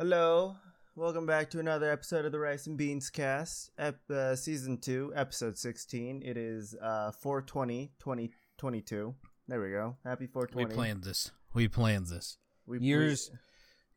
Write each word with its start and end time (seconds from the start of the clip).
Hello, 0.00 0.56
welcome 0.96 1.26
back 1.26 1.50
to 1.50 1.58
another 1.60 1.90
episode 1.92 2.24
of 2.24 2.32
the 2.32 2.38
Rice 2.38 2.66
and 2.66 2.78
Beans 2.78 3.10
Cast, 3.10 3.70
ep- 3.76 4.10
uh, 4.10 4.34
season 4.34 4.78
two, 4.78 5.12
episode 5.14 5.58
sixteen. 5.58 6.22
It 6.24 6.38
is 6.38 6.74
uh 6.80 7.12
420 7.12 7.92
2022. 7.98 9.14
There 9.46 9.60
we 9.60 9.72
go. 9.72 9.98
Happy 10.02 10.26
420. 10.26 10.68
We 10.70 10.74
planned 10.74 11.04
this. 11.04 11.32
We 11.52 11.68
planned 11.68 12.06
this. 12.06 12.38
We- 12.66 12.78
years- 12.80 13.30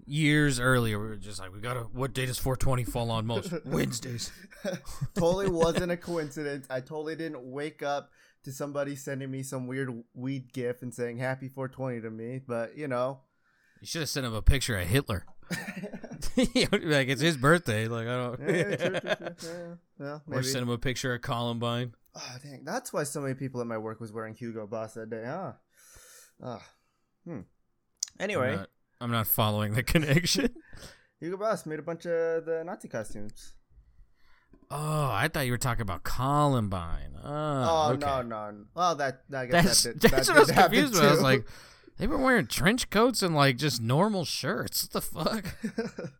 Years 0.05 0.59
earlier, 0.59 0.99
we 0.99 1.07
were 1.07 1.15
just 1.15 1.39
like, 1.39 1.53
we 1.53 1.61
gotta. 1.61 1.83
What 1.83 2.11
day 2.11 2.25
does 2.25 2.37
420 2.37 2.83
fall 2.83 3.09
on 3.09 3.25
most? 3.25 3.53
Wednesdays. 3.65 4.29
totally 5.15 5.47
wasn't 5.47 5.93
a 5.93 5.95
coincidence. 5.95 6.67
I 6.69 6.81
totally 6.81 7.15
didn't 7.15 7.41
wake 7.49 7.81
up 7.81 8.09
to 8.43 8.51
somebody 8.51 8.97
sending 8.97 9.31
me 9.31 9.41
some 9.43 9.65
weird 9.67 10.03
weed 10.13 10.51
gif 10.51 10.81
and 10.81 10.93
saying 10.93 11.19
happy 11.19 11.47
420 11.47 12.01
to 12.01 12.09
me, 12.09 12.41
but 12.45 12.77
you 12.77 12.89
know. 12.89 13.21
You 13.79 13.87
should 13.87 14.01
have 14.01 14.09
sent 14.09 14.25
him 14.25 14.33
a 14.33 14.41
picture 14.41 14.77
of 14.77 14.85
Hitler. 14.87 15.25
like 16.37 17.07
it's 17.09 17.21
his 17.21 17.37
birthday. 17.37 17.87
Like 17.87 18.07
I 18.07 18.15
don't. 18.17 18.39
Yeah, 18.41 18.75
true, 18.75 18.99
true, 18.99 19.15
true. 19.39 19.77
Yeah, 19.99 20.19
well, 20.27 20.39
Or 20.39 20.43
send 20.43 20.63
him 20.63 20.69
a 20.69 20.77
picture 20.77 21.13
of 21.13 21.21
Columbine. 21.21 21.93
Oh, 22.15 22.35
dang. 22.43 22.63
That's 22.65 22.91
why 22.91 23.03
so 23.03 23.21
many 23.21 23.33
people 23.35 23.61
at 23.61 23.67
my 23.67 23.77
work 23.77 23.99
was 24.01 24.11
wearing 24.11 24.33
Hugo 24.35 24.67
Boss 24.67 24.93
that 24.95 25.09
day, 25.09 25.23
huh? 25.25 25.53
Ah. 26.43 26.61
Hmm. 27.25 27.41
Anyway, 28.19 28.49
I'm 28.51 28.57
not, 28.57 28.69
I'm 29.01 29.11
not 29.11 29.27
following 29.27 29.73
the 29.73 29.83
connection. 29.93 30.49
Hugo 31.19 31.37
Boss 31.37 31.65
made 31.65 31.79
a 31.79 31.83
bunch 31.83 32.05
of 32.05 32.45
the 32.45 32.63
Nazi 32.65 32.87
costumes. 32.89 33.53
oh, 34.71 35.09
I 35.11 35.29
thought 35.31 35.45
you 35.45 35.51
were 35.51 35.57
talking 35.57 35.81
about 35.83 36.03
Columbine. 36.03 37.15
Oh, 37.23 37.29
Oh, 37.29 37.91
okay. 37.93 37.99
no, 38.05 38.21
no. 38.23 38.65
Well, 38.75 38.95
that, 38.95 39.21
I 39.33 39.45
guess 39.45 39.63
That's 39.63 39.83
that 39.83 39.99
did, 39.99 40.11
that's 40.11 40.27
that 40.27 40.33
what 40.35 40.37
I 40.37 40.39
was 40.41 40.51
confused 40.51 40.93
with. 40.95 41.03
I 41.03 41.11
was 41.11 41.21
like, 41.21 41.45
they 41.97 42.07
were 42.07 42.17
wearing 42.17 42.47
trench 42.47 42.89
coats 42.89 43.21
and 43.21 43.35
like 43.35 43.57
just 43.57 43.81
normal 43.81 44.25
shirts. 44.25 44.83
What 44.83 44.91
the 44.91 45.01
fuck? 45.01 45.45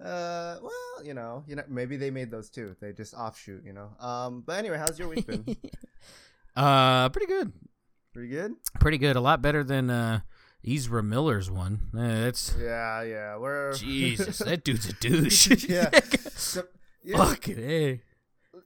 uh, 0.00 0.56
well, 0.62 1.04
you 1.04 1.14
know, 1.14 1.44
you 1.46 1.56
know, 1.56 1.64
maybe 1.68 1.96
they 1.96 2.10
made 2.10 2.30
those 2.30 2.50
too. 2.50 2.76
They 2.80 2.92
just 2.92 3.14
offshoot, 3.14 3.64
you 3.64 3.72
know. 3.72 3.90
Um, 4.00 4.42
but 4.46 4.58
anyway, 4.58 4.78
how's 4.78 4.98
your 4.98 5.08
week 5.08 5.26
been? 5.26 5.44
uh, 6.56 7.08
pretty 7.08 7.26
good. 7.26 7.52
Pretty 8.12 8.28
good. 8.28 8.52
Pretty 8.80 8.98
good. 8.98 9.16
A 9.16 9.20
lot 9.20 9.42
better 9.42 9.62
than 9.62 9.90
uh 9.90 10.20
Ezra 10.66 11.02
Miller's 11.02 11.50
one. 11.50 11.80
Uh, 11.96 12.24
that's 12.24 12.54
Yeah, 12.58 13.02
yeah. 13.02 13.36
We're 13.36 13.74
Jesus. 13.74 14.38
That 14.38 14.64
dude's 14.64 14.88
a 14.88 14.92
douche. 15.00 15.68
Yeah. 15.68 15.90
So, 16.34 16.64
yeah, 17.04 17.16
Fucking 17.18 17.58
a. 17.58 18.00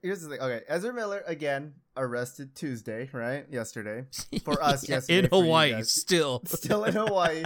here's 0.03 0.23
the 0.23 0.29
thing. 0.31 0.41
Okay, 0.41 0.63
Ezra 0.69 0.93
Miller 0.93 1.23
again 1.27 1.75
arrested 1.97 2.55
Tuesday, 2.55 3.09
right? 3.13 3.47
Yesterday 3.51 4.05
For 4.45 4.63
us 4.63 4.89
yesterday, 4.89 5.19
in 5.21 5.25
Hawaii, 5.31 5.83
still. 5.83 6.43
still 6.47 6.85
in 6.85 6.95
Hawaii 6.95 7.43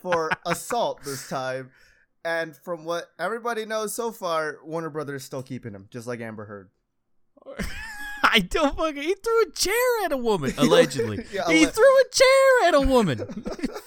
for 0.00 0.30
assault 0.46 1.02
this 1.04 1.28
time. 1.28 1.70
And 2.24 2.56
from 2.56 2.84
what 2.84 3.06
everybody 3.18 3.64
knows 3.64 3.94
so 3.94 4.10
far, 4.12 4.58
Warner 4.64 4.90
Brothers 4.90 5.22
is 5.22 5.26
still 5.26 5.42
keeping 5.42 5.72
him, 5.72 5.86
just 5.90 6.06
like 6.06 6.20
Amber 6.20 6.44
Heard. 6.44 6.70
I 8.22 8.40
don't 8.40 8.76
fucking. 8.76 9.02
He 9.02 9.14
threw 9.14 9.42
a 9.42 9.50
chair 9.52 10.04
at 10.04 10.12
a 10.12 10.16
woman. 10.16 10.52
Allegedly, 10.58 11.24
Yeah, 11.32 11.48
he 11.48 11.64
threw 11.64 11.84
a 12.00 12.04
chair 12.12 12.68
at 12.68 12.74
a 12.74 12.80
woman. 12.80 13.18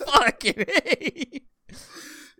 fucking 0.07 0.61
a. 0.61 1.41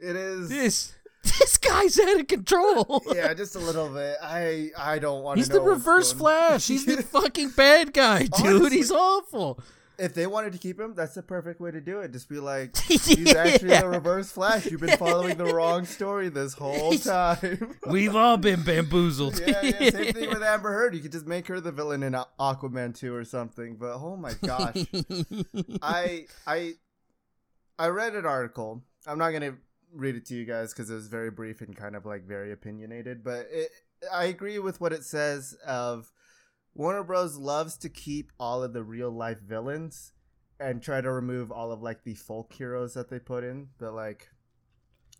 It 0.03 0.15
is, 0.15 0.49
This 0.49 0.93
this 1.39 1.57
guy's 1.57 1.99
out 1.99 2.19
of 2.19 2.27
control. 2.27 3.03
yeah, 3.13 3.33
just 3.33 3.55
a 3.55 3.59
little 3.59 3.89
bit. 3.89 4.17
I 4.21 4.71
I 4.77 4.99
don't 4.99 5.23
want 5.23 5.37
to. 5.37 5.39
He's 5.39 5.49
the 5.49 5.61
reverse 5.61 6.11
Flash. 6.11 6.67
He's 6.67 6.85
the 6.85 7.03
fucking 7.03 7.51
bad 7.51 7.93
guy, 7.93 8.23
dude. 8.23 8.45
Honestly. 8.45 8.77
He's 8.77 8.91
awful. 8.91 9.59
If 9.99 10.15
they 10.15 10.25
wanted 10.25 10.53
to 10.53 10.57
keep 10.57 10.79
him, 10.79 10.95
that's 10.95 11.13
the 11.13 11.21
perfect 11.21 11.59
way 11.61 11.69
to 11.69 11.79
do 11.79 11.99
it. 11.99 12.11
Just 12.11 12.27
be 12.27 12.39
like, 12.39 12.75
he's 12.87 13.35
actually 13.35 13.77
the 13.77 13.87
reverse 13.87 14.31
Flash. 14.31 14.65
You've 14.65 14.81
been 14.81 14.97
following 14.97 15.37
the 15.37 15.45
wrong 15.45 15.85
story 15.85 16.29
this 16.29 16.53
whole 16.55 16.93
time. 16.93 17.75
We've 17.85 18.15
all 18.15 18.37
been 18.37 18.63
bamboozled. 18.63 19.39
yeah, 19.39 19.61
yeah, 19.61 19.89
same 19.91 20.13
thing 20.13 20.29
with 20.29 20.41
Amber 20.41 20.71
Heard. 20.71 20.95
You 20.95 21.01
could 21.01 21.11
just 21.11 21.27
make 21.27 21.45
her 21.47 21.59
the 21.59 21.71
villain 21.71 22.01
in 22.01 22.13
Aquaman 22.39 22.97
2 22.97 23.13
or 23.13 23.23
something. 23.25 23.75
But 23.75 23.93
oh 23.93 24.17
my 24.17 24.33
gosh. 24.43 24.85
I 25.83 26.25
I 26.47 26.73
I 27.77 27.87
read 27.89 28.15
an 28.15 28.25
article. 28.25 28.81
I'm 29.05 29.19
not 29.19 29.31
gonna 29.31 29.57
read 29.93 30.15
it 30.15 30.25
to 30.27 30.35
you 30.35 30.45
guys 30.45 30.73
because 30.73 30.89
it 30.89 30.95
was 30.95 31.07
very 31.07 31.31
brief 31.31 31.61
and 31.61 31.75
kind 31.75 31.95
of 31.95 32.05
like 32.05 32.23
very 32.27 32.51
opinionated. 32.51 33.23
But 33.23 33.47
it, 33.51 33.69
I 34.11 34.25
agree 34.25 34.59
with 34.59 34.79
what 34.81 34.93
it 34.93 35.03
says. 35.03 35.55
Of 35.65 36.11
Warner 36.73 37.03
Bros. 37.03 37.37
loves 37.37 37.77
to 37.77 37.89
keep 37.89 38.31
all 38.39 38.63
of 38.63 38.73
the 38.73 38.83
real 38.83 39.11
life 39.11 39.39
villains 39.39 40.13
and 40.59 40.81
try 40.81 41.01
to 41.01 41.11
remove 41.11 41.51
all 41.51 41.71
of 41.71 41.81
like 41.81 42.03
the 42.03 42.13
folk 42.15 42.53
heroes 42.53 42.93
that 42.93 43.09
they 43.09 43.19
put 43.19 43.43
in. 43.43 43.67
But 43.77 43.93
like, 43.93 44.29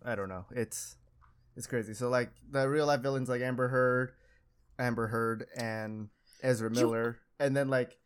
I 0.06 0.16
don't 0.16 0.30
know. 0.30 0.46
It's 0.52 0.96
it's 1.56 1.68
crazy. 1.68 1.94
So 1.94 2.10
like 2.10 2.32
the 2.50 2.68
real 2.70 2.86
life 2.86 3.02
villains 3.02 3.30
like 3.30 3.42
Amber 3.42 3.68
Heard, 3.68 4.12
Amber 4.80 5.08
Heard, 5.08 5.46
and 5.58 6.10
Ezra 6.42 6.70
You- 6.74 6.76
Miller, 6.76 7.20
and 7.40 7.56
then 7.56 7.70
like. 7.70 7.98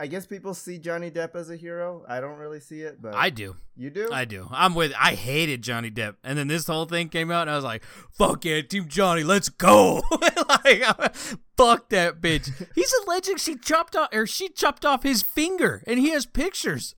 I 0.00 0.06
guess 0.06 0.24
people 0.24 0.54
see 0.54 0.78
Johnny 0.78 1.10
Depp 1.10 1.34
as 1.34 1.50
a 1.50 1.56
hero. 1.56 2.06
I 2.08 2.20
don't 2.20 2.38
really 2.38 2.58
see 2.58 2.80
it, 2.80 3.02
but 3.02 3.14
I 3.14 3.28
do. 3.28 3.56
you 3.76 3.90
do. 3.90 4.08
I 4.10 4.24
do. 4.24 4.48
I'm 4.50 4.74
with. 4.74 4.94
I 4.98 5.14
hated 5.14 5.60
Johnny 5.60 5.90
Depp, 5.90 6.14
and 6.24 6.38
then 6.38 6.48
this 6.48 6.66
whole 6.66 6.86
thing 6.86 7.10
came 7.10 7.30
out, 7.30 7.42
and 7.42 7.50
I 7.50 7.56
was 7.56 7.64
like, 7.66 7.84
"Fuck 8.10 8.46
yeah, 8.46 8.62
Team 8.62 8.88
Johnny, 8.88 9.24
let's 9.24 9.50
go!" 9.50 10.00
like, 10.48 10.82
fuck 11.54 11.90
that 11.90 12.22
bitch. 12.22 12.50
He's 12.74 12.94
alleging 13.04 13.36
she 13.36 13.56
chopped 13.56 13.94
off, 13.94 14.08
or 14.14 14.26
she 14.26 14.48
chopped 14.48 14.86
off 14.86 15.02
his 15.02 15.22
finger, 15.22 15.84
and 15.86 15.98
he 16.00 16.08
has 16.12 16.24
pictures. 16.24 16.94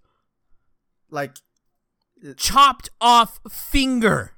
like, 1.10 1.34
Chopped 2.36 2.88
off 3.00 3.40
finger. 3.50 4.34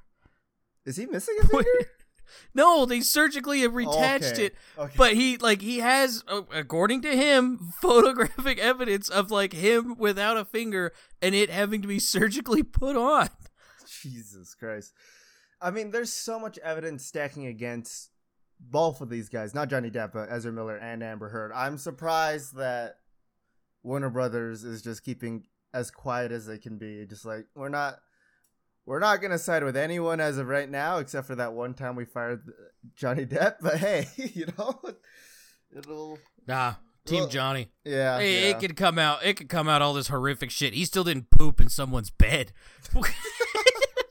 is 0.85 0.95
he 0.95 1.05
missing 1.05 1.37
a 1.39 1.45
finger? 1.47 1.69
No, 2.53 2.85
they 2.85 3.01
surgically 3.01 3.61
have 3.61 3.73
retached 3.75 4.33
Okay, 4.33 4.45
it. 4.45 4.55
okay. 4.77 4.93
But 4.97 5.13
he 5.13 5.37
like 5.37 5.61
he 5.61 5.79
has, 5.79 6.23
uh, 6.27 6.41
according 6.53 7.01
to 7.03 7.15
him, 7.15 7.71
photographic 7.81 8.59
evidence 8.59 9.09
of 9.09 9.31
like 9.31 9.53
him 9.53 9.95
without 9.97 10.37
a 10.37 10.45
finger 10.45 10.91
and 11.21 11.33
it 11.35 11.49
having 11.49 11.81
to 11.81 11.87
be 11.87 11.99
surgically 11.99 12.63
put 12.63 12.95
on. 12.95 13.29
Jesus 14.01 14.55
Christ. 14.55 14.93
I 15.61 15.71
mean, 15.71 15.91
there's 15.91 16.11
so 16.13 16.39
much 16.39 16.57
evidence 16.59 17.05
stacking 17.05 17.45
against 17.47 18.09
both 18.59 19.01
of 19.01 19.09
these 19.09 19.29
guys, 19.29 19.53
not 19.53 19.69
Johnny 19.69 19.89
Depp, 19.89 20.13
but 20.13 20.29
Ezra 20.31 20.51
Miller 20.51 20.77
and 20.77 21.03
Amber 21.03 21.29
Heard. 21.29 21.51
I'm 21.53 21.77
surprised 21.77 22.55
that 22.57 22.97
Warner 23.83 24.09
Brothers 24.09 24.63
is 24.63 24.81
just 24.81 25.03
keeping 25.03 25.45
as 25.73 25.91
quiet 25.91 26.31
as 26.31 26.45
they 26.45 26.57
can 26.57 26.77
be. 26.77 27.05
Just 27.05 27.25
like 27.25 27.45
we're 27.55 27.69
not 27.69 27.95
we're 28.85 28.99
not 28.99 29.21
gonna 29.21 29.37
side 29.39 29.63
with 29.63 29.75
anyone 29.77 30.19
as 30.19 30.37
of 30.37 30.47
right 30.47 30.69
now, 30.69 30.97
except 30.97 31.27
for 31.27 31.35
that 31.35 31.53
one 31.53 31.73
time 31.73 31.95
we 31.95 32.05
fired 32.05 32.43
Johnny 32.95 33.25
Depp. 33.25 33.55
But 33.61 33.77
hey, 33.77 34.07
you 34.15 34.47
know, 34.57 34.79
it'll 35.75 36.19
Nah, 36.47 36.75
Team 37.05 37.21
Well, 37.21 37.27
Johnny. 37.29 37.69
yeah. 37.83 38.19
Hey, 38.19 38.43
yeah. 38.49 38.55
it 38.55 38.59
could 38.59 38.75
come 38.75 38.99
out. 38.99 39.25
It 39.25 39.35
could 39.35 39.49
come 39.49 39.67
out 39.67 39.81
all 39.81 39.93
this 39.93 40.07
horrific 40.09 40.51
shit. 40.51 40.73
He 40.73 40.85
still 40.85 41.03
didn't 41.03 41.29
poop 41.31 41.59
in 41.59 41.69
someone's 41.69 42.09
bed. 42.11 42.51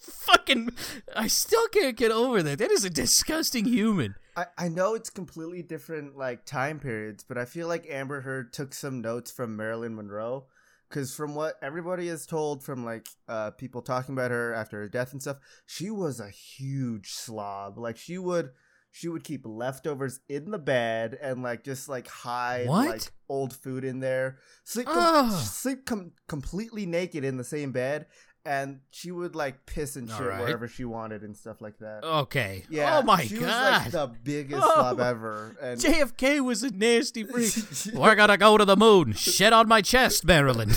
Fucking, 0.00 0.70
I 1.14 1.26
still 1.26 1.66
can't 1.68 1.96
get 1.96 2.10
over 2.10 2.42
that. 2.42 2.58
That 2.58 2.70
is 2.70 2.84
a 2.84 2.90
disgusting 2.90 3.66
human. 3.66 4.14
I, 4.36 4.46
I 4.56 4.68
know 4.68 4.94
it's 4.94 5.10
completely 5.10 5.62
different 5.62 6.16
like 6.16 6.44
time 6.44 6.80
periods, 6.80 7.22
but 7.24 7.38
I 7.38 7.44
feel 7.44 7.68
like 7.68 7.86
Amber 7.88 8.22
Heard 8.22 8.52
took 8.52 8.74
some 8.74 9.00
notes 9.00 9.30
from 9.30 9.56
Marilyn 9.56 9.94
Monroe. 9.94 10.46
Cause 10.94 11.12
from 11.12 11.34
what 11.34 11.56
everybody 11.60 12.06
is 12.06 12.24
told 12.24 12.62
from 12.62 12.84
like 12.84 13.08
uh, 13.28 13.50
people 13.50 13.82
talking 13.82 14.14
about 14.14 14.30
her 14.30 14.54
after 14.54 14.78
her 14.78 14.88
death 14.88 15.10
and 15.12 15.20
stuff, 15.20 15.38
she 15.66 15.90
was 15.90 16.20
a 16.20 16.30
huge 16.30 17.10
slob. 17.10 17.76
Like 17.78 17.96
she 17.96 18.16
would 18.16 18.50
she 18.92 19.08
would 19.08 19.24
keep 19.24 19.42
leftovers 19.44 20.20
in 20.28 20.52
the 20.52 20.58
bed 20.58 21.18
and 21.20 21.42
like 21.42 21.64
just 21.64 21.88
like 21.88 22.06
hide 22.06 22.68
What? 22.68 22.88
like 22.88 23.02
old 23.28 23.52
food 23.52 23.84
in 23.84 23.98
there. 23.98 24.38
Sleep 24.62 24.86
com- 24.86 25.32
sleep 25.32 25.84
com- 25.84 26.12
completely 26.28 26.86
naked 26.86 27.24
in 27.24 27.36
the 27.36 27.42
same 27.42 27.72
bed, 27.72 28.06
and 28.46 28.80
she 28.90 29.10
would 29.10 29.34
like 29.34 29.64
piss 29.66 29.96
and 29.96 30.08
shit 30.10 30.20
right. 30.20 30.40
wherever 30.40 30.68
she 30.68 30.84
wanted 30.84 31.22
and 31.22 31.36
stuff 31.36 31.60
like 31.60 31.78
that. 31.78 32.04
Okay. 32.04 32.64
Yeah. 32.68 32.98
Oh 32.98 33.02
my 33.02 33.24
she 33.24 33.38
god. 33.38 33.42
was 33.42 33.50
like 33.50 33.90
the 33.92 34.14
biggest 34.22 34.62
Oh. 34.62 34.74
slob 34.74 35.00
ever. 35.00 35.56
And 35.62 35.80
JFK 35.80 36.40
was 36.44 36.62
a 36.62 36.70
nasty 36.70 37.24
freak. 37.24 37.52
We're 37.94 38.14
gonna 38.14 38.36
go 38.36 38.58
to 38.58 38.64
the 38.64 38.76
moon. 38.76 39.12
Shit 39.14 39.52
on 39.52 39.66
my 39.68 39.80
chest, 39.80 40.24
Marilyn. 40.24 40.70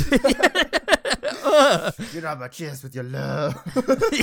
Ugh. 1.44 1.94
Get 2.14 2.26
on 2.26 2.40
my 2.40 2.48
chest 2.48 2.84
with 2.84 2.96
your 2.96 3.04
love. 3.04 3.56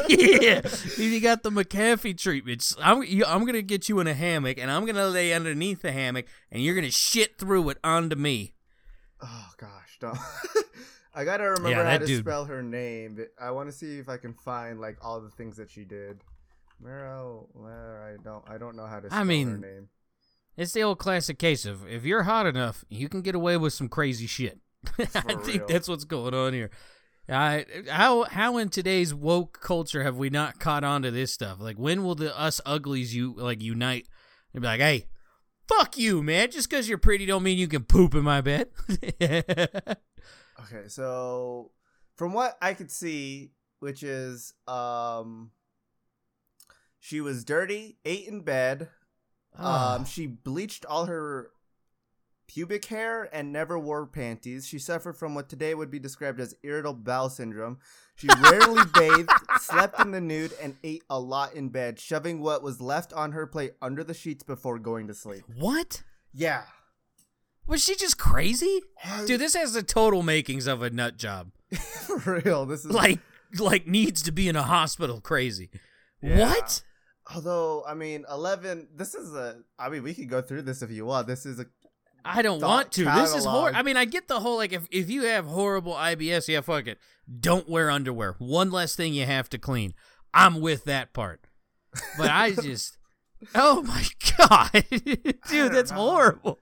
yeah, 0.09 0.61
you 0.97 1.21
got 1.21 1.43
the 1.43 1.51
McAfee 1.51 2.17
treatments. 2.19 2.75
I'm, 2.81 3.03
you, 3.03 3.25
I'm 3.25 3.45
gonna 3.45 3.63
get 3.63 3.89
you 3.89 3.99
in 4.01 4.07
a 4.07 4.15
hammock, 4.15 4.59
and 4.59 4.71
I'm 4.71 4.85
gonna 4.87 5.07
lay 5.09 5.33
underneath 5.33 5.83
the 5.83 5.93
hammock, 5.93 6.27
and 6.51 6.63
you're 6.63 6.75
gonna 6.75 6.91
shit 6.91 7.39
through 7.39 7.69
it 7.71 7.79
onto 7.83 8.17
me. 8.17 8.55
oh 9.23 9.49
gosh, 9.59 9.99
don't. 10.01 10.19
I 11.15 11.25
gotta 11.25 11.45
remember 11.45 11.71
Yeah, 11.71 11.91
how 11.91 11.99
to 11.99 12.07
dude- 12.07 12.25
spell 12.25 12.45
her 12.47 12.63
name. 12.63 13.19
I 13.41 13.51
want 13.53 13.69
to 13.69 13.73
see 13.73 13.99
if 13.99 14.09
I 14.09 14.17
can 14.17 14.35
find 14.35 14.81
like 14.81 14.99
all 15.03 15.21
the 15.21 15.31
things 15.31 15.57
that 15.59 15.71
she 15.71 15.85
did. 15.85 16.21
Meryl, 16.85 17.47
I 17.65 18.17
don't, 18.23 18.45
I 18.49 18.59
don't 18.59 18.77
know 18.77 18.87
how 18.87 18.99
to. 19.01 19.07
I 19.07 19.09
Spell 19.09 19.19
her 19.21 19.25
mean, 19.25 19.61
name. 19.61 19.89
It's 20.57 20.73
the 20.73 20.83
old 20.83 20.99
classic 20.99 21.39
case 21.39 21.65
of 21.67 21.87
if 21.89 22.05
you're 22.05 22.25
hot 22.25 22.47
enough, 22.47 22.85
you 22.89 23.09
can 23.09 23.23
get 23.23 23.35
away 23.35 23.57
with 23.57 23.73
some 23.73 23.89
crazy 23.89 24.27
shit. 24.27 24.59
I 24.99 25.05
think 25.37 25.47
real. 25.47 25.67
that's 25.69 25.89
what's 25.89 26.05
going 26.05 26.35
on 26.35 26.53
here. 26.53 26.71
I 27.29 27.65
how 27.89 28.25
how 28.25 28.59
in 28.59 28.69
today's 28.69 29.15
woke 29.15 29.61
culture 29.61 30.03
have 30.03 30.17
we 30.17 30.29
not 30.31 30.59
caught 30.59 30.85
on 30.85 31.03
to 31.03 31.11
this 31.11 31.33
stuff? 31.33 31.59
Like 31.61 31.77
when 31.79 32.05
will 32.05 32.15
the 32.17 32.37
us 32.39 32.61
uglies 32.67 33.15
you 33.15 33.35
like 33.37 33.63
unite 33.63 34.07
and 34.53 34.61
be 34.61 34.67
like, 34.69 34.81
hey, 34.81 35.07
fuck 35.69 35.97
you, 35.97 36.23
man. 36.23 36.51
Just 36.51 36.69
because 36.69 36.87
you're 36.89 36.99
pretty 36.99 37.25
don't 37.25 37.43
mean 37.43 37.57
you 37.57 37.69
can 37.69 37.85
poop 37.85 38.15
in 38.15 38.23
my 38.25 38.41
bed. 38.43 38.69
Okay, 40.61 40.89
so 40.89 41.73
from 42.17 42.33
what 42.33 42.57
I 42.63 42.75
could 42.75 42.91
see, 42.91 43.53
which 43.81 44.03
is 44.03 44.55
um 44.69 45.51
she 47.01 47.21
was 47.21 47.45
dirty, 47.45 47.99
ate 48.05 48.27
in 48.29 48.41
bed, 48.43 48.89
Ah. 49.59 49.97
um 49.97 50.05
she 50.05 50.27
bleached 50.27 50.85
all 50.87 51.07
her 51.07 51.51
pubic 52.47 52.85
hair 52.87 53.29
and 53.33 53.53
never 53.53 53.79
wore 53.79 54.07
panties. 54.07 54.67
She 54.67 54.79
suffered 54.79 55.15
from 55.17 55.35
what 55.35 55.49
today 55.49 55.75
would 55.75 55.91
be 55.91 55.99
described 55.99 56.41
as 56.41 56.55
irritable 56.63 56.95
bowel 57.01 57.31
syndrome. 57.31 57.79
She 58.17 58.29
rarely 58.43 58.83
bathed, 58.95 59.31
slept 59.61 59.99
in 60.01 60.11
the 60.13 60.21
nude, 60.21 60.53
and 60.63 60.77
ate 60.85 61.03
a 61.09 61.19
lot 61.19 61.55
in 61.55 61.71
bed, 61.71 61.99
shoving 61.99 62.41
what 62.41 62.63
was 62.63 62.81
left 62.83 63.13
on 63.15 63.33
her 63.33 63.47
plate 63.47 63.73
under 63.83 64.05
the 64.05 64.15
sheets 64.15 64.43
before 64.45 64.79
going 64.79 65.09
to 65.09 65.15
sleep. 65.15 65.43
what? 65.57 66.03
Yeah. 66.33 66.65
Was 67.67 67.83
she 67.83 67.97
just 67.97 68.19
crazy? 68.19 68.81
Dude, 69.27 69.41
this 69.41 69.55
has 69.55 69.73
the 69.73 69.83
total 69.83 70.23
makings 70.23 70.67
of 70.67 70.83
a 70.83 70.91
nut 70.91 71.17
job. 71.17 71.51
For 71.75 72.41
real, 72.45 72.67
this 72.67 72.85
is 72.85 72.91
Like 72.91 73.21
like 73.59 73.87
needs 73.87 74.23
to 74.23 74.33
be 74.33 74.49
in 74.49 74.57
a 74.57 74.63
hospital 74.63 75.21
crazy. 75.21 75.71
Yeah. 76.23 76.49
What? 76.49 76.83
Although, 77.35 77.85
I 77.87 77.95
mean, 77.95 78.25
11, 78.31 78.89
this 78.95 79.15
is 79.15 79.35
a, 79.35 79.61
I 79.79 79.89
mean, 79.89 80.03
we 80.03 80.13
could 80.13 80.29
go 80.29 80.43
through 80.43 80.63
this 80.63 80.83
if 80.83 80.91
you 80.91 81.07
want. 81.07 81.27
This 81.27 81.47
is 81.47 81.59
a, 81.59 81.67
I 82.25 82.43
don't 82.43 82.61
want 82.61 82.93
to. 82.93 83.05
This 83.05 83.35
is 83.35 83.45
hor 83.45 83.71
catalog. 83.71 83.75
I 83.75 83.83
mean, 83.83 83.97
I 83.97 84.05
get 84.05 84.29
the 84.29 84.41
whole 84.41 84.57
like 84.57 84.73
if 84.73 84.87
if 84.91 85.11
you 85.11 85.23
have 85.25 85.47
horrible 85.47 85.93
IBS, 85.95 86.49
yeah, 86.49 86.63
fuck 86.63 86.87
it. 86.87 86.99
Don't 87.41 87.69
wear 87.69 87.91
underwear. 87.91 88.35
One 88.39 88.71
less 88.71 88.97
thing 88.97 89.13
you 89.13 89.27
have 89.27 89.49
to 89.51 89.59
clean. 89.59 89.95
I'm 90.33 90.61
with 90.61 90.85
that 90.85 91.13
part. 91.13 91.47
But 92.17 92.31
I 92.31 92.51
just 92.63 92.97
Oh 93.55 93.83
my 93.83 94.05
god. 94.39 94.85
Dude, 95.49 95.73
that's 95.73 95.91
know. 95.91 95.97
horrible. 95.97 96.61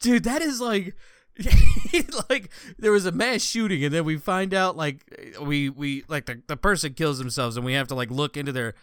Dude, 0.00 0.24
that 0.24 0.42
is 0.42 0.60
like 0.60 0.94
like 2.30 2.50
there 2.78 2.92
was 2.92 3.06
a 3.06 3.12
mass 3.12 3.42
shooting 3.42 3.84
and 3.84 3.92
then 3.92 4.04
we 4.04 4.16
find 4.16 4.54
out 4.54 4.76
like 4.76 5.04
we 5.42 5.68
we 5.68 6.04
like 6.08 6.26
the, 6.26 6.40
the 6.46 6.56
person 6.56 6.94
kills 6.94 7.18
themselves 7.18 7.56
and 7.56 7.66
we 7.66 7.72
have 7.72 7.88
to 7.88 7.94
like 7.94 8.10
look 8.10 8.36
into 8.36 8.52
their 8.52 8.74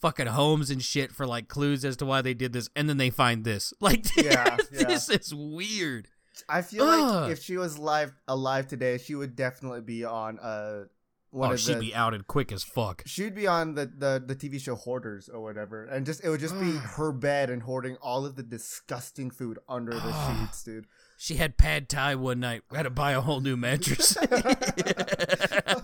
fucking 0.00 0.26
homes 0.26 0.68
and 0.68 0.82
shit 0.82 1.12
for 1.12 1.26
like 1.26 1.48
clues 1.48 1.82
as 1.84 1.96
to 1.96 2.04
why 2.04 2.20
they 2.20 2.34
did 2.34 2.52
this 2.52 2.68
and 2.76 2.88
then 2.90 2.98
they 2.98 3.08
find 3.08 3.44
this 3.44 3.72
like 3.80 4.04
Yeah, 4.16 4.56
this 4.70 5.08
is 5.08 5.34
weird 5.34 6.08
I 6.48 6.62
feel 6.62 6.82
Ugh. 6.84 7.22
like 7.22 7.30
if 7.32 7.42
she 7.42 7.56
was 7.56 7.78
live, 7.78 8.12
alive 8.26 8.66
today, 8.66 8.98
she 8.98 9.14
would 9.14 9.36
definitely 9.36 9.82
be 9.82 10.04
on, 10.04 10.40
uh, 10.40 10.86
one 11.34 11.52
oh 11.52 11.56
she'd 11.56 11.74
the, 11.74 11.80
be 11.80 11.94
outed 11.94 12.26
quick 12.28 12.52
as 12.52 12.62
fuck 12.62 13.02
she'd 13.06 13.34
be 13.34 13.46
on 13.46 13.74
the, 13.74 13.86
the, 13.86 14.22
the 14.24 14.36
TV 14.36 14.60
show 14.60 14.76
Hoarders 14.76 15.28
or 15.28 15.40
whatever. 15.42 15.84
And 15.84 16.06
just, 16.06 16.24
it 16.24 16.28
would 16.28 16.40
just 16.40 16.58
be 16.60 16.70
her 16.96 17.12
bed 17.12 17.50
and 17.50 17.62
hoarding 17.62 17.96
all 17.96 18.24
of 18.24 18.36
the 18.36 18.42
disgusting 18.42 19.30
food 19.30 19.58
under 19.68 19.92
the 19.92 20.38
sheets, 20.40 20.62
dude. 20.62 20.86
she 21.18 21.36
had 21.36 21.56
pad 21.56 21.88
thai 21.88 22.14
one 22.14 22.40
night 22.40 22.62
we 22.70 22.76
had 22.76 22.84
to 22.84 22.90
buy 22.90 23.12
a 23.12 23.20
whole 23.20 23.40
new 23.40 23.56
mattress 23.56 24.16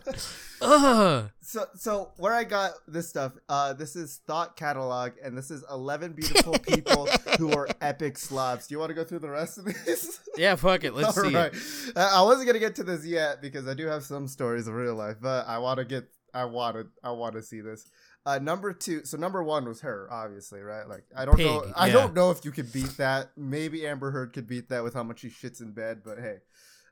Ugh. 0.63 1.31
So, 1.41 1.67
so 1.75 2.13
where 2.17 2.35
I 2.35 2.45
got 2.45 2.73
this 2.87 3.09
stuff, 3.09 3.33
uh, 3.49 3.73
this 3.73 3.97
is 3.97 4.21
Thought 4.27 4.57
Catalog, 4.57 5.13
and 5.23 5.37
this 5.37 5.51
is 5.51 5.65
11 5.71 6.13
beautiful 6.13 6.59
people 6.59 7.09
who 7.39 7.53
are 7.53 7.69
epic 7.81 8.19
slobs. 8.19 8.67
Do 8.67 8.75
you 8.75 8.79
want 8.79 8.91
to 8.91 8.95
go 8.95 9.05
through 9.05 9.21
the 9.21 9.31
rest 9.31 9.59
of 9.59 9.65
this? 9.65 10.21
yeah 10.37 10.55
fuck 10.55 10.85
it 10.85 10.95
let's 10.95 11.15
see 11.21 11.29
it. 11.29 11.35
Alright. 11.35 11.55
I 11.97 12.21
I 12.21 12.23
wasn't 12.23 12.47
gonna 12.47 12.59
get 12.59 12.77
to 12.77 12.85
this 12.85 13.05
yet 13.05 13.41
because 13.41 13.67
I 13.67 13.75
do 13.75 13.87
have 13.87 14.05
some 14.05 14.29
stories 14.29 14.69
of 14.69 14.75
real 14.75 14.95
life, 14.95 15.17
but 15.21 15.47
I 15.49 15.59
want 15.59 15.79
to 15.79 15.85
get, 15.85 16.05
I 16.35 16.45
want 16.45 16.77
to, 16.77 16.87
I 17.03 17.11
want 17.13 17.35
to 17.35 17.43
see 17.43 17.61
this. 17.61 17.87
Uh, 18.27 18.39
number 18.39 18.75
two, 18.75 19.05
so 19.05 19.17
number 19.17 19.43
one 19.43 19.67
was 19.67 19.81
her, 19.81 20.07
obviously, 20.11 20.61
right? 20.61 20.87
Like 20.87 21.05
I 21.17 21.25
don't 21.25 21.39
know, 21.39 21.65
I 21.75 21.87
yeah. 21.87 21.95
don't 21.95 22.15
know 22.15 22.31
if 22.31 22.45
you 22.45 22.51
could 22.51 22.71
beat 22.71 22.99
that. 22.99 23.31
Maybe 23.37 23.87
Amber 23.87 24.11
Heard 24.11 24.35
could 24.35 24.47
beat 24.47 24.69
that 24.69 24.85
with 24.85 24.93
how 24.93 25.03
much 25.03 25.21
she 25.21 25.29
shits 25.29 25.63
in 25.63 25.73
bed, 25.73 26.03
but 26.05 26.19
hey, 26.19 26.37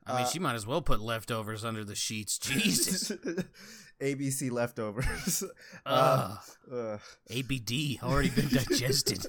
I 0.08 0.16
mean 0.16 0.24
Uh, 0.24 0.28
she 0.28 0.38
might 0.38 0.54
as 0.54 0.66
well 0.66 0.80
put 0.82 1.00
leftovers 1.00 1.64
under 1.64 1.84
the 1.84 1.94
sheets 1.94 2.38
Jesus 2.42 3.12
ABC 4.00 4.50
leftovers. 4.52 5.42
Ugh. 5.84 6.38
Uh. 6.72 6.98
ABD 7.30 7.98
already 8.02 8.30
been 8.30 8.48
digested. 8.48 9.26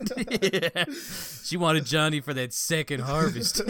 she 1.43 1.57
wanted 1.57 1.85
Johnny 1.85 2.19
for 2.21 2.35
that 2.35 2.53
second 2.53 2.99
harvest. 3.01 3.61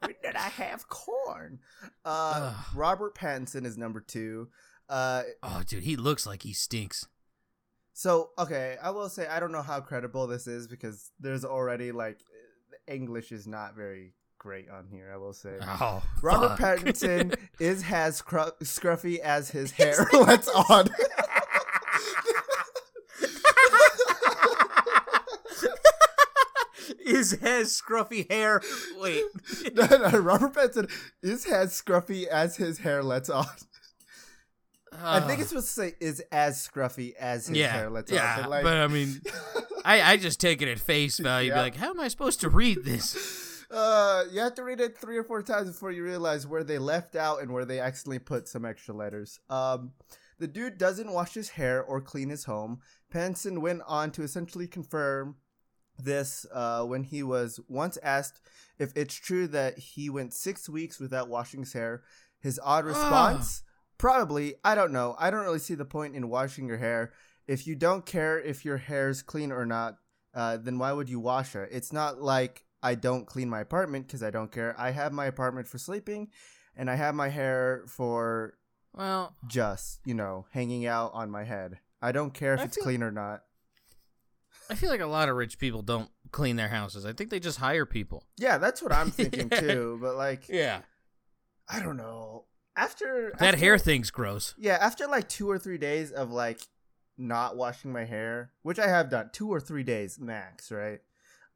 When 0.00 0.14
did 0.22 0.36
I 0.36 0.48
have 0.48 0.88
corn? 0.88 1.58
Uh. 2.04 2.54
Robert 2.74 3.14
Pattinson 3.14 3.64
is 3.66 3.76
number 3.76 4.00
two. 4.00 4.48
Uh, 4.88 5.22
oh, 5.42 5.62
dude, 5.66 5.82
he 5.82 5.96
looks 5.96 6.26
like 6.26 6.42
he 6.42 6.52
stinks. 6.52 7.06
so 7.92 8.30
okay, 8.38 8.76
I 8.82 8.90
will 8.90 9.08
say 9.08 9.26
I 9.26 9.40
don't 9.40 9.52
know 9.52 9.62
how 9.62 9.80
credible 9.80 10.26
this 10.26 10.46
is 10.46 10.66
because 10.66 11.10
there's 11.20 11.44
already 11.44 11.92
like 11.92 12.18
English 12.86 13.32
is 13.32 13.46
not 13.46 13.74
very 13.74 14.12
great 14.44 14.68
on 14.68 14.86
here. 14.90 15.10
I 15.12 15.16
will 15.16 15.32
say. 15.32 15.56
Oh, 15.62 16.02
Robert 16.20 16.58
fuck. 16.58 16.78
Pattinson 16.78 17.34
is 17.58 17.82
as 17.90 18.20
scru- 18.20 18.52
scruffy 18.62 19.18
as 19.18 19.50
his 19.50 19.72
hair. 19.72 20.06
Let's 20.12 20.48
on. 20.48 20.90
Is 27.06 27.32
has 27.42 27.80
scruffy 27.80 28.30
hair. 28.30 28.62
Wait. 28.98 29.22
no, 29.74 29.86
no, 29.86 30.18
Robert 30.18 30.54
Pattinson 30.54 30.90
is 31.22 31.44
as 31.46 31.70
scruffy 31.72 32.26
as 32.26 32.56
his 32.56 32.78
hair 32.78 33.02
lets 33.02 33.28
on. 33.28 33.46
I 35.02 35.20
think 35.20 35.40
it's 35.40 35.50
supposed 35.50 35.68
to 35.68 35.72
say 35.72 35.92
is 36.00 36.22
as 36.32 36.66
scruffy 36.66 37.14
as 37.14 37.46
his 37.46 37.58
yeah, 37.58 37.72
hair 37.72 37.90
lets 37.90 38.10
yeah, 38.10 38.36
on. 38.36 38.42
But 38.42 38.50
like, 38.50 38.62
but 38.64 38.76
I 38.78 38.86
mean, 38.88 39.20
I 39.84 40.02
I 40.02 40.16
just 40.16 40.40
take 40.40 40.62
it 40.62 40.68
at 40.68 40.78
face 40.78 41.18
value. 41.18 41.50
Yeah. 41.50 41.56
Be 41.56 41.60
like, 41.60 41.76
how 41.76 41.90
am 41.90 42.00
I 42.00 42.08
supposed 42.08 42.40
to 42.40 42.48
read 42.48 42.84
this? 42.84 43.43
Uh, 43.74 44.24
you 44.30 44.40
have 44.40 44.54
to 44.54 44.64
read 44.64 44.80
it 44.80 44.96
three 44.96 45.16
or 45.16 45.24
four 45.24 45.42
times 45.42 45.68
before 45.68 45.90
you 45.90 46.04
realize 46.04 46.46
where 46.46 46.64
they 46.64 46.78
left 46.78 47.16
out 47.16 47.42
and 47.42 47.52
where 47.52 47.64
they 47.64 47.80
accidentally 47.80 48.18
put 48.20 48.48
some 48.48 48.64
extra 48.64 48.94
letters. 48.94 49.40
Um, 49.50 49.92
the 50.38 50.46
dude 50.46 50.78
doesn't 50.78 51.12
wash 51.12 51.34
his 51.34 51.50
hair 51.50 51.82
or 51.82 52.00
clean 52.00 52.28
his 52.28 52.44
home. 52.44 52.80
Pattinson 53.12 53.58
went 53.58 53.82
on 53.86 54.10
to 54.12 54.22
essentially 54.22 54.66
confirm 54.66 55.36
this 55.98 56.44
uh, 56.52 56.84
when 56.84 57.04
he 57.04 57.22
was 57.22 57.60
once 57.68 57.98
asked 58.02 58.40
if 58.78 58.92
it's 58.96 59.14
true 59.14 59.46
that 59.48 59.78
he 59.78 60.10
went 60.10 60.34
six 60.34 60.68
weeks 60.68 60.98
without 60.98 61.28
washing 61.28 61.60
his 61.60 61.72
hair. 61.72 62.02
His 62.40 62.60
odd 62.62 62.84
response, 62.84 63.62
probably, 63.96 64.54
I 64.64 64.74
don't 64.74 64.92
know. 64.92 65.16
I 65.18 65.30
don't 65.30 65.44
really 65.44 65.58
see 65.58 65.74
the 65.74 65.84
point 65.84 66.14
in 66.14 66.28
washing 66.28 66.66
your 66.66 66.78
hair. 66.78 67.12
If 67.46 67.66
you 67.66 67.74
don't 67.74 68.04
care 68.04 68.40
if 68.40 68.64
your 68.64 68.76
hair's 68.76 69.22
clean 69.22 69.50
or 69.52 69.64
not, 69.64 69.96
uh, 70.34 70.56
then 70.56 70.78
why 70.78 70.92
would 70.92 71.08
you 71.08 71.20
wash 71.20 71.54
it? 71.54 71.68
It's 71.72 71.92
not 71.92 72.20
like 72.20 72.66
I 72.84 72.94
don't 72.94 73.26
clean 73.26 73.48
my 73.48 73.60
apartment 73.60 74.06
because 74.06 74.22
I 74.22 74.30
don't 74.30 74.52
care. 74.52 74.74
I 74.78 74.90
have 74.92 75.12
my 75.12 75.24
apartment 75.26 75.66
for 75.66 75.78
sleeping, 75.78 76.28
and 76.76 76.88
I 76.90 76.94
have 76.96 77.14
my 77.14 77.30
hair 77.30 77.82
for 77.88 78.54
Well, 78.92 79.34
just, 79.48 80.00
you 80.04 80.14
know, 80.14 80.46
hanging 80.50 80.86
out 80.86 81.12
on 81.14 81.30
my 81.30 81.44
head. 81.44 81.78
I 82.02 82.12
don't 82.12 82.32
care 82.34 82.54
if 82.54 82.60
I 82.60 82.64
it's 82.64 82.76
feel- 82.76 82.84
clean 82.84 83.02
or 83.02 83.10
not. 83.10 83.42
I 84.70 84.74
feel 84.76 84.88
like 84.90 85.00
a 85.00 85.06
lot 85.06 85.28
of 85.28 85.36
rich 85.36 85.58
people 85.58 85.82
don't 85.82 86.10
clean 86.30 86.56
their 86.56 86.68
houses. 86.68 87.04
I 87.04 87.12
think 87.12 87.30
they 87.30 87.40
just 87.40 87.58
hire 87.58 87.84
people. 87.86 88.24
Yeah, 88.38 88.58
that's 88.58 88.80
what 88.82 88.92
I'm 88.92 89.10
thinking 89.20 89.50
too. 89.50 89.98
But 90.00 90.16
like, 90.16 90.48
Yeah. 90.48 90.80
I 91.68 91.80
don't 91.80 91.96
know. 91.96 92.44
After 92.76 93.32
That 93.38 93.54
after- 93.54 93.60
hair 93.60 93.78
thing's 93.78 94.10
gross. 94.10 94.54
Yeah, 94.58 94.78
after 94.80 95.06
like 95.06 95.28
two 95.28 95.50
or 95.50 95.58
three 95.58 95.78
days 95.78 96.10
of 96.12 96.30
like 96.30 96.60
not 97.16 97.56
washing 97.56 97.92
my 97.92 98.04
hair, 98.04 98.52
which 98.62 98.78
I 98.78 98.88
have 98.88 99.08
done 99.10 99.30
two 99.32 99.48
or 99.52 99.60
three 99.60 99.82
days 99.84 100.18
max, 100.18 100.70
right? 100.72 101.00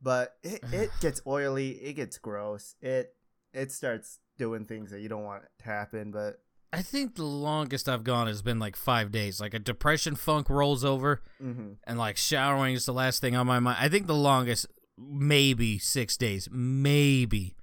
But 0.01 0.37
it, 0.43 0.61
it 0.73 0.91
gets 1.01 1.21
oily, 1.27 1.71
it 1.71 1.95
gets 1.95 2.19
gross, 2.19 2.75
it 2.81 3.15
it 3.53 3.73
starts 3.73 4.19
doing 4.37 4.65
things 4.67 4.91
that 4.91 5.01
you 5.01 5.09
don't 5.09 5.25
want 5.25 5.43
to 5.59 5.65
happen. 5.65 6.11
But 6.13 6.41
I 6.73 6.83
think 6.83 7.15
the 7.17 7.25
longest 7.25 7.89
I've 7.89 8.05
gone 8.05 8.27
has 8.27 8.43
been 8.43 8.59
like 8.59 8.77
five 8.77 9.11
days. 9.11 9.41
Like 9.41 9.55
a 9.55 9.59
depression 9.59 10.15
funk 10.17 10.51
rolls 10.51 10.85
over, 10.85 11.23
mhm. 11.43 11.77
and 11.85 11.99
like 11.99 12.17
showering 12.17 12.75
is 12.75 12.85
the 12.87 12.93
last 12.93 13.21
thing 13.21 13.35
on 13.35 13.47
my 13.47 13.59
mind. 13.59 13.79
I 13.81 13.89
think 13.89 14.07
the 14.07 14.15
longest, 14.15 14.67
maybe 14.97 15.79
six 15.79 16.17
days, 16.17 16.49
maybe. 16.53 17.57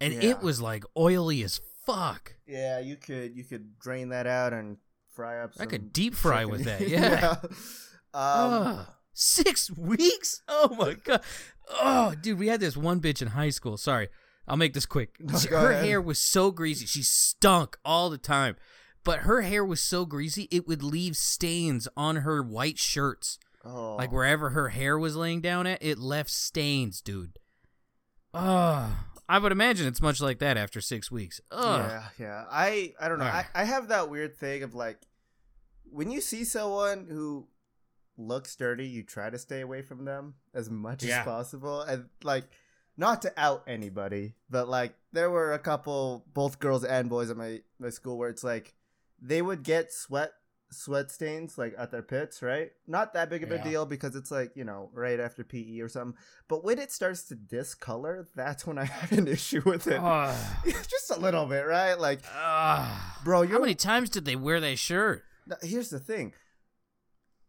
And 0.00 0.14
Yeah. 0.14 0.30
it 0.30 0.40
was 0.42 0.60
like 0.60 0.84
oily 0.96 1.42
as 1.42 1.60
fuck. 1.84 2.34
yeah, 2.46 2.78
you 2.80 2.96
could 2.96 3.36
you 3.36 3.44
could 3.44 3.78
drain 3.78 4.08
that 4.08 4.26
out 4.26 4.52
and 4.52 4.78
fry 5.12 5.38
up. 5.40 5.54
Some. 5.54 5.62
I 5.62 5.66
could 5.70 5.92
deep 5.92 6.14
fry 6.14 6.44
chicken. 6.44 6.50
with 6.50 6.64
that. 6.64 6.80
Yeah. 6.88 7.36
Um, 8.14 8.52
Ugh. 8.78 8.86
six 9.12 9.70
weeks? 9.70 10.42
Oh 10.48 10.74
my 10.78 10.94
god. 11.04 11.22
Oh, 11.68 12.14
dude, 12.20 12.38
we 12.38 12.48
had 12.48 12.60
this 12.60 12.76
one 12.76 13.00
bitch 13.00 13.20
in 13.22 13.28
high 13.28 13.50
school. 13.50 13.76
Sorry, 13.76 14.08
I'll 14.46 14.56
make 14.56 14.72
this 14.74 14.86
quick. 14.86 15.16
No, 15.20 15.38
She- 15.38 15.48
her 15.48 15.70
ahead. 15.72 15.84
hair 15.84 16.00
was 16.00 16.18
so 16.18 16.50
greasy. 16.50 16.86
She 16.86 17.02
stunk 17.02 17.76
all 17.84 18.10
the 18.10 18.18
time. 18.18 18.56
But 19.04 19.20
her 19.20 19.42
hair 19.42 19.64
was 19.64 19.80
so 19.80 20.04
greasy, 20.04 20.48
it 20.50 20.66
would 20.66 20.82
leave 20.82 21.16
stains 21.16 21.86
on 21.96 22.16
her 22.16 22.42
white 22.42 22.78
shirts. 22.78 23.38
oh, 23.64 23.94
Like 23.96 24.10
wherever 24.10 24.50
her 24.50 24.70
hair 24.70 24.98
was 24.98 25.14
laying 25.16 25.40
down 25.40 25.66
at, 25.66 25.80
it 25.82 25.98
left 25.98 26.30
stains, 26.30 27.00
dude. 27.00 27.38
Oh, 28.34 28.92
I 29.28 29.38
would 29.38 29.52
imagine 29.52 29.86
it's 29.86 30.00
much 30.00 30.20
like 30.20 30.38
that 30.40 30.56
after 30.56 30.80
six 30.80 31.10
weeks. 31.10 31.40
Ugh. 31.50 31.90
Yeah, 31.90 32.02
yeah. 32.18 32.44
I 32.50 32.94
I 33.00 33.08
don't 33.08 33.18
know. 33.18 33.24
I, 33.24 33.46
I 33.54 33.64
have 33.64 33.88
that 33.88 34.10
weird 34.10 34.36
thing 34.36 34.62
of 34.62 34.74
like 34.74 34.98
when 35.84 36.10
you 36.10 36.20
see 36.20 36.44
someone 36.44 37.06
who 37.08 37.48
looks 38.16 38.56
dirty, 38.56 38.86
you 38.86 39.02
try 39.02 39.30
to 39.30 39.38
stay 39.38 39.60
away 39.60 39.82
from 39.82 40.04
them 40.04 40.34
as 40.54 40.70
much 40.70 41.02
Yeah. 41.04 41.20
as 41.20 41.24
possible. 41.24 41.80
And 41.82 42.06
like 42.22 42.44
not 42.96 43.22
to 43.22 43.32
out 43.36 43.62
anybody, 43.66 44.34
but 44.48 44.68
like 44.68 44.94
there 45.12 45.30
were 45.30 45.52
a 45.52 45.58
couple 45.58 46.24
both 46.32 46.58
girls 46.58 46.84
and 46.84 47.08
boys 47.10 47.30
at 47.30 47.36
my, 47.36 47.60
my 47.78 47.90
school 47.90 48.16
where 48.18 48.30
it's 48.30 48.44
like 48.44 48.74
they 49.20 49.42
would 49.42 49.62
get 49.62 49.92
sweat 49.92 50.32
sweat 50.72 51.12
stains 51.12 51.56
like 51.56 51.74
at 51.78 51.92
their 51.92 52.02
pits, 52.02 52.42
right? 52.42 52.72
Not 52.88 53.14
that 53.14 53.30
big 53.30 53.44
of 53.44 53.52
a 53.52 53.62
deal 53.62 53.86
because 53.86 54.16
it's 54.16 54.32
like, 54.32 54.50
you 54.56 54.64
know, 54.64 54.90
right 54.92 55.20
after 55.20 55.44
PE 55.44 55.78
or 55.78 55.88
something. 55.88 56.18
But 56.48 56.64
when 56.64 56.80
it 56.80 56.90
starts 56.90 57.22
to 57.28 57.36
discolor, 57.36 58.28
that's 58.34 58.66
when 58.66 58.76
I 58.76 58.84
have 58.86 59.12
an 59.12 59.28
issue 59.28 59.62
with 59.64 59.86
it. 59.86 60.00
Ugh. 60.02 60.34
Just 60.66 61.12
a 61.14 61.20
little 61.20 61.46
bit, 61.46 61.66
right? 61.66 61.94
Like 61.94 62.22
Ugh. 62.36 63.00
Bro, 63.24 63.44
How 63.44 63.48
you're 63.48 63.60
many 63.60 63.76
times 63.76 64.10
did 64.10 64.24
they 64.24 64.34
wear 64.34 64.58
that 64.60 64.78
shirt? 64.78 65.22
Now, 65.46 65.56
here's 65.62 65.90
the 65.90 66.00
thing. 66.00 66.32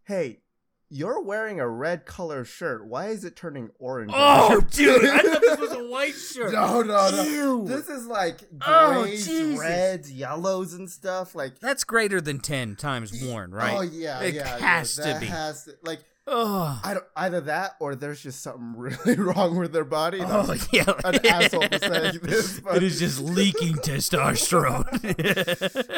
Hey, 0.04 0.42
you're 0.90 1.22
wearing 1.22 1.60
a 1.60 1.68
red 1.68 2.06
color 2.06 2.46
shirt. 2.46 2.86
Why 2.86 3.08
is 3.08 3.26
it 3.26 3.36
turning 3.36 3.70
orange? 3.80 4.12
Oh, 4.16 4.62
dude! 4.72 5.06
I 5.06 5.20
thought 5.20 5.42
this 5.42 5.60
was 5.60 5.72
a 5.74 5.88
white 5.88 6.14
shirt. 6.34 6.54
no, 6.54 6.82
no, 6.82 7.10
no. 7.12 7.24
Ew. 7.24 7.66
This 7.68 7.90
is 7.90 8.06
like 8.08 8.42
Oh, 8.66 9.02
grays, 9.04 9.26
Jesus. 9.28 9.60
reds, 9.60 10.12
yellows, 10.12 10.74
and 10.74 10.90
stuff. 10.90 11.36
Like, 11.36 11.60
That's 11.60 11.84
greater 11.84 12.22
than 12.22 12.40
ten 12.40 12.76
times 12.76 13.12
worn, 13.24 13.52
right? 13.52 13.76
oh 13.78 13.82
yeah, 13.82 14.22
It 14.22 14.36
yeah, 14.36 14.58
has 14.58 14.98
yeah, 14.98 15.04
to 15.06 15.10
that 15.14 15.20
be. 15.22 15.28
Has 15.28 15.66
to, 15.66 15.76
like, 15.84 16.00
Ugh. 16.28 16.80
I 16.84 16.94
don't 16.94 17.06
either 17.16 17.40
that 17.42 17.76
or 17.80 17.96
there's 17.96 18.22
just 18.22 18.42
something 18.42 18.74
really 18.78 19.16
wrong 19.18 19.58
with 19.58 19.72
their 19.72 19.86
body. 19.86 20.22
I'm 20.22 20.30
Oh 20.50 20.56
yeah. 20.74 20.92
an 21.06 21.26
asshole 21.26 21.68
for 21.70 21.80
saying 21.80 22.20
this, 22.22 22.60
but 22.60 22.76
It 22.78 22.84
is 22.84 23.00
just 23.00 23.22
leaking 23.22 23.76
testosterone. 23.76 24.86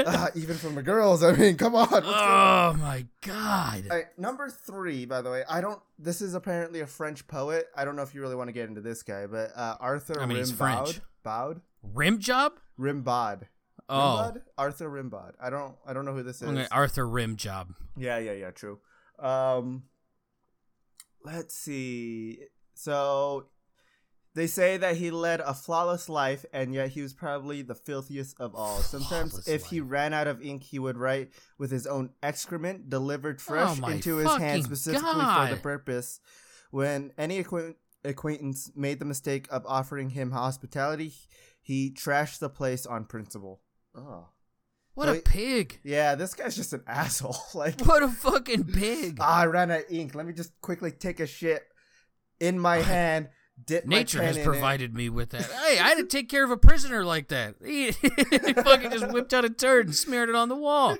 uh, 0.05 0.27
even 0.35 0.55
from 0.55 0.75
the 0.75 0.83
girls. 0.83 1.23
I 1.23 1.31
mean, 1.33 1.57
come 1.57 1.75
on. 1.75 1.87
oh 1.91 2.75
my 2.79 3.05
god. 3.21 3.85
All 3.89 3.97
right, 3.97 4.05
number 4.19 4.49
three, 4.49 5.05
by 5.05 5.21
the 5.21 5.31
way, 5.31 5.43
I 5.49 5.61
don't. 5.61 5.81
This 5.97 6.21
is 6.21 6.35
apparently 6.35 6.81
a 6.81 6.87
French 6.87 7.27
poet. 7.27 7.67
I 7.75 7.85
don't 7.85 7.95
know 7.95 8.03
if 8.03 8.13
you 8.13 8.21
really 8.21 8.35
want 8.35 8.49
to 8.49 8.53
get 8.53 8.69
into 8.69 8.81
this 8.81 9.03
guy, 9.03 9.25
but 9.27 9.51
uh, 9.55 9.77
Arthur 9.79 10.21
I 10.21 10.25
mean, 10.25 10.37
he's 10.37 10.51
Rimbaud. 10.53 10.83
French. 10.85 11.01
Baud? 11.23 11.61
Rim 11.83 12.19
job? 12.19 12.53
Rimbaud. 12.79 13.43
Oh? 13.89 14.33
Arthur 14.57 14.89
Rimbaud. 14.89 15.33
I 15.41 15.49
don't. 15.49 15.75
I 15.87 15.93
don't 15.93 16.05
know 16.05 16.13
who 16.13 16.23
this 16.23 16.41
is. 16.41 16.47
okay, 16.49 16.67
Arthur 16.71 17.07
Rim 17.07 17.35
job. 17.35 17.73
Yeah, 17.97 18.19
yeah, 18.19 18.33
yeah. 18.33 18.51
True. 18.51 18.79
Um, 19.17 19.83
let's 21.31 21.55
see. 21.55 22.39
So 22.73 23.47
they 24.35 24.47
say 24.47 24.77
that 24.77 24.95
he 24.97 25.11
led 25.11 25.39
a 25.41 25.53
flawless 25.53 26.07
life, 26.07 26.45
and 26.53 26.73
yet 26.73 26.89
he 26.89 27.01
was 27.01 27.13
probably 27.13 27.61
the 27.61 27.75
filthiest 27.75 28.39
of 28.39 28.55
all. 28.55 28.77
Sometimes, 28.79 29.31
Flawless 29.31 29.47
if 29.47 29.65
he 29.65 29.81
ran 29.81 30.13
out 30.13 30.27
of 30.27 30.41
ink, 30.41 30.63
he 30.63 30.79
would 30.79 30.97
write 30.97 31.31
with 31.57 31.71
his 31.71 31.87
own 31.87 32.11
excrement 32.21 32.89
delivered 32.89 33.41
fresh 33.41 33.79
Oh 33.81 33.87
into 33.87 34.17
his 34.17 34.31
hand 34.35 34.63
specifically 34.63 35.09
for 35.11 35.47
the 35.49 35.59
purpose. 35.61 36.19
When 36.71 37.11
any 37.17 37.39
acquaint- 37.39 37.77
acquaintance 38.05 38.71
made 38.75 38.99
the 38.99 39.05
mistake 39.05 39.47
of 39.49 39.65
offering 39.65 40.11
him 40.11 40.31
hospitality, 40.31 41.13
he 41.61 41.91
trashed 41.91 42.39
the 42.39 42.49
place 42.49 42.85
on 42.85 43.05
principle. 43.05 43.61
Oh. 43.95 44.27
What 44.99 45.05
So 45.07 45.11
a 45.13 45.15
he- 45.15 45.21
pig. 45.21 45.79
Yeah, 45.83 46.15
this 46.15 46.33
guy's 46.33 46.57
just 46.57 46.73
an 46.73 46.83
asshole. 46.87 47.37
Like, 47.55 47.79
What 47.85 48.03
a 48.03 48.09
fucking 48.09 48.65
pig. 48.65 49.17
Ah, 49.21 49.39
I 49.41 49.45
ran 49.45 49.71
out 49.71 49.79
of 49.79 49.85
ink. 49.89 50.13
Let 50.13 50.25
me 50.25 50.33
just 50.33 50.51
quickly 50.59 50.91
take 50.91 51.21
a 51.21 51.25
shit 51.25 51.63
in 52.41 52.59
my 52.59 52.77
hand. 52.77 53.29
Dip 53.65 53.85
Nature 53.85 54.21
has 54.23 54.37
provided 54.37 54.93
me 54.93 55.07
with 55.09 55.29
that. 55.31 55.43
Hey, 55.43 55.79
I 55.79 55.87
had 55.89 55.97
to 55.97 56.05
take 56.05 56.27
care 56.29 56.43
of 56.43 56.51
a 56.51 56.57
prisoner 56.57 57.03
like 57.05 57.29
that. 57.29 57.55
He, 57.63 57.85
he 57.91 58.53
fucking 58.53 58.91
just 58.91 59.07
whipped 59.13 59.33
out 59.33 59.43
a 59.45 59.49
turd 59.49 59.85
and 59.87 59.95
smeared 59.95 60.27
it 60.29 60.35
on 60.35 60.47
the 60.49 60.55
wall. 60.55 60.97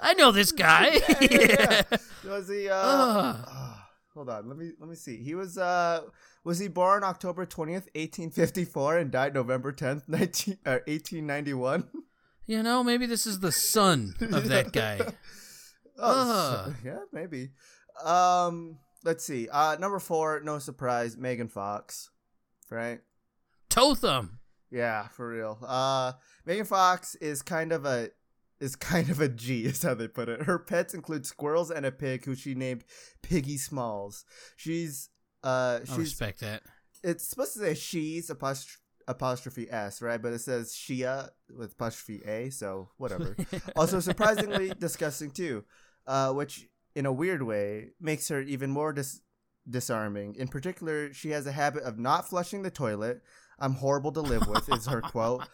I 0.00 0.12
know 0.14 0.30
this 0.32 0.50
guy. 0.52 0.88
Yeah, 1.10 1.16
yeah, 1.20 1.82
yeah. 1.90 2.30
Was 2.30 2.48
he? 2.50 2.68
Uh, 2.68 2.74
ah, 2.74 3.88
hold 4.14 4.28
on. 4.30 4.46
Let 4.48 4.56
me 4.58 4.72
let 4.78 4.88
me 4.90 4.94
see. 4.96 5.16
He 5.22 5.34
was. 5.34 5.56
Uh, 5.58 6.02
was 6.44 6.58
he 6.58 6.68
born 6.68 7.02
October 7.04 7.46
twentieth, 7.46 7.88
eighteen 7.94 8.30
fifty 8.30 8.64
four, 8.66 8.98
and 8.98 9.10
died 9.10 9.32
November 9.34 9.72
tenth, 9.72 10.06
nineteen 10.08 10.58
uh, 10.66 10.78
eighteen 10.86 11.26
ninety 11.26 11.54
one? 11.54 11.88
You 12.46 12.62
know, 12.62 12.82
maybe 12.82 13.06
this 13.06 13.26
is 13.26 13.40
the 13.40 13.52
son 13.52 14.14
of 14.32 14.48
that 14.48 14.72
guy. 14.72 15.00
Oh, 15.98 16.64
so- 16.66 16.74
yeah, 16.84 16.98
maybe. 17.12 17.50
Um, 18.04 18.78
let's 19.04 19.24
see. 19.24 19.48
Uh, 19.50 19.76
number 19.78 19.98
four. 19.98 20.40
No 20.42 20.58
surprise. 20.58 21.16
Megan 21.16 21.48
Fox. 21.48 22.10
Right. 22.70 23.00
Totham. 23.70 24.38
Yeah, 24.70 25.08
for 25.08 25.28
real. 25.28 25.58
Uh 25.66 26.12
Megan 26.46 26.64
Fox 26.64 27.14
is 27.16 27.42
kind 27.42 27.72
of 27.72 27.84
a 27.84 28.08
is 28.60 28.74
kind 28.76 29.10
of 29.10 29.20
a 29.20 29.28
G, 29.28 29.64
is 29.66 29.82
how 29.82 29.92
they 29.94 30.08
put 30.08 30.28
it. 30.30 30.42
Her 30.42 30.58
pets 30.58 30.94
include 30.94 31.26
squirrels 31.26 31.70
and 31.70 31.84
a 31.84 31.92
pig 31.92 32.24
who 32.24 32.34
she 32.34 32.54
named 32.54 32.84
Piggy 33.22 33.58
Smalls. 33.58 34.24
She's 34.56 35.10
uh 35.44 35.80
I 35.82 35.86
she's 35.86 35.98
respect 35.98 36.40
that. 36.40 36.62
it's 37.02 37.28
supposed 37.28 37.52
to 37.54 37.58
say 37.60 37.74
she's 37.74 38.30
apostrophe 38.30 38.78
apostrophe 39.12 39.70
S, 39.70 40.02
right? 40.02 40.20
But 40.20 40.32
it 40.32 40.40
says 40.40 40.72
Shia 40.72 41.28
with 41.56 41.72
apostrophe 41.72 42.22
A, 42.26 42.50
so 42.50 42.88
whatever. 42.96 43.36
also 43.76 44.00
surprisingly 44.00 44.72
disgusting 44.78 45.30
too. 45.30 45.64
Uh 46.06 46.32
which 46.32 46.68
in 46.94 47.06
a 47.06 47.12
weird 47.12 47.42
way 47.42 47.90
makes 48.00 48.28
her 48.28 48.40
even 48.42 48.70
more 48.70 48.92
dis- 48.92 49.20
disarming. 49.68 50.34
In 50.34 50.48
particular, 50.48 51.12
she 51.12 51.30
has 51.30 51.46
a 51.46 51.52
habit 51.52 51.82
of 51.84 51.98
not 51.98 52.28
flushing 52.28 52.62
the 52.62 52.70
toilet. 52.70 53.22
I'm 53.58 53.74
horrible 53.74 54.12
to 54.12 54.20
live 54.20 54.46
with 54.48 54.68
is 54.72 54.86
her 54.86 55.00
quote. 55.14 55.44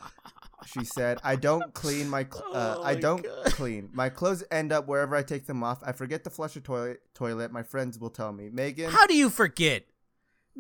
She 0.67 0.85
said, 0.85 1.19
"I 1.23 1.37
don't 1.37 1.73
clean 1.75 2.09
my 2.09 2.25
cl- 2.25 2.45
uh, 2.55 2.77
Oh 2.79 2.83
I 2.83 2.95
don't 2.95 3.23
God. 3.23 3.45
clean. 3.53 3.91
My 3.93 4.09
clothes 4.09 4.43
end 4.51 4.73
up 4.73 4.89
wherever 4.89 5.15
I 5.15 5.23
take 5.23 5.47
them 5.47 5.63
off. 5.63 5.79
I 5.85 5.93
forget 5.93 6.25
to 6.25 6.31
flush 6.31 6.57
a 6.57 6.61
toilet. 6.61 7.01
Toilet. 7.15 7.53
My 7.53 7.63
friends 7.63 7.99
will 7.99 8.11
tell 8.11 8.33
me. 8.33 8.49
Megan, 8.51 8.91
How 8.91 9.07
do 9.07 9.15
you 9.15 9.29
forget? 9.31 9.85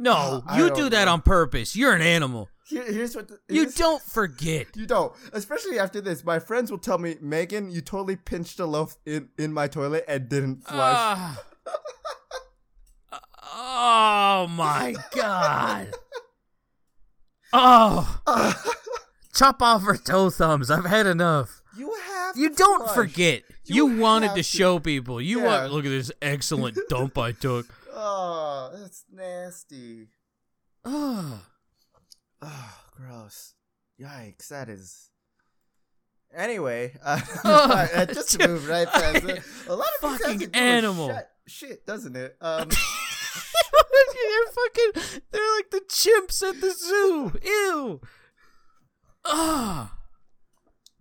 No, 0.01 0.13
Uh, 0.15 0.41
I 0.47 0.59
you 0.59 0.69
don't 0.69 0.77
do 0.77 0.89
that 0.91 1.07
know. 1.07 1.15
on 1.15 1.23
purpose. 1.23 1.75
You're 1.75 1.93
an 1.93 2.01
animal. 2.03 2.49
here, 2.69 2.85
here's 2.85 3.17
what 3.17 3.27
the, 3.29 3.39
You 3.49 3.63
here's- 3.63 3.75
don't 3.75 4.01
forget. 4.03 4.69
You 4.77 4.87
don't. 4.87 5.13
Especially 5.33 5.79
after 5.79 6.01
this, 6.01 6.23
my 6.25 6.39
friends 6.39 6.71
will 6.71 6.79
tell 6.79 6.99
me, 6.99 7.17
Megan, 7.21 7.69
you 7.71 7.81
totally 7.81 8.15
pinched 8.17 8.61
a 8.61 8.67
loaf 8.67 8.97
in 9.05 9.31
in 9.37 9.53
my 9.53 9.67
toilet 9.67 10.05
and 10.07 10.29
didn't 10.29 10.63
flush. 10.65 10.97
Ah. 10.97 11.43
oh 13.55 14.47
my 14.49 14.95
god. 15.13 15.95
Oh, 17.53 18.21
chop 19.35 19.63
off 19.63 19.83
her 19.83 19.97
toe 19.97 20.31
thumbs. 20.31 20.71
I've 20.71 20.85
had 20.85 21.07
enough. 21.07 21.63
you 21.77 21.95
have. 22.07 22.37
You 22.37 22.51
don't 22.51 22.85
flush. 22.85 22.95
forget. 22.95 23.43
You 23.65 23.89
You, 23.89 23.99
wanted 23.99 24.29
to 24.31 24.35
to- 24.37 24.43
show 24.43 24.79
people. 24.79 25.21
You 25.21 25.41
Yeah. 25.41 25.47
want 25.63 25.73
look 25.73 25.85
at 25.85 25.91
this 25.91 26.13
excellent 26.23 26.79
dump 26.89 27.17
I 27.19 27.33
took. 27.33 27.67
Oh, 28.01 28.71
that's 28.75 29.05
nasty. 29.13 30.07
Oh, 30.85 31.43
Oh, 32.41 32.75
gross. 32.97 33.55
Yikes, 34.01 34.49
that 34.49 34.69
is. 34.69 35.11
Anyway, 36.33 36.95
uh, 37.05 37.21
uh, 37.45 38.07
just 38.07 38.31
to 38.41 38.47
move 38.47 38.69
right 38.69 38.87
past 38.87 39.25
it, 39.25 39.43
a 39.67 39.75
lot 39.75 39.89
of 40.03 40.19
Fucking 40.21 40.39
to 40.51 40.57
animal. 40.57 41.09
Shit, 41.09 41.29
shit, 41.47 41.87
doesn't 41.87 42.15
it? 42.17 42.37
Um, 42.41 42.69
they're 44.15 44.53
fucking. 44.53 45.21
They're 45.33 45.57
like 45.57 45.71
the 45.71 45.81
chimps 45.89 46.49
at 46.49 46.61
the 46.61 46.71
zoo. 46.71 47.33
Ew. 47.43 48.01
Ah. 49.25 49.97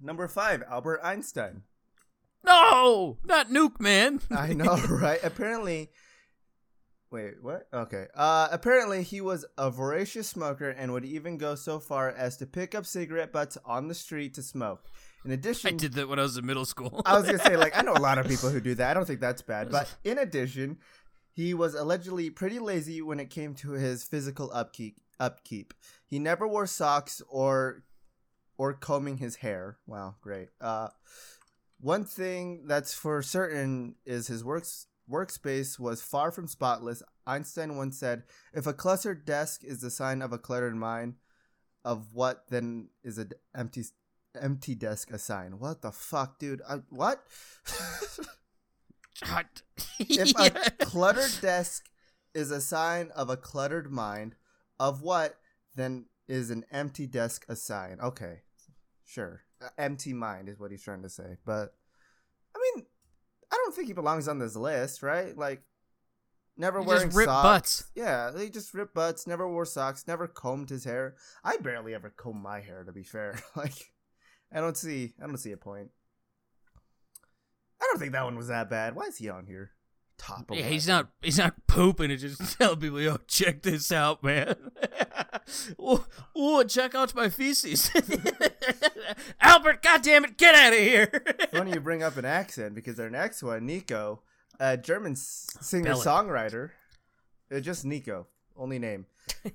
number 0.01 0.27
five, 0.27 0.63
Albert 0.69 1.01
Einstein. 1.03 1.61
No, 2.43 3.17
not 3.23 3.49
Nuke 3.49 3.79
Man. 3.79 4.21
I 4.31 4.53
know, 4.53 4.77
right? 4.89 5.19
Apparently, 5.23 5.91
wait, 7.11 7.35
what? 7.41 7.67
Okay. 7.73 8.07
Uh, 8.15 8.47
apparently 8.51 9.03
he 9.03 9.21
was 9.21 9.45
a 9.57 9.69
voracious 9.69 10.27
smoker 10.27 10.69
and 10.69 10.91
would 10.93 11.05
even 11.05 11.37
go 11.37 11.55
so 11.55 11.79
far 11.79 12.09
as 12.09 12.37
to 12.37 12.45
pick 12.45 12.75
up 12.75 12.85
cigarette 12.85 13.31
butts 13.31 13.57
on 13.65 13.87
the 13.87 13.93
street 13.93 14.33
to 14.35 14.41
smoke. 14.41 14.85
In 15.25 15.31
addition, 15.31 15.73
I 15.73 15.77
did 15.77 15.93
that 15.93 16.07
when 16.07 16.19
I 16.19 16.23
was 16.23 16.37
in 16.37 16.45
middle 16.45 16.65
school. 16.65 17.01
I 17.05 17.17
was 17.17 17.25
gonna 17.25 17.39
say, 17.39 17.57
like, 17.57 17.77
I 17.77 17.81
know 17.81 17.93
a 17.93 17.99
lot 17.99 18.17
of 18.17 18.27
people 18.27 18.49
who 18.49 18.61
do 18.61 18.75
that. 18.75 18.91
I 18.91 18.93
don't 18.93 19.05
think 19.05 19.19
that's 19.19 19.41
bad. 19.41 19.69
But 19.71 19.93
in 20.03 20.17
addition, 20.17 20.77
he 21.33 21.53
was 21.53 21.75
allegedly 21.75 22.29
pretty 22.29 22.59
lazy 22.59 23.01
when 23.01 23.19
it 23.19 23.29
came 23.29 23.53
to 23.55 23.71
his 23.71 24.03
physical 24.03 24.49
upkeep. 24.53 24.99
Upkeep. 25.19 25.73
He 26.05 26.19
never 26.19 26.47
wore 26.47 26.67
socks 26.67 27.21
or 27.27 27.83
or 28.57 28.73
combing 28.73 29.17
his 29.17 29.37
hair. 29.37 29.77
Wow, 29.85 30.15
great. 30.21 30.49
Uh, 30.61 30.89
one 31.79 32.05
thing 32.05 32.65
that's 32.65 32.93
for 32.93 33.21
certain 33.21 33.95
is 34.05 34.27
his 34.27 34.43
works 34.43 34.87
workspace 35.09 35.79
was 35.79 36.01
far 36.01 36.31
from 36.31 36.47
spotless. 36.47 37.03
Einstein 37.25 37.75
once 37.75 37.97
said, 37.97 38.23
"If 38.53 38.67
a 38.67 38.73
cluttered 38.73 39.25
desk 39.25 39.63
is 39.63 39.81
the 39.81 39.91
sign 39.91 40.21
of 40.21 40.33
a 40.33 40.37
cluttered 40.37 40.75
mind, 40.75 41.15
of 41.83 42.13
what 42.13 42.43
then 42.49 42.89
is 43.03 43.17
an 43.17 43.31
empty 43.55 43.85
empty 44.39 44.75
desk 44.75 45.11
a 45.11 45.17
sign? 45.17 45.59
What 45.59 45.81
the 45.81 45.91
fuck, 45.91 46.39
dude? 46.39 46.61
I, 46.67 46.81
what? 46.89 47.23
If 49.99 50.31
a 50.37 50.49
cluttered 50.85 51.41
desk 51.41 51.89
is 52.33 52.51
a 52.51 52.61
sign 52.61 53.09
of 53.15 53.29
a 53.29 53.37
cluttered 53.37 53.91
mind, 53.91 54.35
of 54.79 55.01
what 55.01 55.39
then 55.75 56.05
is 56.27 56.51
an 56.51 56.65
empty 56.71 57.07
desk 57.07 57.45
a 57.49 57.55
sign? 57.55 57.97
Okay, 58.01 58.41
sure. 59.03 59.41
Uh, 59.61 59.69
empty 59.77 60.13
mind 60.13 60.49
is 60.49 60.59
what 60.59 60.71
he's 60.71 60.83
trying 60.83 61.01
to 61.01 61.09
say. 61.09 61.37
But 61.45 61.73
I 62.55 62.59
mean, 62.75 62.85
I 63.51 63.55
don't 63.55 63.73
think 63.75 63.87
he 63.87 63.93
belongs 63.93 64.27
on 64.27 64.39
this 64.39 64.55
list, 64.55 65.01
right? 65.03 65.37
Like, 65.37 65.63
never 66.57 66.81
He 66.81 66.85
wearing 66.87 67.11
socks. 67.11 67.25
butts. 67.25 67.91
Yeah, 67.95 68.37
he 68.37 68.49
just 68.49 68.73
ripped 68.73 68.93
butts. 68.93 69.25
Never 69.27 69.47
wore 69.49 69.65
socks. 69.65 70.05
Never 70.07 70.27
combed 70.27 70.69
his 70.69 70.83
hair. 70.83 71.15
I 71.43 71.57
barely 71.57 71.93
ever 71.93 72.09
comb 72.09 72.41
my 72.41 72.59
hair, 72.59 72.83
to 72.83 72.91
be 72.91 73.03
fair. 73.03 73.39
like, 73.55 73.91
I 74.53 74.59
don't 74.59 74.77
see. 74.77 75.13
I 75.21 75.27
don't 75.27 75.37
see 75.37 75.51
a 75.51 75.57
point. 75.57 75.89
I 77.81 77.85
don't 77.89 77.99
think 77.99 78.11
that 78.13 78.23
one 78.23 78.35
was 78.37 78.47
that 78.47 78.69
bad. 78.69 78.95
Why 78.95 79.03
is 79.03 79.17
he 79.17 79.29
on 79.29 79.45
here? 79.45 79.71
Top. 80.17 80.49
Yeah, 80.51 80.63
he's 80.63 80.87
not. 80.87 81.09
He's 81.21 81.37
not 81.37 81.67
pooping 81.67 82.09
and 82.09 82.19
just 82.19 82.41
telling 82.57 82.79
people, 82.79 82.99
"Yo, 82.99 83.17
check 83.27 83.61
this 83.61 83.91
out, 83.91 84.23
man." 84.23 84.55
oh, 85.79 86.05
oh, 86.35 86.63
check 86.63 86.95
out 86.95 87.13
my 87.15 87.29
feces. 87.29 87.91
Albert, 89.41 89.81
goddamn 89.81 90.25
it, 90.25 90.37
get 90.37 90.55
out 90.55 90.73
of 90.73 90.79
here. 90.79 91.11
funny 91.51 91.71
you 91.73 91.79
bring 91.79 92.03
up 92.03 92.17
an 92.17 92.25
accent 92.25 92.75
because 92.75 92.99
our 92.99 93.09
next 93.09 93.41
one, 93.43 93.65
Nico, 93.65 94.21
a 94.59 94.77
German 94.77 95.15
singer 95.15 95.93
songwriter, 95.93 96.71
uh, 97.55 97.59
just 97.59 97.85
Nico, 97.85 98.27
only 98.55 98.79
name. 98.79 99.05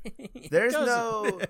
There's 0.50 0.72
no- 0.74 1.40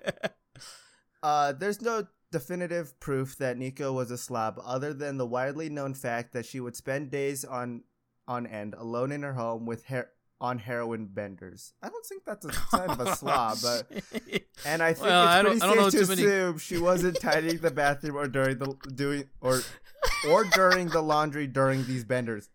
Uh, 1.23 1.53
there's 1.53 1.81
no 1.81 2.05
definitive 2.33 2.99
proof 2.99 3.37
that 3.39 3.57
Nico 3.57 3.93
was 3.93 4.11
a 4.11 4.19
slob, 4.19 4.61
other 4.65 4.93
than 4.93 5.19
the 5.19 5.27
widely 5.27 5.69
known 5.69 5.95
fact 5.95 6.33
that 6.33 6.45
she 6.45 6.59
would 6.59 6.75
spend 6.75 7.13
days 7.13 7.45
on 7.45 7.85
on 8.27 8.45
end 8.47 8.75
alone 8.75 9.13
in 9.13 9.23
her 9.23 9.35
home 9.35 9.65
with 9.65 9.85
hair 9.85 10.11
on 10.43 10.59
heroin 10.59 11.07
benders. 11.07 11.73
I 11.83 11.89
don't 11.89 12.05
think 12.05 12.25
that's 12.27 12.45
a 12.45 12.53
sign 12.71 12.91
of 12.91 13.01
a 13.01 13.17
slob, 13.17 13.59
but 13.63 13.87
and 14.67 14.83
I 14.83 14.93
think 14.93 15.07
Well, 15.07 15.47
it's 15.47 15.61
pretty 15.61 15.73
I 15.73 15.75
don't 15.77 15.91
safe 15.93 16.01
to 16.03 16.09
many- 16.09 16.23
assume 16.23 16.59
she 16.59 16.79
wasn't 16.79 17.19
tidying 17.21 17.59
the 17.59 17.71
bathroom 17.71 18.17
or 18.17 18.29
during 18.29 18.59
the 18.59 18.75
doing 18.95 19.25
or 19.41 19.61
or 20.29 20.45
during 20.45 20.89
the 20.89 21.01
laundry 21.03 21.47
during 21.47 21.87
these 21.87 22.05
benders. 22.05 22.51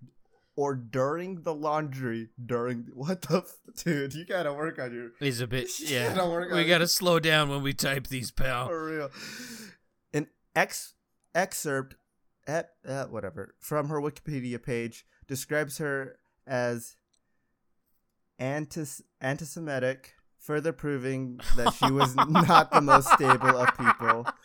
Or 0.59 0.73
during 0.73 1.43
the 1.43 1.53
laundry 1.53 2.29
during 2.43 2.87
what 2.95 3.21
the 3.21 3.37
f- 3.37 3.57
dude? 3.83 4.15
You 4.15 4.25
gotta 4.25 4.51
work 4.51 4.79
on 4.79 4.91
your 4.91 5.11
He's 5.19 5.39
a 5.39 5.45
bit. 5.45 5.69
Yeah, 5.79 6.27
worry 6.27 6.51
we 6.51 6.65
gotta 6.65 6.87
slow 6.87 7.19
down 7.19 7.49
when 7.49 7.61
we 7.61 7.73
type 7.73 8.07
these, 8.07 8.31
pal. 8.31 8.67
for 8.67 8.85
real. 8.85 9.11
An 10.13 10.27
ex 10.55 10.95
excerpt 11.35 11.95
at 12.47 12.71
uh, 12.87 13.05
whatever 13.05 13.53
from 13.59 13.89
her 13.89 14.01
Wikipedia 14.01 14.61
page 14.61 15.05
describes 15.27 15.77
her 15.77 16.17
as 16.47 16.95
antis 18.39 19.01
anti-Semitic, 19.21 20.13
further 20.37 20.73
proving 20.73 21.39
that 21.55 21.73
she 21.73 21.91
was 21.91 22.15
not 22.15 22.71
the 22.71 22.81
most 22.81 23.11
stable 23.13 23.57
of 23.57 23.77
people. 23.77 24.25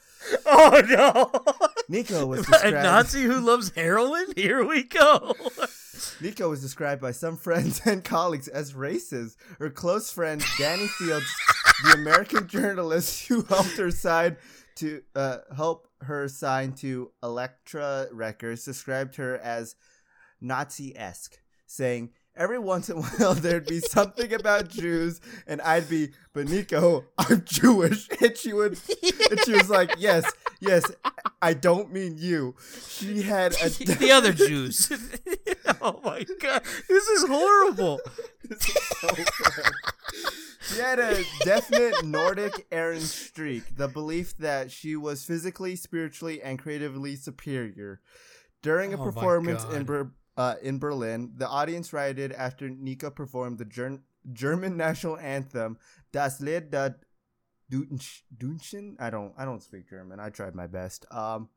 Oh 0.46 0.80
no! 0.88 1.32
Nico 1.88 2.26
was 2.26 2.49
A. 2.62 2.70
Nazi 2.70 3.22
who 3.22 3.40
loves 3.40 3.70
heroin? 3.75 4.26
Here 4.37 4.64
we 4.64 4.84
go. 4.84 5.34
Nico 6.20 6.49
was 6.49 6.61
described 6.61 7.00
by 7.00 7.11
some 7.11 7.37
friends 7.37 7.80
and 7.84 8.04
colleagues 8.04 8.46
as 8.46 8.72
racist. 8.72 9.34
Her 9.58 9.68
close 9.68 10.12
friend 10.12 10.40
Danny 10.58 10.87
Fields, 10.87 11.26
the 11.84 11.94
American 11.94 12.46
journalist 12.46 13.26
who 13.26 13.42
helped 13.42 13.76
her 13.76 13.90
sign 13.90 14.37
to 14.76 15.02
uh, 15.16 15.38
help 15.56 15.88
her 16.02 16.28
sign 16.28 16.72
to 16.75 17.11
Elektra 17.22 18.06
Records, 18.12 18.64
described 18.64 19.16
her 19.16 19.37
as 19.38 19.75
Nazi-esque, 20.40 21.38
saying. 21.66 22.11
Every 22.34 22.58
once 22.58 22.88
in 22.88 22.96
a 22.98 23.02
while, 23.02 23.34
there'd 23.34 23.66
be 23.66 23.80
something 23.80 24.32
about 24.32 24.68
Jews, 24.68 25.20
and 25.46 25.60
I'd 25.60 25.88
be, 25.88 26.10
but 26.32 26.48
Nico, 26.48 27.04
I'm 27.18 27.44
Jewish, 27.44 28.08
and 28.20 28.36
she 28.36 28.52
would, 28.52 28.78
and 29.30 29.40
she 29.44 29.52
was 29.52 29.68
like, 29.68 29.94
"Yes, 29.98 30.30
yes, 30.60 30.90
I 31.42 31.52
don't 31.52 31.92
mean 31.92 32.16
you." 32.16 32.54
She 32.88 33.22
had 33.22 33.52
a 33.62 33.68
the 33.98 34.10
other 34.12 34.32
Jews. 34.32 34.90
oh 35.82 36.00
my 36.02 36.24
god, 36.40 36.62
this 36.88 37.08
is 37.08 37.28
horrible. 37.28 38.00
This 38.48 38.66
is 38.66 38.82
so 39.00 39.08
bad. 39.08 39.72
She 40.62 40.80
had 40.80 40.98
a 41.00 41.22
definite 41.44 42.04
Nordic 42.04 42.66
Aryan 42.72 43.00
streak, 43.00 43.76
the 43.76 43.88
belief 43.88 44.37
that 44.38 44.70
she 44.70 44.96
was 44.96 45.24
physically, 45.24 45.76
spiritually, 45.76 46.40
and 46.40 46.59
creatively 46.59 47.16
superior. 47.16 48.00
During 48.62 48.94
a 48.94 49.00
Oh 49.00 49.04
performance 49.04 49.64
in 49.64 49.85
uh, 50.37 50.55
in 50.62 50.79
Berlin, 50.79 51.33
the 51.37 51.49
audience 51.49 51.92
rioted 51.92 52.33
after 52.33 52.68
Nika 52.68 53.11
performed 53.11 53.59
the 53.59 53.64
Ger- 53.64 54.03
German 54.33 54.77
national 54.87 55.18
anthem 55.18 55.79
"Das 56.12 56.40
Lied 56.40 56.71
der 56.71 56.97
Deutsch- 57.71 58.23
Deutschen." 58.37 58.97
I 58.99 59.11
don't 59.11 59.33
I 59.37 59.45
don't 59.45 59.62
speak 59.62 59.88
German. 59.88 60.21
I 60.21 60.31
tried 60.31 60.55
my 60.55 60.66
best. 60.66 61.07
Um, 61.11 61.49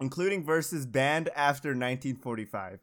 including 0.00 0.44
verses 0.44 0.86
banned 0.86 1.28
after 1.36 1.70
1945. 1.70 2.80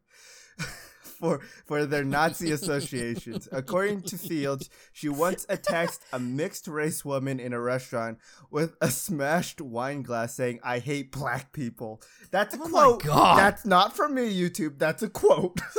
For, 1.19 1.39
for 1.65 1.86
their 1.88 2.03
Nazi 2.03 2.51
associations. 2.51 3.47
According 3.51 4.03
to 4.03 4.17
Fields, 4.19 4.69
she 4.93 5.10
once 5.10 5.47
attacked 5.49 5.99
a 6.13 6.19
mixed 6.19 6.67
race 6.67 7.03
woman 7.03 7.39
in 7.39 7.53
a 7.53 7.60
restaurant 7.60 8.19
with 8.51 8.75
a 8.82 8.91
smashed 8.91 9.60
wine 9.60 10.03
glass 10.03 10.36
saying, 10.36 10.60
I 10.63 10.77
hate 10.77 11.12
black 11.12 11.53
people. 11.53 12.01
That's 12.30 12.56
a 12.56 12.60
Oh 12.62 12.69
quote. 12.69 13.03
God. 13.03 13.39
That's 13.39 13.65
not 13.65 13.95
from 13.95 14.13
me, 14.13 14.32
YouTube. 14.32 14.77
That's 14.77 15.01
a 15.01 15.10
quote. 15.10 15.60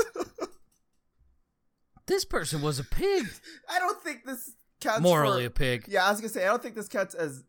This 2.06 2.24
person 2.24 2.62
was 2.62 2.78
a 2.78 2.84
pig. 2.84 3.26
I 3.70 3.78
don't 3.78 4.00
think 4.02 4.24
this 4.24 4.52
counts 4.80 5.02
Morally 5.02 5.42
for- 5.42 5.48
a 5.48 5.50
pig. 5.50 5.84
Yeah, 5.88 6.06
I 6.06 6.10
was 6.10 6.20
gonna 6.20 6.30
say 6.30 6.44
I 6.44 6.48
don't 6.48 6.62
think 6.62 6.74
this 6.74 6.88
counts 6.88 7.14
as 7.14 7.44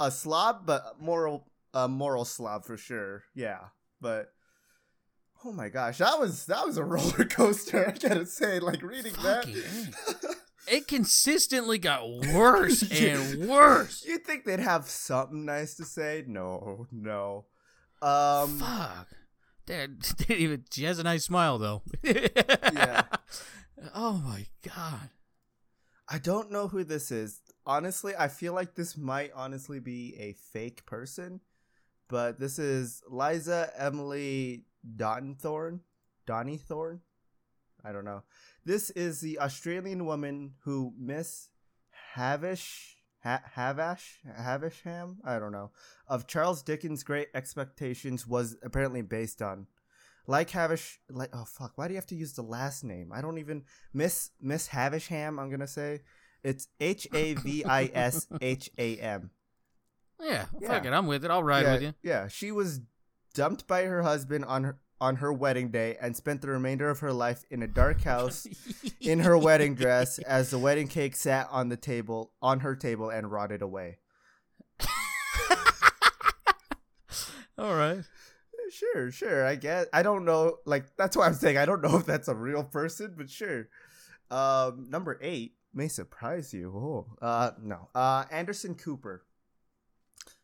a 0.00 0.10
slob, 0.10 0.66
but 0.66 1.00
moral 1.00 1.46
a 1.72 1.86
moral 1.88 2.24
slob 2.24 2.64
for 2.64 2.76
sure. 2.76 3.22
Yeah, 3.34 3.66
but 4.00 4.32
oh 5.44 5.52
my 5.52 5.68
gosh, 5.68 5.98
that 5.98 6.18
was 6.18 6.46
that 6.46 6.66
was 6.66 6.76
a 6.76 6.84
roller 6.84 7.24
coaster. 7.24 7.88
I 7.88 7.92
gotta 7.92 8.26
say, 8.26 8.60
like 8.60 8.82
reading 8.82 9.14
Fucking 9.14 9.54
that. 9.54 10.36
It 10.70 10.86
consistently 10.86 11.78
got 11.78 12.06
worse 12.10 12.82
and 12.92 13.48
worse. 13.48 14.04
You'd 14.06 14.26
think 14.26 14.44
they'd 14.44 14.60
have 14.60 14.86
something 14.86 15.46
nice 15.46 15.74
to 15.76 15.84
say. 15.86 16.24
No, 16.26 16.86
no. 16.92 17.46
Um, 18.02 18.58
Fuck. 18.58 19.08
Dad, 19.64 20.00
didn't 20.18 20.38
even. 20.38 20.64
She 20.70 20.84
has 20.84 20.98
a 20.98 21.04
nice 21.04 21.24
smile 21.24 21.56
though. 21.56 21.82
Yeah. 22.02 23.04
Oh 23.94 24.20
my 24.22 24.46
god. 24.62 25.08
I 26.06 26.18
don't 26.18 26.50
know 26.50 26.68
who 26.68 26.84
this 26.84 27.10
is. 27.10 27.40
Honestly, 27.66 28.14
I 28.18 28.28
feel 28.28 28.52
like 28.52 28.74
this 28.74 28.96
might 28.96 29.30
honestly 29.34 29.78
be 29.78 30.16
a 30.18 30.34
fake 30.52 30.84
person, 30.86 31.40
but 32.08 32.38
this 32.40 32.58
is 32.58 33.02
Liza 33.08 33.70
Emily 33.76 34.64
Donthorne. 34.96 35.80
Donnie 36.26 36.58
Thorne? 36.58 37.00
I 37.84 37.92
don't 37.92 38.04
know. 38.04 38.22
This 38.64 38.90
is 38.90 39.20
the 39.20 39.38
Australian 39.38 40.04
woman 40.04 40.54
who 40.64 40.92
Miss 40.98 41.48
Havish 42.16 42.94
ha- 43.22 43.42
Havash 43.56 44.16
Havisham, 44.38 45.18
I 45.24 45.38
don't 45.38 45.52
know, 45.52 45.70
of 46.06 46.26
Charles 46.26 46.62
Dickens' 46.62 47.02
Great 47.02 47.28
Expectations 47.34 48.26
was 48.26 48.56
apparently 48.62 49.02
based 49.02 49.40
on. 49.40 49.66
Like 50.26 50.50
Havish, 50.50 50.96
like 51.08 51.30
oh 51.32 51.44
fuck, 51.46 51.72
why 51.76 51.88
do 51.88 51.94
you 51.94 51.98
have 51.98 52.06
to 52.08 52.14
use 52.14 52.34
the 52.34 52.42
last 52.42 52.84
name? 52.84 53.10
I 53.14 53.22
don't 53.22 53.38
even 53.38 53.62
Miss 53.94 54.30
Miss 54.40 54.66
Havisham. 54.66 55.38
I'm 55.38 55.50
gonna 55.50 55.66
say 55.66 56.00
it's 56.44 56.68
H 56.80 57.08
A 57.14 57.32
V 57.34 57.64
I 57.64 57.90
S 57.94 58.26
H 58.42 58.68
A 58.76 58.96
M. 58.98 59.30
Yeah, 60.20 60.44
Yeah. 60.60 60.68
fuck 60.68 60.84
it. 60.84 60.92
I'm 60.92 61.06
with 61.06 61.24
it. 61.24 61.30
I'll 61.30 61.42
ride 61.42 61.64
yeah, 61.64 61.72
with 61.72 61.82
you. 61.82 61.94
Yeah, 62.02 62.28
she 62.28 62.52
was 62.52 62.80
dumped 63.34 63.66
by 63.66 63.84
her 63.84 64.02
husband 64.02 64.44
on 64.44 64.64
her 64.64 64.78
on 65.00 65.16
her 65.16 65.32
wedding 65.32 65.70
day 65.70 65.96
and 66.00 66.16
spent 66.16 66.42
the 66.42 66.48
remainder 66.48 66.90
of 66.90 66.98
her 67.00 67.12
life 67.12 67.44
in 67.50 67.62
a 67.62 67.68
dark 67.68 68.02
house 68.02 68.46
in 69.00 69.20
her 69.20 69.38
wedding 69.38 69.74
dress 69.76 70.18
as 70.20 70.50
the 70.50 70.58
wedding 70.58 70.88
cake 70.88 71.14
sat 71.14 71.46
on 71.52 71.68
the 71.68 71.76
table 71.76 72.32
on 72.42 72.60
her 72.60 72.74
table 72.74 73.08
and 73.08 73.30
rotted 73.30 73.62
away. 73.62 73.98
All 77.58 77.74
right. 77.74 78.02
Sure, 78.70 79.10
sure. 79.10 79.46
I 79.46 79.54
guess 79.54 79.86
I 79.92 80.02
don't 80.02 80.24
know. 80.24 80.58
Like 80.66 80.96
that's 80.96 81.16
why 81.16 81.26
I'm 81.26 81.34
saying 81.34 81.56
I 81.56 81.64
don't 81.64 81.82
know 81.82 81.96
if 81.96 82.06
that's 82.06 82.28
a 82.28 82.34
real 82.34 82.64
person, 82.64 83.14
but 83.16 83.30
sure. 83.30 83.68
Um, 84.30 84.86
number 84.90 85.18
eight 85.22 85.54
may 85.72 85.88
surprise 85.88 86.52
you. 86.52 86.70
Oh, 86.74 87.06
uh, 87.24 87.52
no. 87.62 87.88
Uh, 87.94 88.24
Anderson 88.30 88.74
Cooper, 88.74 89.24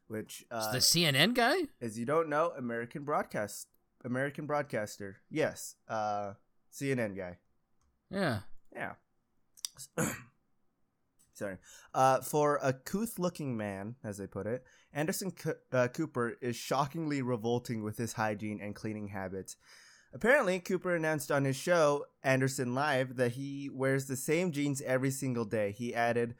which 0.09 0.45
uh, 0.51 0.73
the 0.73 0.79
CNN 0.79 1.35
guy? 1.35 1.57
as 1.81 1.99
you 1.99 2.05
don't 2.05 2.29
know, 2.29 2.53
American 2.57 3.05
broadcast, 3.05 3.69
American 4.05 4.47
broadcaster. 4.47 5.17
Yes, 5.31 5.77
uh, 5.89 6.35
CNN 6.73 7.17
guy. 7.17 7.39
Yeah. 8.11 8.41
Yeah. 8.75 8.93
Sorry. 11.35 11.57
Uh, 11.93 12.21
for 12.21 12.61
a 12.63 12.73
couth-looking 12.73 13.57
man, 13.57 13.97
as 14.05 14.19
they 14.19 14.27
put 14.27 14.47
it, 14.47 14.65
Anderson 14.93 15.33
Co- 15.33 15.55
uh, 15.73 15.89
Cooper 15.89 16.37
is 16.41 16.55
shockingly 16.55 17.23
revolting 17.23 17.83
with 17.83 17.97
his 17.97 18.13
hygiene 18.13 18.61
and 18.63 18.75
cleaning 18.75 19.09
habits. 19.09 19.57
Apparently, 20.13 20.61
Cooper 20.61 20.95
announced 20.95 21.33
on 21.33 21.45
his 21.45 21.57
show, 21.57 22.05
Anderson 22.23 22.73
Live, 22.73 23.17
that 23.17 23.33
he 23.33 23.69
wears 23.73 24.07
the 24.07 24.15
same 24.17 24.53
jeans 24.53 24.81
every 24.83 25.11
single 25.11 25.45
day. 25.45 25.73
He 25.73 25.93
added, 25.93 26.37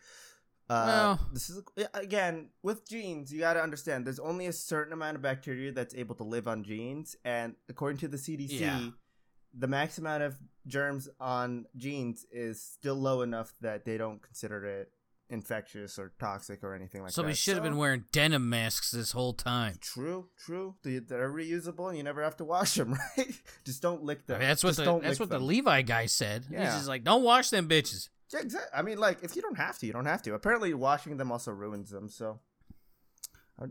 Uh, 0.69 0.85
Well- 1.19 1.29
this 1.33 1.51
is 1.51 1.63
again 1.93 2.49
with 2.63 2.89
jeans. 2.89 3.33
You 3.33 3.41
got 3.41 3.55
to 3.55 3.63
understand. 3.63 4.07
There's 4.07 4.19
only 4.19 4.47
a 4.47 4.53
certain 4.53 4.93
amount 4.93 5.17
of 5.17 5.23
bacteria 5.23 5.73
that's 5.73 5.95
able 5.95 6.15
to 6.17 6.25
live 6.25 6.49
on 6.49 6.65
jeans, 6.65 7.17
and 7.25 7.55
according 7.69 7.99
to 7.99 8.09
the 8.09 8.17
CDC, 8.19 8.61
Yeah. 8.61 8.91
the 9.53 9.67
max 9.69 9.99
amount 9.99 10.23
of 10.23 10.37
germs 10.67 11.09
on 11.21 11.67
jeans 11.77 12.25
is 12.33 12.63
still 12.63 12.95
low 12.95 13.21
enough 13.23 13.53
that 13.61 13.85
they 13.85 13.99
don't 13.99 14.23
consider 14.23 14.65
it 14.65 14.91
infectious 15.31 15.99
or 15.99 16.13
toxic 16.21 16.63
or 16.63 16.75
anything 16.75 17.01
like 17.03 17.09
that. 17.11 17.15
so 17.15 17.23
that. 17.23 17.29
we 17.29 17.35
should 17.35 17.55
have 17.55 17.63
been 17.65 17.77
wearing 17.79 18.05
denim 18.13 18.49
masks 18.49 18.91
this 18.91 19.13
whole 19.13 19.33
time. 19.33 19.75
True, 19.81 20.29
true. 20.37 20.77
They- 20.83 20.99
They're 20.99 21.31
reusable, 21.31 21.89
and 21.89 21.97
you 21.97 22.03
never 22.05 22.23
have 22.23 22.37
to 22.39 22.45
wash 22.45 22.75
them, 22.75 22.93
right? 23.19 23.33
Just 23.65 23.83
don't 23.83 24.03
lick 24.03 24.21
I 24.29 24.33
them. 24.33 24.39
mean, 24.41 24.49
that's 24.49 24.63
what 24.63 24.77
Just 24.77 24.85
the 24.85 24.99
that's 25.01 25.19
what 25.21 25.29
the. 25.31 25.39
Levi 25.39 25.83
guy 25.83 26.07
said. 26.07 26.45
He's 26.45 26.53
Yeah. 26.53 26.77
just 26.77 26.89
like, 26.89 27.05
don't 27.05 27.23
wash 27.23 27.51
them 27.51 27.69
bitches. 27.69 28.09
Yeah, 28.33 28.41
exactly. 28.41 28.71
I 28.77 28.83
mean, 28.83 28.99
like, 28.99 29.23
if 29.23 29.37
you 29.37 29.43
don't 29.43 29.59
have 29.59 29.79
to, 29.79 29.87
you 29.87 29.93
don't 29.93 30.07
have 30.07 30.23
to. 30.23 30.35
Apparently, 30.35 30.75
washing 30.75 31.17
them 31.17 31.31
also 31.31 31.53
ruins 31.53 31.91
them. 31.91 32.09
So, 32.09 32.41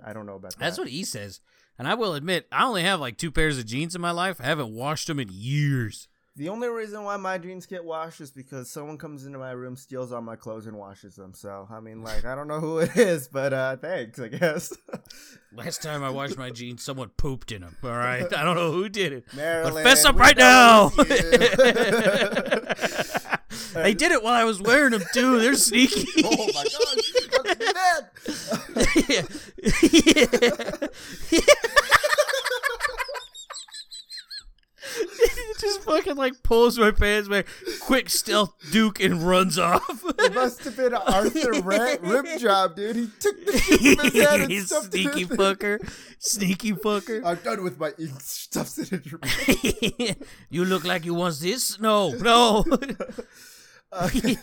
I- 0.05 0.13
don't 0.13 0.25
know 0.25 0.35
about 0.35 0.51
that. 0.51 0.59
That's 0.59 0.77
what 0.77 0.89
he 0.89 1.03
says. 1.03 1.41
And 1.77 1.87
I 1.87 1.95
will 1.95 2.13
admit, 2.13 2.47
I 2.51 2.65
only 2.65 2.83
have 2.83 2.99
like 2.99 3.17
two 3.17 3.31
pairs 3.31 3.57
of 3.57 3.65
jeans 3.65 3.95
in 3.95 4.01
my 4.01 4.11
life. 4.11 4.39
I 4.39 4.45
haven't 4.45 4.73
washed 4.73 5.07
them 5.07 5.19
in 5.19 5.29
years. 5.31 6.07
The 6.35 6.49
only 6.49 6.67
reason 6.67 7.03
why 7.03 7.15
my 7.17 7.37
jeans 7.37 7.67
get 7.67 7.85
washed 7.85 8.19
is 8.19 8.31
because 8.31 8.67
someone 8.67 8.97
comes 8.97 9.27
into 9.27 9.37
my 9.37 9.51
room, 9.51 9.75
steals 9.75 10.11
all 10.11 10.21
my 10.21 10.35
clothes, 10.35 10.65
and 10.65 10.75
washes 10.75 11.15
them. 11.15 11.35
So, 11.35 11.67
I 11.69 11.79
mean, 11.79 12.01
like, 12.09 12.25
I 12.25 12.33
don't 12.33 12.47
know 12.47 12.59
who 12.59 12.79
it 12.79 12.95
is, 12.97 13.27
but 13.27 13.53
uh, 13.53 13.77
thanks, 13.77 14.19
I 14.19 14.29
guess. 14.29 14.73
Last 15.53 15.83
time 15.83 16.03
I 16.03 16.09
washed 16.09 16.37
my 16.37 16.49
jeans, 16.49 16.83
someone 16.83 17.09
pooped 17.09 17.51
in 17.51 17.61
them. 17.61 17.77
All 17.83 17.91
right, 17.91 18.25
I 18.33 18.43
don't 18.43 18.55
know 18.55 18.71
who 18.71 18.89
did 18.89 19.13
it. 19.13 19.25
Marilyn, 19.35 19.83
fess 19.83 20.05
up 20.05 20.15
right 20.15 20.37
now. 20.37 20.89
they 23.73 23.93
did 23.93 24.11
it 24.11 24.23
while 24.23 24.33
I 24.33 24.43
was 24.43 24.61
wearing 24.61 24.91
them 24.91 25.03
too. 25.13 25.39
They're 25.39 25.55
sneaky. 25.55 26.05
oh 26.23 26.47
my 26.53 26.63
god, 26.63 26.97
don't 27.31 27.59
do 27.59 27.73
that. 27.73 28.09
yeah. 30.81 30.87
Just 35.63 35.81
fucking 35.83 36.15
like 36.17 36.43
pulls 36.43 36.77
my 36.77 36.91
pants 36.91 37.29
back, 37.29 37.47
quick 37.81 38.09
stealth 38.09 38.53
Duke, 38.71 38.99
and 39.01 39.21
runs 39.23 39.57
off. 39.57 40.03
It 40.19 40.33
must 40.33 40.63
have 40.65 40.75
been 40.75 40.93
an 40.93 41.01
Arthur 41.07 41.53
Rant 41.61 42.01
rib 42.01 42.25
job, 42.39 42.75
dude. 42.75 42.95
He 42.95 43.07
took 43.19 43.45
the 43.45 43.57
shit 43.57 43.99
from 43.99 44.05
his 44.11 44.23
head 44.23 44.41
and 44.41 44.51
He's 44.51 44.65
stuffed 44.67 44.91
sneaky 44.91 45.21
it 45.23 45.31
in. 45.31 45.37
fucker, 45.37 45.93
sneaky 46.19 46.73
fucker. 46.73 47.21
I'm 47.25 47.37
done 47.37 47.63
with 47.63 47.79
my 47.79 47.91
ink. 47.97 48.19
Stuffs 48.19 48.77
it 48.77 48.91
in 48.91 49.01
your 49.05 50.15
you 50.49 50.65
look 50.65 50.83
like 50.83 51.05
you 51.05 51.13
want 51.13 51.39
this? 51.39 51.79
No, 51.79 52.09
no. 52.11 52.65
Okay. 54.01 54.35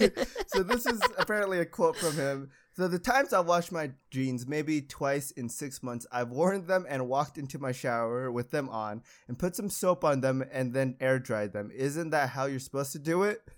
so 0.46 0.62
this 0.62 0.86
is 0.86 1.00
apparently 1.18 1.58
a 1.58 1.64
quote 1.64 1.96
from 1.96 2.14
him. 2.16 2.50
So 2.80 2.88
the 2.88 2.98
times 2.98 3.34
I've 3.34 3.44
washed 3.44 3.72
my 3.72 3.90
jeans, 4.10 4.46
maybe 4.46 4.80
twice 4.80 5.32
in 5.32 5.50
six 5.50 5.82
months, 5.82 6.06
I've 6.10 6.30
worn 6.30 6.66
them 6.66 6.86
and 6.88 7.08
walked 7.10 7.36
into 7.36 7.58
my 7.58 7.72
shower 7.72 8.32
with 8.32 8.52
them 8.52 8.70
on 8.70 9.02
and 9.28 9.38
put 9.38 9.54
some 9.54 9.68
soap 9.68 10.02
on 10.02 10.22
them 10.22 10.42
and 10.50 10.72
then 10.72 10.96
air 10.98 11.18
dried 11.18 11.52
them. 11.52 11.70
Isn't 11.76 12.08
that 12.08 12.30
how 12.30 12.46
you're 12.46 12.58
supposed 12.58 12.92
to 12.92 12.98
do 12.98 13.22
it? 13.24 13.42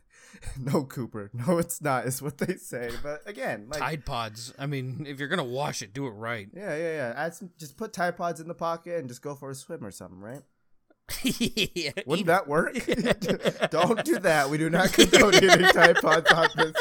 No, 0.58 0.84
Cooper. 0.84 1.30
No, 1.34 1.58
it's 1.58 1.82
not. 1.82 2.06
Is 2.06 2.22
what 2.22 2.38
they 2.38 2.54
say. 2.54 2.90
But 3.02 3.20
again, 3.26 3.66
like 3.68 3.80
Tide 3.80 4.06
Pods. 4.06 4.54
I 4.58 4.64
mean, 4.64 5.04
if 5.06 5.20
you're 5.20 5.28
gonna 5.28 5.44
wash 5.44 5.82
it, 5.82 5.92
do 5.92 6.06
it 6.06 6.12
right. 6.12 6.48
yeah, 6.54 6.74
yeah, 6.74 6.92
yeah. 6.96 7.12
Add 7.14 7.34
some, 7.34 7.50
just 7.58 7.76
put 7.76 7.92
Tide 7.92 8.16
Pods 8.16 8.40
in 8.40 8.48
the 8.48 8.54
pocket 8.54 8.98
and 8.98 9.08
just 9.08 9.20
go 9.20 9.34
for 9.34 9.50
a 9.50 9.54
swim 9.54 9.84
or 9.84 9.90
something, 9.90 10.18
right? 10.18 10.40
yeah, 11.22 11.90
Wouldn't 12.06 12.28
that 12.28 12.48
work? 12.48 12.74
Don't 13.70 14.04
do 14.04 14.18
that. 14.20 14.48
We 14.50 14.56
do 14.56 14.70
not 14.70 14.92
condone 14.94 15.34
eating 15.34 15.68
Tide 15.68 15.96
Pods 15.96 16.32
on 16.32 16.48
this. 16.56 16.74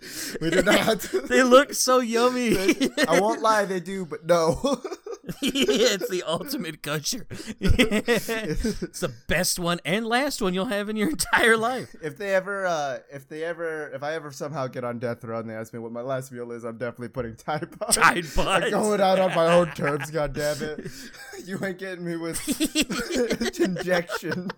We 0.40 0.50
do 0.50 0.62
not. 0.62 1.00
they 1.28 1.42
look 1.42 1.74
so 1.74 2.00
yummy. 2.00 2.56
I 3.08 3.20
won't 3.20 3.42
lie, 3.42 3.64
they 3.64 3.80
do, 3.80 4.04
but 4.04 4.26
no. 4.26 4.80
it's 5.42 6.08
the 6.08 6.22
ultimate 6.26 6.80
gusher. 6.82 7.26
it's 7.60 9.00
the 9.00 9.12
best 9.26 9.58
one 9.58 9.80
and 9.84 10.06
last 10.06 10.40
one 10.40 10.54
you'll 10.54 10.66
have 10.66 10.88
in 10.88 10.96
your 10.96 11.10
entire 11.10 11.56
life. 11.56 11.94
if 12.02 12.16
they 12.16 12.34
ever, 12.34 12.66
uh, 12.66 12.98
if 13.12 13.28
they 13.28 13.44
ever, 13.44 13.90
if 13.90 14.02
I 14.02 14.14
ever 14.14 14.30
somehow 14.30 14.66
get 14.68 14.84
on 14.84 14.98
death 14.98 15.22
row 15.24 15.38
and 15.40 15.50
they 15.50 15.54
ask 15.54 15.72
me 15.72 15.78
what 15.80 15.92
my 15.92 16.00
last 16.00 16.32
meal 16.32 16.50
is, 16.52 16.64
I'm 16.64 16.78
definitely 16.78 17.08
putting 17.08 17.36
Tide 17.36 17.78
Pods. 17.78 17.96
Tide 17.96 18.24
Pods. 18.34 18.64
I'm 18.66 18.70
going 18.70 19.00
out 19.00 19.18
on 19.18 19.34
my 19.34 19.52
own 19.52 19.70
terms. 19.72 20.10
God 20.10 20.32
damn 20.32 20.62
it! 20.62 20.86
You 21.44 21.62
ain't 21.64 21.78
getting 21.78 22.04
me 22.04 22.16
with 22.16 22.40
injection. 23.60 24.50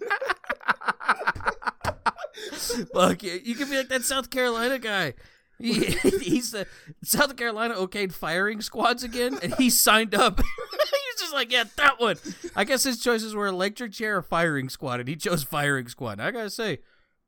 Fuck 2.92 3.22
yeah. 3.22 3.35
You 3.42 3.55
can 3.55 3.68
be 3.68 3.76
like 3.76 3.88
that 3.88 4.03
South 4.03 4.31
Carolina 4.31 4.79
guy. 4.79 5.14
He, 5.60 5.74
he's 6.22 6.52
the 6.52 6.66
South 7.02 7.36
Carolina 7.36 7.74
okayed 7.74 8.12
firing 8.12 8.60
squads 8.60 9.02
again, 9.02 9.38
and 9.42 9.54
he 9.56 9.70
signed 9.70 10.14
up. 10.14 10.40
he's 10.70 11.20
just 11.20 11.34
like, 11.34 11.52
yeah, 11.52 11.64
that 11.76 12.00
one. 12.00 12.16
I 12.56 12.64
guess 12.64 12.84
his 12.84 12.98
choices 12.98 13.34
were 13.34 13.46
electric 13.46 13.92
chair 13.92 14.16
or 14.18 14.22
firing 14.22 14.68
squad, 14.68 15.00
and 15.00 15.08
he 15.08 15.16
chose 15.16 15.42
firing 15.42 15.88
squad. 15.88 16.20
I 16.20 16.30
gotta 16.30 16.50
say, 16.50 16.78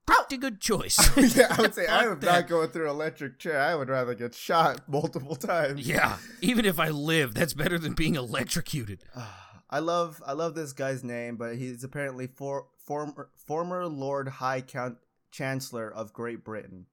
pretty 0.06 0.38
good 0.38 0.60
choice. 0.60 0.98
yeah, 1.36 1.54
I 1.56 1.60
would 1.60 1.74
say 1.74 1.86
I 1.86 2.04
am 2.04 2.20
that. 2.20 2.26
not 2.26 2.48
going 2.48 2.68
through 2.70 2.88
electric 2.88 3.38
chair. 3.38 3.60
I 3.60 3.74
would 3.74 3.88
rather 3.88 4.14
get 4.14 4.34
shot 4.34 4.88
multiple 4.88 5.36
times. 5.36 5.86
yeah, 5.86 6.18
even 6.40 6.64
if 6.64 6.80
I 6.80 6.88
live, 6.88 7.34
that's 7.34 7.54
better 7.54 7.78
than 7.78 7.92
being 7.92 8.14
electrocuted. 8.14 9.04
I 9.70 9.78
love 9.78 10.22
I 10.26 10.32
love 10.32 10.54
this 10.54 10.74
guy's 10.74 11.02
name, 11.02 11.36
but 11.36 11.56
he's 11.56 11.82
apparently 11.82 12.26
for, 12.26 12.66
former 12.84 13.30
former 13.36 13.86
Lord 13.86 14.28
High 14.28 14.60
Count 14.60 14.98
Chancellor 15.30 15.90
of 15.90 16.12
Great 16.12 16.44
Britain. 16.44 16.86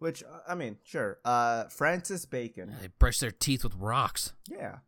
Which 0.00 0.24
uh, 0.24 0.40
I 0.48 0.54
mean, 0.56 0.78
sure. 0.82 1.18
Uh, 1.24 1.64
Francis 1.64 2.26
Bacon. 2.26 2.74
They 2.80 2.88
brush 2.98 3.18
their 3.18 3.30
teeth 3.30 3.62
with 3.62 3.74
rocks. 3.76 4.32
Yeah. 4.48 4.78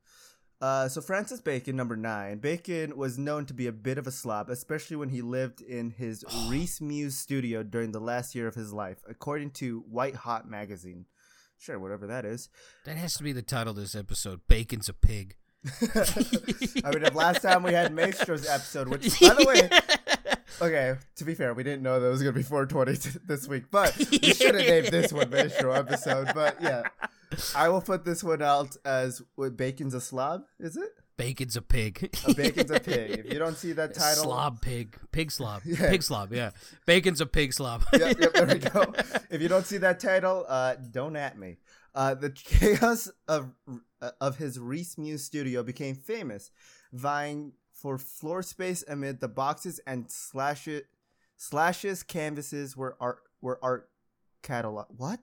Uh, 0.61 0.89
so 0.89 1.01
Francis 1.01 1.41
Bacon, 1.41 1.77
number 1.77 1.97
nine. 1.97 2.39
Bacon 2.39 2.97
was 2.97 3.19
known 3.19 3.47
to 3.47 3.55
be 3.55 3.67
a 3.67 3.73
bit 3.73 3.99
of 3.99 4.07
a 4.07 4.13
slob, 4.13 4.49
especially 4.49 4.97
when 4.97 5.09
he 5.09 5.21
lived 5.21 5.61
in 5.61 5.91
his 5.91 6.25
Reece 6.49 6.81
Mews 6.81 7.17
studio 7.17 7.63
during 7.63 7.93
the 7.93 8.01
last 8.01 8.35
year 8.35 8.47
of 8.47 8.55
his 8.55 8.73
life, 8.73 8.99
according 9.09 9.51
to 9.53 9.85
White 9.89 10.17
Hot 10.17 10.49
magazine. 10.49 11.07
Sure, 11.59 11.79
whatever 11.79 12.07
that 12.07 12.25
is. 12.25 12.49
That 12.87 12.97
has 12.97 13.15
to 13.15 13.23
be 13.23 13.33
the 13.33 13.43
title 13.43 13.73
of 13.73 13.77
this 13.77 13.95
episode. 13.95 14.41
Bacon's 14.49 14.89
a 14.89 14.95
pig. 14.95 15.37
I 15.83 16.91
mean, 16.91 17.05
if 17.05 17.15
last 17.15 17.43
time 17.43 17.63
we 17.63 17.73
had 17.73 17.93
Maestro's 17.93 18.49
episode, 18.49 18.89
which, 18.89 19.21
by 19.21 19.35
the 19.35 19.45
way, 19.47 19.69
okay, 20.63 20.97
to 21.17 21.25
be 21.25 21.35
fair, 21.35 21.53
we 21.55 21.63
didn't 21.63 21.83
know 21.83 22.01
that 22.01 22.07
it 22.07 22.11
was 22.11 22.23
going 22.23 22.35
to 22.35 22.39
be 22.39 22.45
420 22.45 22.97
t- 22.97 23.19
this 23.27 23.49
week, 23.49 23.65
but 23.71 23.97
we 24.11 24.33
should 24.33 24.55
have 24.55 24.67
named 24.67 24.89
this 24.89 25.13
one 25.13 25.31
Maestro 25.31 25.73
episode. 25.73 26.29
But 26.35 26.57
yeah, 26.63 26.83
I 27.55 27.69
will 27.69 27.81
put 27.81 28.05
this 28.05 28.23
one 28.23 28.43
out 28.43 28.77
as 28.85 29.23
what, 29.35 29.57
Bacon's 29.57 29.95
a 29.95 30.01
slob, 30.01 30.45
is 30.59 30.77
it? 30.77 30.91
Bacon's 31.17 31.57
a 31.57 31.63
pig. 31.63 32.11
A 32.27 32.35
bacon's 32.35 32.71
a 32.71 32.81
pig. 32.81 33.11
If 33.27 33.33
you 33.33 33.39
don't 33.39 33.57
see 33.57 33.73
that 33.73 33.95
title, 33.95 34.25
Slob 34.25 34.61
pig. 34.63 34.97
Pig 35.13 35.31
slob. 35.31 35.63
Yeah. 35.67 35.91
Pig 35.91 36.03
slob, 36.03 36.33
yeah. 36.33 36.51
Bacon's 36.87 37.21
a 37.21 37.27
pig 37.27 37.53
slob. 37.53 37.85
yep, 37.93 38.19
yep, 38.19 38.33
there 38.33 38.47
we 38.47 38.59
go. 38.59 38.93
If 39.31 39.43
you 39.43 39.49
don't 39.49 39.67
see 39.67 39.77
that 39.79 40.01
title, 40.01 40.47
uh, 40.49 40.77
don't 40.91 41.17
at 41.17 41.39
me. 41.39 41.59
Uh, 41.95 42.15
the 42.15 42.31
chaos 42.31 43.11
of 43.29 43.53
of 44.21 44.37
his 44.39 44.59
Reece 44.59 44.97
Mews 44.99 45.23
studio 45.23 45.63
became 45.63 45.95
famous, 45.95 46.51
vying 46.93 47.53
for 47.83 47.99
floor 47.99 48.43
space 48.45 48.85
amid 48.87 49.19
the 49.19 49.27
boxes 49.29 49.81
and 49.87 50.09
slashes, 50.09 50.83
slashes 51.37 52.05
canvases 52.05 52.77
were 52.77 52.97
art 53.01 53.19
were 53.41 53.59
art 53.61 53.89
catalog. 54.43 54.87
What? 54.97 55.19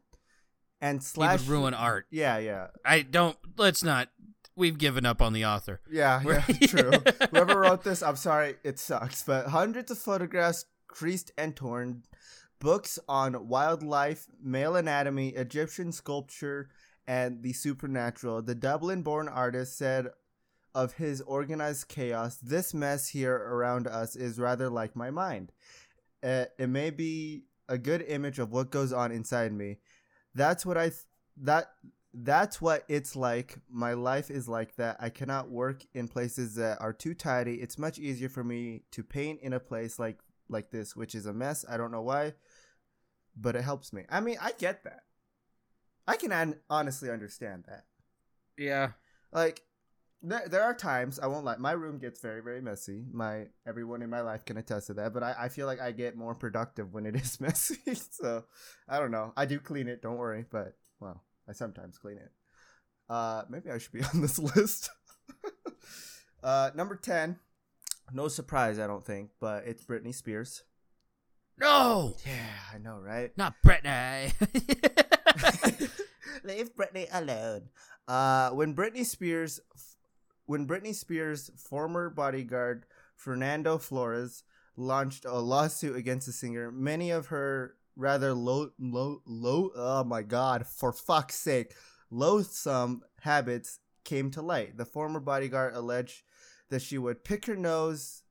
And 0.81 1.01
he 1.01 1.19
would 1.19 1.47
ruin 1.47 1.73
art. 1.73 2.05
Yeah, 2.11 2.37
yeah, 2.37 2.67
I 2.85 3.01
don't. 3.01 3.37
Let's 3.57 3.81
not. 3.83 4.09
We've 4.55 4.77
given 4.77 5.05
up 5.05 5.21
on 5.21 5.31
the 5.31 5.45
author. 5.45 5.79
yeah, 5.89 6.21
yeah. 6.21 6.41
True. 6.67 6.91
Whoever 7.31 7.61
wrote 7.61 7.83
this, 7.85 8.03
I'm 8.03 8.17
sorry, 8.17 8.55
it 8.63 8.77
sucks. 8.77 9.23
But 9.23 9.47
hundreds 9.47 9.89
of 9.89 9.97
photographs 9.97 10.65
creased 10.87 11.31
and 11.37 11.55
torn, 11.55 12.03
books 12.59 12.99
on 13.07 13.47
wildlife, 13.47 14.27
male 14.43 14.75
anatomy, 14.75 15.29
Egyptian 15.29 15.93
sculpture, 15.93 16.69
and 17.07 17.41
the 17.41 17.53
supernatural. 17.53 18.41
The 18.41 18.55
Dublin 18.55 19.01
born 19.01 19.29
artist 19.29 19.77
said 19.77 20.07
of 20.75 20.93
his 20.93 21.21
organized 21.21 21.88
chaos, 21.88 22.38
This 22.38 22.73
mess 22.73 23.08
here 23.10 23.36
around 23.36 23.88
us 23.88 24.15
is 24.15 24.39
rather 24.39 24.69
like 24.69 24.95
my 24.95 25.10
mind. 25.10 25.51
Uh, 26.23 26.45
it 26.58 26.67
may 26.67 26.89
be 26.89 27.43
a 27.67 27.77
good 27.77 28.01
image 28.08 28.39
of 28.39 28.51
what 28.51 28.71
goes 28.71 28.91
on 28.91 29.12
inside 29.12 29.53
me. 29.53 29.77
That's 30.36 30.65
what 30.65 30.77
I 30.77 30.89
th- 30.89 31.05
that 31.38 31.71
that's 32.13 32.60
what 32.62 32.84
it's 32.88 33.15
like. 33.15 33.58
My 33.69 33.93
life 33.93 34.32
is 34.32 34.47
like 34.47 34.75
that. 34.75 34.97
I 34.99 35.10
cannot 35.10 35.49
work 35.49 35.86
in 35.93 36.08
places 36.08 36.55
that 36.55 36.82
are 36.82 36.93
too 36.93 37.13
tidy. 37.13 37.55
It's 37.55 37.77
much 37.77 37.99
easier 37.99 38.29
for 38.29 38.43
me 38.43 38.82
to 38.91 39.03
paint 39.03 39.41
in 39.41 39.53
a 39.53 39.60
place 39.60 39.99
like 39.99 40.19
like 40.49 40.71
this, 40.71 40.95
which 40.95 41.15
is 41.15 41.25
a 41.25 41.34
mess. 41.34 41.63
I 41.69 41.77
don't 41.77 41.91
know 41.91 42.01
why, 42.01 42.34
but 43.36 43.55
it 43.55 43.63
helps 43.63 43.93
me. 43.93 44.03
I 44.10 44.19
mean, 44.19 44.38
I 44.41 44.51
get 44.58 44.84
that. 44.84 45.01
I 46.08 46.15
can 46.17 46.32
an- 46.32 46.60
honestly 46.69 47.12
understand 47.12 47.65
that. 47.67 47.86
Yeah. 48.58 48.91
Like 49.32 49.62
there, 50.21 50.47
there 50.47 50.63
are 50.63 50.73
times 50.73 51.19
I 51.19 51.27
won't 51.27 51.45
lie. 51.45 51.55
My 51.58 51.71
room 51.71 51.97
gets 51.99 52.19
very, 52.19 52.41
very 52.41 52.62
messy. 52.62 53.05
My 53.12 53.45
everyone 53.67 54.01
in 54.01 54.10
my 54.10 54.21
life 54.21 54.45
can 54.45 54.58
attest 54.58 54.88
to 54.88 54.93
that. 54.95 55.13
But 55.13 55.23
I, 55.23 55.36
I 55.39 55.49
feel 55.49 55.65
like 55.67 55.79
I 55.79 55.91
get 55.91 56.15
more 56.17 56.36
productive 56.36 56.93
when 56.93 57.05
it 57.05 57.15
is 57.21 57.39
messy. 57.39 57.77
so 57.93 58.43
I 58.88 58.99
don't 58.99 59.12
know. 59.12 59.34
I 59.38 59.45
do 59.45 59.60
clean 59.60 59.88
it. 59.88 60.01
Don't 60.01 60.17
worry. 60.17 60.45
But 60.49 60.75
well, 60.99 61.23
I 61.47 61.53
sometimes 61.53 61.97
clean 61.97 62.17
it. 62.17 62.32
Uh, 63.10 63.43
maybe 63.49 63.71
I 63.71 63.77
should 63.77 63.91
be 63.93 64.03
on 64.13 64.21
this 64.21 64.38
list. 64.39 64.89
uh, 66.43 66.71
number 66.75 66.95
ten. 66.95 67.38
No 68.12 68.27
surprise, 68.27 68.79
I 68.79 68.88
don't 68.88 69.05
think, 69.05 69.29
but 69.39 69.65
it's 69.67 69.84
Britney 69.86 70.15
Spears. 70.15 70.63
No, 71.60 72.15
Yeah, 72.25 72.73
I 72.73 72.77
know, 72.79 72.97
right? 72.99 73.32
not 73.38 73.53
Britney. 73.63 74.32
Leave 76.43 76.73
Britney 76.75 77.08
alone. 77.12 77.69
Uh, 78.08 78.49
when 78.51 78.73
Britney 78.73 79.05
Spears, 79.05 79.60
when 80.49 80.65
Britney 80.65 80.95
Spears' 80.95 81.51
former 81.55 82.09
bodyguard 82.09 82.88
Fernando 83.15 83.77
Flores 83.77 84.43
launched 84.75 85.23
a 85.23 85.38
lawsuit 85.38 85.95
against 85.95 86.25
the 86.25 86.33
singer, 86.33 86.71
many 86.71 87.12
of 87.12 87.27
her 87.27 87.75
rather 87.95 88.33
low, 88.33 88.71
low, 88.79 89.21
low. 89.27 89.69
Oh 89.75 90.03
my 90.03 90.23
God! 90.23 90.65
For 90.65 90.91
fuck's 90.91 91.35
sake, 91.35 91.75
loathsome 92.09 93.03
habits 93.21 93.77
came 94.03 94.31
to 94.31 94.41
light. 94.41 94.75
The 94.75 94.85
former 94.85 95.19
bodyguard 95.19 95.75
alleged 95.75 96.23
that 96.69 96.81
she 96.81 96.97
would 96.97 97.23
pick 97.23 97.45
her 97.45 97.55
nose 97.55 98.23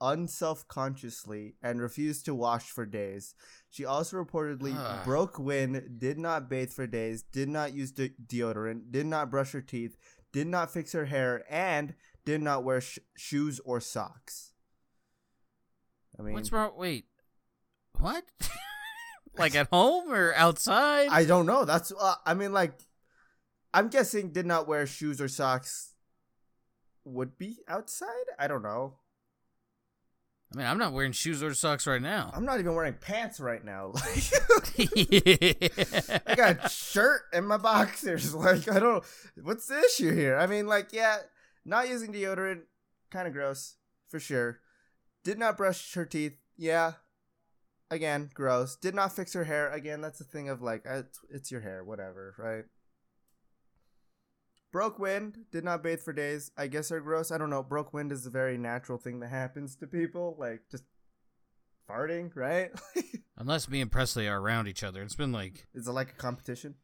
unself-consciously 0.00 1.54
and 1.62 1.80
refused 1.80 2.24
to 2.24 2.34
wash 2.34 2.64
for 2.64 2.84
days. 2.84 3.34
She 3.70 3.84
also 3.84 4.22
reportedly 4.22 4.74
broke 5.04 5.38
wind, 5.38 5.98
did 5.98 6.18
not 6.18 6.50
bathe 6.50 6.72
for 6.72 6.86
days, 6.86 7.22
did 7.22 7.48
not 7.48 7.74
use 7.74 7.92
de- 7.92 8.10
deodorant, 8.26 8.90
did 8.90 9.06
not 9.06 9.30
brush 9.30 9.52
her 9.52 9.62
teeth, 9.62 9.96
did 10.34 10.48
not 10.48 10.72
fix 10.72 10.92
her 10.92 11.04
hair, 11.06 11.44
and 11.48 11.94
did 12.24 12.42
not 12.42 12.64
wear 12.64 12.80
sh- 12.80 12.98
shoes 13.16 13.60
or 13.64 13.80
socks. 13.80 14.52
I 16.18 16.22
mean, 16.22 16.34
What's 16.34 16.50
wrong? 16.50 16.72
Wait, 16.76 17.06
what? 17.98 18.24
like 19.38 19.54
at 19.54 19.68
home 19.68 20.12
or 20.12 20.34
outside? 20.34 21.08
I 21.10 21.24
don't 21.24 21.46
know. 21.46 21.64
That's 21.64 21.92
uh, 21.98 22.16
I 22.26 22.34
mean, 22.34 22.52
like, 22.52 22.72
I'm 23.72 23.88
guessing 23.88 24.32
did 24.32 24.44
not 24.44 24.66
wear 24.66 24.86
shoes 24.86 25.20
or 25.20 25.28
socks 25.28 25.94
would 27.04 27.38
be 27.38 27.58
outside. 27.68 28.26
I 28.36 28.48
don't 28.48 28.62
know. 28.62 28.98
I 30.54 30.58
mean, 30.58 30.66
I'm 30.66 30.78
not 30.78 30.92
wearing 30.92 31.12
shoes 31.12 31.42
or 31.42 31.52
socks 31.54 31.86
right 31.86 32.00
now. 32.00 32.30
I'm 32.32 32.44
not 32.44 32.60
even 32.60 32.74
wearing 32.74 32.94
pants 32.94 33.40
right 33.40 33.64
now. 33.64 33.92
I 34.78 36.34
got 36.36 36.64
a 36.64 36.68
shirt 36.68 37.22
and 37.32 37.48
my 37.48 37.56
boxers. 37.56 38.34
Like, 38.44 38.70
I 38.70 38.78
don't. 38.78 39.02
What's 39.42 39.66
the 39.66 39.78
issue 39.78 40.14
here? 40.14 40.36
I 40.36 40.46
mean, 40.46 40.66
like, 40.66 40.92
yeah, 40.92 41.18
not 41.64 41.88
using 41.88 42.12
deodorant, 42.12 42.62
kind 43.10 43.26
of 43.26 43.32
gross 43.32 43.76
for 44.08 44.20
sure. 44.20 44.60
Did 45.24 45.38
not 45.38 45.56
brush 45.56 45.94
her 45.94 46.04
teeth. 46.04 46.36
Yeah, 46.56 46.92
again, 47.90 48.30
gross. 48.34 48.76
Did 48.76 48.94
not 48.94 49.16
fix 49.16 49.32
her 49.32 49.44
hair. 49.44 49.70
Again, 49.70 50.02
that's 50.02 50.18
the 50.18 50.24
thing 50.24 50.48
of 50.48 50.60
like, 50.62 50.82
it's, 50.84 51.18
it's 51.30 51.50
your 51.50 51.62
hair, 51.62 51.82
whatever, 51.82 52.34
right? 52.38 52.64
Broke 54.74 54.98
wind. 54.98 55.38
Did 55.52 55.62
not 55.62 55.84
bathe 55.84 56.00
for 56.00 56.12
days. 56.12 56.50
I 56.58 56.66
guess 56.66 56.88
they're 56.88 56.98
gross. 57.00 57.30
I 57.30 57.38
don't 57.38 57.48
know. 57.48 57.62
Broke 57.62 57.94
wind 57.94 58.10
is 58.10 58.26
a 58.26 58.30
very 58.30 58.58
natural 58.58 58.98
thing 58.98 59.20
that 59.20 59.28
happens 59.28 59.76
to 59.76 59.86
people. 59.86 60.34
Like 60.36 60.62
just 60.68 60.82
farting, 61.88 62.34
right? 62.34 62.72
Unless 63.38 63.68
me 63.68 63.80
and 63.80 63.92
Presley 63.92 64.26
are 64.26 64.40
around 64.40 64.66
each 64.66 64.82
other, 64.82 65.00
it's 65.02 65.14
been 65.14 65.30
like 65.30 65.68
is 65.74 65.86
it 65.86 65.92
like 65.92 66.10
a 66.10 66.14
competition? 66.16 66.74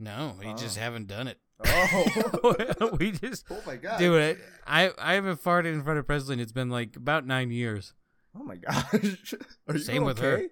no, 0.00 0.34
we 0.40 0.46
oh. 0.48 0.56
just 0.56 0.76
Oh. 0.76 0.80
haven't 0.80 1.06
done 1.06 1.28
it. 1.28 1.38
Oh. 1.64 2.96
we 2.98 3.12
just 3.12 3.44
Oh 3.48 3.62
my 3.64 3.76
god. 3.76 4.00
do 4.00 4.16
it. 4.16 4.38
I 4.66 4.90
I 4.98 5.14
haven't 5.14 5.40
farted 5.40 5.74
in 5.74 5.84
front 5.84 6.00
of 6.00 6.06
Presley. 6.08 6.32
and 6.32 6.42
It's 6.42 6.50
been 6.50 6.70
like 6.70 6.96
about 6.96 7.24
nine 7.24 7.52
years. 7.52 7.94
Oh 8.36 8.42
my 8.42 8.56
gosh. 8.56 9.34
Are 9.68 9.74
you 9.74 9.78
Same 9.78 10.02
with 10.02 10.18
her. 10.18 10.42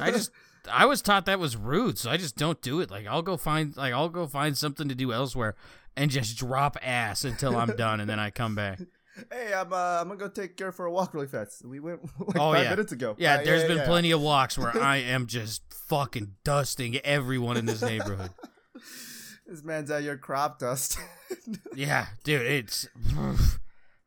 I 0.00 0.12
just 0.12 0.30
I 0.70 0.86
was 0.86 1.00
taught 1.02 1.26
that 1.26 1.38
was 1.38 1.56
rude, 1.56 1.98
so 1.98 2.10
I 2.10 2.16
just 2.16 2.36
don't 2.36 2.60
do 2.60 2.80
it. 2.80 2.90
Like 2.90 3.06
I'll 3.06 3.22
go 3.22 3.36
find 3.36 3.76
like 3.76 3.92
I'll 3.92 4.08
go 4.08 4.26
find 4.26 4.56
something 4.56 4.88
to 4.88 4.94
do 4.94 5.12
elsewhere 5.12 5.54
and 5.96 6.10
just 6.10 6.36
drop 6.38 6.76
ass 6.82 7.24
until 7.24 7.56
I'm 7.56 7.76
done, 7.76 8.00
and 8.00 8.08
then 8.10 8.18
I 8.18 8.30
come 8.30 8.54
back. 8.54 8.80
Hey, 9.30 9.52
I'm 9.52 9.70
uh, 9.72 9.76
I'm 10.00 10.06
gonna 10.08 10.16
go 10.20 10.28
take 10.28 10.58
her 10.60 10.72
for 10.72 10.86
a 10.86 10.90
walk 10.92 11.12
really 11.12 11.26
fast. 11.26 11.62
We 11.64 11.78
went 11.80 12.00
like 12.20 12.36
Oh, 12.36 12.52
five 12.54 12.62
yeah. 12.64 12.70
minutes 12.70 12.92
ago. 12.92 13.16
Yeah, 13.18 13.34
Uh, 13.34 13.44
there's 13.44 13.62
yeah, 13.62 13.68
been 13.68 13.76
yeah. 13.78 13.84
plenty 13.86 14.12
of 14.12 14.20
walks 14.22 14.56
where 14.56 14.74
I 14.82 14.98
am 14.98 15.26
just 15.26 15.62
fucking 15.88 16.36
dusting 16.44 16.96
everyone 16.98 17.56
in 17.58 17.66
this 17.66 17.82
neighborhood. 17.82 18.30
This 19.46 19.62
man's 19.64 19.90
out 19.90 20.04
your 20.04 20.16
crop 20.16 20.60
dust. 20.60 20.96
Yeah, 21.74 22.06
dude, 22.24 22.46
it's 22.46 22.88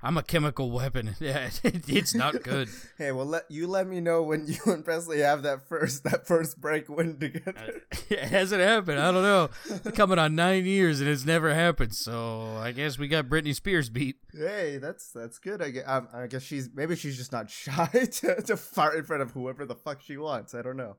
I'm 0.04 0.18
a 0.18 0.24
chemical 0.24 0.70
weapon. 0.70 1.16
Yeah, 1.24 1.50
it's 1.64 2.14
not 2.14 2.44
good. 2.44 2.68
hey, 2.98 3.14
well, 3.14 3.26
let 3.26 3.50
you 3.50 3.66
let 3.66 3.88
me 3.88 4.02
know 4.02 4.22
when 4.24 4.46
you 4.46 4.58
and 4.66 4.84
Presley 4.84 5.20
have 5.20 5.44
that 5.44 5.70
first 5.70 6.04
that 6.04 6.28
first 6.28 6.60
break 6.60 6.90
win 6.90 7.18
together. 7.18 7.82
It 8.10 8.20
hasn't 8.20 8.62
happened. 8.62 9.00
I 9.00 9.12
don't 9.12 9.24
know. 9.24 9.50
Coming 9.94 10.20
on 10.20 10.36
nine 10.36 10.66
years 10.66 11.00
and 11.00 11.10
it's 11.10 11.26
never 11.26 11.54
happened. 11.54 11.96
So 11.96 12.58
I 12.58 12.74
guess 12.74 13.00
we 13.00 13.08
got 13.08 13.26
Britney 13.26 13.56
Spears 13.56 13.90
beat. 13.90 14.18
hey, 14.34 14.80
that's 14.80 15.12
that's 15.12 15.40
good. 15.40 15.62
I 15.62 15.70
guess, 15.70 15.84
um, 15.88 16.10
I 16.14 16.28
guess 16.28 16.44
she's 16.44 16.70
maybe 16.74 16.98
she's 16.98 17.16
just 17.16 17.32
not 17.32 17.50
shy 17.50 17.88
to, 18.12 18.42
to 18.42 18.58
fart 18.58 18.98
in 18.98 19.06
front 19.06 19.22
of 19.24 19.32
whoever 19.32 19.66
the 19.66 19.76
fuck 19.76 20.02
she 20.02 20.18
wants. 20.18 20.54
I 20.54 20.62
don't 20.62 20.78
know. 20.78 20.98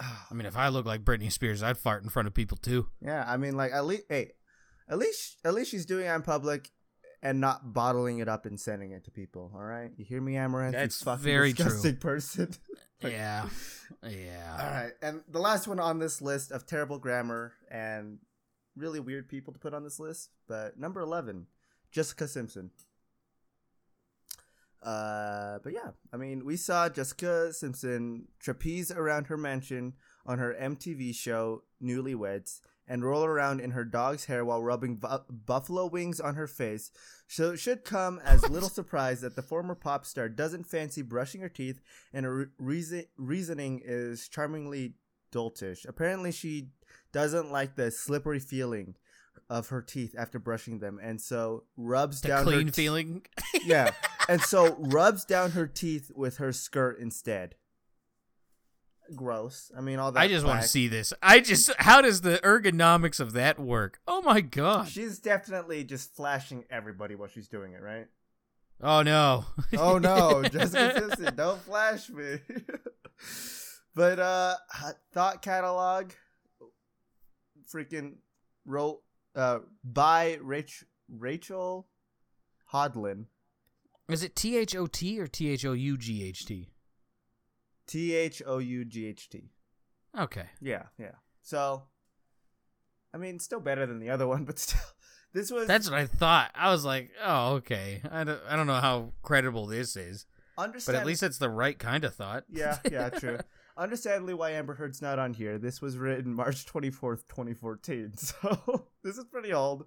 I 0.00 0.32
mean, 0.32 0.46
if 0.46 0.56
I 0.56 0.68
look 0.68 0.86
like 0.86 1.04
Britney 1.04 1.30
Spears, 1.30 1.62
I'd 1.62 1.76
fart 1.76 2.02
in 2.04 2.08
front 2.08 2.28
of 2.28 2.34
people 2.34 2.56
too. 2.56 2.86
Yeah, 3.02 3.24
I 3.26 3.36
mean, 3.36 3.56
like 3.56 3.72
at 3.72 3.84
least, 3.84 4.04
hey, 4.08 4.32
at 4.88 4.96
least, 4.96 5.38
at 5.44 5.52
least 5.52 5.70
she's 5.70 5.84
doing 5.84 6.06
it 6.06 6.10
in 6.10 6.22
public 6.22 6.70
and 7.22 7.40
not 7.40 7.72
bottling 7.72 8.18
it 8.20 8.28
up 8.28 8.46
and 8.46 8.58
sending 8.60 8.92
it 8.92 9.04
to 9.04 9.10
people. 9.10 9.50
All 9.54 9.62
right, 9.64 9.90
you 9.96 10.04
hear 10.04 10.20
me, 10.20 10.36
Amaranth? 10.36 10.74
you 10.74 10.80
That's 10.80 11.02
fucking 11.02 11.24
very 11.24 11.52
true. 11.52 11.64
disgusting 11.64 11.96
person. 11.96 12.54
Like- 13.00 13.12
Yeah, 13.12 13.48
yeah. 14.08 14.56
All 14.60 14.70
right, 14.82 14.92
and 15.00 15.22
the 15.28 15.38
last 15.38 15.68
one 15.68 15.78
on 15.78 16.00
this 16.00 16.20
list 16.20 16.50
of 16.50 16.66
terrible 16.66 16.98
grammar 16.98 17.52
and 17.70 18.18
really 18.76 18.98
weird 18.98 19.28
people 19.28 19.52
to 19.52 19.58
put 19.60 19.72
on 19.72 19.84
this 19.84 20.00
list, 20.00 20.30
but 20.48 20.76
number 20.80 21.00
eleven, 21.00 21.46
Jessica 21.92 22.26
Simpson. 22.26 22.70
Uh, 24.82 25.58
but 25.62 25.72
yeah, 25.72 25.90
I 26.12 26.16
mean, 26.16 26.44
we 26.44 26.56
saw 26.56 26.88
Jessica 26.88 27.52
Simpson 27.52 28.28
trapeze 28.38 28.90
around 28.92 29.26
her 29.26 29.36
mansion 29.36 29.94
on 30.24 30.38
her 30.38 30.54
MTV 30.60 31.14
show 31.14 31.62
Newlyweds 31.82 32.60
and 32.88 33.04
roll 33.04 33.24
around 33.24 33.60
in 33.60 33.72
her 33.72 33.84
dog's 33.84 34.24
hair 34.24 34.44
while 34.44 34.62
rubbing 34.62 34.96
bu- 34.96 35.18
buffalo 35.30 35.86
wings 35.86 36.18
on 36.20 36.34
her 36.34 36.46
face. 36.46 36.90
So 37.26 37.50
it 37.52 37.58
should 37.58 37.84
come 37.84 38.20
as 38.24 38.48
little 38.50 38.68
surprise 38.70 39.20
that 39.20 39.36
the 39.36 39.42
former 39.42 39.74
pop 39.74 40.06
star 40.06 40.28
doesn't 40.28 40.64
fancy 40.66 41.02
brushing 41.02 41.42
her 41.42 41.48
teeth, 41.48 41.80
and 42.12 42.24
her 42.24 42.34
re- 42.34 42.46
reason- 42.58 43.06
reasoning 43.16 43.82
is 43.84 44.28
charmingly 44.28 44.94
doltish. 45.32 45.86
Apparently, 45.86 46.32
she 46.32 46.70
doesn't 47.12 47.52
like 47.52 47.76
the 47.76 47.90
slippery 47.90 48.38
feeling 48.40 48.94
of 49.50 49.68
her 49.68 49.80
teeth 49.82 50.14
after 50.18 50.38
brushing 50.38 50.78
them, 50.78 50.98
and 51.02 51.20
so 51.20 51.64
rubs 51.76 52.20
The 52.20 52.28
down 52.28 52.44
clean 52.44 52.66
her 52.66 52.72
feeling. 52.72 53.22
yeah, 53.64 53.90
and 54.28 54.40
so 54.42 54.76
rubs 54.78 55.24
down 55.24 55.52
her 55.52 55.66
teeth 55.66 56.10
with 56.14 56.36
her 56.38 56.52
skirt 56.52 56.98
instead. 56.98 57.54
Gross. 59.14 59.70
I 59.76 59.80
mean, 59.80 59.98
all 59.98 60.12
that. 60.12 60.20
I 60.20 60.28
just 60.28 60.44
want 60.44 60.62
to 60.62 60.68
see 60.68 60.88
this. 60.88 61.12
I 61.22 61.40
just, 61.40 61.70
how 61.78 62.02
does 62.02 62.20
the 62.20 62.38
ergonomics 62.44 63.20
of 63.20 63.32
that 63.32 63.58
work? 63.58 64.00
Oh 64.06 64.22
my 64.22 64.40
god. 64.40 64.88
She's 64.88 65.18
definitely 65.18 65.84
just 65.84 66.14
flashing 66.14 66.64
everybody 66.70 67.14
while 67.14 67.28
she's 67.28 67.48
doing 67.48 67.72
it, 67.72 67.82
right? 67.82 68.06
Oh 68.80 69.02
no. 69.02 69.44
Oh 69.76 69.98
no, 69.98 70.42
Jessica 70.52 71.00
Simpson, 71.00 71.34
don't 71.34 71.60
flash 71.60 72.08
me. 72.10 72.38
but 73.94 74.18
uh 74.18 74.54
Thought 75.12 75.42
Catalog 75.42 76.12
freaking 77.72 78.14
wrote 78.64 79.00
uh 79.34 79.60
by 79.82 80.38
Rich 80.40 80.84
Rachel 81.08 81.88
Hodlin. 82.72 83.24
Is 84.08 84.22
it 84.22 84.36
T 84.36 84.56
H 84.56 84.76
O 84.76 84.86
T 84.86 85.18
or 85.20 85.26
T 85.26 85.48
H 85.50 85.64
O 85.64 85.72
U 85.72 85.96
G 85.98 86.22
H 86.24 86.46
T? 86.46 86.68
T 87.88 88.14
H 88.14 88.40
O 88.46 88.58
U 88.58 88.84
G 88.84 89.06
H 89.06 89.28
T. 89.28 89.50
Okay. 90.16 90.46
Yeah, 90.60 90.84
yeah. 90.98 91.16
So 91.42 91.82
I 93.12 93.18
mean, 93.18 93.38
still 93.40 93.60
better 93.60 93.86
than 93.86 93.98
the 93.98 94.10
other 94.10 94.26
one, 94.28 94.44
but 94.46 94.58
still 94.60 94.80
this 95.32 95.50
was 95.50 95.66
That's 95.66 95.90
what 95.90 95.98
I 95.98 96.06
thought. 96.06 96.50
I 96.54 96.70
was 96.70 96.84
like, 96.84 97.10
oh, 97.24 97.54
okay. 97.54 98.00
I 98.10 98.24
don't, 98.24 98.40
I 98.48 98.54
don't 98.56 98.66
know 98.66 98.74
how 98.80 99.12
credible 99.22 99.66
this 99.66 99.96
is, 99.96 100.26
Understand- 100.56 100.94
but 100.96 101.00
at 101.00 101.06
least 101.06 101.22
it's 101.22 101.38
the 101.38 101.50
right 101.50 101.78
kind 101.78 102.04
of 102.04 102.14
thought. 102.14 102.44
Yeah, 102.48 102.78
yeah, 102.90 103.08
true. 103.10 103.38
Understandably, 103.76 104.34
why 104.34 104.50
Amber 104.52 104.74
Heard's 104.74 105.00
not 105.00 105.18
on 105.18 105.34
here. 105.34 105.56
This 105.58 105.80
was 105.80 105.96
written 105.96 106.34
March 106.34 106.66
twenty 106.66 106.90
fourth, 106.90 107.26
twenty 107.28 107.54
fourteen. 107.54 108.12
So 108.16 108.86
this 109.04 109.16
is 109.18 109.24
pretty 109.24 109.52
old. 109.52 109.84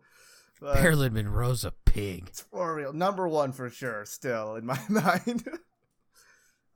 But 0.61 0.75
Marilyn 0.75 1.13
Monroe's 1.13 1.65
a 1.65 1.71
pig. 1.71 2.25
it's 2.27 2.41
for 2.41 2.75
real. 2.75 2.93
Number 2.93 3.27
one 3.27 3.51
for 3.51 3.69
sure. 3.69 4.05
Still 4.05 4.55
in 4.55 4.65
my 4.65 4.79
mind. 4.89 5.43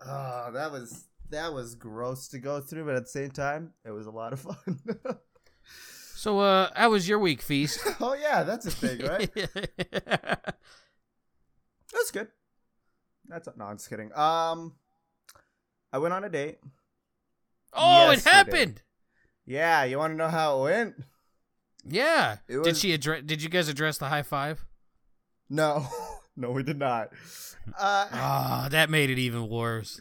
oh, 0.05 0.51
that 0.53 0.71
was 0.71 1.05
that 1.31 1.53
was 1.53 1.75
gross 1.75 2.27
to 2.29 2.39
go 2.39 2.59
through, 2.61 2.85
but 2.85 2.95
at 2.95 3.03
the 3.03 3.09
same 3.09 3.31
time, 3.31 3.73
it 3.85 3.91
was 3.91 4.05
a 4.07 4.11
lot 4.11 4.33
of 4.33 4.39
fun. 4.41 4.79
So, 6.17 6.39
uh, 6.39 6.69
how 6.75 6.89
was 6.89 7.07
your 7.07 7.19
week, 7.19 7.39
Feast? 7.39 7.79
oh 8.01 8.15
yeah, 8.15 8.41
that's 8.43 8.65
a 8.65 8.71
thing, 8.71 9.05
right? 9.05 9.29
That's 11.93 12.09
good. 12.11 12.29
That's 13.27 13.47
no, 13.55 13.65
I'm 13.65 13.77
just 13.77 13.89
kidding. 13.91 14.11
Um, 14.17 14.73
I 15.93 15.99
went 15.99 16.15
on 16.15 16.23
a 16.23 16.29
date. 16.29 16.57
oh, 17.73 18.09
Yesterday. 18.09 18.29
it 18.29 18.33
happened. 18.33 18.81
Yeah, 19.45 19.83
you 19.83 19.99
want 19.99 20.13
to 20.13 20.17
know 20.17 20.29
how 20.29 20.59
it 20.59 20.63
went? 20.63 20.95
Yeah. 21.87 22.37
It 22.47 22.63
did 22.63 22.77
she 22.77 22.93
address? 22.93 23.21
Did 23.23 23.43
you 23.43 23.49
guys 23.49 23.67
address 23.69 23.99
the 23.99 24.07
high 24.09 24.23
five? 24.23 24.65
No, 25.49 25.85
no, 26.35 26.49
we 26.51 26.63
did 26.63 26.79
not. 26.79 27.09
Uh, 27.77 28.07
Ah, 28.11 28.67
that 28.71 28.89
made 28.89 29.11
it 29.11 29.19
even 29.19 29.47
worse. 29.47 29.99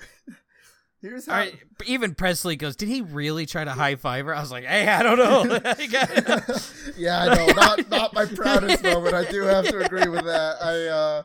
Here's 1.05 1.27
how. 1.27 1.33
All 1.35 1.39
right, 1.39 1.55
even 1.87 2.15
Presley 2.15 2.57
goes, 2.57 2.77
"Did 2.77 2.89
he 2.89 3.03
really 3.03 3.47
try 3.47 3.65
to 3.65 3.73
high 3.73 3.97
five 3.97 4.27
her?" 4.27 4.35
I 4.35 4.41
was 4.41 4.51
like, 4.51 4.65
"Hey, 4.65 4.89
I 4.89 5.03
don't 5.03 5.19
know." 5.19 5.43
yeah, 6.97 7.23
I 7.23 7.35
know. 7.35 7.47
Not 7.47 7.91
not 7.91 8.15
my 8.15 8.25
proudest 8.27 8.83
moment. 8.83 9.15
I 9.15 9.31
do 9.31 9.43
have 9.43 9.67
to 9.69 9.85
agree 9.85 10.09
with 10.09 10.25
that. 10.25 10.57
I 10.63 10.87
uh 10.87 11.23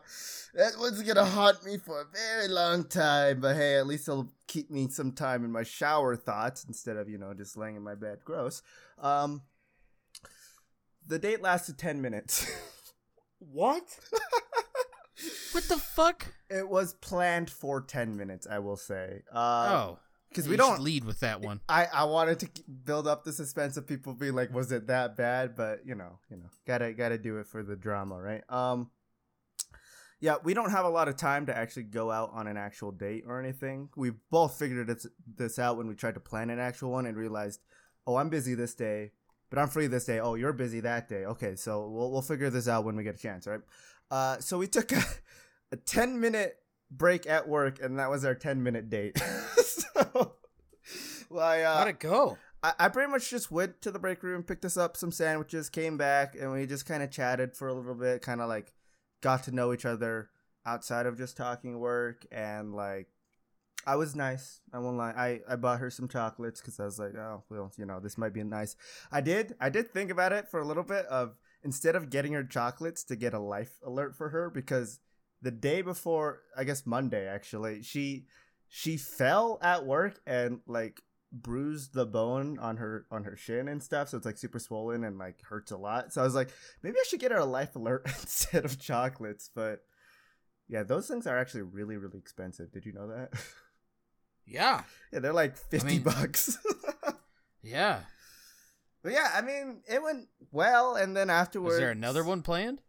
that 0.53 0.73
one's 0.79 1.01
gonna 1.01 1.25
haunt 1.25 1.63
me 1.63 1.77
for 1.77 2.01
a 2.01 2.05
very 2.05 2.47
long 2.47 2.83
time. 2.83 3.39
But 3.39 3.55
hey, 3.55 3.77
at 3.77 3.87
least 3.87 4.07
it'll 4.07 4.31
keep 4.47 4.69
me 4.69 4.87
some 4.89 5.11
time 5.11 5.45
in 5.45 5.51
my 5.51 5.63
shower 5.63 6.15
thoughts 6.15 6.65
instead 6.65 6.97
of, 6.97 7.09
you 7.09 7.17
know, 7.17 7.33
just 7.33 7.57
laying 7.57 7.75
in 7.75 7.83
my 7.83 7.95
bed. 7.95 8.19
Gross. 8.25 8.61
Um 8.99 9.43
the 11.07 11.19
date 11.19 11.41
lasted 11.41 11.77
ten 11.77 12.01
minutes. 12.01 12.45
what? 13.39 13.83
What 15.51 15.63
the 15.65 15.77
fuck? 15.77 16.34
it 16.49 16.67
was 16.67 16.93
planned 16.95 17.49
for 17.49 17.82
ten 17.82 18.17
minutes, 18.17 18.47
I 18.49 18.60
will 18.60 18.77
say. 18.77 19.21
Uh 19.34 19.69
oh, 19.71 19.99
because 20.29 20.47
we 20.47 20.58
don't 20.58 20.82
lead 20.82 21.05
with 21.05 21.19
that 21.21 21.41
one. 21.41 21.62
I, 21.69 21.88
I 21.91 22.03
wanted 22.05 22.39
to 22.39 22.49
build 22.86 23.08
up 23.08 23.23
the 23.23 23.34
suspense 23.34 23.77
of 23.77 23.88
people 23.88 24.13
being 24.13 24.34
like, 24.34 24.53
was 24.53 24.71
it 24.71 24.88
that 24.88 25.15
bad? 25.15 25.55
But 25.55 25.86
you 25.86 25.95
know, 25.95 26.19
you 26.29 26.38
know, 26.38 26.49
gotta 26.65 26.93
gotta 26.93 27.17
do 27.17 27.38
it 27.38 27.47
for 27.47 27.63
the 27.63 27.75
drama, 27.75 28.19
right? 28.19 28.43
Um, 28.49 28.89
yeah, 30.19 30.36
we 30.43 30.53
don't 30.53 30.71
have 30.71 30.86
a 30.86 30.89
lot 30.89 31.08
of 31.08 31.15
time 31.15 31.45
to 31.45 31.58
actually 31.58 31.84
go 31.84 32.12
out 32.12 32.32
on 32.34 32.47
an 32.47 32.58
actual 32.58 32.91
date 32.91 33.23
or 33.25 33.39
anything. 33.39 33.89
We 33.95 34.12
both 34.29 34.58
figured 34.58 34.88
this 34.88 35.08
this 35.36 35.60
out 35.60 35.77
when 35.77 35.88
we 35.88 35.95
tried 35.95 36.15
to 36.15 36.19
plan 36.19 36.49
an 36.49 36.60
actual 36.60 36.91
one 36.91 37.05
and 37.05 37.15
realized, 37.17 37.62
oh, 38.05 38.17
I'm 38.17 38.29
busy 38.29 38.53
this 38.53 38.75
day, 38.75 39.12
but 39.49 39.60
I'm 39.60 39.69
free 39.69 39.88
this 39.88 40.05
day. 40.05 40.19
Oh, 40.19 40.36
you're 40.36 40.53
busy 40.53 40.82
that 40.82 41.08
day. 41.08 41.25
Okay, 41.25 41.55
so 41.55 41.88
we'll 41.88 42.12
we'll 42.12 42.21
figure 42.21 42.49
this 42.49 42.67
out 42.67 42.84
when 42.84 42.95
we 42.95 43.03
get 43.03 43.15
a 43.15 43.19
chance, 43.19 43.47
right? 43.47 43.62
Uh, 44.11 44.39
so 44.39 44.57
we 44.57 44.67
took 44.67 44.91
a, 44.91 45.03
a 45.71 45.77
ten 45.77 46.19
minute 46.19 46.57
break 46.91 47.27
at 47.27 47.47
work, 47.47 47.81
and 47.81 47.99
that 47.99 48.09
was 48.09 48.25
our 48.25 48.35
ten 48.35 48.63
minute 48.63 48.89
date. 48.89 49.17
so, 49.63 50.35
well, 51.29 51.45
I, 51.45 51.61
uh, 51.61 51.77
How'd 51.77 51.87
it 51.87 51.99
go? 51.99 52.37
I, 52.63 52.73
I 52.79 52.89
pretty 52.89 53.11
much 53.11 53.29
just 53.29 53.51
went 53.51 53.81
to 53.81 53.91
the 53.91 53.99
break 53.99 54.23
room, 54.23 54.43
picked 54.43 54.65
us 54.65 54.77
up 54.77 54.97
some 54.97 55.11
sandwiches, 55.11 55.69
came 55.69 55.97
back, 55.97 56.35
and 56.39 56.51
we 56.51 56.65
just 56.65 56.85
kind 56.85 57.03
of 57.03 57.11
chatted 57.11 57.55
for 57.55 57.67
a 57.67 57.73
little 57.73 57.95
bit, 57.95 58.21
kind 58.21 58.41
of 58.41 58.49
like 58.49 58.73
got 59.21 59.43
to 59.43 59.51
know 59.51 59.73
each 59.73 59.85
other 59.85 60.29
outside 60.65 61.05
of 61.05 61.17
just 61.17 61.37
talking 61.37 61.79
work. 61.79 62.25
And 62.31 62.73
like, 62.73 63.07
I 63.85 63.95
was 63.95 64.15
nice. 64.15 64.61
I 64.73 64.79
won't 64.79 64.97
lie. 64.97 65.11
I, 65.11 65.53
I 65.53 65.55
bought 65.55 65.79
her 65.79 65.89
some 65.89 66.07
chocolates 66.07 66.59
because 66.61 66.79
I 66.79 66.85
was 66.85 66.99
like, 66.99 67.15
oh, 67.15 67.43
well, 67.49 67.71
you 67.77 67.85
know, 67.85 67.99
this 67.99 68.17
might 68.17 68.33
be 68.33 68.43
nice. 68.43 68.75
I 69.11 69.21
did. 69.21 69.55
I 69.59 69.69
did 69.69 69.91
think 69.91 70.11
about 70.11 70.33
it 70.33 70.47
for 70.49 70.59
a 70.59 70.65
little 70.65 70.83
bit 70.83 71.05
of 71.05 71.37
instead 71.63 71.95
of 71.95 72.09
getting 72.09 72.33
her 72.33 72.43
chocolates 72.43 73.03
to 73.05 73.15
get 73.15 73.33
a 73.33 73.39
life 73.39 73.77
alert 73.85 74.15
for 74.15 74.29
her 74.29 74.49
because 74.49 74.99
the 75.41 75.51
day 75.51 75.81
before, 75.81 76.41
I 76.57 76.63
guess 76.63 76.85
Monday 76.85 77.27
actually, 77.27 77.81
she 77.83 78.25
she 78.67 78.97
fell 78.97 79.57
at 79.61 79.85
work 79.85 80.19
and 80.27 80.59
like 80.67 81.01
bruised 81.31 81.93
the 81.93 82.05
bone 82.05 82.57
on 82.59 82.77
her 82.77 83.05
on 83.11 83.23
her 83.23 83.35
shin 83.35 83.67
and 83.67 83.83
stuff 83.83 84.09
so 84.09 84.17
it's 84.17 84.25
like 84.25 84.37
super 84.37 84.57
swollen 84.59 85.03
and 85.03 85.17
like 85.17 85.41
hurts 85.47 85.71
a 85.71 85.77
lot. 85.77 86.11
So 86.11 86.21
i 86.21 86.23
was 86.23 86.35
like 86.35 86.49
maybe 86.81 86.97
i 86.99 87.03
should 87.07 87.19
get 87.19 87.31
her 87.31 87.37
a 87.37 87.45
life 87.45 87.75
alert 87.75 88.01
instead 88.05 88.65
of 88.65 88.79
chocolates 88.79 89.49
but 89.53 89.81
yeah 90.67 90.81
those 90.83 91.07
things 91.07 91.27
are 91.27 91.37
actually 91.37 91.61
really 91.63 91.97
really 91.97 92.17
expensive. 92.17 92.71
Did 92.71 92.85
you 92.85 92.93
know 92.93 93.07
that? 93.07 93.29
Yeah, 94.51 94.81
yeah 95.13 95.19
they're 95.19 95.31
like 95.31 95.55
50 95.57 95.87
mean- 95.87 96.01
bucks. 96.03 96.57
Yeah. 97.61 97.99
But 99.03 99.12
yeah 99.12 99.31
i 99.35 99.41
mean 99.41 99.81
it 99.88 100.01
went 100.01 100.27
well 100.51 100.95
and 100.95 101.15
then 101.15 101.29
afterwards 101.29 101.75
is 101.75 101.79
there 101.79 101.91
another 101.91 102.23
one 102.23 102.41
planned? 102.41 102.81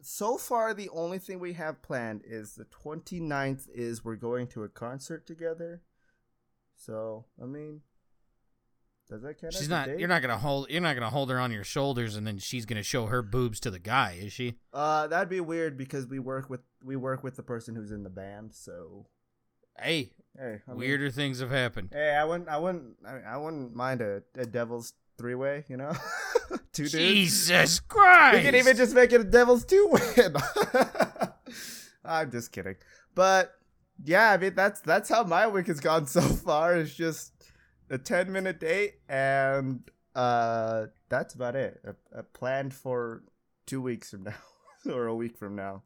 so 0.00 0.36
far 0.38 0.72
the 0.74 0.88
only 0.90 1.18
thing 1.18 1.38
we 1.40 1.54
have 1.54 1.82
planned 1.82 2.22
is 2.24 2.54
the 2.54 2.64
29th 2.66 3.68
is 3.74 4.04
we're 4.04 4.14
going 4.16 4.46
to 4.46 4.62
a 4.62 4.68
concert 4.68 5.26
together 5.26 5.82
so 6.76 7.24
i 7.42 7.44
mean 7.46 7.80
does 9.10 9.22
that 9.22 9.38
count 9.38 9.52
She's 9.52 9.68
not. 9.68 9.88
date? 9.88 9.98
You're 9.98 10.08
not 10.08 10.22
gonna 10.22 10.38
hold. 10.38 10.70
You're 10.70 10.80
not 10.80 10.94
gonna 10.94 11.10
hold 11.10 11.28
her 11.30 11.38
on 11.38 11.52
your 11.52 11.64
shoulders, 11.64 12.16
and 12.16 12.26
then 12.26 12.38
she's 12.38 12.64
gonna 12.64 12.84
show 12.84 13.06
her 13.06 13.20
boobs 13.20 13.60
to 13.60 13.70
the 13.70 13.80
guy, 13.80 14.16
is 14.18 14.32
she? 14.32 14.54
Uh, 14.72 15.06
that'd 15.08 15.28
be 15.28 15.40
weird 15.40 15.76
because 15.76 16.06
we 16.06 16.18
work 16.18 16.48
with 16.48 16.60
we 16.82 16.96
work 16.96 17.22
with 17.22 17.36
the 17.36 17.42
person 17.42 17.74
who's 17.74 17.90
in 17.90 18.04
the 18.04 18.08
band. 18.10 18.54
So 18.54 19.06
Hey, 19.78 20.12
hey, 20.38 20.60
I 20.66 20.70
mean- 20.70 20.78
weirder 20.78 21.10
things 21.10 21.40
have 21.40 21.50
happened. 21.50 21.90
hey, 21.92 22.14
I 22.14 22.24
wouldn't, 22.24 22.48
I 22.48 22.56
wouldn't, 22.56 22.94
I, 23.06 23.18
I 23.34 23.36
wouldn't 23.36 23.74
mind 23.74 24.00
a, 24.00 24.22
a 24.36 24.46
devil's 24.46 24.94
three 25.18 25.34
way. 25.34 25.64
You 25.68 25.76
know, 25.76 25.92
two 26.72 26.84
dudes. 26.84 26.92
Jesus 26.92 27.80
Christ! 27.80 28.36
We 28.36 28.42
can 28.42 28.54
even 28.54 28.76
just 28.76 28.94
make 28.94 29.12
it 29.12 29.20
a 29.20 29.24
devil's 29.24 29.64
Two 29.64 29.88
win. 29.90 30.34
I'm 32.04 32.30
just 32.30 32.52
kidding, 32.52 32.76
but 33.14 33.54
yeah, 34.04 34.32
I 34.32 34.36
mean 34.36 34.54
that's 34.54 34.80
that's 34.80 35.08
how 35.08 35.24
my 35.24 35.46
week 35.46 35.66
has 35.68 35.80
gone 35.80 36.06
so 36.06 36.20
far. 36.20 36.76
It's 36.76 36.94
just 36.94 37.32
a 37.90 37.98
ten 37.98 38.32
minute 38.32 38.58
date, 38.60 38.94
and 39.08 39.82
uh, 40.14 40.86
that's 41.08 41.34
about 41.34 41.56
it. 41.56 41.80
A, 41.84 42.20
a 42.20 42.22
planned 42.22 42.74
for 42.74 43.22
two 43.66 43.80
weeks 43.80 44.10
from 44.10 44.24
now 44.24 44.34
or 44.92 45.06
a 45.06 45.14
week 45.14 45.36
from 45.36 45.54
now. 45.54 45.82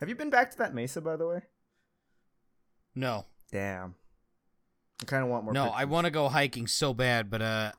Have 0.00 0.08
you 0.08 0.14
been 0.14 0.30
back 0.30 0.50
to 0.52 0.58
that 0.58 0.74
mesa, 0.74 1.00
by 1.00 1.16
the 1.16 1.26
way? 1.26 1.40
no, 2.94 3.26
Damn. 3.52 3.94
I 5.02 5.04
kind 5.04 5.22
of 5.22 5.28
want 5.28 5.44
more. 5.44 5.52
no. 5.52 5.66
I 5.66 5.84
want 5.84 6.06
to 6.06 6.10
go 6.10 6.28
hiking 6.28 6.66
so 6.66 6.94
bad, 6.94 7.28
but 7.30 7.42
uh, 7.42 7.72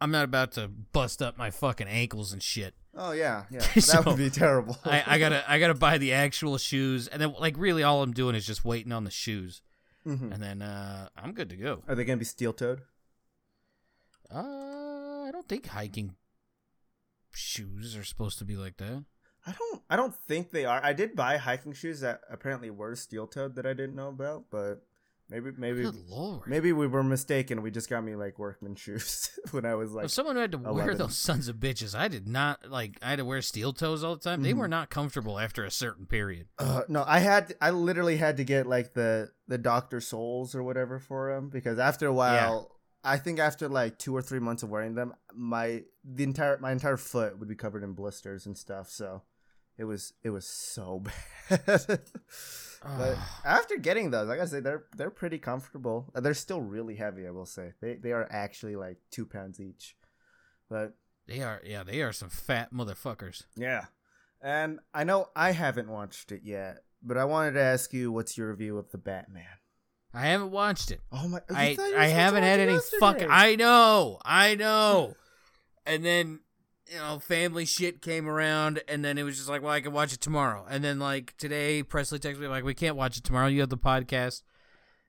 I'm 0.00 0.10
not 0.10 0.24
about 0.24 0.52
to 0.52 0.68
bust 0.68 1.22
up 1.22 1.38
my 1.38 1.50
fucking 1.50 1.86
ankles 1.88 2.32
and 2.32 2.42
shit. 2.42 2.74
Oh 2.96 3.12
yeah, 3.12 3.44
yeah. 3.50 3.60
So, 3.80 3.96
That 3.98 4.06
would 4.06 4.18
be 4.18 4.30
terrible. 4.30 4.76
I, 4.84 5.02
I 5.06 5.18
gotta, 5.18 5.44
I 5.50 5.58
gotta 5.58 5.74
buy 5.74 5.98
the 5.98 6.12
actual 6.12 6.58
shoes, 6.58 7.06
and 7.08 7.20
then 7.22 7.34
like 7.38 7.56
really, 7.58 7.82
all 7.82 8.02
I'm 8.02 8.12
doing 8.12 8.34
is 8.34 8.46
just 8.46 8.64
waiting 8.64 8.92
on 8.92 9.04
the 9.04 9.10
shoes, 9.10 9.62
Mhm. 10.06 10.32
and 10.32 10.42
then 10.42 10.62
uh, 10.62 11.08
I'm 11.16 11.32
good 11.32 11.48
to 11.50 11.56
go. 11.56 11.82
Are 11.88 11.94
they 11.94 12.04
gonna 12.04 12.16
be 12.18 12.24
steel 12.24 12.52
toed? 12.52 12.82
Uh, 14.32 14.38
I 15.26 15.30
don't 15.32 15.48
think 15.48 15.66
hiking 15.66 16.14
shoes 17.32 17.96
are 17.96 18.04
supposed 18.04 18.38
to 18.38 18.44
be 18.44 18.56
like 18.56 18.76
that. 18.78 19.04
I 19.46 19.52
don't. 19.52 19.82
I 19.90 19.96
don't 19.96 20.14
think 20.14 20.50
they 20.50 20.64
are. 20.64 20.80
I 20.82 20.92
did 20.92 21.14
buy 21.14 21.36
hiking 21.36 21.72
shoes 21.72 22.00
that 22.00 22.22
apparently 22.30 22.70
were 22.70 22.96
steel 22.96 23.26
toed 23.26 23.56
that 23.56 23.66
I 23.66 23.74
didn't 23.74 23.94
know 23.96 24.08
about, 24.08 24.44
but 24.50 24.84
maybe 25.28 25.50
maybe 25.56 25.86
maybe 26.46 26.72
we 26.72 26.86
were 26.86 27.02
mistaken. 27.02 27.62
We 27.62 27.70
just 27.70 27.88
got 27.88 28.04
me 28.04 28.14
like 28.16 28.38
workman 28.38 28.76
shoes 28.76 29.30
when 29.50 29.64
I 29.64 29.74
was 29.74 29.92
like. 29.92 30.06
If 30.06 30.10
someone 30.10 30.36
had 30.36 30.52
to 30.52 30.58
wear 30.58 30.94
those 30.94 31.16
sons 31.16 31.48
of 31.48 31.56
bitches, 31.56 31.98
I 31.98 32.08
did 32.08 32.28
not 32.28 32.70
like. 32.70 32.98
I 33.02 33.10
had 33.10 33.18
to 33.18 33.24
wear 33.24 33.42
steel 33.42 33.72
toes 33.72 34.04
all 34.04 34.16
the 34.16 34.22
time. 34.22 34.42
They 34.42 34.54
were 34.54 34.68
not 34.68 34.90
comfortable 34.90 35.38
after 35.38 35.64
a 35.64 35.70
certain 35.70 36.06
period. 36.06 36.48
Uh, 36.58 36.82
no, 36.88 37.04
I 37.06 37.18
had. 37.18 37.54
I 37.60 37.70
literally 37.70 38.16
had 38.16 38.36
to 38.38 38.44
get 38.44 38.66
like 38.66 38.94
the 38.94 39.30
the 39.48 39.58
Doctor 39.58 39.98
Scholl's 39.98 40.54
or 40.54 40.62
whatever 40.62 40.98
for 40.98 41.34
them 41.34 41.50
because 41.50 41.78
after 41.78 42.06
a 42.06 42.12
while. 42.12 42.70
I 43.06 43.18
think 43.18 43.38
after 43.38 43.68
like 43.68 43.98
two 43.98 44.16
or 44.16 44.22
three 44.22 44.38
months 44.38 44.62
of 44.62 44.70
wearing 44.70 44.94
them, 44.94 45.12
my 45.34 45.82
the 46.02 46.24
entire 46.24 46.56
my 46.56 46.72
entire 46.72 46.96
foot 46.96 47.38
would 47.38 47.50
be 47.50 47.54
covered 47.54 47.82
in 47.84 47.92
blisters 47.92 48.46
and 48.46 48.56
stuff. 48.56 48.88
So 48.88 49.20
it 49.78 49.84
was 49.84 50.12
it 50.22 50.30
was 50.30 50.46
so 50.46 51.02
bad. 51.48 52.00
but 52.82 53.16
after 53.44 53.76
getting 53.76 54.10
those, 54.10 54.28
like 54.28 54.34
I 54.36 54.38
gotta 54.38 54.48
say 54.50 54.60
they're 54.60 54.84
they're 54.96 55.10
pretty 55.10 55.38
comfortable. 55.38 56.10
Uh, 56.14 56.20
They're 56.20 56.34
still 56.34 56.60
really 56.60 56.96
heavy. 56.96 57.26
I 57.26 57.30
will 57.30 57.46
say 57.46 57.72
they 57.80 57.94
they 57.94 58.12
are 58.12 58.26
actually 58.30 58.76
like 58.76 58.98
two 59.10 59.26
pounds 59.26 59.60
each. 59.60 59.96
But 60.70 60.94
they 61.26 61.40
are, 61.42 61.60
yeah, 61.64 61.82
they 61.84 62.02
are 62.02 62.12
some 62.12 62.28
fat 62.28 62.72
motherfuckers. 62.72 63.44
yeah, 63.56 63.86
and 64.42 64.80
I 64.92 65.04
know 65.04 65.28
I 65.34 65.52
haven't 65.52 65.88
watched 65.88 66.32
it 66.32 66.42
yet, 66.44 66.84
but 67.02 67.16
I 67.16 67.24
wanted 67.24 67.52
to 67.52 67.60
ask 67.60 67.92
you 67.92 68.12
what's 68.12 68.36
your 68.36 68.50
review 68.50 68.76
of 68.78 68.90
the 68.90 68.98
Batman? 68.98 69.44
I 70.12 70.26
haven't 70.26 70.50
watched 70.52 70.90
it. 70.90 71.00
Oh 71.10 71.26
my! 71.28 71.40
I 71.54 71.74
thought 71.74 71.88
you 71.88 71.94
were 71.94 71.98
I 72.00 72.06
haven't 72.06 72.42
had 72.44 72.60
any 72.60 72.72
yesterday. 72.74 73.00
fuck. 73.00 73.22
I 73.28 73.56
know, 73.56 74.18
I 74.24 74.54
know. 74.54 75.14
And 75.86 76.02
then 76.02 76.40
you 76.90 76.98
know, 76.98 77.18
family 77.18 77.64
shit 77.64 78.02
came 78.02 78.28
around, 78.28 78.82
and 78.88 79.04
then 79.04 79.18
it 79.18 79.22
was 79.22 79.36
just 79.36 79.48
like, 79.48 79.62
well, 79.62 79.72
I 79.72 79.80
can 79.80 79.92
watch 79.92 80.12
it 80.12 80.20
tomorrow. 80.20 80.66
And 80.68 80.84
then 80.84 80.98
like 80.98 81.36
today, 81.36 81.82
Presley 81.82 82.18
texted 82.18 82.40
me 82.40 82.46
like, 82.48 82.64
we 82.64 82.74
can't 82.74 82.96
watch 82.96 83.16
it 83.16 83.24
tomorrow. 83.24 83.46
You 83.46 83.60
have 83.60 83.70
the 83.70 83.78
podcast 83.78 84.42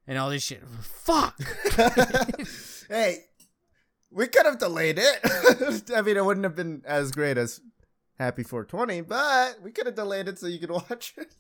and 0.08 0.18
all 0.18 0.30
this 0.30 0.44
shit. 0.44 0.64
Fuck. 0.82 1.40
hey, 2.90 3.26
we 4.12 4.28
could 4.28 4.46
have 4.46 4.60
delayed 4.60 5.00
it. 5.00 5.92
I 5.96 6.02
mean, 6.02 6.18
it 6.18 6.26
wouldn't 6.26 6.46
have 6.46 6.56
been 6.56 6.82
as 6.86 7.12
great 7.12 7.38
as 7.38 7.60
Happy 8.18 8.44
420, 8.44 9.02
but 9.02 9.62
we 9.62 9.72
could 9.72 9.88
have 9.88 9.96
delayed 9.96 10.30
it 10.30 10.40
so 10.40 10.48
you 10.48 10.60
could 10.60 10.72
watch 10.72 11.14
it. 11.18 11.34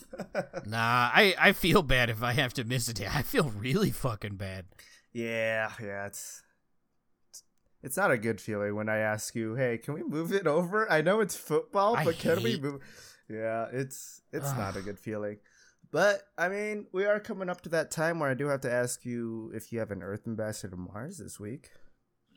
Nah, 0.65 1.09
I 1.13 1.33
I 1.39 1.51
feel 1.53 1.83
bad 1.83 2.09
if 2.09 2.21
I 2.21 2.33
have 2.33 2.53
to 2.55 2.65
miss 2.65 2.89
a 2.89 2.93
day. 2.93 3.07
I 3.09 3.21
feel 3.21 3.49
really 3.49 3.91
fucking 3.91 4.35
bad. 4.35 4.65
yeah, 5.13 5.71
yeah, 5.81 6.07
it's 6.07 6.43
it's 7.85 7.95
not 7.95 8.09
a 8.09 8.17
good 8.17 8.41
feeling 8.41 8.75
when 8.75 8.89
I 8.89 8.97
ask 8.97 9.35
you, 9.35 9.53
"Hey, 9.53 9.77
can 9.77 9.93
we 9.93 10.01
move 10.01 10.33
it 10.33 10.47
over?" 10.47 10.91
I 10.91 11.01
know 11.01 11.19
it's 11.19 11.35
football, 11.35 11.95
I 11.95 12.03
but 12.03 12.17
can 12.17 12.41
we 12.41 12.59
move? 12.59 12.81
Yeah, 13.29 13.67
it's 13.71 14.21
it's 14.33 14.51
not 14.57 14.75
a 14.75 14.81
good 14.81 14.99
feeling. 14.99 15.37
But 15.91 16.23
I 16.35 16.49
mean, 16.49 16.87
we 16.91 17.05
are 17.05 17.19
coming 17.19 17.47
up 17.47 17.61
to 17.61 17.69
that 17.69 17.91
time 17.91 18.19
where 18.19 18.29
I 18.29 18.33
do 18.33 18.47
have 18.47 18.61
to 18.61 18.71
ask 18.71 19.05
you 19.05 19.51
if 19.53 19.71
you 19.71 19.79
have 19.79 19.91
an 19.91 20.01
Earth 20.01 20.27
ambassador 20.27 20.71
to 20.71 20.77
Mars 20.77 21.19
this 21.19 21.39
week. 21.39 21.69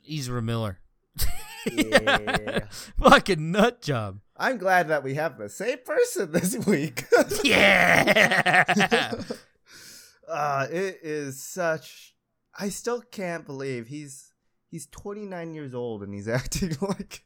Ezra 0.08 0.42
Miller. 0.42 0.78
Yeah. 1.66 2.60
Fucking 3.00 3.50
nut 3.50 3.82
job. 3.82 4.20
I'm 4.36 4.58
glad 4.58 4.88
that 4.88 5.02
we 5.02 5.14
have 5.14 5.36
the 5.36 5.48
same 5.48 5.78
person 5.84 6.30
this 6.32 6.56
week. 6.66 7.04
Yeah. 7.42 9.12
uh, 10.28 10.66
it 10.70 11.00
is 11.02 11.42
such. 11.42 12.14
I 12.58 12.68
still 12.68 13.02
can't 13.02 13.44
believe 13.44 13.88
he's 13.88 14.27
he's 14.70 14.86
29 14.86 15.54
years 15.54 15.74
old 15.74 16.02
and 16.02 16.12
he's 16.14 16.28
acting 16.40 16.76
like. 16.80 17.24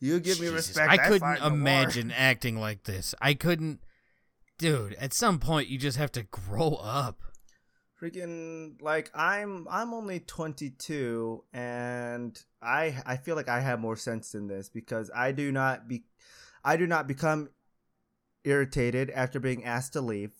you 0.00 0.20
give 0.20 0.40
me 0.40 0.48
respect. 0.48 0.90
I 0.90 0.96
couldn't 0.98 1.40
no 1.40 1.50
more." 1.50 1.58
imagine 1.58 2.10
acting 2.10 2.58
like 2.58 2.84
this. 2.84 3.14
I 3.20 3.34
couldn't. 3.34 3.80
Dude, 4.58 4.94
at 4.94 5.12
some 5.12 5.38
point 5.38 5.68
you 5.68 5.78
just 5.78 5.98
have 5.98 6.12
to 6.12 6.22
grow 6.24 6.74
up. 6.80 7.20
freaking 8.00 8.80
like 8.82 9.10
i'm 9.14 9.66
i'm 9.70 9.94
only 9.94 10.20
22 10.20 11.42
and 11.54 12.42
i 12.62 12.94
i 13.06 13.16
feel 13.16 13.36
like 13.36 13.48
i 13.48 13.60
have 13.60 13.80
more 13.80 13.96
sense 13.96 14.32
than 14.32 14.48
this 14.48 14.68
because 14.68 15.10
i 15.14 15.32
do 15.32 15.50
not 15.50 15.88
be 15.88 16.04
i 16.62 16.76
do 16.76 16.86
not 16.86 17.06
become 17.06 17.48
irritated 18.44 19.10
after 19.10 19.40
being 19.40 19.64
asked 19.64 19.94
to 19.94 20.00
leave 20.02 20.32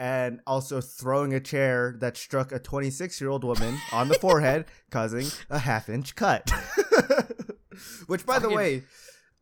and 0.00 0.40
also 0.46 0.80
throwing 0.80 1.34
a 1.34 1.40
chair 1.40 1.94
that 2.00 2.16
struck 2.16 2.50
a 2.52 2.58
26 2.58 3.20
year 3.20 3.28
old 3.28 3.44
woman 3.44 3.76
on 3.92 4.08
the 4.08 4.14
forehead 4.14 4.64
causing 4.90 5.26
a 5.50 5.58
half 5.58 5.88
inch 5.88 6.16
cut 6.16 6.50
which 8.06 8.24
by 8.24 8.38
the 8.38 8.48
way 8.48 8.82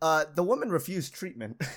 uh 0.02 0.24
the 0.34 0.42
woman 0.42 0.68
refused 0.70 1.14
treatment 1.14 1.62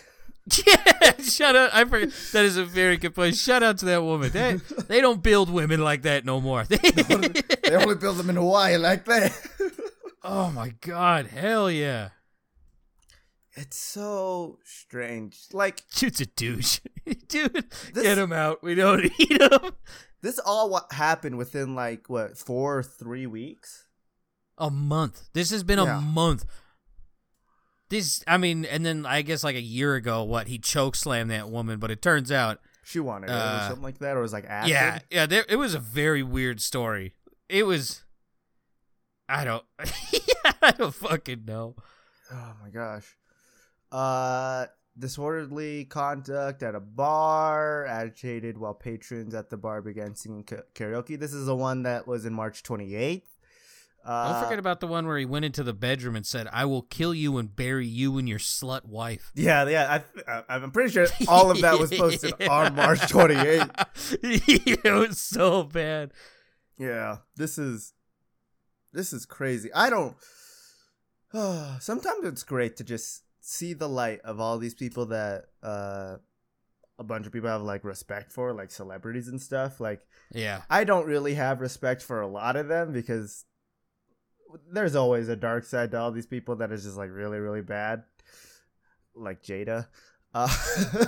Yeah, 0.66 1.14
shut 1.22 1.56
out! 1.56 1.70
I 1.72 1.86
forget. 1.86 2.10
That 2.34 2.46
is 2.46 2.58
a 2.58 2.66
very 2.66 2.98
good 2.98 3.14
point. 3.14 3.36
Shout 3.36 3.62
out 3.62 3.78
to 3.78 3.86
that 3.86 4.02
woman. 4.02 4.32
They, 4.32 4.56
they 4.88 5.00
don't 5.00 5.22
build 5.22 5.52
women 5.52 5.82
like 5.82 6.02
that 6.02 6.26
no 6.26 6.42
more. 6.42 6.64
they 6.64 7.76
only 7.76 7.94
build 7.94 8.18
them 8.18 8.28
in 8.28 8.38
hawaii 8.38 8.76
like 8.78 9.06
that 9.06 9.32
oh 10.24 10.52
my 10.52 10.74
god. 10.82 11.28
Hell 11.28 11.70
yeah. 11.70 12.10
It's 13.62 13.78
so 13.78 14.59
strange 14.64 15.38
like 15.53 15.84
Dude's 15.95 16.20
a 16.22 16.26
douche. 16.26 16.80
Dude, 17.28 17.66
This- 17.93 18.03
get 18.03 18.18
him 18.18 18.34
out. 18.34 18.62
We 18.64 18.76
don't 18.76 19.03
need 19.20 19.41
him. 19.41 19.72
This 20.22 20.39
all 20.39 20.70
what 20.70 20.91
happened 20.93 21.38
within 21.38 21.76
like 21.76 22.09
what 22.09 22.38
four 22.38 22.80
or 22.80 22.84
three 22.84 23.26
weeks. 23.28 23.86
A 24.57 24.70
month. 24.70 25.30
This 25.34 25.49
has 25.51 25.64
been 25.64 25.80
Yeah. 25.80 25.97
a 25.97 26.01
month. 26.01 26.45
This, 27.89 28.24
I 28.28 28.38
mean, 28.38 28.64
and 28.66 28.86
then 28.86 29.05
I 29.05 29.22
guess 29.22 29.43
like 29.43 29.55
a 29.55 29.62
year 29.62 29.95
ago, 29.95 30.24
what 30.24 30.47
he 30.47 30.57
choke 30.59 30.95
slammed 30.95 31.30
that 31.32 31.49
woman, 31.49 31.78
but 31.80 31.91
it 31.91 32.01
turns 32.01 32.32
out, 32.32 32.59
She 32.86 32.99
wanted 33.01 33.30
it 33.30 33.34
or 33.34 33.36
Uh, 33.36 33.68
something 33.68 33.84
like 33.84 33.97
that, 33.99 34.16
or 34.16 34.20
it 34.20 34.24
was 34.24 34.32
like 34.34 34.45
acid. 34.45 34.70
yeah, 34.72 34.99
yeah, 35.09 35.26
there, 35.26 35.45
it 35.49 35.57
was 35.57 35.74
a 35.74 35.80
very 35.80 36.24
weird 36.24 36.62
story. 36.62 37.16
It 37.49 37.64
was, 37.64 38.03
I 39.28 39.43
don't, 39.43 39.66
I 40.62 40.72
don't 40.72 40.93
fucking 40.95 41.43
know. 41.45 41.76
Oh 42.32 42.53
my 42.64 42.70
gosh. 42.70 43.18
Uh, 43.92 44.66
disorderly 44.98 45.86
conduct 45.86 46.64
at 46.64 46.76
a 46.76 46.80
bar, 46.80 47.86
agitated 47.86 48.58
while 48.58 48.74
patrons 48.74 49.34
at 49.34 49.50
the 49.50 49.58
bar 49.58 49.82
began 49.82 50.16
singing 50.16 50.44
karaoke. 50.44 51.20
This 51.20 51.34
is 51.34 51.46
the 51.46 51.56
one 51.56 51.84
that 51.84 52.08
was 52.08 52.26
in 52.26 52.34
March 52.34 52.64
twenty 52.64 52.96
eighth. 52.96 53.28
Uh, 54.04 54.34
Don't 54.34 54.44
forget 54.44 54.60
about 54.60 54.80
the 54.80 54.88
one 54.88 55.06
where 55.06 55.18
he 55.18 55.26
went 55.26 55.46
into 55.46 55.62
the 55.62 55.74
bedroom 55.74 56.16
and 56.16 56.26
said, 56.26 56.48
"I 56.52 56.66
will 56.66 56.82
kill 56.82 57.14
you 57.14 57.38
and 57.38 57.56
bury 57.56 57.86
you 57.86 58.18
and 58.18 58.28
your 58.28 58.39
slut 58.39 58.86
wife." 58.86 59.32
Yeah, 59.36 59.68
yeah. 59.68 60.02
I, 60.28 60.32
I, 60.32 60.44
I'm 60.50 60.72
pretty 60.72 60.92
sure 60.92 61.08
all 61.28 61.52
of 61.52 61.62
that 61.62 61.78
was 61.78 61.92
posted 61.92 62.42
on 62.50 62.76
March 62.76 63.08
twenty 63.10 63.36
eighth. 63.36 63.70
it 64.24 64.92
was 64.92 65.20
so 65.20 65.64
bad. 65.64 66.12
Yeah, 66.80 67.18
this 67.36 67.60
is 67.60 67.94
this 68.92 69.14
is 69.14 69.26
crazy. 69.26 69.72
I 69.74 69.89
don't. 69.89 70.16
sometimes 71.82 72.26
it's 72.26 72.44
great 72.44 72.78
to 72.78 72.84
just 72.84 73.24
see 73.52 73.74
the 73.74 73.89
light 73.89 74.22
of 74.22 74.39
all 74.39 74.58
these 74.58 74.74
people 74.74 75.08
that 75.08 75.45
uh, 75.62 76.16
a 76.97 77.04
bunch 77.04 77.26
of 77.26 77.34
people 77.34 77.49
have 77.49 77.62
like 77.62 77.84
respect 77.84 78.32
for, 78.32 78.54
like 78.54 78.72
celebrities 78.72 79.28
and 79.28 79.41
stuff. 79.41 79.80
Like 79.80 80.02
Yeah, 80.34 80.62
I 80.70 80.86
don't 80.86 81.06
really 81.06 81.34
have 81.34 81.60
respect 81.60 82.02
for 82.02 82.22
a 82.22 82.28
lot 82.28 82.56
of 82.56 82.68
them 82.70 82.93
because 82.93 83.45
there's 84.72 84.95
always 84.95 85.28
a 85.28 85.36
dark 85.36 85.66
side 85.66 85.91
to 85.91 85.99
all 85.99 86.12
these 86.12 86.26
people 86.26 86.56
that 86.58 86.72
is 86.72 86.84
just 86.84 86.97
like 86.97 87.12
really 87.12 87.39
really 87.39 87.62
bad, 87.62 88.04
like 89.14 89.43
Jada. 89.43 89.88
Uh, 90.34 90.47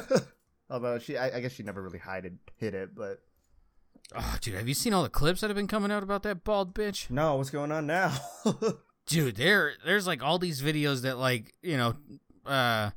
although 0.70 1.00
she, 1.00 1.18
I, 1.18 1.38
I 1.38 1.40
guess 1.40 1.54
she 1.54 1.64
never 1.64 1.82
really 1.82 2.00
hid 2.00 2.26
it, 2.26 2.34
hid 2.58 2.74
it, 2.74 2.90
but 2.94 3.22
Oh, 4.14 4.38
dude, 4.42 4.56
have 4.56 4.68
you 4.68 4.74
seen 4.74 4.94
all 4.94 5.02
the 5.02 5.10
clips 5.10 5.40
that 5.42 5.50
have 5.50 5.56
been 5.56 5.66
coming 5.66 5.92
out 5.92 6.04
about 6.04 6.24
that 6.24 6.44
bald 6.44 6.76
bitch? 6.76 7.10
no, 7.10 7.36
what's 7.36 7.50
going 7.50 7.72
on 7.72 7.88
now? 7.88 8.14
Dude, 9.06 9.36
there 9.36 9.74
there's 9.86 10.08
like 10.08 10.24
all 10.24 10.40
these 10.40 10.62
videos 10.62 11.02
that 11.02 11.18
like, 11.18 11.54
you 11.62 11.76
know, 11.76 11.96
uh 12.46 12.92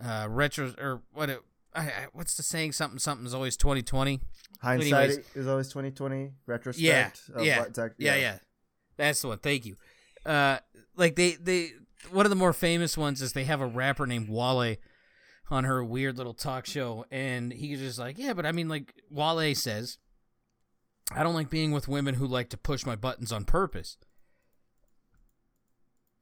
uh 0.00 0.26
retro 0.28 0.72
or 0.78 1.02
what 1.12 1.30
it 1.30 1.40
I, 1.74 1.80
I, 1.82 2.06
what's 2.12 2.36
the 2.36 2.42
saying 2.42 2.72
something 2.72 2.98
something's 2.98 3.34
always 3.34 3.56
2020. 3.56 4.20
Hindsight 4.60 4.92
Anyways. 4.92 5.26
is 5.34 5.46
always 5.46 5.68
twenty 5.68 5.90
twenty. 5.90 6.30
Retrospect. 6.46 6.80
Yeah, 6.82 7.10
of 7.34 7.44
yeah, 7.44 7.58
what 7.60 7.74
Zac- 7.74 7.92
Yeah, 7.98 8.16
yeah. 8.16 8.38
That's 8.96 9.20
the 9.20 9.28
one. 9.28 9.38
Thank 9.38 9.66
you. 9.66 9.76
Uh 10.24 10.58
like 10.96 11.16
they 11.16 11.32
they 11.32 11.72
one 12.10 12.26
of 12.26 12.30
the 12.30 12.36
more 12.36 12.52
famous 12.52 12.96
ones 12.96 13.20
is 13.20 13.32
they 13.32 13.44
have 13.44 13.60
a 13.60 13.66
rapper 13.66 14.06
named 14.06 14.28
Wale 14.28 14.76
on 15.50 15.64
her 15.64 15.84
weird 15.84 16.16
little 16.16 16.34
talk 16.34 16.66
show 16.66 17.04
and 17.10 17.52
he's 17.52 17.78
just 17.80 17.98
like, 17.98 18.18
"Yeah, 18.18 18.32
but 18.32 18.46
I 18.46 18.52
mean 18.52 18.68
like 18.68 18.94
Wale 19.10 19.54
says 19.54 19.98
I 21.12 21.22
don't 21.22 21.34
like 21.34 21.50
being 21.50 21.72
with 21.72 21.88
women 21.88 22.14
who 22.14 22.26
like 22.26 22.48
to 22.50 22.56
push 22.56 22.86
my 22.86 22.96
buttons 22.96 23.32
on 23.32 23.44
purpose." 23.44 23.96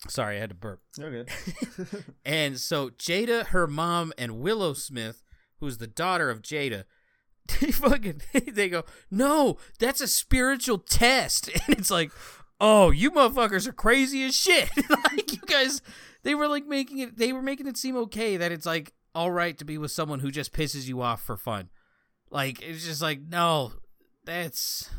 Sorry, 0.09 0.37
I 0.37 0.41
had 0.41 0.51
to 0.51 0.55
burp. 0.55 0.81
You're. 0.99 1.27
And 2.25 2.59
so 2.59 2.91
Jada, 2.91 3.47
her 3.47 3.67
mom, 3.67 4.13
and 4.19 4.41
Willow 4.41 4.73
Smith, 4.73 5.23
who's 5.61 5.79
the 5.79 5.87
daughter 5.87 6.31
of 6.31 6.43
Jada, 6.43 6.85
they 7.61 7.71
fucking 7.73 8.23
they 8.53 8.69
go, 8.69 8.85
no, 9.11 9.59
that's 9.79 10.01
a 10.01 10.09
spiritual 10.09 10.79
test, 10.79 11.49
and 11.49 11.79
it's 11.79 11.91
like, 11.91 12.11
oh, 12.61 12.91
you 12.91 13.11
motherfuckers 13.11 13.67
are 13.67 13.73
crazy 13.73 14.25
as 14.25 14.37
shit. 14.37 14.71
like 15.11 15.33
you 15.33 15.43
guys, 15.47 15.83
they 16.23 16.35
were 16.35 16.49
like 16.49 16.67
making 16.67 16.99
it, 16.99 17.17
they 17.19 17.33
were 17.33 17.43
making 17.43 17.67
it 17.67 17.77
seem 17.77 17.97
okay 17.97 18.37
that 18.37 18.53
it's 18.53 18.67
like 18.67 18.93
all 19.15 19.31
right 19.31 19.59
to 19.59 19.65
be 19.65 19.79
with 19.79 19.91
someone 19.91 20.21
who 20.21 20.31
just 20.31 20.53
pisses 20.53 20.87
you 20.87 21.03
off 21.03 21.23
for 21.23 21.37
fun. 21.37 21.69
Like 22.31 22.63
it's 22.63 22.85
just 22.85 23.03
like 23.03 23.21
no, 23.21 23.73
that's 24.25 24.91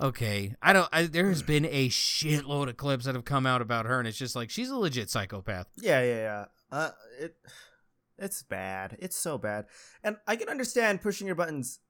okay. 0.00 0.54
I 0.62 0.72
don't. 0.72 0.88
I, 0.92 1.04
there 1.04 1.28
has 1.28 1.42
been 1.42 1.64
a 1.66 1.88
shitload 1.88 2.68
of 2.68 2.76
clips 2.76 3.04
that 3.04 3.14
have 3.14 3.24
come 3.24 3.46
out 3.46 3.62
about 3.62 3.86
her, 3.86 3.98
and 3.98 4.08
it's 4.08 4.18
just 4.18 4.36
like 4.36 4.50
she's 4.50 4.70
a 4.70 4.76
legit 4.76 5.10
psychopath. 5.10 5.68
yeah, 5.76 6.02
yeah, 6.02 6.16
yeah. 6.16 6.44
Uh, 6.70 6.90
it, 7.20 7.36
it's 8.18 8.42
bad. 8.42 8.96
It's 9.00 9.16
so 9.16 9.38
bad. 9.38 9.66
And 10.04 10.16
I 10.26 10.36
can 10.36 10.48
understand 10.48 11.00
pushing 11.02 11.26
your 11.26 11.36
buttons 11.36 11.80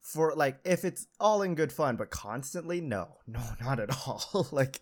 for 0.00 0.34
like 0.34 0.58
if 0.64 0.84
it's 0.84 1.06
all 1.20 1.42
in 1.42 1.54
good 1.54 1.72
fun, 1.72 1.96
but 1.96 2.10
constantly, 2.10 2.80
no, 2.80 3.18
no, 3.26 3.40
not 3.60 3.80
at 3.80 3.90
all. 4.06 4.48
like 4.52 4.80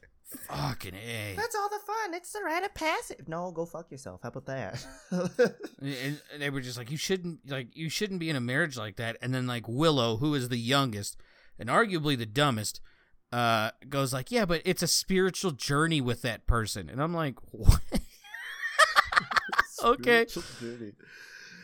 Fucking 0.48 0.94
a. 0.94 1.34
that's 1.36 1.54
all 1.54 1.68
the 1.68 1.78
fun. 1.86 2.14
It's 2.14 2.32
the 2.32 2.40
rite 2.42 2.64
of 2.64 2.72
passage. 2.72 3.28
No, 3.28 3.50
go 3.50 3.66
fuck 3.66 3.90
yourself. 3.90 4.20
How 4.22 4.30
about 4.30 4.46
that? 4.46 4.86
And 5.82 6.20
and 6.32 6.40
they 6.40 6.48
were 6.48 6.60
just 6.60 6.78
like, 6.78 6.90
you 6.90 6.96
shouldn't 6.96 7.40
like 7.50 7.76
you 7.76 7.90
shouldn't 7.90 8.20
be 8.20 8.30
in 8.30 8.36
a 8.36 8.40
marriage 8.40 8.78
like 8.78 8.96
that. 8.96 9.16
And 9.20 9.34
then 9.34 9.46
like 9.46 9.68
Willow, 9.68 10.16
who 10.16 10.34
is 10.34 10.48
the 10.48 10.56
youngest 10.56 11.16
and 11.62 11.70
arguably 11.70 12.18
the 12.18 12.26
dumbest, 12.26 12.80
uh, 13.32 13.70
goes 13.88 14.12
like, 14.12 14.30
yeah, 14.30 14.44
but 14.44 14.60
it's 14.66 14.82
a 14.82 14.86
spiritual 14.86 15.52
journey 15.52 16.00
with 16.00 16.20
that 16.22 16.46
person. 16.46 16.90
And 16.90 17.02
I'm 17.02 17.14
like, 17.14 17.36
what? 17.50 17.80
Okay. 19.82 20.26
Duty. 20.60 20.92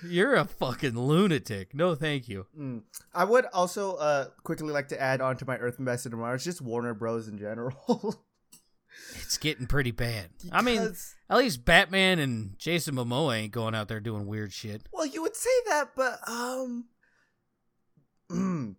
You're 0.05 0.35
a 0.35 0.45
fucking 0.45 0.99
lunatic. 0.99 1.75
No, 1.75 1.95
thank 1.95 2.29
you. 2.29 2.47
Mm. 2.59 2.83
I 3.15 3.25
would 3.25 3.47
also 3.53 3.95
uh 3.95 4.27
quickly 4.45 4.73
like 4.73 4.89
to 4.89 5.01
add 5.01 5.21
on 5.21 5.37
to 5.39 5.47
my 5.47 5.57
Earth 5.57 5.77
Ambassador 5.79 6.17
Mars, 6.17 6.45
just 6.45 6.61
Warner 6.61 6.95
Bros. 6.95 7.29
in 7.29 7.39
general. 7.39 8.17
It's 9.15 9.39
getting 9.39 9.67
pretty 9.67 9.93
bad. 9.93 10.31
I 10.51 10.61
mean, 10.61 10.95
at 11.31 11.37
least 11.37 11.65
Batman 11.65 12.19
and 12.19 12.59
Jason 12.59 12.97
Momoa 12.97 13.37
ain't 13.37 13.53
going 13.53 13.75
out 13.75 13.87
there 13.87 14.01
doing 14.01 14.27
weird 14.27 14.53
shit. 14.53 14.83
Well, 14.93 15.07
you 15.07 15.23
would 15.23 15.37
say 15.37 15.51
that, 15.69 15.91
but 15.95 16.19
um, 16.29 16.87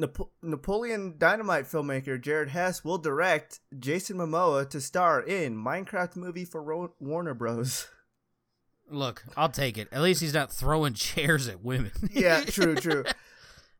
Napo- 0.00 0.30
Napoleon 0.42 1.14
Dynamite 1.18 1.64
filmmaker 1.66 2.20
Jared 2.20 2.48
Hess 2.50 2.84
will 2.84 2.98
direct 2.98 3.60
Jason 3.78 4.16
Momoa 4.16 4.68
to 4.70 4.80
star 4.80 5.20
in 5.20 5.56
Minecraft 5.56 6.16
movie 6.16 6.44
for 6.44 6.62
Ro- 6.62 6.94
Warner 6.98 7.34
Bros. 7.34 7.88
Look, 8.90 9.22
I'll 9.36 9.48
take 9.50 9.78
it. 9.78 9.88
At 9.92 10.02
least 10.02 10.20
he's 10.20 10.34
not 10.34 10.52
throwing 10.52 10.94
chairs 10.94 11.46
at 11.46 11.62
women. 11.62 11.92
yeah, 12.12 12.40
true, 12.46 12.74
true. 12.74 13.04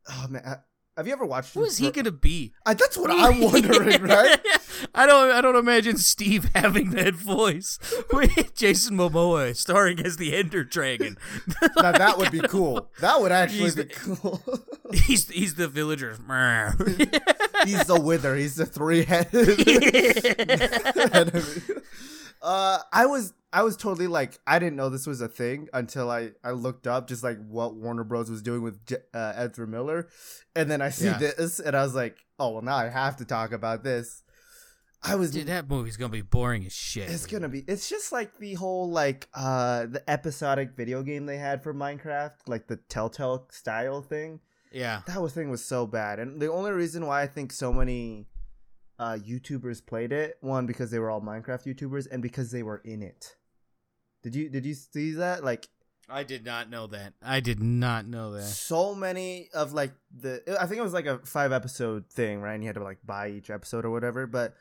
Oh 0.09 0.27
man, 0.29 0.59
have 0.97 1.07
you 1.07 1.13
ever 1.13 1.27
watched? 1.27 1.55
Who 1.55 1.65
is 1.65 1.79
he 1.79 1.91
gonna 1.91 2.13
be? 2.13 2.53
Uh, 2.65 2.75
that's 2.75 2.97
what 2.97 3.11
I'm 3.11 3.41
wondering, 3.53 4.03
right? 4.03 4.39
I 4.95 5.07
don't. 5.07 5.31
I 5.33 5.41
don't 5.41 5.57
imagine 5.57 5.97
Steve 5.99 6.51
having 6.55 6.91
that 6.91 7.15
voice 7.15 7.79
with 8.13 8.55
Jason 8.55 8.97
Momoa 8.97 9.55
starring 9.57 10.01
as 10.01 10.17
the 10.17 10.35
Ender 10.37 10.65
Dragon. 10.65 11.17
now 11.77 11.93
that 11.93 12.19
would 12.19 12.31
be 12.31 12.41
cool. 12.41 12.89
That 13.01 13.21
would 13.21 13.33
actually 13.33 13.71
be 13.71 13.83
the- 13.83 13.85
cool. 13.87 14.43
he's 14.93 15.29
he's 15.29 15.55
the 15.55 15.69
villager. 15.69 16.17
He's 17.67 17.85
the 17.85 18.01
wither. 18.01 18.37
He's 18.37 18.55
the 18.57 18.65
three 18.65 19.05
headed. 19.05 19.61
Uh, 22.43 22.79
I 22.91 23.05
was 23.05 23.35
I 23.53 23.63
was 23.63 23.77
totally 23.77 24.07
like 24.07 24.39
I 24.47 24.59
didn't 24.59 24.77
know 24.77 24.89
this 24.89 25.07
was 25.07 25.21
a 25.21 25.29
thing 25.29 25.69
until 25.75 26.11
I 26.11 26.31
I 26.43 26.53
looked 26.53 26.87
up 26.87 27.07
just 27.07 27.23
like 27.23 27.37
what 27.47 27.75
Warner 27.75 28.03
Bros 28.05 28.31
was 28.31 28.41
doing 28.41 28.63
with 28.63 28.85
J- 28.87 28.97
uh, 29.13 29.35
Ezra 29.37 29.67
Miller, 29.67 30.09
and 30.57 30.71
then 30.71 30.81
I 30.81 30.89
see 30.89 31.05
Yeah. 31.07 31.19
this 31.19 31.61
and 31.61 31.77
I 31.77 31.83
was 31.83 31.95
like, 31.95 32.17
oh 32.39 32.49
well, 32.53 32.63
now 32.63 32.77
I 32.77 32.89
have 32.89 33.17
to 33.17 33.27
talk 33.27 33.53
about 33.53 33.85
this. 33.85 34.23
I 35.03 35.15
was 35.15 35.31
Dude, 35.31 35.47
that 35.47 35.69
movie's 35.69 35.97
gonna 35.97 36.11
be 36.11 36.23
boring 36.23 36.67
as 36.67 36.75
shit. 36.75 37.11
it's 37.11 37.27
gonna 37.27 37.49
be 37.49 37.65
it's 37.67 37.89
just 37.89 38.13
like 38.13 38.37
the 38.39 38.55
whole 38.55 38.91
like 38.91 39.29
uh 39.35 39.87
the 39.87 40.03
episodic 40.09 40.77
video 40.77 41.03
game 41.03 41.27
they 41.27 41.39
had 41.39 41.63
for 41.63 41.73
Minecraft, 41.73 42.33
like 42.47 42.67
the 42.67 42.77
Telltale 42.77 43.47
style 43.51 44.03
thing. 44.03 44.41
Yeah. 44.73 45.01
That 45.07 45.21
was 45.23 45.33
thing 45.33 45.51
was 45.51 45.65
so 45.65 45.87
bad, 45.87 46.19
and 46.19 46.41
the 46.41 46.53
only 46.53 46.71
reason 46.73 47.07
why 47.07 47.23
I 47.23 47.27
think 47.27 47.53
so 47.53 47.73
many 47.73 48.27
uh, 48.99 49.17
YouTubers 49.19 49.85
played 49.85 50.13
it, 50.13 50.37
one 50.43 50.67
because 50.67 50.91
they 50.91 50.99
were 50.99 51.11
all 51.11 51.23
Minecraft 51.23 51.65
YouTubers, 51.65 52.07
and 52.11 52.23
because 52.23 52.51
they 52.53 52.63
were 52.63 52.83
in 52.85 53.03
it. 53.03 53.37
Did 54.23 54.35
you 54.37 54.51
did 54.51 54.67
you 54.67 54.75
see 54.75 55.13
that? 55.13 55.43
Like 55.43 55.69
I 56.09 56.25
did 56.25 56.45
not 56.45 56.69
know 56.69 56.87
that. 56.89 57.15
I 57.23 57.41
did 57.41 57.63
not 57.63 58.07
know 58.07 58.33
that. 58.33 58.43
so 58.43 58.95
many 58.95 59.49
of 59.55 59.73
like 59.73 59.93
the 60.15 60.43
I 60.61 60.67
think 60.67 60.79
it 60.79 60.83
was 60.83 60.93
like 60.93 61.07
a 61.07 61.19
five 61.21 61.53
episode 61.53 62.11
thing, 62.11 62.43
right? 62.43 62.55
And 62.55 62.63
you 62.63 62.69
had 62.69 62.77
to 62.77 62.85
like 62.85 62.99
buy 63.05 63.31
each 63.31 63.49
episode 63.49 63.85
or 63.85 63.91
whatever, 63.91 64.27
but 64.27 64.55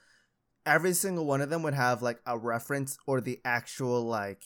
every 0.70 0.94
single 0.94 1.26
one 1.26 1.42
of 1.42 1.50
them 1.50 1.64
would 1.64 1.74
have 1.74 2.02
like 2.04 2.20
a 2.28 2.38
reference 2.38 2.98
or 3.08 3.20
the 3.20 3.42
actual 3.44 4.04
like 4.04 4.44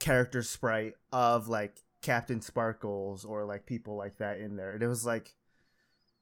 character 0.00 0.42
sprite 0.42 0.94
of 1.12 1.48
like 1.48 1.78
Captain 2.02 2.40
Sparkles 2.40 3.24
or 3.24 3.44
like 3.44 3.64
people 3.64 3.96
like 3.96 4.18
that 4.18 4.40
in 4.40 4.56
there. 4.56 4.72
And 4.72 4.82
it 4.82 4.88
was 4.88 5.06
like 5.06 5.34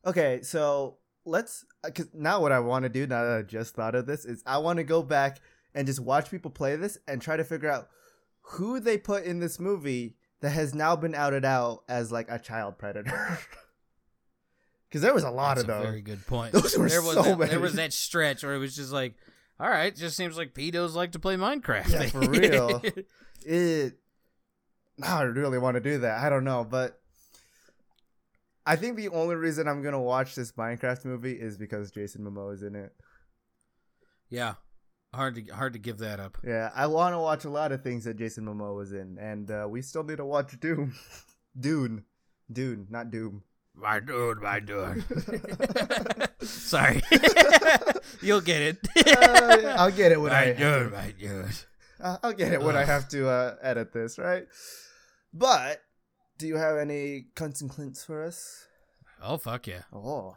okay, 0.06 0.40
so 0.42 0.98
let's 1.24 1.64
uh, 1.82 1.90
cuz 1.90 2.08
now 2.12 2.40
what 2.40 2.52
I 2.52 2.60
want 2.60 2.82
to 2.82 2.90
do 2.90 3.06
now 3.06 3.24
that 3.24 3.38
I 3.38 3.42
just 3.42 3.74
thought 3.74 3.94
of 3.94 4.06
this 4.06 4.26
is 4.26 4.42
I 4.46 4.58
want 4.58 4.76
to 4.76 4.84
go 4.84 5.02
back 5.02 5.38
and 5.74 5.86
just 5.86 6.00
watch 6.00 6.30
people 6.30 6.50
play 6.50 6.76
this 6.76 6.98
and 7.08 7.22
try 7.22 7.36
to 7.36 7.44
figure 7.44 7.70
out 7.70 7.88
who 8.42 8.78
they 8.78 8.98
put 8.98 9.24
in 9.24 9.40
this 9.40 9.58
movie 9.58 10.16
that 10.40 10.50
has 10.50 10.74
now 10.74 10.96
been 10.96 11.14
outed 11.14 11.44
out 11.44 11.82
as 11.88 12.12
like 12.12 12.30
a 12.30 12.38
child 12.38 12.76
predator. 12.78 13.38
Because 14.88 15.02
there 15.02 15.12
was 15.14 15.24
a 15.24 15.30
lot 15.30 15.56
That's 15.56 15.64
of 15.64 15.68
a 15.68 15.72
those. 15.74 15.82
very 15.84 16.00
good 16.00 16.26
point. 16.26 16.52
Those 16.52 16.76
were 16.76 16.88
there 16.88 17.02
was 17.02 17.14
so 17.14 17.22
that, 17.22 17.38
many. 17.38 17.50
There 17.50 17.60
was 17.60 17.74
that 17.74 17.92
stretch 17.92 18.42
where 18.42 18.54
it 18.54 18.58
was 18.58 18.74
just 18.74 18.90
like, 18.92 19.14
all 19.60 19.68
right, 19.68 19.94
just 19.94 20.16
seems 20.16 20.38
like 20.38 20.54
pedos 20.54 20.94
like 20.94 21.12
to 21.12 21.18
play 21.18 21.36
Minecraft. 21.36 21.90
Yeah, 21.92 22.06
for 22.06 22.20
real. 22.20 22.82
It. 23.44 23.98
I 25.02 25.22
really 25.22 25.58
want 25.58 25.74
to 25.76 25.80
do 25.80 25.98
that. 25.98 26.24
I 26.24 26.28
don't 26.28 26.44
know, 26.44 26.64
but 26.68 27.00
I 28.66 28.76
think 28.76 28.96
the 28.96 29.08
only 29.10 29.36
reason 29.36 29.68
I'm 29.68 29.82
gonna 29.82 30.00
watch 30.00 30.34
this 30.34 30.52
Minecraft 30.52 31.04
movie 31.04 31.32
is 31.34 31.56
because 31.56 31.90
Jason 31.90 32.22
Momoa 32.22 32.54
is 32.54 32.62
in 32.62 32.74
it. 32.74 32.92
yeah, 34.28 34.54
hard 35.14 35.36
to 35.36 35.44
hard 35.54 35.72
to 35.74 35.78
give 35.78 35.98
that 35.98 36.18
up. 36.20 36.38
Yeah, 36.44 36.70
I 36.74 36.86
want 36.86 37.14
to 37.14 37.18
watch 37.18 37.44
a 37.44 37.50
lot 37.50 37.72
of 37.72 37.82
things 37.82 38.04
that 38.04 38.16
Jason 38.18 38.44
Momoa 38.44 38.74
was 38.76 38.92
in, 38.92 39.18
and 39.20 39.50
uh, 39.50 39.66
we 39.68 39.82
still 39.82 40.02
need 40.04 40.16
to 40.18 40.24
watch 40.26 40.58
Doom, 40.60 40.94
Dune, 41.58 42.04
Dune, 42.52 42.86
not 42.90 43.10
Doom. 43.10 43.42
My 43.80 44.00
dude, 44.00 44.42
my 44.42 44.58
dude. 44.60 45.04
Sorry, 46.42 47.00
you'll 48.20 48.40
get 48.40 48.62
it. 48.62 48.78
Uh, 49.08 49.74
I'll 49.78 49.90
get 49.90 50.12
it 50.12 50.20
when 50.20 50.32
my 50.32 50.50
I 50.50 50.52
dude, 50.52 50.92
my 50.92 51.14
dude. 51.18 51.46
Uh, 52.00 52.16
I'll 52.22 52.32
get 52.32 52.52
it 52.52 52.60
when 52.60 52.76
I 52.76 52.84
have 52.84 53.08
to 53.08 53.28
uh, 53.28 53.54
edit 53.62 53.92
this, 53.92 54.18
right? 54.18 54.46
But 55.32 55.80
do 56.38 56.46
you 56.46 56.56
have 56.56 56.76
any 56.76 57.26
cunts 57.34 57.60
and 57.60 57.70
clints 57.70 58.04
for 58.04 58.24
us? 58.24 58.66
Oh 59.22 59.38
fuck 59.38 59.66
yeah! 59.66 59.82
Oh, 59.92 60.36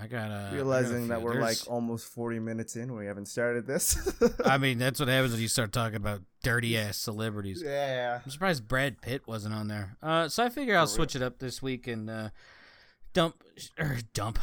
I 0.00 0.08
got 0.08 0.30
uh, 0.30 0.50
realizing 0.52 1.08
that 1.08 1.22
we're 1.22 1.40
like 1.40 1.58
almost 1.68 2.06
40 2.08 2.40
minutes 2.40 2.74
in, 2.74 2.96
we 2.96 3.06
haven't 3.06 3.26
started 3.26 3.66
this. 3.66 4.12
I 4.44 4.58
mean, 4.58 4.78
that's 4.78 4.98
what 4.98 5.08
happens 5.08 5.32
when 5.32 5.40
you 5.40 5.48
start 5.48 5.72
talking 5.72 5.96
about 5.96 6.22
dirty 6.42 6.76
ass 6.78 6.96
celebrities. 6.96 7.62
yeah. 7.64 8.20
I'm 8.24 8.30
surprised 8.30 8.66
Brad 8.66 9.00
Pitt 9.00 9.26
wasn't 9.26 9.54
on 9.54 9.68
there. 9.68 9.96
Uh, 10.02 10.28
so 10.28 10.42
I 10.44 10.48
figure 10.48 10.74
I'll 10.74 10.82
real. 10.82 10.86
switch 10.88 11.14
it 11.14 11.22
up 11.22 11.38
this 11.38 11.62
week 11.62 11.86
and 11.86 12.10
uh, 12.10 12.30
dump 13.12 13.36
or 13.78 13.98
dump, 14.14 14.40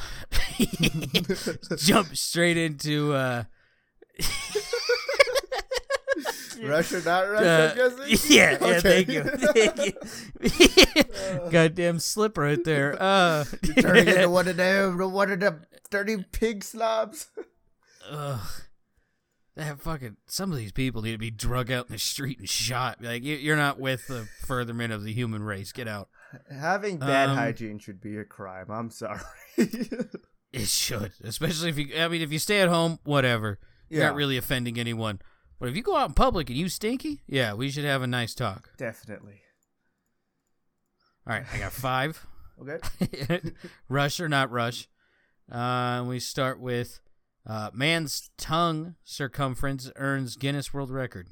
jump 1.78 2.16
straight 2.16 2.56
into 2.58 3.14
uh, 3.14 3.44
Russia, 6.70 7.02
not 7.04 7.30
Russia, 7.30 7.50
uh, 7.50 7.70
I'm 7.84 7.98
guessing? 8.08 8.30
yeah, 8.38 8.52
yeah. 8.52 8.58
Okay. 8.78 9.04
Thank 9.04 9.08
you, 9.10 9.24
thank 9.24 9.78
you. 11.46 11.50
Goddamn 11.52 12.00
slip 12.00 12.38
right 12.38 12.64
there. 12.64 12.92
Uh, 13.02 13.46
You're 13.64 13.76
turning 13.76 14.08
into 14.08 14.30
one 14.30 14.48
of 14.48 14.58
them, 14.58 14.98
one 15.12 15.32
of 15.32 15.40
them 15.40 15.62
dirty 15.90 16.24
pig 16.32 16.64
slobs. 16.64 17.28
Ugh. 18.10 18.40
That 19.56 19.80
fucking 19.82 20.16
some 20.28 20.52
of 20.52 20.58
these 20.58 20.72
people 20.72 21.02
need 21.02 21.12
to 21.12 21.18
be 21.18 21.30
drug 21.32 21.70
out 21.72 21.88
in 21.88 21.94
the 21.94 22.00
street 22.00 22.40
and 22.40 22.48
shot. 22.50 23.00
Like 23.02 23.24
you, 23.24 23.36
you're 23.36 23.58
not 23.58 23.80
with 23.80 24.08
the 24.08 24.28
furtherment 24.46 24.94
of 24.94 25.04
the 25.04 25.12
human 25.14 25.44
race. 25.44 25.72
Get 25.74 25.88
out. 25.90 26.08
Having 26.50 27.00
bad 27.00 27.30
Um, 27.30 27.38
hygiene 27.38 27.78
should 27.80 28.00
be 28.00 28.18
a 28.18 28.24
crime. 28.24 28.68
I'm 28.70 28.90
sorry. 28.90 29.20
It 29.58 30.68
should, 30.68 31.12
especially 31.24 31.70
if 31.70 31.78
you. 31.78 31.88
I 31.98 32.08
mean, 32.08 32.22
if 32.22 32.32
you 32.32 32.40
stay 32.40 32.62
at 32.62 32.70
home, 32.70 33.00
whatever. 33.04 33.60
You're 33.90 34.02
Yeah. 34.02 34.08
not 34.08 34.16
really 34.16 34.38
offending 34.38 34.80
anyone. 34.80 35.20
But 35.62 35.70
if 35.70 35.76
you 35.76 35.84
go 35.84 35.96
out 35.96 36.10
in 36.10 36.16
public 36.16 36.50
and 36.50 36.58
you 36.58 36.70
stinky, 36.70 37.22
yeah, 37.28 37.54
we 37.54 37.70
should 37.70 37.86
have 37.86 38.02
a 38.02 38.08
nice 38.08 38.34
talk. 38.34 38.72
Definitely. 38.78 39.42
All 41.28 41.34
right, 41.36 41.46
I 41.54 41.60
got 41.60 41.72
five. 41.72 42.28
Okay. 42.62 43.42
rush 43.90 44.20
or 44.20 44.30
not 44.30 44.52
rush. 44.52 44.88
Uh, 45.52 46.06
we 46.08 46.20
start 46.20 46.60
with 46.60 47.00
uh, 47.48 47.72
man's 47.74 48.30
tongue 48.38 48.94
circumference 49.04 49.92
earns 49.96 50.36
Guinness 50.36 50.72
World 50.72 50.92
Record. 50.92 51.30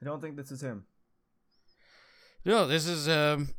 I 0.00 0.06
don't 0.06 0.22
think 0.22 0.36
this 0.36 0.50
is 0.50 0.62
him. 0.62 0.86
No, 2.46 2.66
this 2.66 2.86
is 2.86 3.10
um, 3.10 3.50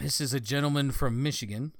this 0.00 0.20
is 0.20 0.34
a 0.34 0.40
gentleman 0.40 0.90
from 0.90 1.22
Michigan. 1.22 1.74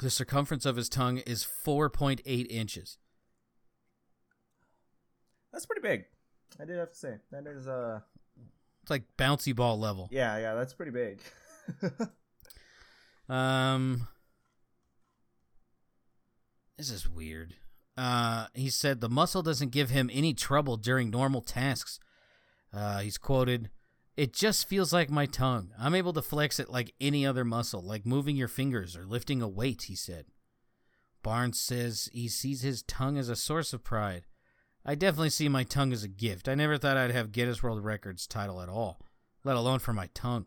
The 0.00 0.10
circumference 0.10 0.66
of 0.66 0.74
his 0.74 0.88
tongue 0.88 1.18
is 1.18 1.46
4.8 1.64 2.50
inches. 2.50 2.98
That's 5.52 5.66
pretty 5.66 5.82
big. 5.82 6.04
I 6.60 6.64
did 6.64 6.76
have 6.78 6.90
to 6.92 6.96
say 6.98 7.14
that 7.30 7.46
is 7.46 7.66
uh 7.68 8.00
It's 8.82 8.90
like 8.90 9.04
bouncy 9.16 9.54
ball 9.54 9.78
level. 9.78 10.08
yeah 10.10 10.38
yeah 10.38 10.54
that's 10.54 10.74
pretty 10.74 10.92
big. 10.92 11.20
Um, 13.28 14.08
this 16.76 16.90
is 16.90 17.08
weird. 17.08 17.54
Uh, 17.96 18.46
he 18.54 18.70
said 18.70 19.00
the 19.00 19.08
muscle 19.08 19.42
doesn't 19.42 19.70
give 19.70 19.90
him 19.90 20.08
any 20.12 20.32
trouble 20.32 20.76
during 20.76 21.10
normal 21.10 21.42
tasks. 21.42 21.98
Uh, 22.72 23.00
he's 23.00 23.18
quoted, 23.18 23.70
"It 24.16 24.32
just 24.32 24.66
feels 24.68 24.92
like 24.92 25.10
my 25.10 25.26
tongue. 25.26 25.72
I'm 25.78 25.94
able 25.94 26.12
to 26.14 26.22
flex 26.22 26.58
it 26.58 26.70
like 26.70 26.94
any 27.00 27.26
other 27.26 27.44
muscle, 27.44 27.82
like 27.82 28.06
moving 28.06 28.36
your 28.36 28.48
fingers 28.48 28.96
or 28.96 29.04
lifting 29.04 29.42
a 29.42 29.48
weight." 29.48 29.82
He 29.82 29.94
said. 29.94 30.26
Barnes 31.22 31.60
says 31.60 32.08
he 32.12 32.28
sees 32.28 32.62
his 32.62 32.82
tongue 32.84 33.18
as 33.18 33.28
a 33.28 33.36
source 33.36 33.72
of 33.72 33.82
pride. 33.84 34.24
I 34.88 34.94
definitely 34.94 35.28
see 35.28 35.50
my 35.50 35.64
tongue 35.64 35.92
as 35.92 36.02
a 36.02 36.08
gift. 36.08 36.48
I 36.48 36.54
never 36.54 36.78
thought 36.78 36.96
I'd 36.96 37.10
have 37.10 37.30
Guinness 37.30 37.62
World 37.62 37.84
Records 37.84 38.26
title 38.26 38.62
at 38.62 38.70
all, 38.70 39.04
let 39.44 39.54
alone 39.54 39.80
for 39.80 39.92
my 39.92 40.08
tongue. 40.14 40.46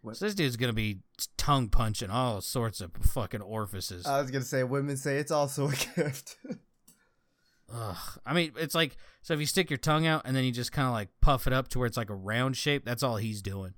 What- 0.00 0.16
So 0.16 0.24
this 0.24 0.34
dude's 0.34 0.56
gonna 0.56 0.72
be 0.72 1.00
tongue 1.36 1.68
punching 1.68 2.08
all 2.08 2.40
sorts 2.40 2.80
of 2.80 2.92
fucking 3.02 3.42
orifices. 3.42 4.06
I 4.06 4.20
was 4.22 4.30
gonna 4.30 4.44
say 4.46 4.64
women 4.64 4.96
say 4.96 5.18
it's 5.18 5.30
also 5.30 5.68
a 5.68 5.72
gift. 5.96 6.36
Ugh. 7.70 8.18
I 8.24 8.32
mean, 8.32 8.52
it's 8.56 8.74
like 8.74 8.96
so 9.20 9.34
if 9.34 9.40
you 9.40 9.46
stick 9.46 9.68
your 9.68 9.76
tongue 9.76 10.06
out 10.06 10.22
and 10.24 10.34
then 10.34 10.44
you 10.44 10.50
just 10.52 10.72
kind 10.72 10.88
of 10.88 10.94
like 10.94 11.10
puff 11.20 11.46
it 11.46 11.52
up 11.52 11.68
to 11.68 11.78
where 11.78 11.86
it's 11.86 11.96
like 11.98 12.08
a 12.10 12.14
round 12.14 12.56
shape. 12.56 12.84
That's 12.86 13.02
all 13.02 13.16
he's 13.18 13.42
doing. 13.42 13.74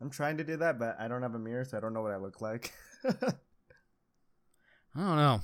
I'm 0.00 0.10
trying 0.10 0.36
to 0.36 0.44
do 0.44 0.56
that, 0.58 0.78
but 0.78 0.96
I 1.00 1.08
don't 1.08 1.22
have 1.22 1.34
a 1.34 1.38
mirror, 1.40 1.64
so 1.64 1.76
I 1.76 1.80
don't 1.80 1.92
know 1.94 2.02
what 2.02 2.12
I 2.12 2.18
look 2.18 2.40
like. 2.40 2.72
I 3.04 3.10
don't 4.96 5.16
know. 5.16 5.40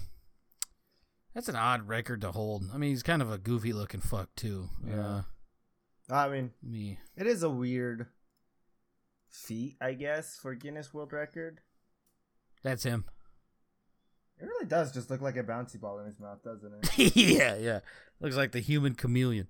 That's 1.35 1.49
an 1.49 1.57
odd 1.57 1.89
record 1.89 2.21
to 2.23 2.33
hold. 2.33 2.65
I 2.75 2.77
mean, 2.79 2.91
he's 2.91 3.03
kind 3.03 3.23
of 3.23 3.31
a 3.31 3.39
goofy 3.39 3.73
looking 3.73 4.01
fuck 4.01 4.35
too. 4.35 4.69
Yeah. 4.87 5.23
Uh, 6.11 6.15
I 6.15 6.29
mean, 6.29 6.51
me. 6.63 6.99
it 7.17 7.27
is 7.27 7.43
a 7.45 7.51
weird 7.51 8.07
feat, 9.29 9.77
I 9.81 9.93
guess, 9.93 10.37
for 10.37 10.55
Guinness 10.55 10.93
World 10.93 11.13
Record. 11.13 11.61
That's 12.65 12.83
him. 12.83 13.05
It 14.41 14.47
really 14.47 14.67
does 14.67 14.93
just 14.93 15.09
look 15.11 15.21
like 15.21 15.37
a 15.37 15.43
bouncy 15.45 15.79
ball 15.81 15.99
in 16.01 16.07
his 16.07 16.19
mouth, 16.19 16.43
doesn't 16.43 16.73
it? 16.99 17.15
yeah, 17.17 17.57
yeah. 17.57 17.81
Looks 18.21 18.37
like 18.37 18.53
the 18.53 18.61
human 18.61 18.95
chameleon. 18.95 19.49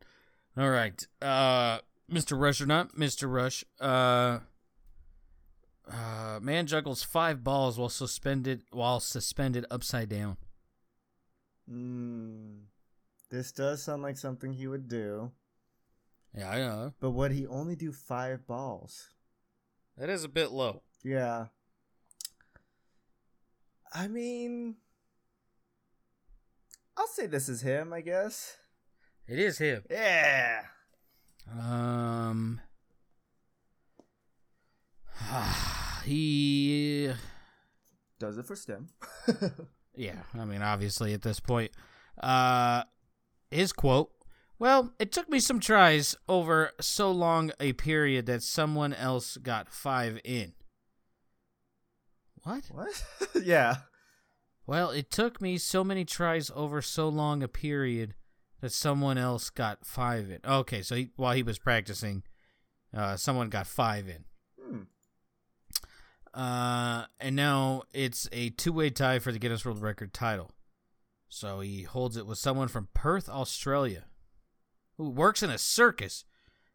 All 0.57 0.69
right. 0.69 1.07
Uh 1.23 1.79
Mr. 2.11 2.39
Rush 2.39 2.61
or 2.61 2.67
not, 2.67 2.95
Mr. 2.97 3.33
Rush. 3.33 3.65
Uh 3.81 4.41
Uh, 5.89 6.39
man 6.43 6.67
juggles 6.67 7.03
five 7.03 7.43
balls 7.43 7.79
while 7.79 7.89
suspended 7.89 8.63
while 8.71 9.01
suspended 9.01 9.65
upside 9.71 10.09
down. 10.09 10.37
Mm, 11.69 12.61
this 13.31 13.53
does 13.53 13.83
sound 13.83 14.03
like 14.03 14.17
something 14.17 14.53
he 14.53 14.67
would 14.67 14.89
do. 14.89 15.33
Yeah, 16.37 16.51
I 16.51 16.59
know. 16.59 16.93
But 17.01 17.11
would 17.11 17.33
he 17.33 17.47
only 17.47 17.75
do 17.77 17.93
five 17.93 18.47
balls? 18.47 19.11
That 19.97 20.09
is 20.09 20.25
a 20.25 20.29
bit 20.29 20.53
low. 20.53 20.83
Yeah. 21.03 21.47
I 23.93 24.07
mean, 24.07 24.77
I'll 26.97 27.09
say 27.09 27.27
this 27.27 27.49
is 27.49 27.63
him, 27.63 27.93
I 27.93 28.01
guess. 28.01 28.57
It 29.27 29.39
is 29.39 29.59
him. 29.59 29.83
Yeah. 29.91 30.63
Um, 31.51 32.61
he. 36.05 37.11
Does 38.19 38.39
it 38.39 38.47
for 38.47 38.55
STEM. 38.55 38.89
Yeah, 39.95 40.23
I 40.39 40.45
mean, 40.45 40.63
obviously 40.63 41.13
at 41.15 41.23
this 41.23 41.41
point, 41.41 41.73
uh, 42.23 42.85
his 43.51 43.73
quote. 43.73 44.11
Well, 44.59 44.93
it 44.99 45.11
took 45.11 45.31
me 45.31 45.41
some 45.41 45.59
tries 45.59 46.15
over 46.29 46.73
so 46.81 47.11
long 47.11 47.51
a 47.59 47.73
period 47.73 48.27
that 48.27 48.43
someone 48.43 48.93
else 48.93 49.39
got 49.39 49.71
five 49.71 50.21
in. 50.23 50.53
What? 52.43 52.65
what? 52.71 53.05
yeah. 53.43 53.77
Well, 54.67 54.91
it 54.91 55.11
took 55.11 55.41
me 55.41 55.59
so 55.59 55.83
many 55.83 56.05
tries 56.05 56.51
over 56.55 56.83
so 56.83 57.09
long 57.09 57.43
a 57.43 57.49
period 57.49 58.15
that 58.61 58.73
someone 58.73 59.19
else 59.19 59.51
got 59.51 59.85
five 59.85 60.31
in. 60.31 60.41
Okay, 60.45 60.83
so 60.83 60.95
he, 60.95 61.11
while 61.17 61.35
he 61.35 61.43
was 61.43 61.59
practicing, 61.59 62.23
uh, 62.95 63.17
someone 63.17 63.49
got 63.49 63.67
five 63.67 64.09
in. 64.09 64.25
Uh, 66.33 67.07
and 67.19 67.35
now 67.35 67.83
it's 67.93 68.29
a 68.33 68.51
two-way 68.51 68.91
tie 68.91 69.19
for 69.19 69.33
the 69.33 69.39
Guinness 69.39 69.65
World 69.65 69.83
Record 69.83 70.13
title. 70.15 70.53
So 71.29 71.61
he 71.61 71.83
holds 71.83 72.17
it 72.17 72.27
with 72.27 72.39
someone 72.39 72.69
from 72.69 72.89
Perth, 72.95 73.29
Australia, 73.29 74.05
who 74.97 75.11
works 75.11 75.43
in 75.43 75.51
a 75.51 75.59
circus 75.59 76.25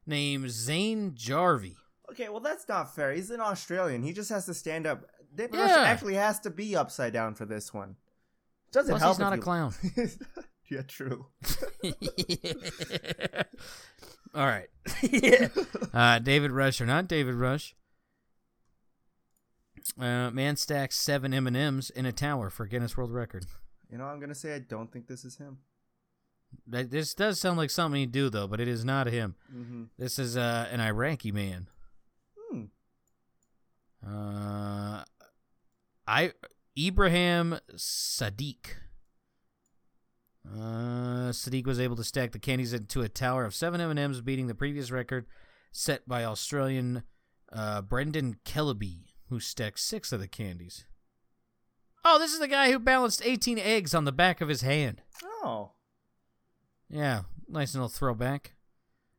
named 0.05 0.49
Zane 0.49 1.13
Jarvie. 1.15 1.77
Okay, 2.11 2.29
well 2.29 2.39
that's 2.39 2.67
not 2.69 2.93
fair. 2.95 3.11
He's 3.13 3.31
an 3.31 3.41
Australian. 3.41 4.03
He 4.03 4.13
just 4.13 4.29
has 4.29 4.45
to 4.45 4.53
stand 4.53 4.85
up. 4.87 5.05
David 5.33 5.55
Yeah. 5.55 5.61
Rush 5.63 5.87
actually 5.87 6.13
has 6.15 6.39
to 6.41 6.49
be 6.49 6.75
upside 6.75 7.13
down 7.13 7.35
for 7.35 7.45
this 7.45 7.73
one. 7.73 7.95
Doesn't 8.71 8.91
Plus, 8.91 9.01
help. 9.01 9.15
he's 9.15 9.19
not 9.19 9.33
a 9.33 9.37
clown. 9.37 9.73
yeah, 10.69 10.81
true. 10.83 11.27
All 14.35 14.45
right. 14.45 14.67
uh, 15.93 16.19
David 16.19 16.51
Rush 16.51 16.81
or 16.81 16.85
not 16.85 17.07
David 17.07 17.35
Rush. 17.35 17.75
Uh, 19.99 20.29
man 20.31 20.55
stacks 20.55 20.95
seven 20.97 21.33
M 21.33 21.47
and 21.47 21.55
M's 21.55 21.89
in 21.89 22.05
a 22.05 22.11
tower 22.11 22.49
for 22.49 22.65
Guinness 22.65 22.97
World 22.97 23.11
Record. 23.11 23.45
You 23.91 23.97
know, 23.97 24.05
I'm 24.05 24.19
gonna 24.19 24.35
say 24.35 24.55
I 24.55 24.59
don't 24.59 24.91
think 24.91 25.07
this 25.07 25.23
is 25.23 25.37
him. 25.37 25.59
That- 26.67 26.89
This 26.91 27.13
does 27.13 27.39
sound 27.39 27.57
like 27.57 27.69
something 27.69 27.99
he'd 27.99 28.11
do, 28.11 28.29
though, 28.29 28.47
but 28.47 28.59
it 28.59 28.67
is 28.67 28.83
not 28.85 29.07
him. 29.07 29.35
Mm-hmm. 29.53 29.83
This 29.97 30.17
is 30.19 30.35
uh, 30.37 30.67
an 30.71 30.79
Iraqi 30.81 31.31
man. 31.31 31.67
Hmm. 32.51 32.63
Uh, 34.05 35.03
I 36.07 36.33
Ibrahim 36.77 37.59
Sadiq. 37.75 38.67
Uh, 40.47 41.31
Sadiq 41.31 41.65
was 41.65 41.79
able 41.79 41.95
to 41.95 42.03
stack 42.03 42.31
the 42.31 42.39
candies 42.39 42.73
into 42.73 43.01
a 43.01 43.09
tower 43.09 43.45
of 43.45 43.55
seven 43.55 43.81
M 43.81 43.89
and 43.89 43.99
M's, 43.99 44.21
beating 44.21 44.47
the 44.47 44.55
previous 44.55 44.91
record 44.91 45.25
set 45.71 46.07
by 46.07 46.23
Australian 46.23 47.03
uh, 47.51 47.81
Brendan 47.81 48.37
Kellaby, 48.45 49.05
who 49.29 49.39
stacked 49.39 49.79
six 49.79 50.11
of 50.11 50.19
the 50.19 50.27
candies. 50.27 50.85
Oh, 52.03 52.19
this 52.19 52.31
is 52.33 52.39
the 52.39 52.47
guy 52.47 52.71
who 52.71 52.77
balanced 52.79 53.21
18 53.25 53.57
eggs 53.57 53.95
on 53.95 54.05
the 54.05 54.11
back 54.11 54.39
of 54.41 54.47
his 54.49 54.61
hand. 54.61 55.01
Oh. 55.23 55.71
Yeah, 56.89 57.21
nice 57.49 57.73
little 57.73 57.89
throwback. 57.89 58.53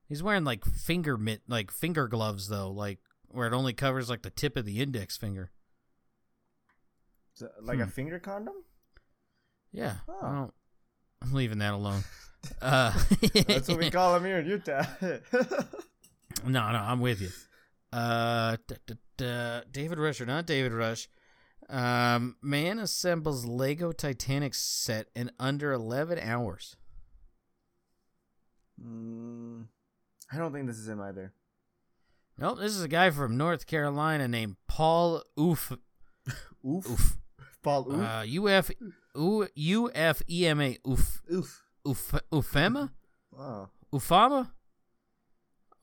He's 0.09 0.22
wearing 0.22 0.44
like 0.44 0.64
finger 0.64 1.16
mitt, 1.16 1.42
like 1.48 1.72
finger 1.72 2.07
gloves 2.07 2.48
though, 2.48 2.70
like 2.70 3.00
where 3.28 3.48
it 3.48 3.52
only 3.52 3.72
covers 3.72 4.09
like 4.09 4.22
the 4.22 4.30
tip 4.30 4.57
of 4.57 4.64
the 4.64 4.80
index 4.80 5.16
finger. 5.16 5.50
It 7.40 7.50
like 7.61 7.80
a 7.80 7.84
Hmm. 7.84 7.90
finger 7.90 8.18
condom? 8.20 8.54
Yeah, 9.72 9.96
Oh. 10.09 10.18
I 10.22 10.32
don't. 10.32 10.54
I'm 11.22 11.32
leaving 11.32 11.59
that 11.59 11.74
alone. 11.74 12.02
Uh, 12.62 12.92
That's 13.48 13.66
what 13.66 13.78
we 13.78 13.90
call 13.90 14.14
them 14.14 14.24
here 14.24 14.38
in 14.38 14.46
Utah. 14.46 14.84
no, 15.00 15.11
no, 16.44 16.61
I'm 16.78 17.00
with 17.00 17.20
you. 17.20 17.30
Uh, 17.97 18.57
d- 18.68 18.74
d- 18.86 18.94
d- 19.16 19.61
David 19.70 19.99
Rush 19.99 20.20
or 20.20 20.26
not 20.26 20.47
David 20.47 20.72
Rush. 20.72 21.09
Um, 21.70 22.36
man 22.42 22.78
assembles 22.78 23.47
Lego 23.47 23.90
Titanic 23.92 24.55
set 24.55 25.09
in 25.16 25.30
under 25.40 25.72
11 25.72 26.18
hours. 26.18 26.76
mm, 28.82 29.64
I 30.32 30.36
don't 30.36 30.53
think 30.53 30.66
this 30.66 30.78
is 30.78 30.88
him 30.88 31.01
either. 31.01 31.32
Nope, 32.38 32.59
this 32.59 32.72
is 32.76 32.82
a 32.82 32.88
guy 32.88 33.11
from 33.11 33.36
North 33.36 33.66
Carolina 33.66 34.28
named 34.28 34.57
Paul 34.68 35.22
Oof. 35.40 35.72
Oof. 36.66 36.90
Oof. 36.90 37.16
Paul 37.62 37.92
Oof. 37.92 38.01
Uh, 38.01 38.24
UF, 38.47 38.70
U, 39.16 39.49
UFEMA, 39.57 40.76
Oof, 40.86 41.22
Oof. 41.32 41.62
Oof, 41.88 42.14
Ufema, 42.32 42.90
Wow. 43.32 43.70
Ufama, 43.92 44.51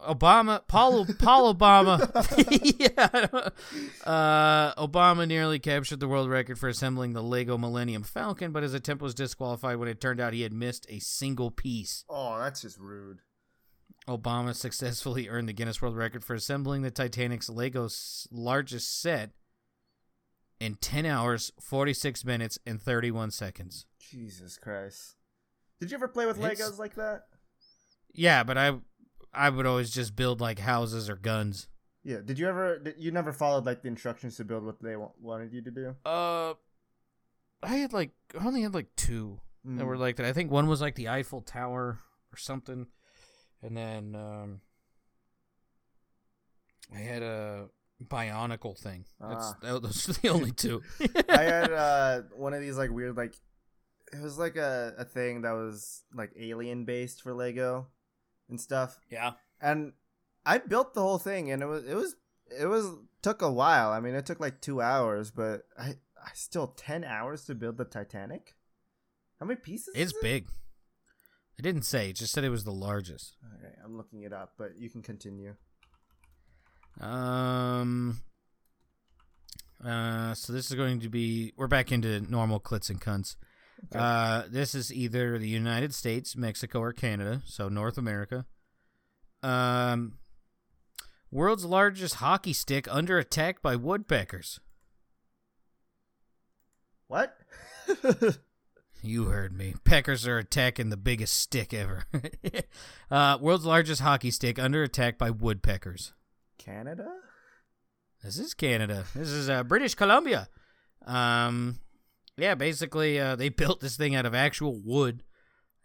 Obama, 0.08 0.62
Paul, 0.68 1.06
Paul 1.20 1.54
Obama. 1.54 2.00
yeah, 2.80 4.10
uh, 4.10 4.74
Obama 4.76 5.28
nearly 5.28 5.60
captured 5.60 6.00
the 6.00 6.08
world 6.08 6.30
record 6.30 6.60
for 6.60 6.68
assembling 6.68 7.14
the 7.14 7.24
Lego 7.24 7.58
Millennium 7.58 8.04
Falcon, 8.04 8.52
but 8.52 8.64
his 8.64 8.74
attempt 8.74 9.02
was 9.02 9.14
disqualified 9.14 9.78
when 9.78 9.88
it 9.90 10.00
turned 10.02 10.20
out 10.20 10.34
he 10.34 10.42
had 10.42 10.54
missed 10.54 10.86
a 10.90 11.00
single 11.00 11.52
piece. 11.52 12.04
Oh, 12.10 12.38
that's 12.40 12.62
just 12.62 12.78
rude. 12.80 13.20
Obama 14.08 14.54
successfully 14.54 15.30
earned 15.30 15.48
the 15.48 15.54
Guinness 15.54 15.82
World 15.82 15.96
Record 15.96 16.24
for 16.24 16.34
assembling 16.34 16.82
the 16.82 16.92
Titanic's 16.92 17.50
Lego's 17.50 18.28
largest 18.32 19.02
set 19.02 19.32
in 20.60 20.76
10 20.76 21.06
hours, 21.06 21.52
46 21.60 22.26
minutes, 22.26 22.60
and 22.66 22.82
31 22.82 23.32
seconds. 23.32 23.86
Jesus 24.00 24.58
Christ. 24.58 25.16
Did 25.80 25.92
you 25.92 25.96
ever 25.96 26.08
play 26.08 26.26
with 26.26 26.38
It's- 26.38 26.60
Legos 26.62 26.78
like 26.80 26.96
that? 26.96 27.28
Yeah, 28.14 28.44
but 28.44 28.58
I 28.58 28.76
I 29.34 29.50
would 29.50 29.66
always 29.66 29.90
just 29.92 30.16
build 30.16 30.40
like 30.42 30.60
houses 30.60 31.10
or 31.10 31.16
guns. 31.16 31.68
Yeah. 32.04 32.18
Did 32.24 32.38
you 32.40 32.48
ever? 32.48 32.80
Did, 32.80 32.96
you 32.98 33.12
never 33.12 33.32
followed 33.34 33.66
like 33.66 33.82
the 33.82 33.88
instructions 33.88 34.36
to 34.38 34.44
build 34.44 34.64
what 34.66 34.82
they 34.82 34.96
wa- 34.96 35.12
wanted 35.20 35.54
you 35.54 35.62
to 35.62 35.72
do? 35.72 35.96
Uh 36.06 36.54
I 37.64 37.76
had 37.76 37.94
like 37.94 38.12
I 38.40 38.46
only 38.46 38.62
had 38.62 38.74
like 38.74 38.96
two 38.96 39.40
that 39.66 39.84
Mm. 39.84 39.86
were 39.86 39.98
like 39.98 40.18
that. 40.18 40.26
I 40.26 40.34
think 40.34 40.52
one 40.52 40.68
was 40.68 40.82
like 40.82 40.96
the 40.96 41.08
Eiffel 41.08 41.40
Tower 41.42 42.00
or 42.34 42.38
something. 42.38 42.88
And 43.62 43.78
then 43.78 44.16
um 44.16 44.60
I 46.94 47.00
had 47.00 47.24
a 47.24 47.70
bionicle 48.04 48.78
thing. 48.78 49.06
That's 49.20 49.46
Ah. 49.46 49.58
that, 49.62 49.82
those 49.82 50.10
are 50.10 50.14
the 50.14 50.30
only 50.30 50.52
two. 50.64 50.82
I 51.30 51.42
had 51.44 51.72
uh, 51.88 52.22
one 52.36 52.54
of 52.54 52.62
these 52.62 52.78
like 52.78 52.92
weird 52.92 53.16
like 53.18 53.36
it 54.12 54.22
was 54.22 54.38
like 54.38 54.58
a, 54.58 54.94
a 54.98 55.06
thing 55.06 55.42
that 55.42 55.54
was 55.54 56.04
like 56.14 56.32
alien 56.38 56.86
based 56.86 57.22
for 57.22 57.34
Lego 57.34 57.88
and 58.54 58.62
stuff. 58.62 59.00
yeah. 59.10 59.34
And 59.60 59.94
I 60.46 60.60
built 60.60 60.94
the 60.94 61.02
whole 61.02 61.18
thing 61.18 61.52
and 61.52 61.62
it 61.62 61.66
was 61.66 61.84
it 61.86 61.96
was 61.96 62.16
it 62.60 62.66
was 62.68 62.92
took 63.22 63.42
a 63.42 63.52
while. 63.52 63.92
I 63.92 64.00
mean 64.00 64.14
it 64.14 64.26
took 64.26 64.40
like 64.40 64.62
two 64.62 64.82
hours, 64.82 65.32
but 65.32 65.64
I 65.78 65.96
I 66.24 66.30
still 66.34 66.68
ten 66.68 67.04
hours 67.04 67.46
to 67.46 67.56
build 67.56 67.78
the 67.78 67.86
Titanic? 67.86 68.56
How 69.40 69.46
many 69.46 69.60
pieces? 69.60 69.94
It's 69.96 70.12
is 70.12 70.18
it? 70.18 70.22
big. 70.22 70.48
It 71.58 71.62
didn't 71.62 71.84
say, 71.84 72.10
it 72.10 72.16
just 72.16 72.34
said 72.34 72.44
it 72.44 72.50
was 72.50 72.64
the 72.64 72.72
largest. 72.72 73.36
Alright, 73.44 73.78
I'm 73.84 73.98
looking 73.98 74.24
it 74.24 74.34
up, 74.34 74.54
but 74.58 74.78
you 74.78 74.90
can 74.90 75.02
continue. 75.02 75.56
Um. 77.00 78.22
Uh, 79.84 80.34
so 80.34 80.54
this 80.54 80.70
is 80.70 80.76
going 80.76 81.00
to 81.02 81.10
be 81.10 81.52
we're 81.58 81.68
back 81.68 81.92
into 81.92 82.22
normal 82.32 82.60
clits 82.60 82.90
and 82.90 83.02
cunts. 83.02 83.36
Uh, 83.94 84.44
this 84.50 84.74
is 84.76 84.94
either 84.94 85.38
the 85.38 85.48
United 85.48 85.94
States, 85.94 86.36
Mexico, 86.36 86.80
or 86.80 86.94
Canada, 86.94 87.42
so 87.46 87.70
North 87.70 87.98
America. 87.98 88.46
Um, 89.42 90.20
world's 91.32 91.66
largest 91.66 92.16
hockey 92.16 92.54
stick 92.54 92.88
under 92.90 93.18
attack 93.18 93.62
by 93.62 93.76
woodpeckers. 93.76 94.60
What? 97.08 97.38
You 99.06 99.26
heard 99.26 99.52
me. 99.52 99.76
Peckers 99.84 100.26
are 100.26 100.38
attacking 100.38 100.88
the 100.90 100.96
biggest 100.96 101.34
stick 101.34 101.74
ever. 101.74 102.06
uh, 103.12 103.38
world's 103.42 103.66
largest 103.66 104.00
hockey 104.00 104.32
stick 104.32 104.58
under 104.58 104.82
attack 104.82 105.18
by 105.18 105.30
woodpeckers. 105.30 106.14
Canada? 106.58 107.12
This 108.24 108.40
is 108.40 108.54
Canada. 108.54 109.04
This 109.14 109.28
is 109.28 109.50
uh, 109.50 109.64
British 109.64 109.96
Columbia. 109.96 110.48
Um, 111.06 111.82
yeah, 112.38 112.56
basically, 112.56 113.20
uh, 113.20 113.36
they 113.36 113.50
built 113.62 113.80
this 113.82 113.98
thing 113.98 114.16
out 114.16 114.26
of 114.26 114.34
actual 114.36 114.80
wood, 114.84 115.24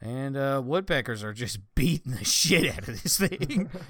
and 0.01 0.37
uh, 0.37 0.63
woodpeckers 0.65 1.23
are 1.25 1.33
just 1.33 1.59
beating 1.75 2.13
the 2.13 2.25
shit 2.25 2.73
out 2.73 2.89
of 2.89 3.03
this 3.03 3.19
thing. 3.19 3.71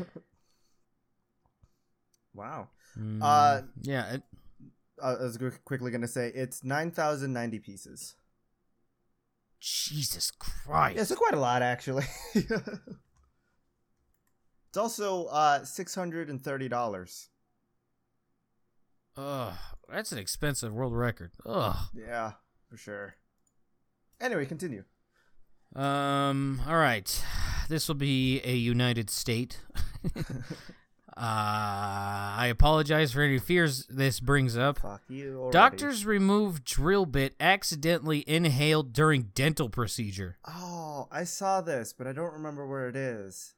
Wow. 2.34 2.68
Mm, 2.96 3.18
Uh, 3.20 3.62
yeah. 3.82 4.14
It, 4.14 4.22
I 5.02 5.12
was 5.14 5.38
quickly 5.64 5.90
gonna 5.90 6.06
say 6.08 6.30
it's 6.34 6.62
nine 6.62 6.90
thousand 6.92 7.32
ninety 7.32 7.58
pieces. 7.58 8.14
Jesus 9.60 10.30
Christ. 10.30 10.96
Yeah, 10.96 11.04
so 11.04 11.16
quite 11.16 11.34
a 11.34 11.40
lot 11.40 11.62
actually. 11.62 12.04
it's 12.34 12.46
also 14.76 15.26
uh 15.26 15.64
six 15.64 15.94
hundred 15.96 16.28
and 16.30 16.40
thirty 16.42 16.68
dollars. 16.68 17.28
Ugh, 19.16 19.54
that's 19.88 20.12
an 20.12 20.18
expensive 20.18 20.72
world 20.72 20.94
record. 20.94 21.32
Ugh. 21.44 21.76
Yeah, 21.92 22.32
for 22.68 22.76
sure. 22.76 23.14
Anyway, 24.20 24.46
continue. 24.46 24.84
Um. 25.74 26.62
All 26.66 26.76
right. 26.76 27.24
This 27.68 27.86
will 27.86 27.94
be 27.94 28.40
a 28.44 28.54
United 28.54 29.10
State. 29.10 29.60
uh, 30.16 30.22
I 31.16 32.46
apologize 32.50 33.12
for 33.12 33.20
any 33.20 33.38
fears 33.38 33.84
this 33.90 34.20
brings 34.20 34.56
up. 34.56 34.78
Fuck 34.78 35.02
you. 35.08 35.38
Already. 35.38 35.52
Doctors 35.52 36.06
remove 36.06 36.64
drill 36.64 37.04
bit 37.04 37.34
accidentally 37.38 38.24
inhaled 38.26 38.94
during 38.94 39.24
dental 39.34 39.68
procedure. 39.68 40.38
Oh, 40.46 41.08
I 41.12 41.24
saw 41.24 41.60
this, 41.60 41.92
but 41.92 42.06
I 42.06 42.12
don't 42.12 42.32
remember 42.32 42.66
where 42.66 42.88
it 42.88 42.96
is. 42.96 43.54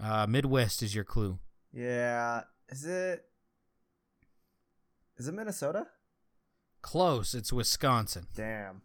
Uh, 0.00 0.26
Midwest 0.26 0.82
is 0.82 0.94
your 0.94 1.04
clue. 1.04 1.38
Yeah, 1.72 2.42
is 2.70 2.86
it? 2.86 3.24
Is 5.18 5.28
it 5.28 5.34
Minnesota? 5.34 5.86
Close. 6.86 7.34
It's 7.34 7.52
Wisconsin. 7.52 8.28
Damn. 8.36 8.82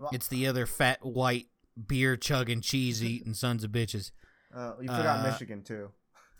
Well, 0.00 0.08
It's 0.14 0.28
the 0.28 0.46
other 0.46 0.64
fat 0.64 1.04
white 1.04 1.48
beer 1.86 2.16
chugging 2.16 2.62
cheese 2.62 3.04
eating 3.04 3.34
sons 3.34 3.62
of 3.64 3.70
bitches. 3.70 4.12
uh, 4.54 4.72
you 4.80 4.86
forgot 4.88 5.20
uh, 5.26 5.30
Michigan 5.30 5.62
too. 5.62 5.90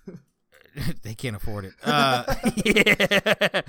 they 1.03 1.15
can't 1.15 1.37
afford 1.37 1.67
it. 1.67 1.75
Uh, 1.85 2.35
yeah. 2.65 3.61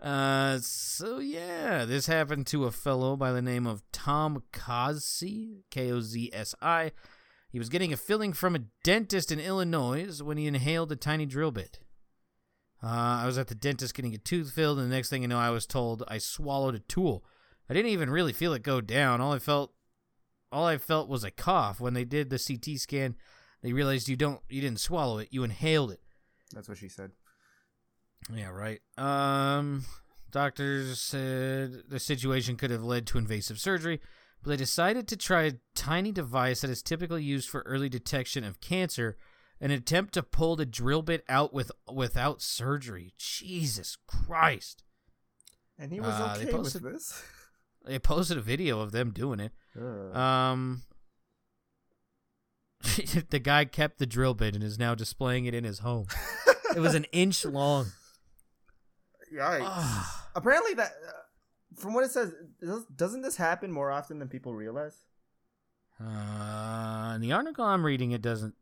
Uh, 0.00 0.58
so 0.62 1.18
yeah, 1.18 1.84
this 1.84 2.06
happened 2.06 2.46
to 2.46 2.66
a 2.66 2.70
fellow 2.70 3.16
by 3.16 3.32
the 3.32 3.42
name 3.42 3.66
of 3.66 3.82
Tom 3.90 4.44
Kozsi, 4.52 5.62
K 5.72 5.90
O 5.90 6.00
Z 6.00 6.30
S 6.32 6.54
I. 6.62 6.92
He 7.50 7.58
was 7.58 7.68
getting 7.68 7.92
a 7.92 7.96
filling 7.96 8.32
from 8.32 8.54
a 8.54 8.60
dentist 8.84 9.32
in 9.32 9.40
Illinois 9.40 10.22
when 10.22 10.36
he 10.36 10.46
inhaled 10.46 10.92
a 10.92 10.96
tiny 10.96 11.26
drill 11.26 11.50
bit. 11.50 11.80
Uh, 12.82 13.22
I 13.22 13.26
was 13.26 13.38
at 13.38 13.48
the 13.48 13.54
dentist 13.54 13.94
getting 13.94 14.14
a 14.14 14.18
tooth 14.18 14.52
filled, 14.52 14.78
and 14.78 14.90
the 14.90 14.94
next 14.94 15.10
thing 15.10 15.22
you 15.22 15.28
know, 15.28 15.38
I 15.38 15.50
was 15.50 15.66
told 15.66 16.04
I 16.08 16.18
swallowed 16.18 16.74
a 16.74 16.80
tool. 16.80 17.24
I 17.68 17.74
didn't 17.74 17.90
even 17.90 18.10
really 18.10 18.32
feel 18.32 18.52
it 18.54 18.62
go 18.62 18.80
down. 18.80 19.20
All 19.20 19.32
I 19.32 19.38
felt, 19.38 19.72
all 20.52 20.64
I 20.64 20.78
felt 20.78 21.08
was 21.08 21.24
a 21.24 21.30
cough. 21.30 21.80
When 21.80 21.94
they 21.94 22.04
did 22.04 22.30
the 22.30 22.38
CT 22.38 22.78
scan, 22.78 23.16
they 23.62 23.72
realized 23.72 24.08
you 24.08 24.16
don't, 24.16 24.40
you 24.48 24.60
didn't 24.60 24.80
swallow 24.80 25.18
it, 25.18 25.28
you 25.30 25.42
inhaled 25.42 25.90
it. 25.90 26.00
That's 26.52 26.68
what 26.68 26.78
she 26.78 26.88
said. 26.88 27.10
Yeah, 28.34 28.50
right. 28.50 28.80
Um, 28.96 29.84
doctors 30.30 31.00
said 31.00 31.82
the 31.88 32.00
situation 32.00 32.56
could 32.56 32.70
have 32.70 32.84
led 32.84 33.06
to 33.08 33.18
invasive 33.18 33.58
surgery, 33.58 34.00
but 34.42 34.50
they 34.50 34.56
decided 34.56 35.08
to 35.08 35.16
try 35.16 35.42
a 35.42 35.52
tiny 35.74 36.12
device 36.12 36.60
that 36.60 36.70
is 36.70 36.82
typically 36.82 37.22
used 37.22 37.48
for 37.48 37.62
early 37.62 37.88
detection 37.88 38.44
of 38.44 38.60
cancer, 38.60 39.16
an 39.60 39.70
attempt 39.70 40.14
to 40.14 40.22
pull 40.22 40.56
the 40.56 40.66
drill 40.66 41.02
bit 41.02 41.24
out 41.28 41.52
with 41.52 41.70
without 41.92 42.40
surgery. 42.42 43.12
Jesus 43.18 43.96
Christ! 44.06 44.84
And 45.78 45.92
he 45.92 46.00
was 46.00 46.10
Uh, 46.14 46.36
okay 46.40 46.52
with 46.52 46.72
this. 46.74 47.22
They 47.84 47.98
posted 47.98 48.36
a 48.36 48.42
video 48.42 48.80
of 48.80 48.92
them 48.92 49.12
doing 49.12 49.40
it. 49.40 49.52
Ugh. 49.74 50.14
Um, 50.14 50.82
the 53.30 53.38
guy 53.38 53.64
kept 53.64 53.98
the 53.98 54.04
drill 54.06 54.34
bit 54.34 54.54
and 54.54 54.62
is 54.62 54.78
now 54.78 54.94
displaying 54.94 55.46
it 55.46 55.54
in 55.54 55.64
his 55.64 55.78
home. 55.78 56.06
it 56.76 56.80
was 56.80 56.94
an 56.94 57.04
inch 57.12 57.44
long. 57.46 57.86
Yikes. 59.34 59.60
Ah. 59.62 60.28
Apparently, 60.34 60.74
that 60.74 60.92
uh, 61.06 61.12
from 61.76 61.94
what 61.94 62.04
it 62.04 62.10
says, 62.10 62.32
does- 62.60 62.84
doesn't 62.94 63.22
this 63.22 63.36
happen 63.36 63.72
more 63.72 63.90
often 63.90 64.18
than 64.18 64.28
people 64.28 64.54
realize? 64.54 64.96
Uh, 66.00 67.12
in 67.14 67.20
the 67.22 67.32
article 67.32 67.64
I'm 67.64 67.86
reading, 67.86 68.10
it 68.12 68.20
doesn't. 68.22 68.54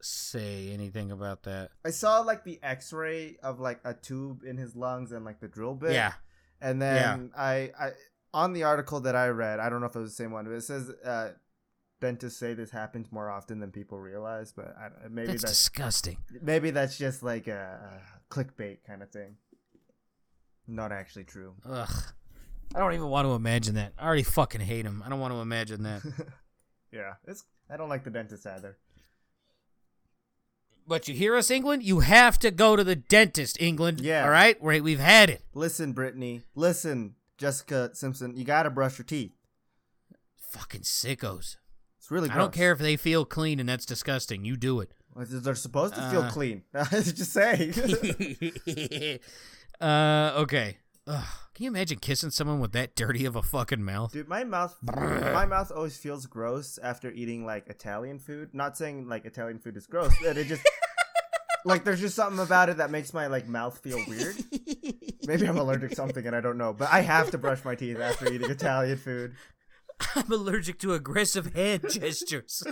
Say 0.00 0.70
anything 0.70 1.10
about 1.10 1.42
that. 1.44 1.70
I 1.84 1.90
saw 1.90 2.20
like 2.20 2.44
the 2.44 2.58
X-ray 2.62 3.36
of 3.42 3.60
like 3.60 3.80
a 3.84 3.94
tube 3.94 4.42
in 4.44 4.56
his 4.56 4.76
lungs 4.76 5.12
and 5.12 5.24
like 5.24 5.40
the 5.40 5.48
drill 5.48 5.74
bit. 5.74 5.92
Yeah. 5.92 6.12
And 6.60 6.80
then 6.82 7.30
I, 7.36 7.70
I 7.78 7.90
on 8.34 8.52
the 8.52 8.64
article 8.64 9.00
that 9.00 9.16
I 9.16 9.28
read, 9.28 9.60
I 9.60 9.68
don't 9.68 9.80
know 9.80 9.86
if 9.86 9.96
it 9.96 10.00
was 10.00 10.10
the 10.10 10.22
same 10.22 10.32
one, 10.32 10.44
but 10.44 10.52
it 10.52 10.62
says 10.62 10.90
uh, 11.04 11.30
dentists 12.00 12.38
say 12.38 12.54
this 12.54 12.70
happens 12.70 13.10
more 13.10 13.30
often 13.30 13.60
than 13.60 13.70
people 13.70 13.98
realize. 13.98 14.52
But 14.52 14.74
I, 14.76 15.08
maybe 15.08 15.28
That's 15.28 15.42
that's 15.42 15.52
disgusting. 15.54 16.18
maybe 16.42 16.70
that's 16.70 16.98
just 16.98 17.22
like 17.22 17.46
a, 17.46 18.00
a 18.00 18.34
clickbait 18.34 18.78
kind 18.86 19.02
of 19.02 19.10
thing. 19.10 19.36
Not 20.66 20.92
actually 20.92 21.24
true. 21.24 21.54
Ugh. 21.64 22.02
I 22.74 22.78
don't 22.80 22.92
even 22.92 23.08
want 23.08 23.26
to 23.26 23.32
imagine 23.32 23.76
that. 23.76 23.94
I 23.98 24.04
already 24.04 24.22
fucking 24.22 24.60
hate 24.60 24.84
him. 24.84 25.02
I 25.04 25.08
don't 25.08 25.20
want 25.20 25.32
to 25.32 25.40
imagine 25.40 25.84
that. 25.84 26.02
yeah, 26.92 27.14
it's. 27.26 27.44
I 27.70 27.76
don't 27.76 27.88
like 27.88 28.04
the 28.04 28.10
dentist 28.10 28.46
either. 28.46 28.76
But 30.88 31.06
you 31.06 31.14
hear 31.14 31.36
us, 31.36 31.50
England? 31.50 31.82
You 31.84 32.00
have 32.00 32.38
to 32.40 32.50
go 32.50 32.74
to 32.74 32.82
the 32.82 32.96
dentist, 32.96 33.60
England. 33.60 34.00
Yeah. 34.00 34.24
All 34.24 34.30
right? 34.30 34.56
Right, 34.60 34.82
we've 34.82 34.98
had 34.98 35.30
it. 35.30 35.42
Listen, 35.54 35.92
Brittany. 35.92 36.42
Listen, 36.54 37.14
Jessica 37.36 37.90
Simpson. 37.92 38.36
You 38.36 38.44
gotta 38.44 38.70
brush 38.70 38.98
your 38.98 39.04
teeth. 39.04 39.32
Fucking 40.50 40.80
sickos. 40.80 41.56
It's 41.98 42.10
really. 42.10 42.30
I 42.30 42.36
don't 42.36 42.52
care 42.52 42.72
if 42.72 42.78
they 42.78 42.96
feel 42.96 43.24
clean 43.24 43.60
and 43.60 43.68
that's 43.68 43.84
disgusting. 43.86 44.44
You 44.44 44.56
do 44.56 44.80
it. 44.80 44.92
They're 45.14 45.54
supposed 45.54 45.94
to 45.94 46.10
feel 46.10 46.22
Uh. 46.22 46.30
clean. 46.30 46.62
just 46.90 47.32
say. 47.32 47.72
uh, 49.80 50.32
okay. 50.36 50.78
Ugh. 51.06 51.24
Can 51.58 51.64
you 51.64 51.70
imagine 51.72 51.98
kissing 51.98 52.30
someone 52.30 52.60
with 52.60 52.70
that 52.74 52.94
dirty 52.94 53.24
of 53.24 53.34
a 53.34 53.42
fucking 53.42 53.82
mouth? 53.82 54.12
Dude, 54.12 54.28
my 54.28 54.44
mouth, 54.44 54.78
my 54.80 55.44
mouth 55.44 55.72
always 55.74 55.98
feels 55.98 56.24
gross 56.26 56.78
after 56.80 57.10
eating 57.10 57.44
like 57.44 57.66
Italian 57.66 58.20
food. 58.20 58.50
Not 58.54 58.76
saying 58.76 59.08
like 59.08 59.24
Italian 59.24 59.58
food 59.58 59.76
is 59.76 59.84
gross, 59.88 60.14
but 60.22 60.36
it 60.36 60.46
just 60.46 60.64
like 61.64 61.82
there's 61.82 61.98
just 61.98 62.14
something 62.14 62.38
about 62.38 62.68
it 62.68 62.76
that 62.76 62.92
makes 62.92 63.12
my 63.12 63.26
like 63.26 63.48
mouth 63.48 63.76
feel 63.76 63.98
weird. 64.06 64.36
Maybe 65.26 65.48
I'm 65.48 65.58
allergic 65.58 65.90
to 65.90 65.96
something 65.96 66.24
and 66.24 66.36
I 66.36 66.40
don't 66.40 66.58
know, 66.58 66.72
but 66.72 66.92
I 66.92 67.00
have 67.00 67.32
to 67.32 67.38
brush 67.38 67.64
my 67.64 67.74
teeth 67.74 67.98
after 67.98 68.32
eating 68.32 68.52
Italian 68.52 68.96
food. 68.96 69.34
I'm 70.14 70.30
allergic 70.30 70.78
to 70.78 70.94
aggressive 70.94 71.54
hand 71.54 71.82
gestures. 71.90 72.62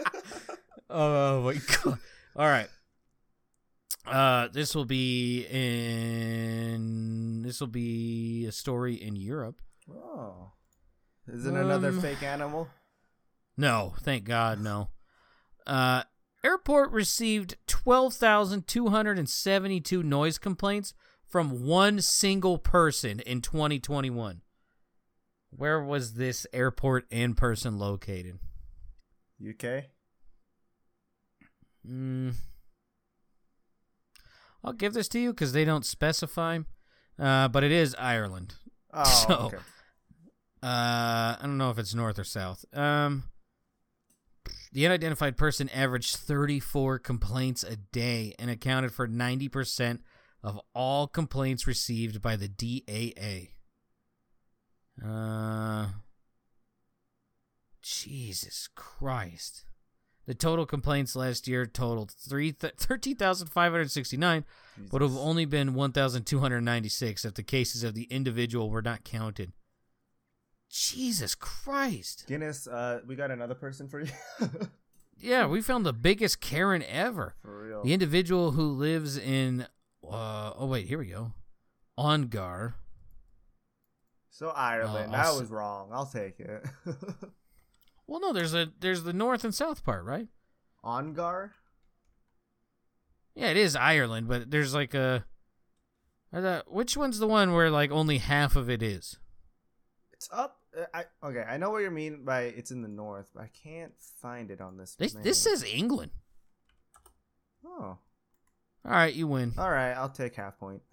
oh 0.90 1.42
my 1.42 1.54
god. 1.54 1.98
All 2.34 2.48
right. 2.48 2.68
Uh 4.06 4.48
this 4.48 4.74
will 4.74 4.84
be 4.84 5.46
in 5.50 7.42
this 7.42 7.58
will 7.60 7.66
be 7.68 8.44
a 8.46 8.52
story 8.52 8.94
in 8.94 9.16
Europe. 9.16 9.62
Oh, 9.90 10.52
is 11.26 11.46
it 11.46 11.54
another 11.54 11.88
Um, 11.88 12.00
fake 12.00 12.22
animal? 12.22 12.68
No, 13.56 13.94
thank 14.00 14.24
God, 14.24 14.60
no. 14.60 14.90
Uh 15.66 16.02
airport 16.42 16.90
received 16.90 17.56
12,272 17.66 20.02
noise 20.02 20.36
complaints 20.38 20.92
from 21.26 21.64
one 21.64 22.02
single 22.02 22.58
person 22.58 23.20
in 23.20 23.40
2021. 23.40 24.42
Where 25.50 25.82
was 25.82 26.14
this 26.14 26.46
airport 26.52 27.06
in 27.10 27.34
person 27.34 27.78
located? 27.78 28.38
UK. 29.42 29.84
Mm. 31.88 32.34
I'll 34.64 34.72
give 34.72 34.94
this 34.94 35.08
to 35.08 35.18
you 35.18 35.32
because 35.32 35.52
they 35.52 35.64
don't 35.64 35.84
specify, 35.84 36.60
uh, 37.18 37.48
but 37.48 37.62
it 37.64 37.72
is 37.72 37.94
Ireland. 37.98 38.54
Oh, 38.92 39.04
So- 39.28 39.34
okay. 39.46 39.58
Uh, 40.62 41.36
I 41.38 41.40
don't 41.42 41.58
know 41.58 41.68
if 41.70 41.78
it's 41.78 41.94
north 41.94 42.18
or 42.18 42.24
south. 42.24 42.64
Um, 42.72 43.24
the 44.72 44.86
unidentified 44.86 45.36
person 45.36 45.68
averaged 45.68 46.16
34 46.16 47.00
complaints 47.00 47.62
a 47.62 47.76
day 47.76 48.34
and 48.38 48.48
accounted 48.50 48.92
for 48.92 49.06
90% 49.06 49.98
of 50.42 50.58
all 50.74 51.06
complaints 51.06 51.66
received 51.66 52.22
by 52.22 52.36
the 52.36 52.48
DAA. 52.48 53.50
Uh, 55.06 55.88
Jesus 57.82 58.68
Christ. 58.74 59.64
The 60.26 60.34
total 60.34 60.64
complaints 60.66 61.14
last 61.14 61.46
year 61.46 61.66
totaled 61.66 62.10
three 62.10 62.52
th- 62.52 62.74
13,569, 62.78 64.44
but 64.90 65.02
have 65.02 65.16
only 65.16 65.44
been 65.44 65.74
1,296 65.74 67.24
if 67.24 67.34
the 67.34 67.42
cases 67.42 67.82
of 67.84 67.94
the 67.94 68.04
individual 68.04 68.70
were 68.70 68.82
not 68.82 69.04
counted. 69.04 69.52
Jesus 70.70 71.34
Christ. 71.34 72.24
Guinness. 72.26 72.66
Uh, 72.66 73.00
we 73.06 73.16
got 73.16 73.30
another 73.30 73.54
person 73.54 73.88
for 73.88 74.00
you. 74.00 74.10
Yeah, 75.16 75.46
we 75.46 75.62
found 75.62 75.86
the 75.86 75.92
biggest 75.92 76.40
Karen 76.40 76.82
ever. 76.82 77.34
for 77.40 77.66
real. 77.66 77.82
The 77.84 77.92
individual 77.94 78.50
who 78.50 78.72
lives 78.72 79.16
in 79.16 79.66
uh 80.06 80.52
oh 80.58 80.66
wait, 80.66 80.86
here 80.86 80.98
we 80.98 81.06
go. 81.06 81.32
Ongar. 81.96 82.74
So 84.30 84.48
Ireland. 84.48 85.14
Uh, 85.14 85.18
I 85.18 85.30
was 85.38 85.50
wrong. 85.50 85.90
I'll 85.92 86.04
take 86.06 86.40
it. 86.40 86.66
Well, 88.06 88.20
no, 88.20 88.32
there's 88.32 88.54
a 88.54 88.70
there's 88.80 89.02
the 89.04 89.12
north 89.12 89.44
and 89.44 89.54
south 89.54 89.84
part, 89.84 90.04
right? 90.04 90.28
Ongar. 90.82 91.54
Yeah, 93.34 93.48
it 93.48 93.56
is 93.56 93.74
Ireland, 93.74 94.28
but 94.28 94.50
there's 94.50 94.74
like 94.74 94.94
a. 94.94 95.24
thought, 96.32 96.72
which 96.72 96.96
one's 96.96 97.18
the 97.18 97.26
one 97.26 97.52
where 97.52 97.70
like 97.70 97.90
only 97.90 98.18
half 98.18 98.56
of 98.56 98.68
it 98.70 98.82
is? 98.82 99.18
It's 100.12 100.28
up. 100.32 100.60
uh, 100.78 100.84
I 100.92 101.04
okay. 101.26 101.44
I 101.48 101.56
know 101.56 101.70
what 101.70 101.82
you 101.82 101.90
mean 101.90 102.24
by 102.24 102.42
it's 102.42 102.70
in 102.70 102.82
the 102.82 102.88
north, 102.88 103.30
but 103.34 103.42
I 103.44 103.50
can't 103.62 103.92
find 104.20 104.50
it 104.50 104.60
on 104.60 104.76
this. 104.76 104.94
This 104.94 105.14
map. 105.14 105.24
this 105.24 105.38
says 105.38 105.64
England. 105.64 106.12
Oh, 107.66 107.98
All 108.84 108.90
right, 108.92 109.12
you 109.14 109.26
win. 109.26 109.54
all 109.58 109.70
right. 109.70 109.92
I'll 109.92 110.10
take 110.10 110.34
half 110.36 110.58
point. 110.58 110.82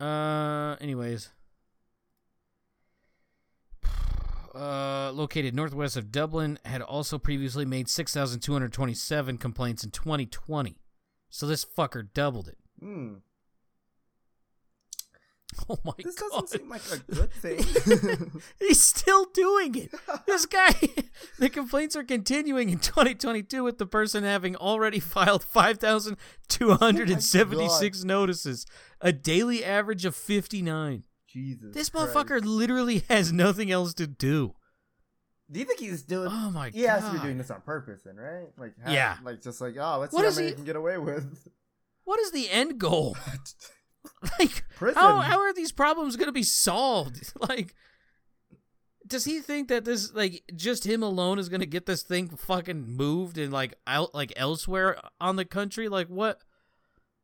Uh, 0.00 0.76
anyways. 0.80 1.28
Uh, 4.54 5.12
located 5.12 5.54
northwest 5.54 5.96
of 5.96 6.10
Dublin, 6.10 6.58
had 6.64 6.82
also 6.82 7.18
previously 7.18 7.64
made 7.64 7.88
6,227 7.88 9.38
complaints 9.38 9.84
in 9.84 9.90
2020. 9.90 10.76
So 11.28 11.46
this 11.46 11.64
fucker 11.64 12.08
doubled 12.12 12.48
it. 12.48 12.58
Hmm. 12.80 13.14
Oh 15.68 15.78
my 15.84 15.90
This 15.98 16.14
god. 16.14 16.28
doesn't 16.30 16.48
seem 16.60 16.68
like 16.68 16.80
a 16.92 16.98
good 17.12 17.32
thing. 17.32 18.40
He's 18.60 18.80
still 18.80 19.24
doing 19.34 19.74
it. 19.74 19.90
This 20.24 20.46
guy, 20.58 20.76
the 21.40 21.50
complaints 21.50 21.96
are 21.96 22.04
continuing 22.04 22.68
in 22.70 22.78
2022 22.78 23.64
with 23.64 23.78
the 23.78 23.86
person 23.86 24.22
having 24.22 24.54
already 24.54 25.00
filed 25.00 25.42
5,276 25.42 28.04
notices, 28.04 28.64
a 29.00 29.12
daily 29.12 29.64
average 29.64 30.04
of 30.04 30.14
59. 30.14 31.02
Jesus. 31.32 31.74
This 31.74 31.88
Christ. 31.90 32.14
motherfucker 32.14 32.44
literally 32.44 32.98
has 33.08 33.32
nothing 33.32 33.70
else 33.70 33.94
to 33.94 34.06
do. 34.06 34.54
Do 35.50 35.58
you 35.58 35.66
think 35.66 35.80
he's 35.80 36.02
doing? 36.04 36.28
Oh 36.30 36.50
my 36.50 36.66
he 36.70 36.72
god. 36.72 36.78
He 36.78 36.82
has 36.84 37.04
to 37.04 37.12
be 37.12 37.18
doing 37.18 37.38
this 37.38 37.50
on 37.50 37.60
purpose, 37.62 38.02
then, 38.04 38.16
right? 38.16 38.48
Like, 38.56 38.72
have- 38.84 38.92
Yeah. 38.92 39.16
Like, 39.24 39.42
just 39.42 39.60
like, 39.60 39.74
oh, 39.80 39.98
let's 39.98 40.12
What 40.12 40.22
see 40.22 40.26
is 40.28 40.34
how 40.36 40.40
many 40.40 40.46
he- 40.46 40.50
he 40.52 40.56
can 40.56 40.64
get 40.64 40.76
away 40.76 40.98
with. 40.98 41.48
What 42.04 42.18
is 42.20 42.32
the 42.32 42.50
end 42.50 42.78
goal? 42.78 43.16
Like, 44.38 44.64
Prison. 44.76 45.00
how 45.00 45.20
how 45.20 45.40
are 45.40 45.52
these 45.52 45.72
problems 45.72 46.16
gonna 46.16 46.32
be 46.32 46.42
solved? 46.42 47.32
Like, 47.38 47.74
does 49.06 49.24
he 49.26 49.40
think 49.40 49.68
that 49.68 49.84
this 49.84 50.12
like 50.14 50.42
just 50.56 50.86
him 50.86 51.02
alone 51.02 51.38
is 51.38 51.48
gonna 51.50 51.66
get 51.66 51.84
this 51.86 52.02
thing 52.02 52.28
fucking 52.28 52.86
moved 52.96 53.36
and 53.38 53.52
like 53.52 53.74
out 53.86 54.14
like 54.14 54.32
elsewhere 54.36 54.96
on 55.20 55.36
the 55.36 55.44
country? 55.44 55.88
Like, 55.88 56.08
what? 56.08 56.40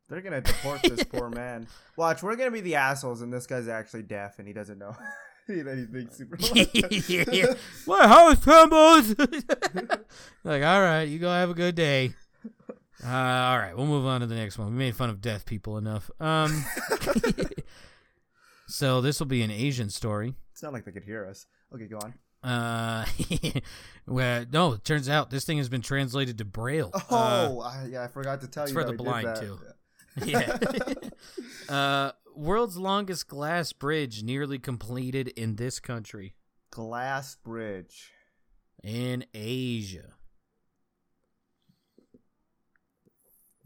They're 0.08 0.20
gonna 0.20 0.40
deport 0.40 0.82
this 0.82 1.02
poor 1.12 1.28
man. 1.30 1.66
Watch, 1.96 2.22
we're 2.22 2.36
gonna 2.36 2.50
be 2.50 2.60
the 2.60 2.76
assholes, 2.76 3.22
and 3.22 3.32
this 3.32 3.46
guy's 3.46 3.68
actually 3.68 4.02
deaf, 4.04 4.38
and 4.38 4.46
he 4.46 4.54
doesn't 4.54 4.78
know. 4.78 4.94
he, 5.46 5.54
he 5.54 5.62
thinks 5.62 6.16
super. 6.16 6.36
yeah. 7.32 7.54
My 7.86 8.06
house 8.06 8.40
trembles. 8.42 9.14
like, 10.44 10.62
all 10.62 10.80
right, 10.80 11.02
you 11.04 11.18
go 11.18 11.28
have 11.28 11.50
a 11.50 11.54
good 11.54 11.74
day. 11.74 12.12
Uh, 13.04 13.08
all 13.10 13.58
right, 13.58 13.76
we'll 13.76 13.86
move 13.86 14.06
on 14.06 14.20
to 14.20 14.26
the 14.26 14.34
next 14.34 14.58
one. 14.58 14.68
We 14.68 14.78
made 14.78 14.96
fun 14.96 15.10
of 15.10 15.20
deaf 15.20 15.44
people 15.44 15.76
enough. 15.76 16.10
Um, 16.18 16.64
so 18.68 19.00
this 19.00 19.18
will 19.20 19.26
be 19.26 19.42
an 19.42 19.50
Asian 19.50 19.90
story. 19.90 20.34
It's 20.52 20.62
not 20.62 20.72
like 20.72 20.84
they 20.84 20.92
could 20.92 21.04
hear 21.04 21.26
us. 21.26 21.46
Okay, 21.74 21.86
go 21.86 21.98
on. 21.98 22.14
Uh, 22.42 23.04
well, 24.06 24.44
no, 24.52 24.72
it 24.74 24.84
turns 24.84 25.08
out 25.08 25.30
this 25.30 25.44
thing 25.44 25.58
has 25.58 25.68
been 25.68 25.82
translated 25.82 26.38
to 26.38 26.44
Braille. 26.44 26.90
Uh, 26.94 27.48
Oh, 27.50 27.60
I, 27.60 27.86
yeah, 27.90 28.04
I 28.04 28.08
forgot 28.08 28.40
to 28.42 28.48
tell 28.48 28.64
it's 28.64 28.72
you. 28.72 28.78
for 28.78 28.84
that 28.84 28.96
the 28.96 29.02
blind, 29.02 29.26
that. 29.26 29.40
too. 29.40 29.58
yeah. 30.24 30.56
uh, 31.68 32.12
world's 32.34 32.76
longest 32.76 33.28
glass 33.28 33.72
bridge 33.72 34.22
nearly 34.22 34.58
completed 34.58 35.28
in 35.28 35.56
this 35.56 35.78
country 35.80 36.34
Glass 36.70 37.36
bridge. 37.36 38.12
in 38.82 39.24
Asia. 39.34 40.12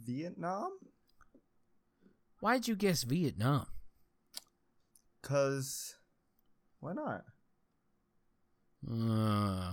Vietnam? 0.02 0.70
Why'd 2.40 2.66
you 2.68 2.74
guess 2.76 3.02
Vietnam? 3.02 3.66
Cause 5.22 5.96
why 6.80 6.94
not? 6.94 7.24
Uh, 8.90 9.72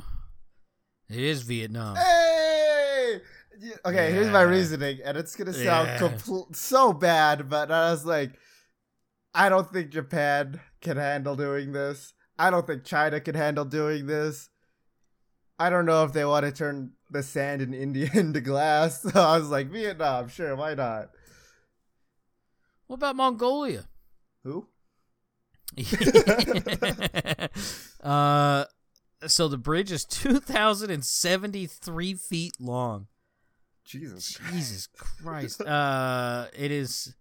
it 1.09 1.19
is 1.19 1.43
Vietnam. 1.43 1.95
Hey! 1.95 3.21
Yeah, 3.59 3.75
Okay, 3.85 4.11
here's 4.11 4.29
my 4.29 4.41
reasoning, 4.43 4.99
and 5.03 5.17
it's 5.17 5.35
gonna 5.35 5.51
sound 5.53 5.87
Yeah. 5.87 5.97
compl- 5.99 6.55
so 6.55 6.93
bad, 6.93 7.49
but 7.49 7.71
I 7.71 7.89
was 7.91 8.05
like, 8.05 8.33
I 9.33 9.49
don't 9.49 9.71
think 9.71 9.89
Japan 9.91 10.59
can 10.81 10.97
handle 10.97 11.35
doing 11.35 11.71
this. 11.71 12.13
I 12.39 12.49
don't 12.51 12.67
think 12.67 12.83
China 12.83 13.19
can 13.19 13.33
handle 13.35 13.65
doing 13.65 14.05
this. 14.05 14.49
I 15.59 15.71
don't 15.71 15.87
know 15.87 16.03
if 16.03 16.13
they 16.13 16.23
want 16.23 16.45
to 16.45 16.51
turn 16.51 16.91
the 17.09 17.23
sand 17.23 17.63
in 17.63 17.73
India 17.73 18.11
into 18.13 18.41
glass. 18.41 19.01
So 19.01 19.09
I 19.15 19.37
was 19.37 19.49
like, 19.49 19.71
Vietnam, 19.71 20.27
sure, 20.27 20.55
why 20.55 20.75
not? 20.75 21.09
What 22.85 22.97
about 22.97 23.15
Mongolia? 23.15 23.87
Who? 24.43 24.67
uh, 28.03 28.65
so 29.25 29.47
the 29.47 29.57
bridge 29.57 29.91
is 29.91 30.05
2,073 30.05 32.13
feet 32.13 32.53
long. 32.59 33.07
Jesus. 33.87 34.37
Jesus 34.51 34.87
Christ. 35.23 35.61
Uh, 35.61 36.47
it 36.57 36.71
is 36.71 37.15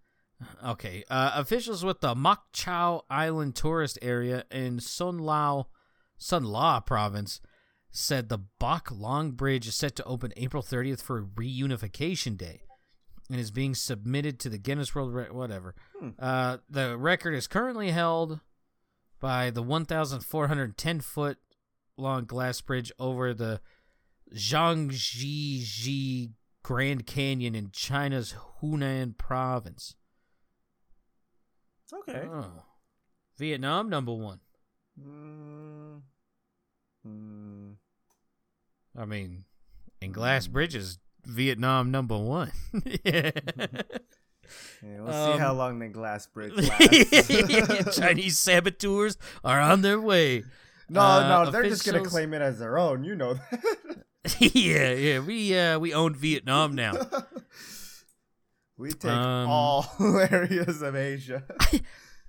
okay. 0.65 1.03
Uh, 1.09 1.31
officials 1.35 1.83
with 1.83 2.01
the 2.01 2.15
Moc 2.15 2.43
Chau 2.53 3.03
Island 3.09 3.55
tourist 3.55 3.97
area 4.01 4.43
in 4.51 4.79
Sun 4.79 5.19
Lao, 5.19 5.67
Son 6.17 6.43
La 6.43 6.79
province 6.79 7.41
said 7.89 8.29
the 8.29 8.39
Bok 8.59 8.89
Long 8.91 9.31
Bridge 9.31 9.67
is 9.67 9.75
set 9.75 9.95
to 9.95 10.03
open 10.03 10.31
April 10.37 10.61
30th 10.61 11.01
for 11.01 11.23
Reunification 11.23 12.37
Day 12.37 12.61
and 13.29 13.39
is 13.39 13.51
being 13.51 13.73
submitted 13.73 14.39
to 14.39 14.49
the 14.49 14.57
Guinness 14.57 14.93
World 14.93 15.13
Re- 15.13 15.31
whatever. 15.31 15.75
Hmm. 15.99 16.09
Uh, 16.19 16.57
the 16.69 16.97
record 16.97 17.33
is 17.33 17.47
currently 17.47 17.91
held 17.91 18.39
by 19.19 19.49
the 19.49 19.63
1,410 19.63 20.99
foot 21.01 21.37
long 21.97 22.25
glass 22.25 22.61
bridge 22.61 22.91
over 22.99 23.33
the 23.33 23.59
Zhangjiajie 24.35 26.31
Grand 26.67 27.05
Canyon 27.05 27.55
in 27.55 27.69
China's 27.71 28.35
Hunan 28.61 29.17
province. 29.17 29.95
Okay. 31.93 32.27
Oh. 32.29 32.51
Vietnam 33.37 33.89
number 33.89 34.11
one. 34.13 34.41
Mm. 35.01 36.01
Mm. 37.07 37.75
I 38.97 39.05
mean, 39.05 39.45
in 40.01 40.11
glass 40.11 40.47
bridges, 40.47 40.99
Vietnam 41.25 41.89
number 41.89 42.17
one. 42.17 42.51
yeah. 43.05 43.31
Yeah, 44.81 45.01
we'll 45.01 45.33
see 45.33 45.39
how 45.39 45.51
Um, 45.51 45.57
long 45.57 45.79
the 45.79 45.87
glass 45.89 46.25
bridge 46.27 46.53
lasts. 46.55 47.97
Chinese 47.99 48.39
saboteurs 48.39 49.17
are 49.43 49.59
on 49.59 49.81
their 49.81 49.99
way. 49.99 50.43
no, 50.89 51.01
Uh, 51.01 51.43
no, 51.45 51.51
they're 51.51 51.63
just 51.63 51.85
gonna 51.85 52.03
claim 52.05 52.33
it 52.33 52.41
as 52.41 52.57
their 52.59 52.77
own. 52.77 53.03
You 53.03 53.15
know 53.15 53.33
that. 53.33 54.05
yeah, 54.39 54.91
yeah. 54.93 55.19
We 55.19 55.57
uh 55.57 55.79
we 55.79 55.93
own 55.93 56.15
Vietnam 56.15 56.75
now. 56.75 56.93
we 58.77 58.91
take 58.91 59.11
Um, 59.11 59.49
all 59.49 59.85
areas 59.99 60.81
of 60.81 60.95
Asia. 60.95 61.43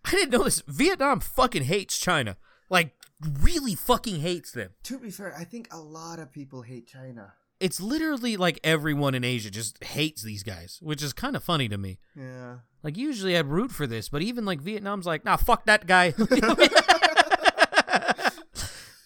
I 0.04 0.10
didn't 0.10 0.30
know 0.30 0.44
this. 0.44 0.62
Vietnam 0.66 1.20
fucking 1.20 1.64
hates 1.64 1.98
China. 1.98 2.36
Like 2.70 2.94
really 3.42 3.74
fucking 3.74 4.20
hates 4.20 4.52
them. 4.52 4.70
to 4.84 4.98
be 4.98 5.10
fair, 5.10 5.34
I 5.36 5.44
think 5.44 5.68
a 5.72 5.78
lot 5.80 6.18
of 6.18 6.30
people 6.32 6.62
hate 6.62 6.86
China. 6.86 7.32
It's 7.60 7.80
literally 7.80 8.36
like 8.36 8.60
everyone 8.62 9.16
in 9.16 9.24
Asia 9.24 9.50
just 9.50 9.82
hates 9.82 10.22
these 10.22 10.44
guys, 10.44 10.78
which 10.80 11.02
is 11.02 11.12
kind 11.12 11.34
of 11.34 11.42
funny 11.42 11.68
to 11.68 11.76
me. 11.76 11.98
Yeah. 12.14 12.58
Like 12.84 12.96
usually 12.96 13.36
I'd 13.36 13.46
root 13.46 13.72
for 13.72 13.88
this, 13.88 14.08
but 14.08 14.22
even 14.22 14.44
like 14.44 14.60
Vietnam's 14.60 15.06
like, 15.06 15.24
nah, 15.24 15.36
fuck 15.36 15.64
that 15.66 15.84
guy. 15.88 16.14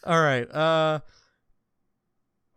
All 0.04 0.20
right. 0.20 0.50
Uh 0.50 1.00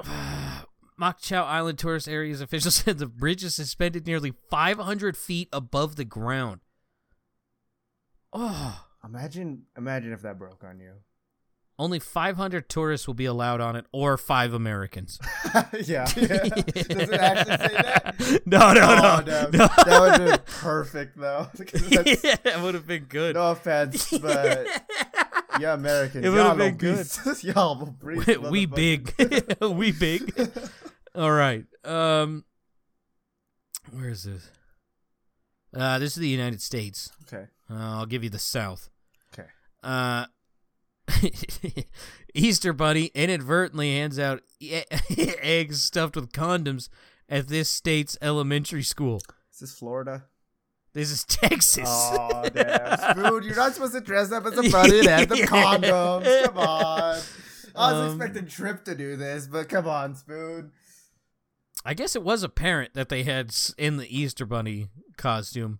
Moc 0.98 1.20
Chau 1.20 1.44
Island 1.44 1.78
tourist 1.78 2.08
areas 2.08 2.42
officials 2.42 2.76
said 2.86 2.98
the 2.98 3.06
bridge 3.08 3.44
is 3.44 3.56
suspended 3.56 4.06
nearly 4.08 4.34
500 4.50 5.18
feet 5.18 5.50
above 5.52 5.96
the 5.96 6.06
ground. 6.06 6.62
Oh, 8.34 8.82
Imagine, 9.04 9.64
imagine 9.78 10.14
if 10.14 10.24
that 10.24 10.40
broke 10.40 10.64
on 10.64 10.80
you. 10.80 10.94
only 11.78 12.00
500 12.00 12.68
tourists 12.68 13.06
will 13.06 13.14
be 13.14 13.26
allowed 13.26 13.62
on 13.62 13.76
it, 13.76 13.86
or 13.92 14.18
five 14.18 14.52
Americans. 14.54 15.20
yeah, 15.54 15.62
yeah. 15.84 16.06
Does 16.16 16.16
it 16.16 17.14
actually 17.14 17.58
say 17.68 17.74
that? 17.76 18.42
No, 18.48 18.74
no, 18.74 18.82
Oh, 18.82 19.24
no, 19.24 19.50
no. 19.52 19.68
That 19.86 20.00
would 20.02 20.12
have 20.22 20.26
been 20.26 20.40
perfect, 20.60 21.18
though. 21.20 21.48
yeah, 21.88 22.36
that 22.44 22.62
would 22.64 22.74
have 22.74 22.88
been 22.88 23.04
good. 23.04 23.36
No 23.36 23.52
offense, 23.52 24.10
but 24.18 24.66
yeah, 25.60 25.74
Americans. 25.74 26.26
It 26.26 26.30
would've 26.30 26.46
y'all 26.46 26.56
been 26.56 26.76
obese. 26.76 27.44
y'all 27.44 27.96
we 28.02 28.16
motherfuckers. 28.68 28.76
big 28.76 29.58
we 29.62 29.92
big 29.92 30.34
all 31.16 31.32
right 31.32 31.66
um 31.84 32.44
where 33.92 34.10
is 34.10 34.24
this 34.24 34.50
uh 35.76 35.98
this 36.00 36.12
is 36.18 36.22
the 36.22 36.28
united 36.28 36.62
states 36.62 37.12
Okay. 37.28 37.46
uh, 37.70 37.76
i'll 38.00 38.06
give 38.06 38.24
you 38.24 38.30
the 38.30 38.40
south 38.40 38.90
Okay. 39.34 39.48
uh 39.84 40.26
easter 42.34 42.74
bunny 42.74 43.06
inadvertently 43.14 43.94
hands 43.96 44.18
out 44.20 44.42
e- 44.60 44.82
eggs 45.42 45.84
stuffed 45.84 46.16
with 46.16 46.32
condoms 46.32 46.90
at 47.30 47.48
this 47.48 47.70
state's 47.70 48.18
elementary 48.22 48.84
school 48.84 49.22
Is 49.54 49.60
this 49.60 49.74
Florida? 49.78 50.26
This 50.96 51.12
is 51.12 51.26
Texas. 51.26 51.84
Oh 51.88 52.48
damn, 52.54 52.98
Spoon! 52.98 53.44
You're 53.44 53.56
not 53.58 53.74
supposed 53.74 53.94
to 53.94 54.00
dress 54.02 54.32
up 54.32 54.46
as 54.46 54.58
a 54.58 54.70
bunny 54.72 55.00
and 55.00 55.08
have 55.10 55.28
the 55.30 55.36
condoms. 55.36 56.46
Come 56.46 56.58
on. 56.58 57.20
I 57.76 57.92
was 57.92 58.14
Um, 58.14 58.22
expecting 58.22 58.48
Trip 58.48 58.86
to 58.86 58.96
do 58.96 59.18
this, 59.18 59.46
but 59.46 59.68
come 59.68 59.88
on, 59.90 60.16
Spoon. 60.16 60.72
I 61.84 61.94
guess 61.96 62.16
it 62.16 62.24
was 62.24 62.44
apparent 62.44 62.94
that 62.94 63.10
they 63.10 63.24
had 63.24 63.54
in 63.78 63.98
the 63.98 64.08
Easter 64.18 64.46
Bunny 64.46 64.88
costume. 65.18 65.80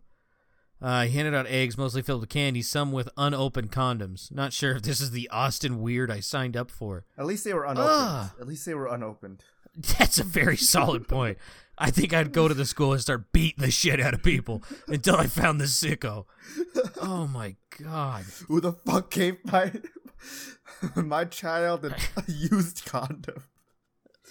Uh, 0.82 1.04
he 1.06 1.12
handed 1.16 1.34
out 1.34 1.48
eggs, 1.48 1.78
mostly 1.78 2.02
filled 2.02 2.20
with 2.20 2.30
candy, 2.30 2.62
some 2.62 2.92
with 2.92 3.08
unopened 3.16 3.72
condoms. 3.72 4.30
Not 4.34 4.52
sure 4.52 4.76
if 4.76 4.82
this 4.82 5.00
is 5.00 5.12
the 5.12 5.30
Austin 5.30 5.80
weird 5.82 6.12
I 6.12 6.20
signed 6.20 6.58
up 6.58 6.70
for. 6.70 7.06
At 7.18 7.26
least 7.26 7.46
they 7.46 7.54
were 7.54 7.64
unopened. 7.64 7.88
Ugh. 7.90 8.32
At 8.42 8.48
least 8.50 8.66
they 8.66 8.74
were 8.76 8.88
unopened. 8.88 9.46
That's 10.00 10.20
a 10.20 10.24
very 10.24 10.58
solid 10.58 11.08
point. 11.08 11.38
I 11.78 11.92
think 11.92 12.14
I'd 12.14 12.32
go 12.32 12.48
to 12.48 12.54
the 12.54 12.66
school 12.66 12.94
and 12.94 13.02
start 13.02 13.34
beating 13.34 13.64
the 13.64 13.72
shit 13.72 14.00
out 14.00 14.14
of 14.14 14.24
people 14.24 14.64
until 14.88 15.18
I 15.18 15.28
found 15.28 15.60
the 15.60 15.66
sicko. 15.66 16.26
Oh 17.02 17.28
my 17.28 17.58
god. 17.84 18.24
Who 18.48 18.62
the 18.62 18.72
fuck 18.72 19.12
gave 19.12 19.44
my 19.44 19.74
my 20.96 21.26
child 21.26 21.86
a 21.86 21.96
used 22.28 22.86
condom? 22.86 23.44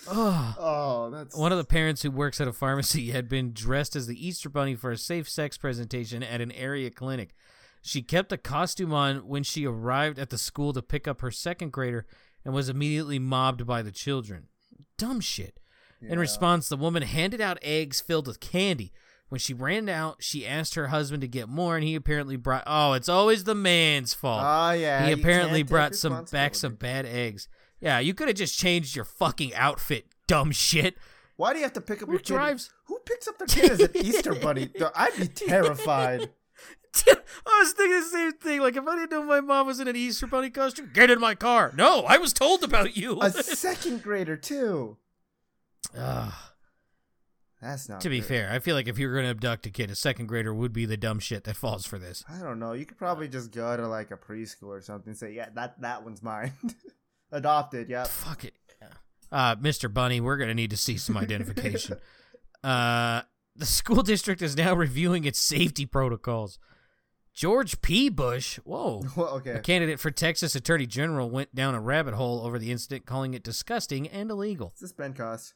Ugh. 0.09 0.55
Oh, 0.59 1.11
that's 1.11 1.36
One 1.36 1.53
of 1.53 1.59
the 1.59 1.64
parents 1.64 2.03
who 2.03 2.11
works 2.11 2.40
at 2.40 2.49
a 2.49 2.53
pharmacy 2.53 3.11
had 3.11 3.28
been 3.28 3.53
dressed 3.53 3.95
as 3.95 4.07
the 4.07 4.26
Easter 4.26 4.49
Bunny 4.49 4.74
for 4.74 4.90
a 4.90 4.97
safe 4.97 5.28
sex 5.28 5.59
presentation 5.59 6.22
at 6.22 6.40
an 6.40 6.53
area 6.53 6.90
clinic. 6.90 7.34
She 7.82 8.01
kept 8.01 8.30
the 8.30 8.38
costume 8.38 8.95
on 8.95 9.28
when 9.28 9.42
she 9.42 9.66
arrived 9.66 10.18
at 10.18 10.30
the 10.30 10.38
school 10.38 10.72
to 10.72 10.80
pick 10.80 11.07
up 11.07 11.20
her 11.20 11.30
second 11.30 11.72
grader 11.72 12.07
and 12.45 12.55
was 12.55 12.70
immediately 12.70 13.18
mobbed 13.18 13.66
by 13.66 13.82
the 13.82 13.92
children. 13.92 14.49
Dumb 14.99 15.20
shit. 15.20 15.59
In 16.07 16.18
response, 16.18 16.68
the 16.68 16.76
woman 16.76 17.03
handed 17.03 17.40
out 17.40 17.59
eggs 17.62 18.01
filled 18.01 18.26
with 18.26 18.38
candy. 18.38 18.92
When 19.30 19.38
she 19.38 19.55
ran 19.55 19.88
out, 19.88 20.16
she 20.20 20.47
asked 20.47 20.74
her 20.74 20.88
husband 20.88 21.22
to 21.22 21.28
get 21.28 21.49
more, 21.49 21.76
and 21.76 21.84
he 21.84 21.95
apparently 21.95 22.36
brought. 22.36 22.62
Oh, 22.66 22.92
it's 22.92 23.09
always 23.09 23.45
the 23.45 23.55
man's 23.55 24.12
fault. 24.12 24.42
Ah, 24.45 24.72
yeah. 24.72 25.07
he 25.07 25.12
apparently 25.12 25.62
brought 25.62 25.95
some 25.95 26.26
back 26.30 26.55
some 26.55 26.74
bad 26.74 27.07
eggs. 27.07 27.49
Yeah, 27.80 28.01
you 28.01 28.12
could 28.12 28.28
have 28.28 28.36
just 28.36 28.59
changed 28.59 28.95
your 28.95 29.07
fucking 29.07 29.55
outfit, 29.55 30.05
dumb 30.26 30.51
shit. 30.53 30.97
Why 31.36 31.53
do 31.53 31.59
you 31.59 31.64
have 31.64 31.72
to 31.72 31.80
pick 31.80 32.03
up 32.03 32.07
Who 32.09 32.12
your 32.12 32.20
kid? 32.20 32.34
drives- 32.34 32.70
Who 32.86 32.99
picks 33.07 33.26
up 33.26 33.38
their 33.38 33.47
kid 33.47 33.72
as 33.72 33.80
an 33.80 33.90
Easter 33.97 34.34
bunny? 34.34 34.70
I'd 34.95 35.16
be 35.18 35.26
terrified. 35.28 36.30
I 37.47 37.61
was 37.61 37.72
thinking 37.72 37.99
the 38.01 38.07
same 38.07 38.32
thing. 38.32 38.61
Like, 38.61 38.76
if 38.76 38.86
I 38.86 38.97
didn't 38.97 39.11
know 39.11 39.22
my 39.24 39.40
mom 39.40 39.66
was 39.66 39.80
in 39.80 39.88
an 39.88 39.97
Easter 39.97 40.26
Bunny 40.26 40.51
costume, 40.51 40.90
get 40.95 41.11
in 41.11 41.20
my 41.20 41.34
car. 41.34 41.72
No, 41.76 42.03
I 42.03 42.18
was 42.18 42.32
told 42.32 42.62
about 42.62 42.97
you. 42.97 43.20
A 43.20 43.30
second 43.42 44.03
grader 44.03 44.36
too. 44.36 44.97
Ugh. 45.97 46.32
That's 47.61 47.88
not. 47.88 48.03
to 48.03 48.11
be 48.11 48.20
good. 48.20 48.26
fair, 48.26 48.51
I 48.53 48.59
feel 48.59 48.74
like 48.76 48.88
if 48.88 48.99
you 48.99 49.07
were 49.09 49.14
going 49.14 49.24
to 49.24 49.30
abduct 49.30 49.64
a 49.64 49.70
kid, 49.70 49.90
a 49.90 49.95
second 49.95 50.26
grader 50.26 50.53
would 50.53 50.72
be 50.74 50.84
the 50.84 50.99
dumb 50.99 51.18
shit 51.18 51.45
that 51.45 51.57
falls 51.57 51.86
for 51.86 51.99
this. 51.99 52.22
I 52.28 52.42
don't 52.42 52.59
know. 52.59 52.74
You 52.74 52.84
could 52.84 52.99
probably 52.99 53.26
just 53.26 53.53
go 53.53 53.74
to 53.74 53.88
like 53.88 54.11
a 54.11 54.16
preschool 54.18 54.64
or 54.68 54.82
something. 54.82 55.11
and 55.11 55.16
Say, 55.16 55.32
yeah, 55.32 55.49
that 55.55 55.80
that 55.80 56.05
one's 56.05 56.22
mine. 56.22 56.53
Adopted. 57.32 57.88
Yeah. 57.88 58.05
Fuck 58.05 58.45
it. 58.45 58.55
Uh, 59.32 59.57
Mr. 59.57 59.92
Bunny, 59.92 60.20
we're 60.20 60.36
going 60.36 60.49
to 60.49 60.55
need 60.55 60.70
to 60.70 60.76
see 60.76 60.97
some 60.97 61.16
identification. 61.16 61.97
uh, 62.62 63.22
the 63.57 63.66
school 63.66 64.03
district 64.03 64.42
is 64.42 64.57
now 64.57 64.74
reviewing 64.74 65.24
its 65.24 65.40
safety 65.40 65.86
protocols. 65.86 66.59
George 67.35 67.80
P. 67.82 68.09
Bush, 68.09 68.57
whoa, 68.64 69.03
Well, 69.16 69.43
a 69.45 69.59
candidate 69.61 69.99
for 69.99 70.11
Texas 70.12 70.55
Attorney 70.55 70.87
General, 70.87 71.28
went 71.28 71.53
down 71.55 71.74
a 71.74 71.80
rabbit 71.80 72.14
hole 72.14 72.47
over 72.47 72.59
the 72.61 72.70
incident, 72.70 73.07
calling 73.07 73.35
it 73.35 73.43
disgusting 73.43 74.07
and 74.09 74.30
illegal. 74.30 74.68
What's 74.68 74.80
this 74.80 74.93
Ben 74.93 75.14
Cost? 75.14 75.55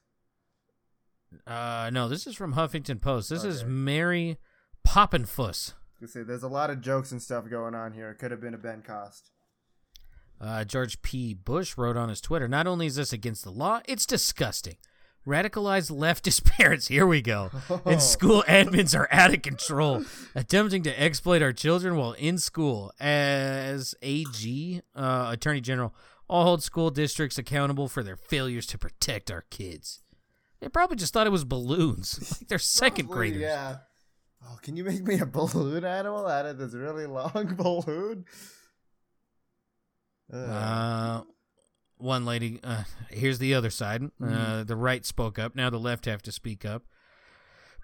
Uh, 1.46 1.90
no, 1.92 2.08
this 2.08 2.26
is 2.26 2.34
from 2.34 2.54
Huffington 2.54 3.00
Post. 3.00 3.30
This 3.30 3.44
is 3.44 3.60
Okay. 3.62 3.70
Mary 3.70 4.38
Papenfuss. 4.86 5.74
I 6.02 6.06
say 6.06 6.22
there's 6.22 6.42
a 6.42 6.48
lot 6.48 6.70
of 6.70 6.80
jokes 6.80 7.12
and 7.12 7.22
stuff 7.22 7.48
going 7.48 7.74
on 7.74 7.92
here. 7.92 8.10
It 8.10 8.18
could 8.18 8.30
have 8.30 8.40
been 8.40 8.54
a 8.54 8.58
Ben 8.58 8.82
Cost. 8.82 9.30
Uh, 10.40 10.64
George 10.64 11.02
P. 11.02 11.34
Bush 11.34 11.76
wrote 11.76 11.96
on 11.96 12.08
his 12.08 12.20
Twitter, 12.20 12.48
not 12.48 12.66
only 12.66 12.86
is 12.86 12.94
this 12.96 13.12
against 13.12 13.44
the 13.44 13.50
law, 13.50 13.80
it's 13.86 14.06
disgusting. 14.06 14.76
Radicalized 15.28 15.90
leftist 15.90 16.44
parents, 16.58 16.88
here 16.88 17.06
we 17.06 17.20
go, 17.20 17.50
and 17.84 18.00
school 18.00 18.42
admins 18.48 18.98
are 18.98 19.08
out 19.12 19.34
of 19.34 19.42
control, 19.42 20.02
attempting 20.34 20.82
to 20.84 21.00
exploit 21.00 21.42
our 21.42 21.52
children 21.52 21.96
while 21.96 22.12
in 22.12 22.38
school. 22.38 22.92
As 22.98 23.94
AG, 24.00 24.80
uh, 24.96 25.28
Attorney 25.30 25.60
General, 25.60 25.94
all 26.28 26.44
hold 26.44 26.62
school 26.62 26.90
districts 26.90 27.36
accountable 27.36 27.88
for 27.88 28.02
their 28.02 28.16
failures 28.16 28.66
to 28.68 28.78
protect 28.78 29.30
our 29.30 29.44
kids. 29.50 30.00
They 30.60 30.68
probably 30.70 30.96
just 30.96 31.12
thought 31.12 31.26
it 31.26 31.30
was 31.30 31.44
balloons. 31.44 32.18
Like 32.40 32.48
they're 32.48 32.58
second 32.58 33.08
Probably, 33.08 33.30
graders. 33.32 33.42
Yeah. 33.42 33.76
Oh, 34.46 34.56
can 34.62 34.76
you 34.76 34.84
make 34.84 35.02
me 35.04 35.18
a 35.18 35.26
balloon 35.26 35.84
animal 35.84 36.26
out 36.26 36.46
of 36.46 36.56
this 36.56 36.72
really 36.72 37.04
long 37.06 37.54
balloon? 37.56 38.24
Ugh. 40.32 40.48
Uh, 40.48 41.22
one 41.98 42.24
lady. 42.24 42.60
Uh, 42.62 42.84
here's 43.10 43.38
the 43.38 43.54
other 43.54 43.70
side. 43.70 44.10
Uh, 44.22 44.64
the 44.64 44.76
right 44.76 45.04
spoke 45.04 45.38
up. 45.38 45.54
Now 45.54 45.70
the 45.70 45.78
left 45.78 46.04
have 46.06 46.22
to 46.22 46.32
speak 46.32 46.64
up. 46.64 46.84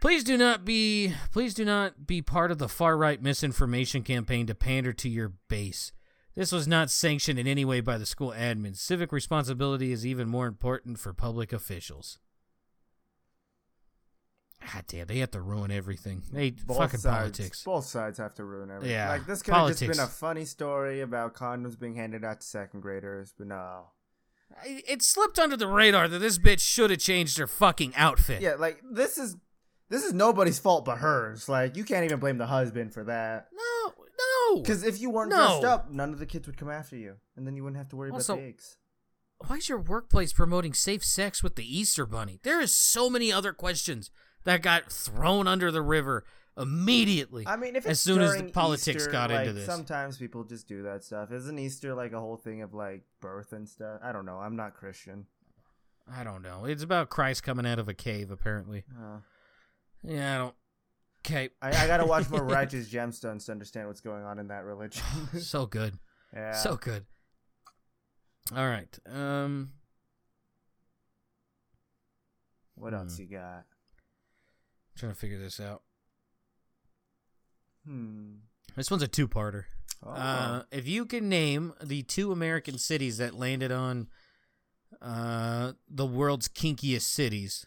Please 0.01 0.25
do 0.25 0.37
not 0.37 0.65
be. 0.65 1.15
Please 1.33 1.55
do 1.55 1.65
not 1.65 2.07
be 2.07 2.21
part 2.21 2.51
of 2.51 2.59
the 2.59 2.69
far 2.69 2.97
right 2.97 3.23
misinformation 3.23 4.03
campaign 4.03 4.47
to 4.47 4.55
pander 4.55 4.93
to 4.93 5.09
your 5.09 5.33
base. 5.49 5.93
This 6.35 6.51
was 6.51 6.67
not 6.67 6.91
sanctioned 6.91 7.39
in 7.39 7.47
any 7.47 7.65
way 7.65 7.81
by 7.81 7.97
the 7.97 8.07
school 8.07 8.33
admins. 8.37 8.79
Civic 8.79 9.13
responsibility 9.13 9.93
is 9.93 10.05
even 10.05 10.29
more 10.29 10.47
important 10.47 10.99
for 10.99 11.13
public 11.13 11.53
officials. 11.53 12.19
God 14.73 14.85
damn, 14.89 15.07
they 15.07 15.19
have 15.19 15.31
to 15.33 15.41
ruin 15.41 15.71
everything. 15.71 16.23
They 16.33 16.51
Both 16.51 16.79
fucking 16.79 17.01
sides, 17.01 17.17
politics. 17.17 17.63
Both 17.65 17.85
sides 17.85 18.19
have 18.19 18.35
to 18.35 18.45
ruin 18.45 18.71
everything. 18.71 18.93
Yeah, 18.93 19.11
Like 19.11 19.27
this 19.27 19.43
could 19.43 19.55
have 19.55 19.69
just 19.69 19.81
been 19.81 20.01
a 20.01 20.07
funny 20.07 20.45
story 20.45 21.03
about 21.03 21.35
condoms 21.35 21.79
being 21.79 21.95
handed 21.95 22.25
out 22.25 22.41
to 22.41 22.47
second 22.47 22.81
graders, 22.81 23.35
but 23.37 23.47
no. 23.47 23.91
It 24.65 25.03
slipped 25.03 25.39
under 25.39 25.57
the 25.57 25.67
radar 25.67 26.09
that 26.09 26.19
this 26.19 26.39
bitch 26.39 26.61
should 26.61 26.91
have 26.91 27.01
changed 27.01 27.39
her 27.39 27.47
fucking 27.47 27.95
outfit. 27.97 28.41
Yeah, 28.43 28.55
like 28.55 28.81
this 28.89 29.19
is 29.19 29.37
this 29.91 30.05
is 30.05 30.13
nobody's 30.13 30.59
fault 30.59 30.85
but 30.85 30.99
hers. 30.99 31.49
Like 31.49 31.77
you 31.77 31.85
can't 31.85 32.05
even 32.05 32.19
blame 32.21 32.39
the 32.39 32.47
husband 32.47 32.93
for 32.95 33.05
that. 33.05 33.49
No, 33.53 33.93
no. 34.55 34.61
Because 34.63 34.83
if 34.85 35.01
you 35.01 35.11
weren't 35.11 35.31
No. 35.31 35.37
dressed 35.37 35.65
up, 35.65 35.91
none 35.91 36.13
of 36.13 36.19
the 36.19 36.27
kids 36.27 36.47
would 36.47 36.57
come 36.57 36.71
after 36.71 36.97
you, 36.97 37.17
and 37.37 37.47
then 37.47 37.57
you 37.57 37.65
wouldn't 37.65 37.79
have 37.79 37.89
to 37.91 37.97
worry 37.97 38.11
Also- 38.11 38.35
about 38.35 38.43
the 38.43 38.49
eggs. 38.49 38.77
why 39.47 39.57
is 39.57 39.69
your 39.69 39.79
workplace 39.81 40.33
promoting 40.33 40.73
safe 40.75 41.05
sex 41.05 41.43
with 41.43 41.57
the 41.57 41.79
Easter 41.79 42.07
Bunny? 42.07 42.41
There 42.43 42.61
is 42.61 42.73
so 42.75 43.11
many 43.11 43.33
other 43.33 43.53
questions 43.53 44.11
that 44.45 44.63
got 44.63 44.91
thrown 44.93 45.47
under 45.49 45.71
the 45.71 45.83
river 45.83 46.25
immediately. 46.57 47.45
I 47.47 47.57
mean, 47.57 47.77
if 47.77 47.87
as 47.87 48.01
soon 48.01 48.21
as 48.23 48.37
the 48.37 48.45
politics 48.45 48.97
Easter, 49.03 49.11
got 49.11 49.31
into 49.31 49.53
this. 49.53 49.67
sometimes 49.67 50.19
people 50.19 50.45
just 50.45 50.69
do 50.69 50.83
that 50.85 51.03
stuff. 51.05 51.33
Isn't 51.33 51.59
Easter 51.59 51.95
like 51.95 52.13
a 52.13 52.21
whole 52.21 52.37
thing 52.37 52.63
of 52.63 52.75
like 52.75 53.03
birth 53.21 53.53
and 53.53 53.69
stuff? 53.69 54.01
I 54.03 54.13
don't 54.13 54.27
know. 54.27 54.39
I'm 54.39 54.57
not 54.57 54.75
Christian. 54.75 55.27
I 56.13 56.23
don't 56.25 56.43
know. 56.43 56.65
It's 56.67 56.83
about 56.83 57.09
Christ 57.09 57.43
coming 57.43 57.67
out 57.67 57.79
of 57.79 57.89
a 57.89 57.95
cave, 57.95 58.31
apparently. 58.31 58.85
Uh, 58.95 59.19
Yeah, 60.03 60.35
I 60.35 60.39
don't. 60.39 60.55
Okay. 61.27 61.49
I, 61.63 61.69
I 61.85 61.87
gotta 61.87 62.05
watch 62.05 62.29
more 62.29 62.45
Righteous 62.45 62.91
Gemstones 62.91 63.47
to 63.47 63.53
understand 63.53 63.89
what's 63.89 64.03
going 64.03 64.23
on 64.25 64.39
in 64.39 64.49
that 64.49 64.65
religion. 64.65 65.03
so 65.41 65.65
good. 65.65 65.99
yeah. 66.35 66.53
So 66.53 66.77
good. 66.77 67.07
All 68.55 68.67
right. 68.69 68.99
Um, 69.11 69.71
what 72.75 72.93
else 72.93 73.17
Hmm. 73.17 73.23
you 73.23 73.29
got? 73.29 73.65
trying 74.97 75.13
to 75.13 75.19
figure 75.19 75.39
this 75.39 75.59
out. 75.59 75.83
Hmm. 77.87 78.33
This 78.77 78.91
one's 78.91 79.03
a 79.03 79.09
two-parter. 79.09 79.65
Oh. 80.03 80.11
Uh, 80.11 80.63
if 80.71 80.87
you 80.89 81.07
can 81.07 81.29
name 81.29 81.75
the 81.83 82.03
two 82.03 82.33
American 82.33 82.79
cities 82.79 83.19
that 83.19 83.35
landed 83.35 83.73
on 83.73 84.09
uh, 85.01 85.73
the 85.89 86.07
world's 86.07 86.49
kinkiest 86.49 87.03
cities, 87.03 87.67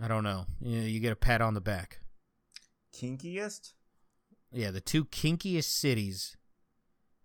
I 0.00 0.08
don't 0.08 0.24
know. 0.24 0.46
You, 0.60 0.80
you 0.80 1.00
get 1.00 1.12
a 1.12 1.16
pat 1.16 1.40
on 1.40 1.54
the 1.54 1.60
back. 1.60 2.00
kinkiest? 2.94 3.72
Yeah, 4.52 4.70
the 4.70 4.80
two 4.80 5.04
kinkiest 5.04 5.64
cities 5.64 6.36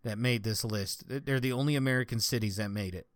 that 0.03 0.17
made 0.17 0.43
this 0.43 0.63
list. 0.63 1.03
They're 1.07 1.39
the 1.39 1.51
only 1.51 1.75
American 1.75 2.19
cities 2.19 2.55
that 2.57 2.69
made 2.69 2.95
it. 2.95 3.07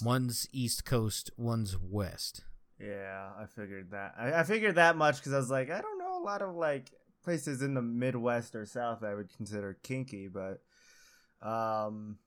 One's 0.00 0.46
East 0.52 0.84
Coast, 0.84 1.30
one's 1.36 1.76
West. 1.76 2.44
Yeah, 2.80 3.30
I 3.38 3.46
figured 3.46 3.90
that. 3.90 4.14
I, 4.18 4.32
I 4.40 4.42
figured 4.44 4.76
that 4.76 4.96
much 4.96 5.16
because 5.16 5.32
I 5.32 5.38
was 5.38 5.50
like, 5.50 5.70
I 5.70 5.80
don't 5.80 5.98
know 5.98 6.22
a 6.22 6.24
lot 6.24 6.42
of 6.42 6.54
like 6.54 6.90
places 7.24 7.60
in 7.62 7.74
the 7.74 7.82
Midwest 7.82 8.54
or 8.54 8.64
South 8.64 9.02
I 9.02 9.14
would 9.14 9.34
consider 9.36 9.76
kinky, 9.82 10.28
but 10.28 10.62
um, 11.42 12.18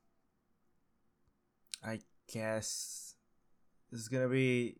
I 1.84 1.99
guess 2.32 3.16
this 3.91 4.02
is 4.02 4.08
gonna 4.10 4.28
be 4.30 4.78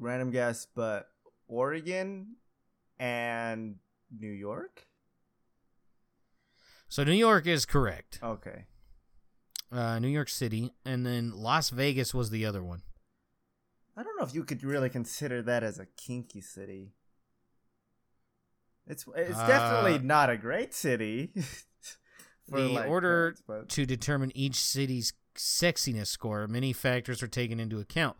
random 0.00 0.30
guess, 0.30 0.66
but 0.74 1.08
Oregon 1.48 2.36
and 2.98 3.76
New 4.16 4.30
York. 4.30 4.86
So 6.88 7.04
New 7.04 7.12
York 7.12 7.46
is 7.46 7.66
correct. 7.66 8.18
Okay, 8.22 8.64
Uh, 9.70 9.98
New 9.98 10.08
York 10.08 10.28
City, 10.30 10.72
and 10.84 11.04
then 11.04 11.32
Las 11.34 11.68
Vegas 11.70 12.14
was 12.14 12.30
the 12.30 12.46
other 12.46 12.62
one. 12.62 12.82
I 13.98 14.04
don't 14.04 14.16
know 14.16 14.24
if 14.24 14.32
you 14.32 14.44
could 14.44 14.62
really 14.62 14.88
consider 14.88 15.42
that 15.42 15.64
as 15.64 15.80
a 15.80 15.86
kinky 15.96 16.40
city. 16.40 16.92
It's 18.86 19.04
it's 19.16 19.36
Uh, 19.36 19.46
definitely 19.48 20.06
not 20.06 20.30
a 20.30 20.36
great 20.36 20.72
city. 20.72 21.32
the 22.48 22.68
like, 22.68 22.88
order 22.88 23.32
parents, 23.32 23.42
but- 23.44 23.68
to 23.70 23.84
determine 23.84 24.30
each 24.36 24.54
city's 24.54 25.14
sexiness 25.34 26.06
score, 26.06 26.46
many 26.46 26.72
factors 26.72 27.22
were 27.22 27.28
taken 27.28 27.58
into 27.58 27.80
account. 27.80 28.16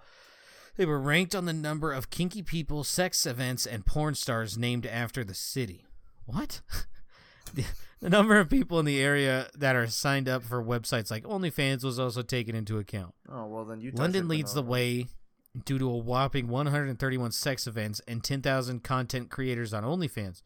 They 0.76 0.84
were 0.84 1.00
ranked 1.00 1.36
on 1.36 1.44
the 1.44 1.52
number 1.52 1.92
of 1.92 2.10
kinky 2.10 2.42
people, 2.42 2.82
sex 2.82 3.24
events, 3.24 3.64
and 3.64 3.86
porn 3.86 4.16
stars 4.16 4.58
named 4.58 4.84
after 4.84 5.22
the 5.22 5.34
city. 5.34 5.86
What? 6.26 6.60
the, 7.54 7.64
the 8.00 8.10
number 8.10 8.38
of 8.40 8.50
people 8.50 8.80
in 8.80 8.84
the 8.84 9.00
area 9.00 9.48
that 9.54 9.76
are 9.76 9.86
signed 9.86 10.28
up 10.28 10.42
for 10.42 10.62
websites 10.62 11.08
like 11.10 11.22
OnlyFans 11.22 11.84
was 11.84 12.00
also 12.00 12.22
taken 12.22 12.56
into 12.56 12.78
account. 12.78 13.14
Oh 13.28 13.46
well, 13.46 13.64
then 13.64 13.80
you. 13.80 13.92
London 13.92 14.26
leads 14.26 14.54
the 14.54 14.62
way 14.62 15.06
due 15.64 15.78
to 15.78 15.90
a 15.90 15.96
whopping 15.96 16.48
131 16.48 17.32
sex 17.32 17.66
events 17.66 18.00
and 18.06 18.22
10,000 18.22 18.82
content 18.82 19.30
creators 19.30 19.72
on 19.72 19.84
OnlyFans. 19.84 20.42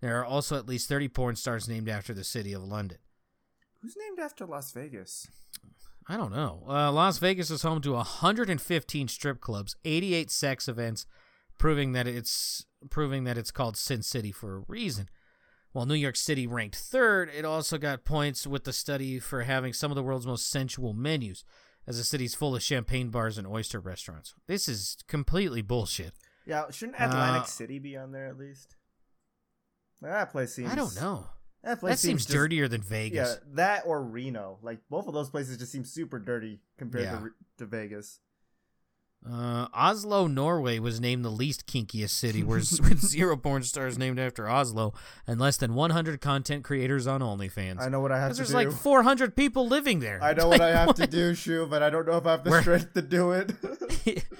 There 0.00 0.18
are 0.20 0.24
also 0.24 0.56
at 0.56 0.68
least 0.68 0.88
30 0.88 1.08
porn 1.08 1.36
stars 1.36 1.68
named 1.68 1.88
after 1.88 2.12
the 2.12 2.24
city 2.24 2.52
of 2.52 2.62
London. 2.62 2.98
Who's 3.80 3.96
named 3.96 4.18
after 4.18 4.46
Las 4.46 4.72
Vegas? 4.72 5.28
I 6.08 6.16
don't 6.16 6.32
know. 6.32 6.62
Uh, 6.68 6.92
Las 6.92 7.18
Vegas 7.18 7.50
is 7.50 7.62
home 7.62 7.80
to 7.82 7.92
115 7.92 9.08
strip 9.08 9.40
clubs, 9.40 9.76
88 9.84 10.30
sex 10.30 10.68
events, 10.68 11.06
proving 11.58 11.92
that 11.92 12.06
it's 12.06 12.66
proving 12.90 13.24
that 13.24 13.38
it's 13.38 13.50
called 13.50 13.76
Sin 13.76 14.02
City 14.02 14.30
for 14.30 14.56
a 14.56 14.64
reason. 14.68 15.08
While 15.72 15.86
New 15.86 15.94
York 15.94 16.16
City 16.16 16.46
ranked 16.46 16.76
third, 16.76 17.30
it 17.36 17.44
also 17.44 17.78
got 17.78 18.04
points 18.04 18.46
with 18.46 18.64
the 18.64 18.72
study 18.72 19.18
for 19.18 19.42
having 19.42 19.72
some 19.72 19.90
of 19.90 19.96
the 19.96 20.02
world's 20.02 20.26
most 20.26 20.48
sensual 20.48 20.92
menus, 20.92 21.42
as 21.86 21.96
the 21.98 22.04
city's 22.04 22.34
full 22.34 22.54
of 22.56 22.62
champagne 22.62 23.10
bars 23.10 23.36
and 23.38 23.46
oyster 23.46 23.80
restaurants. 23.80 24.34
This 24.46 24.68
is 24.68 24.96
completely 25.08 25.62
bullshit. 25.62 26.12
Yeah, 26.46 26.70
shouldn't 26.70 27.00
Atlantic 27.00 27.42
Uh, 27.42 27.46
City 27.46 27.78
be 27.78 27.96
on 27.96 28.12
there 28.12 28.26
at 28.26 28.36
least? 28.38 28.76
That 30.02 30.30
place 30.30 30.52
seems. 30.54 30.70
I 30.70 30.74
don't 30.74 30.94
know. 30.96 31.26
That 31.62 31.80
place 31.80 31.94
That 32.02 32.06
seems 32.06 32.22
just- 32.26 32.34
dirtier 32.34 32.68
than 32.68 32.82
Vegas. 32.82 33.38
Yeah, 33.40 33.48
that 33.54 33.84
or 33.86 34.02
Reno. 34.02 34.58
Like 34.62 34.80
both 34.90 35.06
of 35.06 35.14
those 35.14 35.30
places 35.30 35.56
just 35.56 35.72
seem 35.72 35.84
super 35.84 36.18
dirty 36.18 36.60
compared 36.76 37.04
Yeah. 37.04 37.18
to, 37.20 37.30
to 37.58 37.66
Vegas. 37.66 38.20
Uh, 39.26 39.68
Oslo, 39.72 40.26
Norway 40.26 40.78
was 40.78 41.00
named 41.00 41.24
the 41.24 41.30
least 41.30 41.66
kinkiest 41.66 42.10
city, 42.10 42.42
where 42.42 42.58
with 42.82 43.00
zero 43.00 43.36
porn 43.38 43.62
stars 43.62 43.96
named 43.96 44.18
after 44.18 44.48
Oslo 44.48 44.92
and 45.26 45.40
less 45.40 45.56
than 45.56 45.74
100 45.74 46.20
content 46.20 46.62
creators 46.62 47.06
on 47.06 47.22
OnlyFans. 47.22 47.80
I 47.80 47.88
know 47.88 48.00
what 48.00 48.12
I 48.12 48.18
have 48.20 48.32
to 48.32 48.36
there's 48.36 48.48
do. 48.48 48.54
There's 48.54 48.74
like 48.74 48.82
400 48.82 49.34
people 49.34 49.66
living 49.66 50.00
there. 50.00 50.22
I 50.22 50.34
know 50.34 50.48
Like, 50.50 50.60
what 50.60 50.68
I 50.68 50.76
have 50.76 50.94
to 50.96 51.06
do, 51.06 51.34
Shu, 51.34 51.66
but 51.66 51.82
I 51.82 51.88
don't 51.88 52.06
know 52.06 52.18
if 52.18 52.26
I 52.26 52.32
have 52.32 52.44
the 52.44 52.50
We're- 52.50 52.60
strength 52.62 52.92
to 52.92 53.00
do 53.02 53.30
it. 53.32 53.52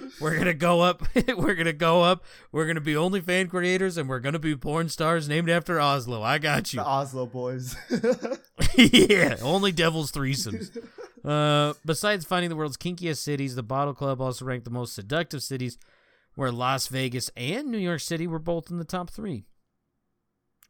we're 0.21 0.37
gonna 0.37 0.53
go 0.53 0.81
up. 0.81 1.01
we're 1.35 1.55
gonna 1.55 1.73
go 1.73 2.03
up. 2.03 2.23
We're 2.51 2.67
gonna 2.67 2.79
be 2.79 2.93
OnlyFan 2.93 3.49
creators, 3.49 3.97
and 3.97 4.07
we're 4.07 4.19
gonna 4.19 4.37
be 4.37 4.55
porn 4.55 4.89
stars 4.89 5.27
named 5.27 5.49
after 5.49 5.81
Oslo. 5.81 6.21
I 6.21 6.37
got 6.37 6.73
you. 6.73 6.79
the 6.81 6.85
Oslo 6.85 7.25
boys. 7.25 7.75
yeah, 8.77 9.37
only 9.41 9.71
devils 9.71 10.11
threesomes. 10.11 10.77
Uh, 11.25 11.73
besides 11.85 12.25
finding 12.25 12.49
the 12.49 12.55
world's 12.55 12.77
kinkiest 12.77 13.17
cities, 13.17 13.55
the 13.55 13.63
Bottle 13.63 13.93
Club 13.93 14.21
also 14.21 14.45
ranked 14.45 14.65
the 14.65 14.71
most 14.71 14.93
seductive 14.93 15.41
cities, 15.41 15.77
where 16.35 16.51
Las 16.51 16.87
Vegas 16.87 17.31
and 17.35 17.69
New 17.71 17.77
York 17.77 18.01
City 18.01 18.27
were 18.27 18.39
both 18.39 18.69
in 18.69 18.77
the 18.77 18.83
top 18.85 19.09
three. 19.09 19.45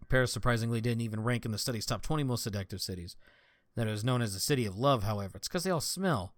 Paris 0.07 0.31
surprisingly 0.31 0.79
didn't 0.81 1.01
even 1.01 1.23
rank 1.23 1.45
in 1.45 1.51
the 1.51 1.57
study's 1.57 1.85
top 1.85 2.01
20 2.03 2.23
most 2.23 2.43
seductive 2.43 2.79
cities. 2.81 3.15
That 3.75 3.87
it 3.87 3.91
was 3.91 4.03
known 4.05 4.21
as 4.21 4.33
the 4.33 4.39
city 4.39 4.65
of 4.65 4.77
love, 4.77 5.03
however. 5.03 5.37
It's 5.37 5.47
because 5.49 5.63
they 5.63 5.71
all 5.71 5.81
smell. 5.81 6.33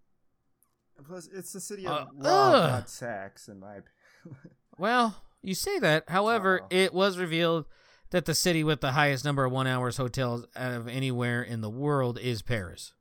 Plus, 1.05 1.27
it's 1.31 1.53
the 1.53 1.59
city 1.59 1.85
Uh, 1.85 1.91
of 1.99 2.07
love, 2.15 2.53
ugh. 2.55 2.71
not 2.71 2.89
sex, 2.89 3.47
in 3.47 3.59
my 3.59 3.75
opinion. 3.75 4.37
Well, 4.79 5.23
you 5.41 5.55
say 5.55 5.79
that. 5.79 6.07
However, 6.09 6.61
Uh-oh. 6.61 6.67
it 6.69 6.93
was 6.93 7.17
revealed 7.17 7.65
that 8.11 8.25
the 8.25 8.35
city 8.35 8.63
with 8.63 8.79
the 8.81 8.91
highest 8.91 9.25
number 9.25 9.43
of 9.43 9.51
one 9.51 9.65
hours 9.67 9.97
hotels 9.97 10.45
out 10.55 10.73
of 10.73 10.87
anywhere 10.87 11.41
in 11.41 11.61
the 11.61 11.69
world 11.69 12.19
is 12.19 12.41
Paris. 12.43 12.93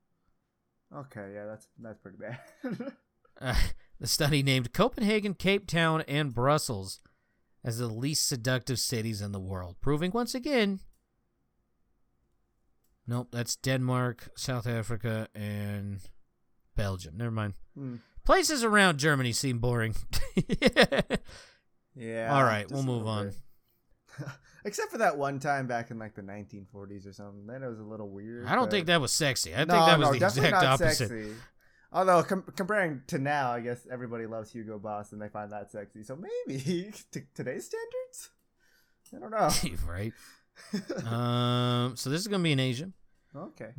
Okay, 0.94 1.32
yeah, 1.34 1.46
that's 1.46 1.68
that's 1.78 1.98
pretty 1.98 2.18
bad. 2.18 2.92
Uh, 3.38 3.54
the 4.00 4.06
study 4.06 4.42
named 4.42 4.72
Copenhagen, 4.72 5.34
Cape 5.34 5.66
Town, 5.66 6.02
and 6.08 6.34
Brussels 6.34 7.02
as 7.62 7.76
the 7.76 7.86
least 7.86 8.26
seductive 8.26 8.78
cities 8.78 9.20
in 9.20 9.32
the 9.32 9.38
world, 9.38 9.76
proving 9.82 10.10
once 10.10 10.34
again. 10.34 10.80
Nope, 13.06 13.28
that's 13.32 13.54
Denmark, 13.56 14.30
South 14.34 14.66
Africa, 14.66 15.28
and 15.34 16.00
Belgium. 16.76 17.18
Never 17.18 17.30
mind. 17.30 17.52
Hmm. 17.76 17.96
Places 18.24 18.64
around 18.64 18.96
Germany 18.96 19.32
seem 19.32 19.58
boring. 19.58 19.94
Yeah. 21.96 22.34
All 22.34 22.44
right, 22.44 22.70
we'll 22.70 22.82
move 22.82 23.06
on. 23.06 23.32
Except 24.66 24.90
for 24.90 24.98
that 24.98 25.16
one 25.16 25.38
time 25.38 25.68
back 25.68 25.92
in 25.92 25.98
like 25.98 26.16
the 26.16 26.22
1940s 26.22 27.06
or 27.08 27.12
something. 27.12 27.46
Then 27.46 27.62
it 27.62 27.68
was 27.68 27.78
a 27.78 27.84
little 27.84 28.10
weird. 28.10 28.46
I 28.46 28.56
don't 28.56 28.64
but- 28.64 28.72
think 28.72 28.86
that 28.88 29.00
was 29.00 29.12
sexy. 29.12 29.54
I 29.54 29.58
think 29.58 29.68
that 29.68 29.98
was 29.98 30.08
no, 30.08 30.12
the 30.12 30.18
definitely 30.18 30.48
exact 30.48 30.64
not 30.64 30.80
opposite. 30.80 31.08
Sexy. 31.08 31.34
Although 31.92 32.22
com- 32.24 32.52
comparing 32.56 33.02
to 33.06 33.18
now, 33.18 33.52
I 33.52 33.60
guess 33.60 33.86
everybody 33.90 34.26
loves 34.26 34.50
Hugo 34.50 34.78
Boss 34.78 35.12
and 35.12 35.22
they 35.22 35.28
find 35.28 35.52
that 35.52 35.70
sexy. 35.70 36.02
So 36.02 36.16
maybe 36.16 36.92
to 37.12 37.22
today's 37.32 37.66
standards, 37.66 38.30
I 39.14 39.18
don't 39.20 39.30
know. 39.30 39.50
right. 39.88 40.12
um. 41.06 41.96
So 41.96 42.10
this 42.10 42.20
is 42.20 42.26
gonna 42.28 42.42
be 42.42 42.52
in 42.52 42.60
Asia. 42.60 42.90
okay. 43.34 43.70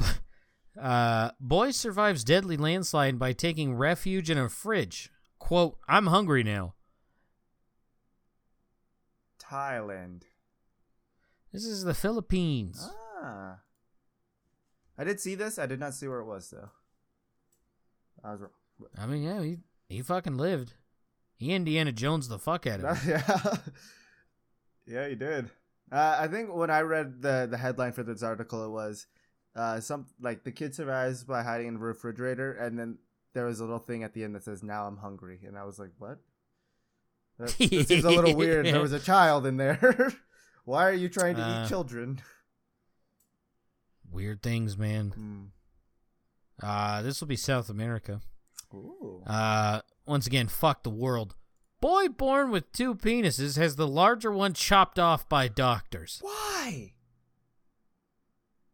Uh, 0.80 1.32
boy 1.40 1.72
survives 1.72 2.24
deadly 2.24 2.56
landslide 2.56 3.18
by 3.20 3.34
taking 3.34 3.74
refuge 3.74 4.30
in 4.30 4.38
a 4.38 4.48
fridge. 4.48 5.12
Quote, 5.40 5.78
I'm 5.88 6.08
hungry 6.08 6.44
now. 6.44 6.76
Thailand. 9.40 10.24
This 11.58 11.66
is 11.66 11.84
the 11.84 11.96
Philippines. 11.96 12.88
Ah. 13.20 13.58
I 14.96 15.04
did 15.04 15.20
see 15.20 15.34
this. 15.34 15.58
I 15.58 15.66
did 15.66 15.80
not 15.80 15.96
see 15.96 16.08
where 16.08 16.20
it 16.20 16.26
was 16.26 16.52
though. 16.52 16.70
I 18.24 18.34
was 18.34 18.42
wrong. 18.42 18.52
I 18.96 19.08
mean, 19.08 19.24
yeah, 19.24 19.42
he, 19.42 19.58
he 19.90 20.04
fucking 20.04 20.38
lived. 20.38 20.76
He 21.36 21.54
Indiana 21.54 21.92
Jones 21.92 22.28
the 22.28 22.38
fuck 22.38 22.68
out 22.68 22.82
of 22.82 23.08
it. 23.08 23.24
yeah. 23.28 23.58
yeah, 24.86 25.08
you 25.08 25.16
did. 25.16 25.50
Uh, 25.92 26.18
I 26.20 26.28
think 26.28 26.54
when 26.54 26.70
I 26.70 26.82
read 26.82 27.24
the 27.24 27.48
the 27.50 27.58
headline 27.58 27.94
for 27.94 28.04
this 28.04 28.22
article, 28.22 28.64
it 28.64 28.70
was 28.70 29.08
uh, 29.56 29.80
some 29.80 30.06
like 30.22 30.44
the 30.44 30.52
kid 30.52 30.76
survives 30.76 31.24
by 31.24 31.42
hiding 31.42 31.70
in 31.70 31.78
a 31.78 31.80
refrigerator, 31.80 32.54
and 32.54 32.78
then 32.78 33.00
there 33.34 33.46
was 33.46 33.62
a 33.62 33.64
little 33.64 33.80
thing 33.80 34.04
at 34.04 34.14
the 34.14 34.24
end 34.24 34.36
that 34.36 34.44
says 34.44 34.62
"Now 34.62 34.86
I'm 34.86 34.98
hungry," 34.98 35.40
and 35.44 35.58
I 35.58 35.64
was 35.64 35.80
like, 35.80 35.94
"What?" 35.98 36.20
That, 37.40 37.48
that 37.48 37.88
seems 37.88 38.06
a 38.06 38.12
little 38.12 38.36
weird. 38.38 38.68
There 38.68 38.80
was 38.80 38.94
a 38.94 39.00
child 39.00 39.48
in 39.48 39.58
there. 39.58 40.14
Why 40.68 40.84
are 40.90 40.94
you 40.94 41.08
trying 41.08 41.38
to 41.38 41.42
Uh, 41.42 41.64
eat 41.64 41.70
children? 41.70 42.22
Weird 44.12 44.44
things, 44.44 44.78
man. 44.78 45.12
Hmm. 45.12 45.46
Uh, 46.62 47.02
this 47.04 47.22
will 47.22 47.28
be 47.30 47.38
South 47.38 47.70
America. 47.70 48.20
Ooh. 48.74 49.24
Uh, 49.26 49.80
once 50.06 50.28
again, 50.28 50.50
fuck 50.50 50.84
the 50.84 50.90
world. 50.90 51.36
Boy 51.80 52.10
born 52.10 52.52
with 52.52 52.70
two 52.74 52.96
penises 52.96 53.56
has 53.56 53.78
the 53.78 53.88
larger 53.88 54.30
one 54.30 54.54
chopped 54.54 55.00
off 55.00 55.30
by 55.30 55.48
doctors. 55.48 56.20
Why? 56.22 56.92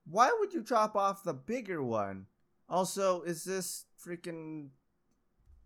Why 0.06 0.36
would 0.40 0.52
you 0.52 0.64
chop 0.64 0.96
off 0.96 1.22
the 1.24 1.36
bigger 1.36 1.84
one? 1.84 2.26
Also, 2.68 3.22
is 3.22 3.44
this 3.44 3.86
freaking 4.04 4.70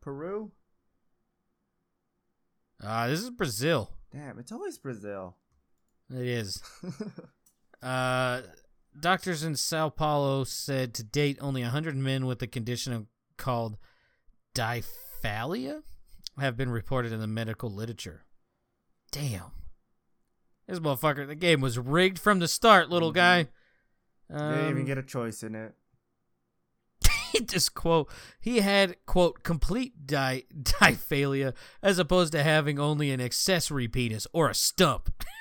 Peru? 0.02 0.52
Uh, 2.84 3.08
this 3.08 3.22
is 3.22 3.30
Brazil. 3.30 3.92
Damn, 4.12 4.40
it's 4.40 4.52
always 4.52 4.78
Brazil. 4.78 5.38
It 6.14 6.26
is. 6.26 6.62
Uh, 7.82 8.42
doctors 9.00 9.44
in 9.44 9.56
Sao 9.56 9.90
Paulo 9.90 10.44
said 10.44 10.94
to 10.96 11.04
date 11.04 11.38
only 11.42 11.62
100 11.62 11.96
men 11.96 12.26
with 12.26 12.40
the 12.40 12.48
condition 12.48 13.08
called 13.38 13.78
diphallia 14.56 15.82
have 16.40 16.58
been 16.58 16.70
reported 16.70 17.12
in 17.12 17.20
the 17.20 17.28
medical 17.28 17.70
literature. 17.70 18.26
Damn. 19.12 19.52
This 20.68 20.80
motherfucker, 20.80 21.28
the 21.28 21.36
game 21.36 21.62
was 21.62 21.78
rigged 21.80 22.20
from 22.20 22.40
the 22.40 22.48
start, 22.48 22.90
little 22.90 23.12
Mhm. 23.12 23.16
guy. 23.16 23.48
they 24.30 24.38
didn't 24.38 24.70
even 24.70 24.78
Um, 24.82 24.86
get 24.86 24.98
a 24.98 25.04
choice 25.04 25.42
in 25.44 25.56
it. 25.56 25.74
he 27.32 27.40
just 27.46 27.74
quote 27.74 28.12
he 28.42 28.60
had 28.60 28.98
quote 29.06 29.42
complete 29.44 30.06
di- 30.06 30.44
diphallia 30.54 31.54
as 31.82 31.98
opposed 32.00 32.34
to 32.34 32.44
having 32.44 32.78
only 32.80 33.10
an 33.12 33.22
accessory 33.22 33.88
penis 33.88 34.28
or 34.34 34.50
a 34.50 34.54
stump. 34.56 35.14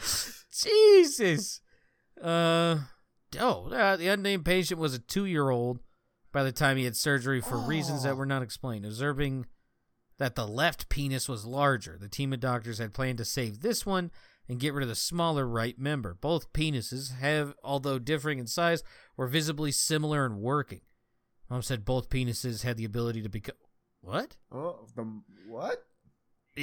Jesus. 0.52 1.60
Uh 2.20 2.78
oh, 3.38 3.70
uh, 3.72 3.96
the 3.96 4.08
unnamed 4.08 4.44
patient 4.44 4.80
was 4.80 4.94
a 4.94 4.98
two-year-old 4.98 5.80
by 6.32 6.42
the 6.42 6.52
time 6.52 6.76
he 6.76 6.84
had 6.84 6.96
surgery 6.96 7.40
for 7.40 7.56
reasons 7.58 8.02
that 8.02 8.12
Oh. 8.12 8.16
were 8.16 8.26
not 8.26 8.42
explained, 8.42 8.84
observing 8.84 9.46
that 10.18 10.34
the 10.34 10.46
left 10.46 10.88
penis 10.88 11.28
was 11.28 11.44
larger. 11.46 11.96
The 11.98 12.08
team 12.08 12.32
of 12.32 12.40
doctors 12.40 12.78
had 12.78 12.92
planned 12.92 13.18
to 13.18 13.24
save 13.24 13.60
this 13.60 13.86
one 13.86 14.10
and 14.48 14.60
get 14.60 14.74
rid 14.74 14.82
of 14.82 14.88
the 14.88 14.94
smaller 14.94 15.46
right 15.46 15.78
member. 15.78 16.14
Both 16.14 16.52
penises 16.52 17.18
have, 17.18 17.54
although 17.64 17.98
differing 17.98 18.38
in 18.38 18.46
size, 18.46 18.82
were 19.16 19.28
visibly 19.28 19.72
similar 19.72 20.26
in 20.26 20.40
working. 20.40 20.82
Mom 21.48 21.62
said 21.62 21.84
both 21.84 22.10
penises 22.10 22.62
had 22.62 22.76
the 22.76 22.84
ability 22.84 23.22
to 23.22 23.28
become. 23.28 23.56
What? 24.02 24.36
Oh, 24.52 24.86
the 24.94 25.04
what? 25.48 25.84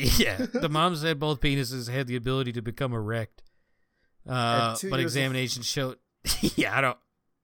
Yeah, 0.18 0.46
the 0.54 0.70
mom 0.70 0.96
said 0.96 1.20
both 1.20 1.42
penises 1.42 1.90
had 1.92 2.08
the 2.08 2.16
ability 2.16 2.52
to 2.54 2.62
become 2.62 2.94
erect. 2.94 3.44
Uh, 4.28 4.76
but 4.90 5.00
years 5.00 5.58
of- 5.58 5.66
showed. 5.66 5.98
yeah, 6.56 6.78
I 6.78 6.82
don't. 6.82 6.98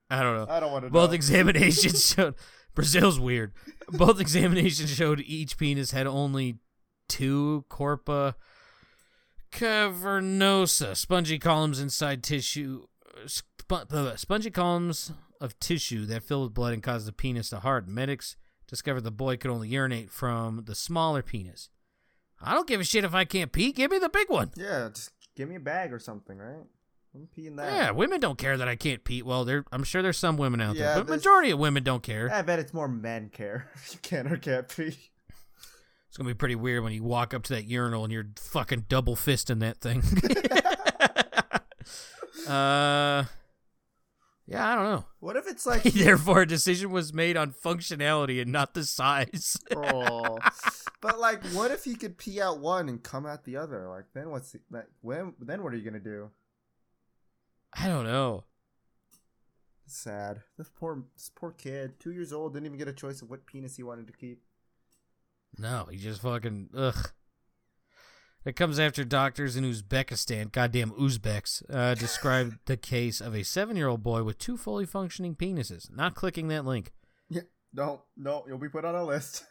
I 0.09 0.21
don't 0.21 0.35
know. 0.35 0.53
I 0.53 0.59
don't 0.59 0.71
want 0.71 0.85
to 0.85 0.91
Both 0.91 1.09
know. 1.11 1.15
examinations 1.15 2.05
showed 2.13 2.35
Brazil's 2.75 3.19
weird. 3.19 3.53
Both 3.89 4.19
examinations 4.19 4.93
showed 4.93 5.21
each 5.21 5.57
penis 5.57 5.91
had 5.91 6.05
only 6.07 6.57
two 7.09 7.65
corpa 7.69 8.35
cavernosa, 9.51 10.95
spongy 10.95 11.39
columns 11.39 11.79
inside 11.79 12.23
tissue, 12.23 12.85
sp- 13.25 13.71
uh, 13.71 14.15
spongy 14.15 14.51
columns 14.51 15.11
of 15.39 15.57
tissue 15.59 16.05
that 16.05 16.23
fill 16.23 16.43
with 16.43 16.53
blood 16.53 16.73
and 16.73 16.83
cause 16.83 17.05
the 17.05 17.11
penis 17.11 17.49
to 17.49 17.59
harden. 17.59 17.93
Medics 17.93 18.35
discovered 18.67 19.01
the 19.01 19.11
boy 19.11 19.37
could 19.37 19.51
only 19.51 19.69
urinate 19.69 20.09
from 20.09 20.63
the 20.65 20.75
smaller 20.75 21.21
penis. 21.21 21.69
I 22.43 22.53
don't 22.53 22.67
give 22.67 22.79
a 22.81 22.83
shit 22.83 23.03
if 23.03 23.13
I 23.15 23.25
can't 23.25 23.51
pee. 23.51 23.71
Give 23.71 23.89
me 23.91 23.99
the 23.99 24.09
big 24.09 24.29
one. 24.29 24.51
yeah, 24.55 24.89
just 24.93 25.11
give 25.35 25.49
me 25.49 25.55
a 25.55 25.59
bag 25.59 25.93
or 25.93 25.99
something, 25.99 26.37
right? 26.37 26.63
I'm 27.15 27.27
peeing 27.37 27.57
that. 27.57 27.71
Yeah, 27.71 27.91
women 27.91 28.19
don't 28.19 28.37
care 28.39 28.57
that 28.57 28.67
I 28.67 28.75
can't 28.75 29.03
pee. 29.03 29.21
Well, 29.21 29.45
there, 29.45 29.63
I'm 29.71 29.83
sure 29.83 30.01
there's 30.01 30.17
some 30.17 30.35
women 30.35 30.59
out 30.61 30.75
Yeah, 30.75 30.95
there, 30.95 31.03
but 31.03 31.09
majority 31.11 31.51
of 31.51 31.59
women 31.59 31.83
don't 31.83 32.01
care. 32.01 32.31
I 32.33 32.41
bet 32.41 32.57
it's 32.59 32.73
more 32.73 32.87
men 32.87 33.29
care 33.29 33.69
if 33.75 33.93
you 33.93 33.99
can 34.01 34.27
or 34.27 34.37
can't 34.37 34.67
pee. 34.67 34.97
It's 36.07 36.17
gonna 36.17 36.29
be 36.29 36.33
pretty 36.35 36.55
weird 36.55 36.83
when 36.83 36.93
you 36.93 37.03
walk 37.03 37.33
up 37.33 37.43
to 37.43 37.53
that 37.53 37.65
urinal 37.65 38.03
and 38.03 38.11
you're 38.13 38.27
fucking 38.37 38.85
double 38.89 39.15
fisting 39.15 39.59
that 39.59 39.77
thing. 39.81 40.01
uh, 42.47 43.25
yeah, 44.53 44.71
I 44.71 44.75
don't 44.75 44.85
know. 44.85 45.05
What 45.19 45.35
if 45.35 45.47
it's 45.47 45.65
like 45.65 45.81
Therefore, 45.83 46.41
a 46.41 46.47
decision 46.47 46.91
was 46.91 47.11
made 47.11 47.35
on 47.35 47.53
functionality 47.53 48.39
and 48.39 48.51
not 48.51 48.75
the 48.75 48.83
size. 48.83 49.57
oh, 49.75 50.37
but 51.01 51.19
like, 51.19 51.43
what 51.47 51.71
if 51.71 51.83
he 51.83 51.95
could 51.95 52.19
pee 52.19 52.39
out 52.39 52.59
one 52.59 52.87
and 52.87 53.01
come 53.01 53.25
out 53.25 53.45
the 53.45 53.57
other? 53.57 53.87
Like, 53.89 54.05
then 54.13 54.29
what's 54.29 54.51
the, 54.51 54.59
like 54.69 54.87
when? 55.01 55.33
Then 55.39 55.63
what 55.63 55.73
are 55.73 55.75
you 55.75 55.83
gonna 55.83 55.99
do? 55.99 56.29
I 57.73 57.87
don't 57.87 58.05
know. 58.05 58.43
Sad. 59.87 60.41
This 60.57 60.69
poor, 60.69 61.03
this 61.15 61.31
poor 61.33 61.51
kid, 61.51 61.99
two 61.99 62.11
years 62.11 62.31
old, 62.31 62.53
didn't 62.53 62.67
even 62.67 62.77
get 62.77 62.87
a 62.87 62.93
choice 62.93 63.21
of 63.23 63.29
what 63.29 63.47
penis 63.47 63.75
he 63.75 63.83
wanted 63.83 64.07
to 64.07 64.13
keep. 64.13 64.43
No, 65.57 65.87
he 65.89 65.97
just 65.97 66.21
fucking 66.21 66.69
ugh. 66.75 67.11
It 68.45 68.55
comes 68.55 68.77
after 68.77 69.05
doctors 69.05 69.55
in 69.55 69.63
Uzbekistan, 69.63 70.51
goddamn 70.51 70.91
Uzbeks, 70.91 71.63
uh, 71.73 71.95
described 71.95 72.57
the 72.65 72.75
case 72.77 73.21
of 73.21 73.33
a 73.33 73.43
seven-year-old 73.43 74.03
boy 74.03 74.23
with 74.23 74.37
two 74.37 74.57
fully 74.57 74.85
functioning 74.85 75.35
penises. 75.35 75.89
Not 75.95 76.13
clicking 76.15 76.49
that 76.49 76.65
link. 76.65 76.91
Yeah. 77.29 77.43
No, 77.73 78.03
no, 78.17 78.43
you'll 78.47 78.57
be 78.57 78.69
put 78.69 78.85
on 78.85 78.95
a 78.95 79.03
list. 79.03 79.45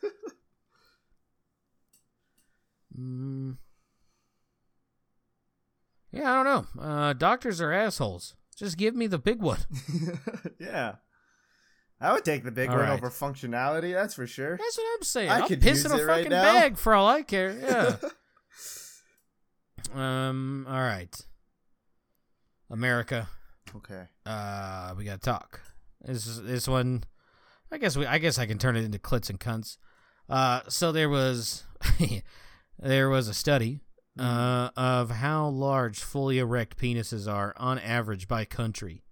Mm. 2.99 3.57
Yeah, 6.11 6.31
I 6.31 6.43
don't 6.43 6.77
know. 6.77 6.83
Uh, 6.83 7.13
doctors 7.15 7.61
are 7.61 7.73
assholes. 7.73 8.35
Just 8.57 8.77
give 8.77 8.95
me 8.95 9.07
the 9.07 9.19
big 9.19 9.41
one. 9.41 9.61
yeah. 10.61 10.97
I 12.01 12.13
would 12.13 12.25
take 12.25 12.45
the 12.45 12.51
big 12.51 12.69
All 12.69 12.77
one 12.77 12.85
right. 12.87 12.93
over 12.93 13.11
functionality, 13.11 13.95
that's 13.95 14.15
for 14.15 14.27
sure. 14.27 14.57
That's 14.57 14.77
what 14.77 14.87
I'm 14.97 15.03
saying. 15.05 15.31
I 15.31 15.41
I'll 15.41 15.49
could 15.49 15.63
piss 15.63 15.85
use 15.85 15.87
in 15.87 15.93
a 15.93 16.03
it 16.03 16.05
right 16.05 16.17
fucking 16.25 16.31
bag 16.31 16.77
for 16.77 16.95
all 16.95 17.09
I 17.09 17.23
care. 17.23 17.51
Yeah. 17.63 17.97
Um. 19.95 20.67
All 20.69 20.81
right. 20.81 21.15
America. 22.71 23.29
okay. 23.77 24.05
Uh, 24.25 24.95
we 24.97 25.05
gotta 25.05 25.19
talk. 25.19 25.61
This 26.01 26.27
is, 26.27 26.43
this 26.43 26.69
one. 26.69 27.05
I 27.71 27.79
guess 27.79 27.97
we. 27.97 28.07
I 28.07 28.19
guess 28.19 28.39
I 28.39 28.47
can 28.47 28.59
turn 28.59 28.77
it 28.77 28.85
into 28.85 28.99
clits 28.99 29.31
and 29.31 29.39
cunts. 29.39 29.77
Uh. 30.29 30.61
So 30.69 30.93
there 30.93 31.09
was. 31.09 31.65
there 32.79 33.09
was 33.09 33.29
a 33.29 33.35
study. 33.35 33.81
Uh, 34.19 34.69
of 34.77 35.11
how 35.11 35.49
large 35.49 36.01
fully 36.01 36.39
erect 36.39 36.77
penises 36.77 37.27
are 37.27 37.55
on 37.57 37.79
average 37.79 38.29
by 38.29 38.45
country. 38.45 39.05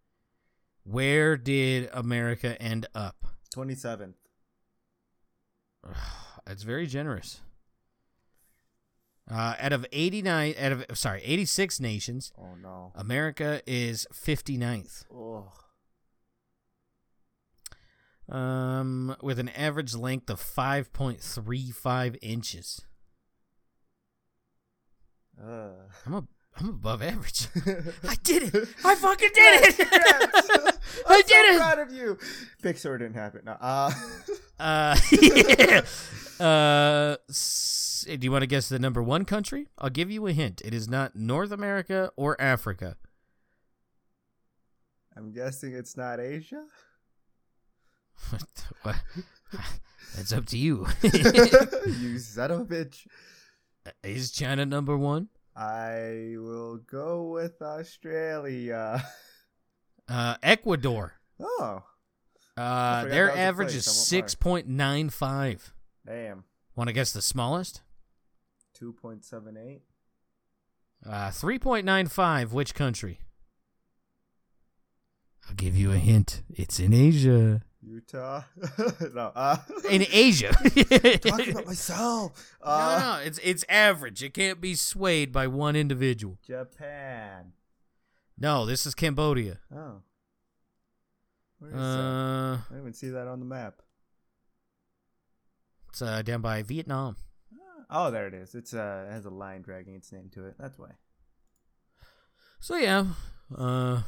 Where 0.84 1.38
did 1.38 1.88
America 1.94 2.60
end 2.60 2.86
up? 2.94 3.24
27th. 3.55 4.14
That's 6.47 6.64
very 6.64 6.86
generous. 6.86 7.40
Uh, 9.31 9.55
out 9.61 9.73
of 9.73 9.86
89, 9.93 10.55
out 10.59 10.73
of 10.73 10.85
sorry, 10.98 11.23
86 11.24 11.78
nations, 11.81 12.32
Oh, 12.36 12.55
no. 12.61 12.90
America 12.97 13.62
is 13.66 14.07
59th. 14.12 15.05
Oh. 15.15 15.52
Um, 18.28 19.16
with 19.23 19.39
an 19.39 19.48
average 19.51 19.94
length 19.94 20.31
of 20.31 20.40
5.35 20.40 22.16
inches. 22.23 22.82
Uh. 25.40 25.70
I'm 26.07 26.15
a 26.15 26.24
I'm 26.59 26.69
above 26.69 27.01
average. 27.01 27.47
I 27.65 27.85
I 28.11 28.16
did 28.23 28.52
it. 28.55 28.69
I 28.85 28.94
fucking 28.97 29.31
did 29.32 29.62
it. 29.81 29.89
I 29.93 30.73
I'm 31.09 31.20
did 31.23 31.28
so 31.28 31.55
it. 31.55 31.57
proud 31.59 31.78
of 31.78 31.93
you. 31.93 32.19
Pixar 32.62 32.98
didn't 32.98 33.15
happen. 33.15 33.43
No. 33.47 33.52
Uh, 33.52 33.90
Uh, 34.59 34.97
yeah. 35.23 35.81
Uh, 36.44 37.16
do 38.05 38.18
you 38.20 38.31
want 38.32 38.43
to 38.43 38.47
guess 38.47 38.68
the 38.68 38.78
number 38.78 39.02
one 39.02 39.24
country? 39.24 39.66
I'll 39.78 39.90
give 39.90 40.10
you 40.10 40.27
a 40.27 40.32
hint. 40.32 40.60
It 40.64 40.72
is 40.74 40.89
not 40.89 41.14
North 41.16 41.51
America 41.52 42.10
or 42.16 42.40
Africa. 42.40 42.97
I'm 45.16 45.32
guessing 45.32 45.74
it's 45.74 45.97
not 45.97 46.20
Asia. 46.20 46.64
What? 48.82 48.97
That's 50.16 50.32
up 50.32 50.47
to 50.47 50.59
you. 50.59 50.86
you 51.02 52.18
son 52.18 52.51
of 52.51 52.60
a 52.60 52.64
bitch. 52.64 53.06
is 54.02 54.31
China 54.31 54.64
number 54.66 54.97
one? 54.97 55.28
I 55.56 56.35
will 56.36 56.78
go 56.78 57.24
with 57.31 57.60
Australia. 57.60 59.05
Uh, 60.09 60.36
Ecuador. 60.43 61.14
Oh, 61.40 61.82
Uh, 62.56 63.05
their 63.05 63.27
that 63.27 63.32
was 63.32 63.39
a 63.39 63.43
average 63.43 63.74
is 63.74 63.85
six 63.86 64.35
point 64.35 64.66
nine 64.68 65.10
five. 65.10 65.72
damn. 66.06 66.44
Want 66.77 66.89
to 66.89 66.94
guess 66.94 67.12
the 67.12 67.22
smallest? 67.22 67.82
2.78. 68.82 69.81
Uh, 71.07 71.31
three 71.31 71.59
point 71.59 71.85
nine 71.86 72.07
five. 72.07 72.52
Which 72.52 72.74
country? 72.74 73.20
I'll 75.48 75.55
give 75.55 75.77
you 75.77 75.93
a 75.93 75.97
hint. 75.97 76.43
It's 76.51 76.78
in 76.78 76.93
Asia. 76.93 77.62
Utah. 77.82 78.43
no. 79.15 79.32
Uh, 79.35 79.57
In 79.90 80.05
Asia. 80.12 80.52
talking 81.23 81.51
about 81.52 81.66
myself. 81.66 82.57
no, 82.62 82.70
Uh, 82.70 82.98
no, 83.19 83.27
it's 83.27 83.39
it's 83.43 83.65
average. 83.70 84.23
It 84.23 84.35
can't 84.35 84.61
be 84.61 84.74
swayed 84.74 85.32
by 85.32 85.47
one 85.47 85.74
individual. 85.77 86.39
Japan. 86.47 87.52
No, 88.39 88.66
this 88.66 88.85
is 88.85 88.94
Cambodia. 88.94 89.59
Oh. 89.74 90.02
Where 91.59 91.70
is 91.70 91.77
that? 91.77 91.81
Uh, 91.82 92.52
I 92.57 92.62
didn't 92.69 92.81
even 92.82 92.93
see 92.93 93.09
that 93.09 93.27
on 93.27 93.39
the 93.40 93.47
map. 93.47 93.81
it's 95.89 96.02
uh, 96.02 96.20
down 96.23 96.43
by 96.43 96.62
Vietnam. 96.62 97.16
Oh, 97.90 98.10
there 98.10 98.28
it 98.28 98.34
is. 98.34 98.54
It's 98.54 98.72
uh, 98.72 99.06
it 99.08 99.12
has 99.12 99.24
a 99.24 99.30
line 99.30 99.62
dragging 99.62 99.94
its 99.94 100.12
name 100.12 100.30
to 100.34 100.46
it. 100.46 100.54
That's 100.58 100.78
why. 100.78 100.90
So 102.60 102.76
yeah, 102.76 103.06
uh, 103.56 104.02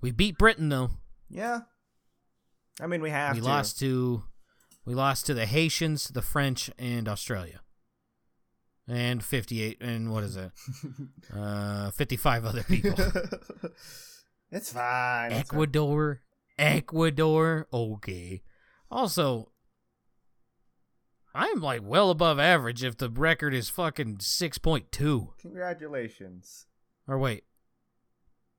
we 0.00 0.10
beat 0.12 0.38
Britain 0.38 0.68
though. 0.68 0.90
Yeah. 1.28 1.60
I 2.80 2.86
mean, 2.86 3.02
we 3.02 3.10
have 3.10 3.34
we 3.34 3.40
to. 3.40 3.46
lost 3.46 3.78
to 3.80 4.22
we 4.84 4.94
lost 4.94 5.26
to 5.26 5.34
the 5.34 5.46
Haitians, 5.46 6.08
the 6.08 6.22
French, 6.22 6.70
and 6.78 7.08
Australia, 7.08 7.60
and 8.88 9.22
fifty 9.24 9.62
eight 9.62 9.78
and 9.80 10.12
what 10.12 10.24
is 10.24 10.36
it? 10.36 10.50
Uh, 11.34 11.90
fifty 11.92 12.16
five 12.16 12.44
other 12.44 12.62
people. 12.64 12.94
it's 14.50 14.72
fine. 14.72 15.32
Ecuador, 15.32 16.22
Ecuador. 16.58 17.68
Okay. 17.72 18.42
Also, 18.90 19.49
I'm 21.34 21.60
like 21.60 21.80
well 21.84 22.10
above 22.10 22.38
average 22.38 22.82
if 22.82 22.96
the 22.96 23.08
record 23.10 23.54
is 23.54 23.68
fucking 23.68 24.18
six 24.20 24.58
point 24.58 24.90
two 24.90 25.32
Congratulations. 25.40 26.66
or 27.06 27.18
wait 27.18 27.44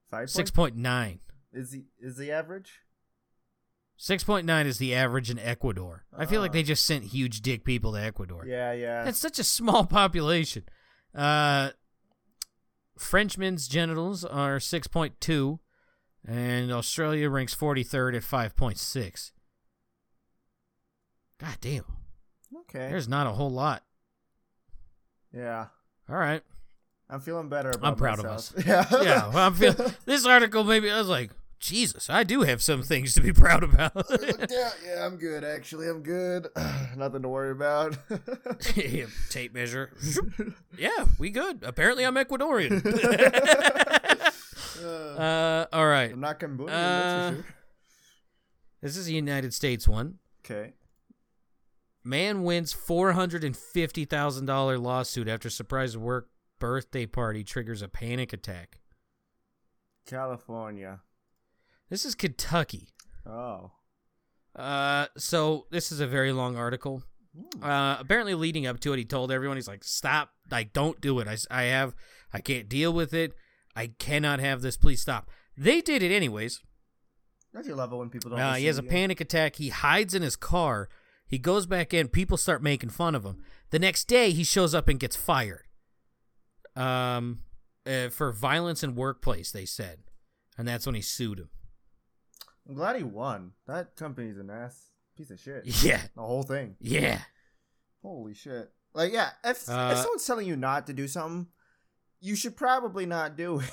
Five 0.09 0.29
six 0.29 0.51
point 0.51 0.73
point 0.73 0.81
nine. 0.83 1.19
is 1.53 1.71
the 1.71 1.85
is 1.99 2.17
the 2.17 2.31
average? 2.31 2.79
Six 3.97 4.23
point 4.23 4.45
nine 4.45 4.65
is 4.67 4.77
the 4.77 4.95
average 4.95 5.29
in 5.29 5.37
Ecuador. 5.39 6.05
I 6.17 6.25
feel 6.25 6.41
like 6.41 6.53
they 6.53 6.63
just 6.63 6.85
sent 6.85 7.05
huge 7.05 7.41
dick 7.41 7.63
people 7.63 7.93
to 7.93 8.01
Ecuador. 8.01 8.45
Yeah, 8.47 8.71
yeah. 8.73 9.03
That's 9.03 9.19
such 9.19 9.37
a 9.37 9.43
small 9.43 9.85
population. 9.87 10.63
Uh, 11.13 11.69
Frenchmen's 12.97 13.67
genitals 13.67 14.25
are 14.25 14.57
6.2, 14.57 15.59
and 16.27 16.71
Australia 16.71 17.29
ranks 17.29 17.55
43rd 17.55 18.15
at 18.17 18.23
5.6. 18.23 19.31
God 21.39 21.57
damn. 21.61 21.83
Okay. 22.61 22.89
There's 22.89 23.07
not 23.07 23.27
a 23.27 23.31
whole 23.31 23.51
lot. 23.51 23.83
yeah. 25.33 25.67
All 26.09 26.15
right. 26.17 26.41
I'm 27.09 27.19
feeling 27.19 27.49
better 27.49 27.69
about 27.71 27.87
I'm 27.87 27.95
proud 27.95 28.19
of 28.19 28.25
us. 28.25 28.53
Yeah. 28.65 28.85
Yeah, 28.91 29.27
well, 29.29 29.47
I'm 29.47 29.53
feel- 29.55 29.73
this 30.05 30.25
article 30.25 30.63
maybe 30.63 30.89
I 30.89 30.97
was 30.97 31.07
like 31.09 31.31
Jesus, 31.59 32.09
I 32.09 32.23
do 32.23 32.41
have 32.41 32.59
some 32.63 32.81
things 32.81 33.13
to 33.13 33.21
be 33.21 33.31
proud 33.31 33.63
about. 33.63 33.93
yeah, 34.49 34.71
yeah, 34.83 35.05
I'm 35.05 35.17
good. 35.17 35.43
Actually, 35.43 35.87
I'm 35.89 36.01
good. 36.01 36.47
Nothing 36.97 37.21
to 37.21 37.29
worry 37.29 37.51
about. 37.51 37.97
Tape 39.29 39.53
measure. 39.53 39.91
yeah, 40.75 41.05
we 41.19 41.29
good. 41.29 41.59
Apparently, 41.61 42.03
I'm 42.03 42.15
Ecuadorian. 42.15 42.81
uh, 44.83 45.67
all 45.71 45.85
right. 45.87 46.11
I'm 46.11 46.19
not 46.19 46.39
Cambodian. 46.39 46.75
Uh, 46.75 47.31
sure. 47.35 47.45
This 48.81 48.97
is 48.97 49.07
a 49.07 49.13
United 49.13 49.53
States 49.53 49.87
one. 49.87 50.15
Okay. 50.43 50.73
Man 52.03 52.43
wins 52.43 52.73
four 52.73 53.11
hundred 53.11 53.43
and 53.43 53.55
fifty 53.55 54.05
thousand 54.05 54.45
dollar 54.45 54.77
lawsuit 54.77 55.27
after 55.27 55.49
surprise 55.49 55.95
work 55.97 56.29
birthday 56.59 57.05
party 57.05 57.43
triggers 57.43 57.81
a 57.81 57.87
panic 57.87 58.33
attack. 58.33 58.79
California. 60.05 61.01
This 61.89 62.05
is 62.05 62.15
Kentucky. 62.15 62.89
Oh. 63.25 63.71
Uh, 64.55 65.07
so 65.17 65.67
this 65.69 65.91
is 65.91 65.99
a 65.99 66.07
very 66.07 66.31
long 66.31 66.57
article. 66.57 67.03
Uh, 67.61 67.97
apparently 67.99 68.33
leading 68.33 68.67
up 68.67 68.79
to 68.81 68.91
it, 68.91 68.97
he 68.97 69.05
told 69.05 69.31
everyone, 69.31 69.55
he's 69.57 69.67
like, 69.67 69.83
"Stop! 69.83 70.31
Like, 70.49 70.73
don't 70.73 70.99
do 70.99 71.19
it. 71.19 71.27
I, 71.27 71.37
I 71.49 71.63
have, 71.63 71.95
I 72.33 72.41
can't 72.41 72.67
deal 72.67 72.91
with 72.91 73.13
it. 73.13 73.33
I 73.75 73.87
cannot 73.87 74.39
have 74.39 74.61
this. 74.61 74.75
Please 74.75 75.01
stop." 75.01 75.29
They 75.55 75.81
did 75.81 76.01
it 76.01 76.11
anyways. 76.11 76.61
That's 77.53 77.67
your 77.67 77.77
level 77.77 77.99
when 77.99 78.09
people 78.09 78.31
don't. 78.31 78.39
Uh, 78.39 78.53
he 78.55 78.65
has 78.65 78.79
a 78.79 78.83
you. 78.83 78.89
panic 78.89 79.21
attack. 79.21 79.57
He 79.57 79.69
hides 79.69 80.13
in 80.13 80.21
his 80.21 80.35
car. 80.35 80.89
He 81.31 81.39
goes 81.39 81.65
back 81.65 81.93
in. 81.93 82.09
People 82.09 82.37
start 82.37 82.61
making 82.61 82.89
fun 82.91 83.15
of 83.15 83.23
him. 83.23 83.41
The 83.71 83.79
next 83.79 84.05
day, 84.09 84.31
he 84.31 84.43
shows 84.43 84.75
up 84.75 84.87
and 84.87 84.99
gets 84.99 85.15
fired. 85.15 85.63
Um, 86.75 87.39
uh, 87.87 88.09
for 88.09 88.31
violence 88.31 88.83
in 88.83 88.95
workplace, 88.95 89.51
they 89.51 89.65
said, 89.65 89.99
and 90.57 90.67
that's 90.67 90.85
when 90.85 90.93
he 90.95 91.01
sued 91.01 91.39
him. 91.39 91.49
I'm 92.67 92.75
glad 92.75 92.95
he 92.97 93.03
won. 93.03 93.53
That 93.65 93.95
company's 93.95 94.37
an 94.37 94.49
ass 94.49 94.89
piece 95.17 95.31
of 95.31 95.39
shit. 95.39 95.63
Yeah, 95.83 96.01
The 96.15 96.21
whole 96.21 96.43
thing. 96.43 96.75
yeah. 96.79 97.21
Holy 98.03 98.33
shit. 98.33 98.69
Like, 98.93 99.13
yeah, 99.13 99.29
if, 99.43 99.69
Uh, 99.69 99.89
if 99.93 99.97
someone's 99.99 100.25
telling 100.25 100.47
you 100.47 100.55
not 100.57 100.87
to 100.87 100.93
do 100.93 101.07
something, 101.07 101.47
you 102.19 102.35
should 102.35 102.57
probably 102.57 103.05
not 103.05 103.37
do 103.37 103.59
it. 103.59 103.71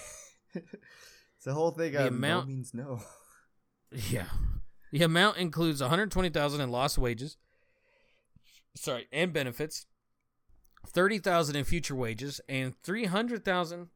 it's 0.54 1.44
the 1.44 1.54
whole 1.54 1.70
thing 1.72 1.92
The 1.92 2.06
of 2.06 2.14
amount- 2.14 2.46
no 2.48 2.54
means 2.54 2.72
no. 2.72 3.02
Yeah. 4.10 4.26
The 4.92 5.02
amount 5.02 5.38
includes 5.38 5.80
120,000 5.80 6.60
in 6.60 6.70
lost 6.70 6.98
wages. 6.98 7.36
Sorry, 8.78 9.08
and 9.12 9.32
benefits. 9.32 9.86
30,000 10.86 11.56
in 11.56 11.64
future 11.64 11.96
wages 11.96 12.40
and 12.48 12.74
300,000 12.82 13.88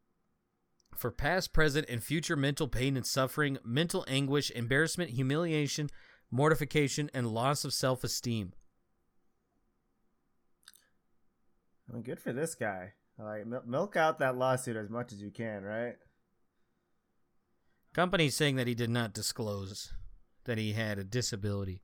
for 0.97 1.11
past, 1.11 1.53
present 1.53 1.89
and 1.89 2.03
future 2.03 2.37
mental 2.37 2.69
pain 2.69 2.97
and 2.97 3.07
suffering, 3.07 3.59
mental 3.65 4.05
anguish, 4.09 4.51
embarrassment, 4.51 5.11
humiliation, 5.11 5.89
mortification 6.31 7.11
and 7.15 7.29
loss 7.29 7.65
of 7.65 7.73
self-esteem. 7.73 8.53
I 11.89 11.95
mean, 11.95 12.03
good 12.03 12.21
for 12.21 12.33
this 12.33 12.55
guy. 12.55 12.95
Like, 13.19 13.47
milk 13.67 13.97
out 13.97 14.19
that 14.19 14.37
lawsuit 14.37 14.77
as 14.77 14.91
much 14.91 15.13
as 15.13 15.23
you 15.23 15.31
can, 15.31 15.63
right? 15.63 15.95
Company 17.95 18.31
saying 18.31 18.57
that 18.57 18.67
he 18.67 18.75
did 18.75 18.91
not 18.91 19.13
disclose 19.15 19.93
that 20.45 20.59
he 20.59 20.73
had 20.73 20.99
a 20.99 21.05
disability 21.05 21.83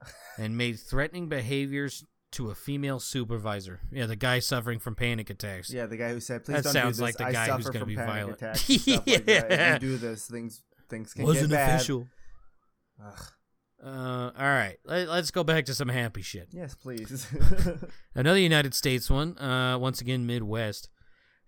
and 0.38 0.56
made 0.56 0.78
threatening 0.78 1.28
behaviors 1.28 2.04
to 2.32 2.50
a 2.50 2.54
female 2.54 2.98
supervisor. 3.00 3.80
Yeah, 3.90 4.06
the 4.06 4.16
guy 4.16 4.40
suffering 4.40 4.78
from 4.78 4.94
panic 4.94 5.30
attacks. 5.30 5.72
Yeah, 5.72 5.86
the 5.86 5.96
guy 5.96 6.10
who 6.10 6.20
said, 6.20 6.44
"Please 6.44 6.54
That 6.56 6.64
don't 6.64 6.72
sounds 6.72 6.96
do 6.98 7.04
this. 7.04 7.14
like 7.14 7.16
the 7.16 7.26
I 7.26 7.32
guy 7.32 7.56
who's 7.56 7.70
gonna 7.70 7.86
be 7.86 7.94
panic 7.96 8.10
violent." 8.14 8.36
attacks 8.36 8.68
and 8.68 8.80
stuff 8.80 9.06
like 9.06 9.26
that. 9.26 9.50
Yeah. 9.50 9.76
If 9.76 9.82
you 9.82 9.88
do 9.90 9.96
this, 9.98 10.26
things 10.26 10.62
things 10.88 11.14
can 11.14 11.24
Wasn't 11.24 11.50
get 11.50 11.56
bad." 11.56 11.74
official. 11.76 12.06
Ugh. 13.04 13.22
Uh, 13.84 14.30
all 14.36 14.46
right, 14.46 14.78
Let, 14.86 15.06
us 15.08 15.30
go 15.30 15.44
back 15.44 15.66
to 15.66 15.74
some 15.74 15.88
happy 15.90 16.22
shit. 16.22 16.48
Yes, 16.50 16.74
please. 16.74 17.26
Another 18.14 18.38
United 18.40 18.74
States 18.74 19.10
one. 19.10 19.36
Uh, 19.38 19.78
once 19.78 20.00
again, 20.00 20.26
Midwest. 20.26 20.88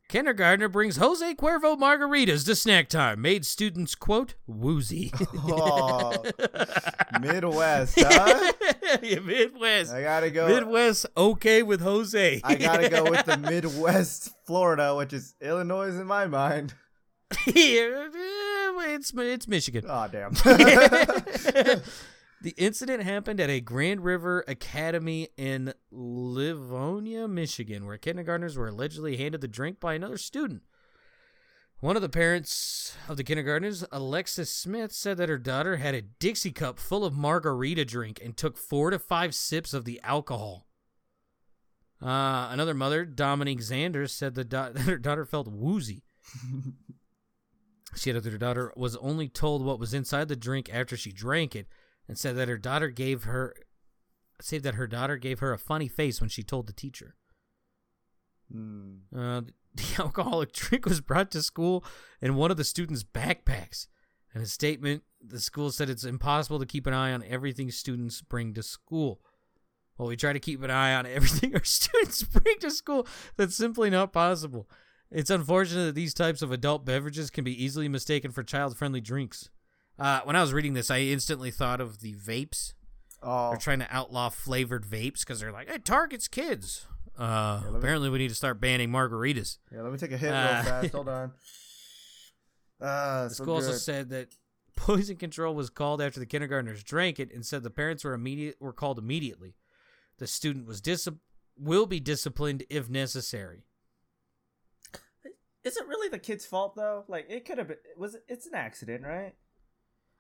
Kindergartner 0.09 0.71
brings 0.71 0.97
Jose 0.97 1.35
Cuervo 1.35 1.79
margaritas 1.79 2.43
to 2.47 2.57
snack 2.57 2.89
time. 2.89 3.21
Made 3.21 3.45
students 3.45 3.95
quote 3.95 4.37
woozy. 4.47 5.13
oh, 5.37 6.25
Midwest, 7.21 7.95
huh? 7.99 8.53
yeah, 9.03 9.19
Midwest. 9.19 9.93
I 9.93 10.01
gotta 10.01 10.31
go. 10.31 10.49
Midwest 10.49 11.05
okay 11.15 11.63
with 11.63 11.83
Jose. 11.83 12.41
I 12.43 12.55
gotta 12.55 12.89
go 12.89 13.05
with 13.05 13.27
the 13.27 13.37
Midwest, 13.37 14.31
Florida, 14.47 14.97
which 14.97 15.13
is 15.13 15.35
Illinois 15.43 15.91
in 15.91 16.07
my 16.07 16.27
mind. 16.27 16.73
yeah, 17.47 18.09
it's 18.89 19.13
it's 19.15 19.47
Michigan. 19.47 19.85
Oh 19.87 20.09
damn. 20.11 20.33
The 22.43 22.55
incident 22.57 23.03
happened 23.03 23.41
at 23.41 23.51
a 23.51 23.61
Grand 23.61 24.05
River 24.05 24.45
Academy 24.47 25.29
in 25.37 25.75
Livonia, 25.91 27.27
Michigan, 27.27 27.87
where 27.87 27.99
kindergartners 27.99 28.57
were 28.57 28.69
allegedly 28.69 29.17
handed 29.17 29.41
the 29.41 29.49
drink 29.49 29.81
by 29.81 29.95
another 29.95 30.19
student. 30.19 30.63
One 31.81 31.97
of 31.97 32.03
the 32.03 32.09
parents 32.09 32.97
of 33.09 33.17
the 33.17 33.25
kindergartners, 33.25 33.85
Alexis 33.93 34.53
Smith, 34.53 34.93
said 34.93 35.17
that 35.19 35.29
her 35.29 35.39
daughter 35.39 35.77
had 35.77 35.95
a 35.95 36.03
Dixie 36.03 36.51
cup 36.51 36.79
full 36.79 37.05
of 37.05 37.17
margarita 37.17 37.85
drink 37.85 38.21
and 38.23 38.37
took 38.37 38.57
four 38.57 38.91
to 38.91 38.99
five 38.99 39.35
sips 39.35 39.73
of 39.73 39.85
the 39.85 40.01
alcohol. 40.03 40.67
Uh, 42.03 42.49
another 42.51 42.75
mother, 42.75 43.05
Dominique 43.05 43.61
Xander, 43.61 44.09
said 44.09 44.35
the 44.35 44.45
da- 44.45 44.71
that 44.73 44.83
her 44.83 44.99
daughter 44.99 45.25
felt 45.25 45.49
woozy. 45.49 46.05
She 47.97 48.11
added 48.11 48.25
that 48.25 48.33
her 48.33 48.39
daughter 48.39 48.73
was 48.77 48.97
only 48.97 49.29
told 49.29 49.65
what 49.65 49.81
was 49.81 49.95
inside 49.95 50.29
the 50.29 50.37
drink 50.37 50.69
after 50.73 50.97
she 50.97 51.11
drank 51.11 51.57
it, 51.57 51.67
and 52.09 52.19
said 52.19 52.37
that 52.37 52.49
her 52.49 52.59
daughter 52.59 52.89
gave 52.89 53.25
her, 53.25 53.55
said 54.41 54.63
that 54.63 54.75
her 54.75 54.87
daughter 54.87 55.17
gave 55.17 55.41
her 55.41 55.53
a 55.53 55.59
funny 55.59 55.89
face 55.89 56.21
when 56.21 56.31
she 56.31 56.43
told 56.43 56.67
the 56.67 56.73
teacher. 56.73 57.17
Hmm. 58.51 58.95
Uh, 59.15 59.43
the 59.75 60.03
alcoholic 60.03 60.53
drink 60.53 60.87
was 60.87 61.01
brought 61.01 61.31
to 61.33 61.43
school 61.43 61.85
in 62.21 62.35
one 62.35 62.51
of 62.51 62.57
the 62.57 62.65
students' 62.65 63.05
backpacks. 63.05 63.87
In 64.35 64.41
a 64.41 64.47
statement, 64.47 65.03
the 65.25 65.41
school 65.41 65.71
said 65.71 65.89
it's 65.89 66.05
impossible 66.05 66.59
to 66.59 66.67
keep 66.67 66.87
an 66.87 66.95
eye 66.95 67.13
on 67.13 67.25
everything 67.25 67.71
students 67.71 68.23
bring 68.23 68.55
to 68.55 68.63
school. 68.63 69.21
Well, 69.97 70.09
we 70.09 70.17
try 70.17 70.33
to 70.33 70.41
keep 70.41 70.63
an 70.63 70.71
eye 70.71 70.95
on 70.95 71.07
everything 71.07 71.55
our 71.55 71.65
students 71.65 72.23
bring 72.23 72.59
to 72.61 72.71
school. 72.71 73.07
That's 73.37 73.57
simply 73.57 73.91
not 73.91 74.13
possible. 74.13 74.69
It's 75.11 75.31
unfortunate 75.31 75.87
that 75.87 75.95
these 75.95 76.15
types 76.15 76.43
of 76.43 76.53
adult 76.53 76.85
beverages 76.85 77.31
can 77.31 77.43
be 77.43 77.65
easily 77.65 77.89
mistaken 77.89 78.31
for 78.31 78.43
child 78.43 78.77
friendly 78.77 79.01
drinks. 79.01 79.51
Uh, 79.99 80.21
when 80.25 80.37
I 80.37 80.41
was 80.41 80.53
reading 80.53 80.75
this, 80.75 80.91
I 80.91 80.99
instantly 81.01 81.51
thought 81.51 81.81
of 81.81 82.01
the 82.01 82.15
vapes. 82.15 82.75
Oh, 83.23 83.51
They're 83.51 83.59
trying 83.59 83.81
to 83.81 83.89
outlaw 83.91 84.29
flavored 84.29 84.85
vapes 84.85 85.21
because 85.21 85.41
they're 85.41 85.51
like, 85.53 85.69
it 85.69 85.85
targets 85.85 86.29
kids. 86.29 86.87
Uh, 87.19 87.63
me- 87.73 87.79
apparently, 87.79 88.09
we 88.11 88.19
need 88.19 88.29
to 88.29 88.35
start 88.35 88.61
banning 88.61 88.91
margaritas. 88.91 89.59
yeah. 89.73 89.83
Let 89.83 89.91
me 89.91 89.99
take 89.99 90.13
a 90.13 90.17
hit 90.19 90.33
Uh, 90.33 90.53
real 90.55 90.63
fast. 90.65 90.93
Hold 90.95 91.09
on. 91.09 91.33
Uh, 92.81 93.25
The 93.29 93.35
so 93.35 93.43
school 93.43 93.55
also 93.57 93.73
said 93.73 94.11
that 94.11 94.29
poison 94.77 95.17
control 95.17 95.53
was 95.57 95.69
called 95.69 96.01
after 96.01 96.21
the 96.21 96.27
kindergartners 96.27 96.85
drank 96.85 97.19
it, 97.19 97.33
and 97.35 97.45
said 97.45 97.65
the 97.65 97.71
parents 97.71 98.05
were 98.05 98.15
immediate 98.15 98.55
were 98.61 98.73
called 98.73 98.99
immediately. 99.01 99.57
The 100.19 100.29
student 100.29 100.65
was 100.67 100.81
dis- 100.81 101.09
will 101.59 101.87
be 101.87 101.99
disciplined 101.99 102.63
if 102.71 102.89
necessary. 102.89 103.65
Is 105.65 105.77
it 105.77 105.87
really 105.89 106.09
the 106.09 106.21
kid's 106.21 106.47
fault 106.47 106.77
though? 106.77 107.05
Like 107.09 107.27
it 107.29 107.45
could 107.45 107.59
have 107.59 107.67
been. 107.67 107.79
Was 107.97 108.15
it? 108.15 108.23
It's 108.29 108.47
an 108.47 108.55
accident, 108.55 109.03
right? 109.05 109.35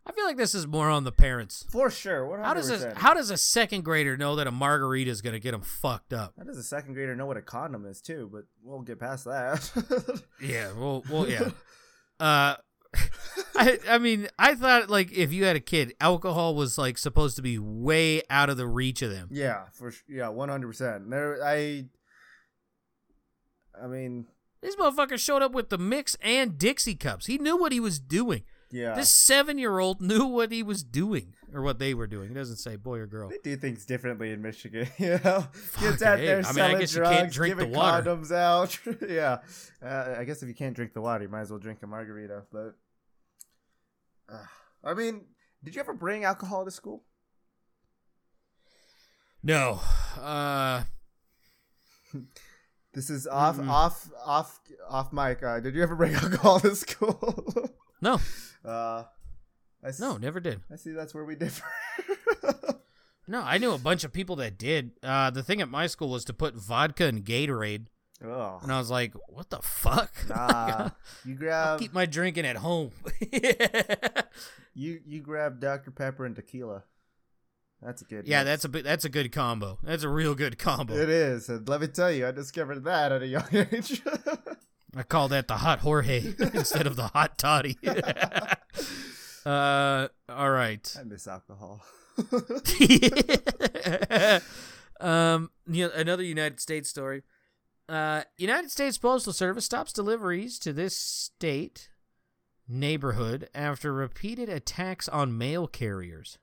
I 0.06 0.12
feel 0.12 0.24
like 0.24 0.38
this 0.38 0.54
is 0.54 0.66
more 0.66 0.88
on 0.88 1.04
the 1.04 1.12
parents. 1.12 1.66
For 1.70 1.90
sure. 1.90 2.26
What? 2.26 2.40
How 2.40 2.54
does 2.54 2.70
a, 2.70 2.94
how 2.94 3.12
does 3.12 3.30
a 3.30 3.36
second 3.36 3.84
grader 3.84 4.16
know 4.16 4.36
that 4.36 4.46
a 4.46 4.50
margarita 4.50 5.10
is 5.10 5.20
gonna 5.20 5.38
get 5.38 5.52
him 5.52 5.60
fucked 5.60 6.12
up? 6.14 6.32
How 6.38 6.44
does 6.44 6.56
a 6.56 6.62
second 6.62 6.94
grader 6.94 7.14
know 7.14 7.26
what 7.26 7.36
a 7.36 7.42
condom 7.42 7.84
is 7.84 8.00
too? 8.00 8.28
But 8.32 8.44
we'll 8.62 8.80
get 8.80 8.98
past 8.98 9.24
that. 9.26 9.70
Yeah, 10.42 10.72
well, 10.72 11.04
well, 11.10 11.28
yeah. 11.28 11.50
Uh, 12.18 12.56
I, 13.54 13.78
I 13.88 13.98
mean, 13.98 14.28
I 14.38 14.54
thought 14.54 14.88
like 14.88 15.12
if 15.12 15.30
you 15.32 15.44
had 15.44 15.56
a 15.56 15.60
kid, 15.60 15.92
alcohol 16.00 16.54
was 16.54 16.78
like 16.78 16.96
supposed 16.96 17.36
to 17.36 17.42
be 17.42 17.58
way 17.58 18.22
out 18.30 18.48
of 18.48 18.56
the 18.56 18.66
reach 18.66 19.02
of 19.02 19.10
them. 19.10 19.28
yeah, 19.30 19.64
for 19.72 19.92
yeah, 20.08 20.28
one 20.28 20.48
hundred 20.48 20.68
percent. 20.68 21.10
There, 21.10 21.44
I. 21.44 21.84
I 23.80 23.86
mean, 23.86 24.26
This 24.60 24.74
motherfucker 24.76 25.18
showed 25.18 25.42
up 25.42 25.52
with 25.52 25.68
the 25.68 25.78
mix 25.78 26.16
and 26.20 26.58
Dixie 26.58 26.96
cups. 26.96 27.26
He 27.26 27.38
knew 27.38 27.56
what 27.56 27.70
he 27.72 27.78
was 27.78 28.00
doing. 28.00 28.42
Yeah. 28.70 28.94
This 28.94 29.10
seven-year-old 29.10 30.00
knew 30.00 30.26
what 30.26 30.52
he 30.52 30.62
was 30.62 30.82
doing 30.82 31.34
or 31.54 31.62
what 31.62 31.78
they 31.78 31.94
were 31.94 32.06
doing. 32.06 32.28
He 32.28 32.34
doesn't 32.34 32.56
say 32.56 32.76
boy 32.76 32.98
or 32.98 33.06
girl. 33.06 33.30
They 33.30 33.38
do 33.42 33.56
things 33.56 33.86
differently 33.86 34.30
in 34.30 34.42
Michigan, 34.42 34.88
you 34.98 35.18
know. 35.24 35.46
Kids 35.78 36.02
out 36.02 36.18
hey, 36.18 36.26
there 36.26 36.36
I 36.36 36.40
mean, 36.40 36.46
I 36.46 36.52
selling 36.52 36.78
guess 36.78 36.92
you 36.94 36.98
drugs, 37.00 37.16
can't 37.16 37.32
drink 37.32 37.56
the 37.56 37.64
giving 37.64 37.78
water. 37.78 38.10
condoms 38.10 38.32
out. 38.32 38.78
yeah, 39.08 39.38
uh, 39.82 40.16
I 40.18 40.24
guess 40.24 40.42
if 40.42 40.48
you 40.48 40.54
can't 40.54 40.74
drink 40.76 40.92
the 40.92 41.00
water, 41.00 41.24
you 41.24 41.30
might 41.30 41.42
as 41.42 41.50
well 41.50 41.58
drink 41.58 41.80
a 41.82 41.86
margarita. 41.86 42.42
But 42.52 42.74
uh, 44.30 44.44
I 44.84 44.94
mean, 44.94 45.26
did 45.64 45.74
you 45.74 45.80
ever 45.80 45.94
bring 45.94 46.24
alcohol 46.24 46.64
to 46.64 46.70
school? 46.70 47.04
No. 49.42 49.80
Uh, 50.20 50.82
This 52.94 53.10
is 53.10 53.26
off, 53.26 53.58
Mm-mm. 53.58 53.68
off, 53.68 54.10
off, 54.24 54.60
off 54.88 55.12
mic. 55.12 55.42
Uh, 55.42 55.60
did 55.60 55.74
you 55.74 55.82
ever 55.82 55.94
bring 55.94 56.14
alcohol 56.14 56.58
to 56.60 56.74
school? 56.74 57.70
no. 58.00 58.18
Uh, 58.64 59.04
I 59.84 59.88
s- 59.88 60.00
No, 60.00 60.16
never 60.16 60.40
did. 60.40 60.60
I 60.72 60.76
see. 60.76 60.92
That's 60.92 61.14
where 61.14 61.24
we 61.24 61.34
differ. 61.34 61.64
No, 63.30 63.42
I 63.42 63.58
knew 63.58 63.72
a 63.72 63.78
bunch 63.78 64.04
of 64.04 64.12
people 64.14 64.36
that 64.36 64.56
did. 64.56 64.92
Uh, 65.02 65.28
the 65.28 65.42
thing 65.42 65.60
at 65.60 65.68
my 65.68 65.86
school 65.86 66.08
was 66.08 66.24
to 66.24 66.32
put 66.32 66.54
vodka 66.54 67.04
and 67.04 67.22
Gatorade, 67.22 67.88
oh, 68.24 68.58
and 68.62 68.72
I 68.72 68.78
was 68.78 68.90
like, 68.90 69.12
"What 69.28 69.50
the 69.50 69.58
fuck?" 69.58 70.14
nah. 70.30 70.92
You 71.26 71.34
I'll 71.34 71.38
grab 71.38 71.78
keep 71.78 71.92
my 71.92 72.06
drinking 72.06 72.46
at 72.46 72.56
home. 72.56 72.92
you 74.74 75.00
you 75.06 75.20
grab 75.20 75.60
Dr 75.60 75.90
Pepper 75.90 76.24
and 76.24 76.34
tequila. 76.34 76.84
That's 77.82 78.00
a 78.00 78.06
good. 78.06 78.26
yeah, 78.26 78.44
mix. 78.44 78.62
that's 78.62 78.64
a 78.64 78.82
that's 78.82 79.04
a 79.04 79.08
good 79.10 79.30
combo. 79.30 79.78
That's 79.82 80.04
a 80.04 80.08
real 80.08 80.34
good 80.34 80.58
combo. 80.58 80.94
It 80.94 81.10
is, 81.10 81.50
and 81.50 81.68
let 81.68 81.82
me 81.82 81.86
tell 81.86 82.10
you, 82.10 82.26
I 82.26 82.30
discovered 82.30 82.82
that 82.84 83.12
at 83.12 83.20
a 83.22 83.26
young 83.26 83.46
age. 83.52 84.00
I 84.96 85.02
call 85.02 85.28
that 85.28 85.48
the 85.48 85.58
hot 85.58 85.80
Jorge 85.80 86.18
instead 86.38 86.86
of 86.86 86.96
the 86.96 87.08
hot 87.08 87.36
toddy. 87.38 87.76
uh, 89.46 90.08
all 90.28 90.50
right. 90.50 90.96
I 90.98 91.02
miss 91.04 91.26
alcohol. 91.28 91.82
um, 95.00 95.50
you 95.70 95.86
know, 95.86 95.92
another 95.94 96.22
United 96.22 96.60
States 96.60 96.88
story. 96.88 97.22
Uh, 97.88 98.22
United 98.36 98.70
States 98.70 98.98
Postal 98.98 99.32
Service 99.32 99.64
stops 99.64 99.92
deliveries 99.92 100.58
to 100.58 100.72
this 100.72 100.96
state 100.96 101.90
neighborhood 102.68 103.48
after 103.54 103.92
repeated 103.92 104.48
attacks 104.48 105.08
on 105.08 105.36
mail 105.38 105.66
carriers. 105.66 106.38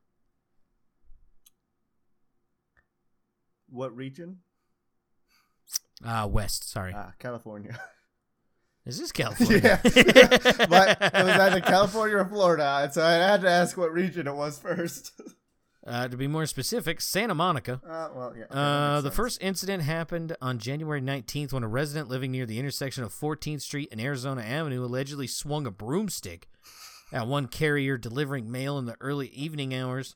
what 3.69 3.95
region? 3.95 4.37
Uh, 6.03 6.27
west. 6.31 6.69
Sorry, 6.69 6.93
Ah, 6.95 7.13
California. 7.19 7.77
Is 8.85 8.99
this 8.99 9.11
California? 9.11 9.61
yeah, 9.61 9.81
but 10.69 10.97
it 11.01 11.13
was 11.25 11.39
either 11.39 11.61
California 11.61 12.17
or 12.17 12.25
Florida, 12.25 12.89
so 12.91 13.03
I 13.03 13.13
had 13.13 13.41
to 13.41 13.49
ask 13.49 13.77
what 13.77 13.91
region 13.93 14.27
it 14.27 14.35
was 14.35 14.57
first. 14.59 15.19
uh, 15.85 16.07
to 16.07 16.17
be 16.17 16.27
more 16.27 16.45
specific, 16.45 17.01
Santa 17.01 17.35
Monica. 17.35 17.81
Uh, 17.87 18.09
well, 18.15 18.33
yeah. 18.37 18.45
Uh, 18.45 19.01
the 19.01 19.09
sense. 19.09 19.15
first 19.15 19.41
incident 19.41 19.83
happened 19.83 20.35
on 20.41 20.59
January 20.59 21.01
19th 21.01 21.53
when 21.53 21.63
a 21.63 21.67
resident 21.67 22.09
living 22.09 22.31
near 22.31 22.45
the 22.45 22.59
intersection 22.59 23.03
of 23.03 23.13
14th 23.13 23.61
Street 23.61 23.89
and 23.91 23.99
Arizona 24.01 24.41
Avenue 24.41 24.83
allegedly 24.85 25.27
swung 25.27 25.65
a 25.65 25.71
broomstick 25.71 26.47
at 27.11 27.27
one 27.27 27.47
carrier 27.47 27.97
delivering 27.97 28.51
mail 28.51 28.77
in 28.77 28.85
the 28.85 28.95
early 28.99 29.27
evening 29.27 29.73
hours. 29.73 30.15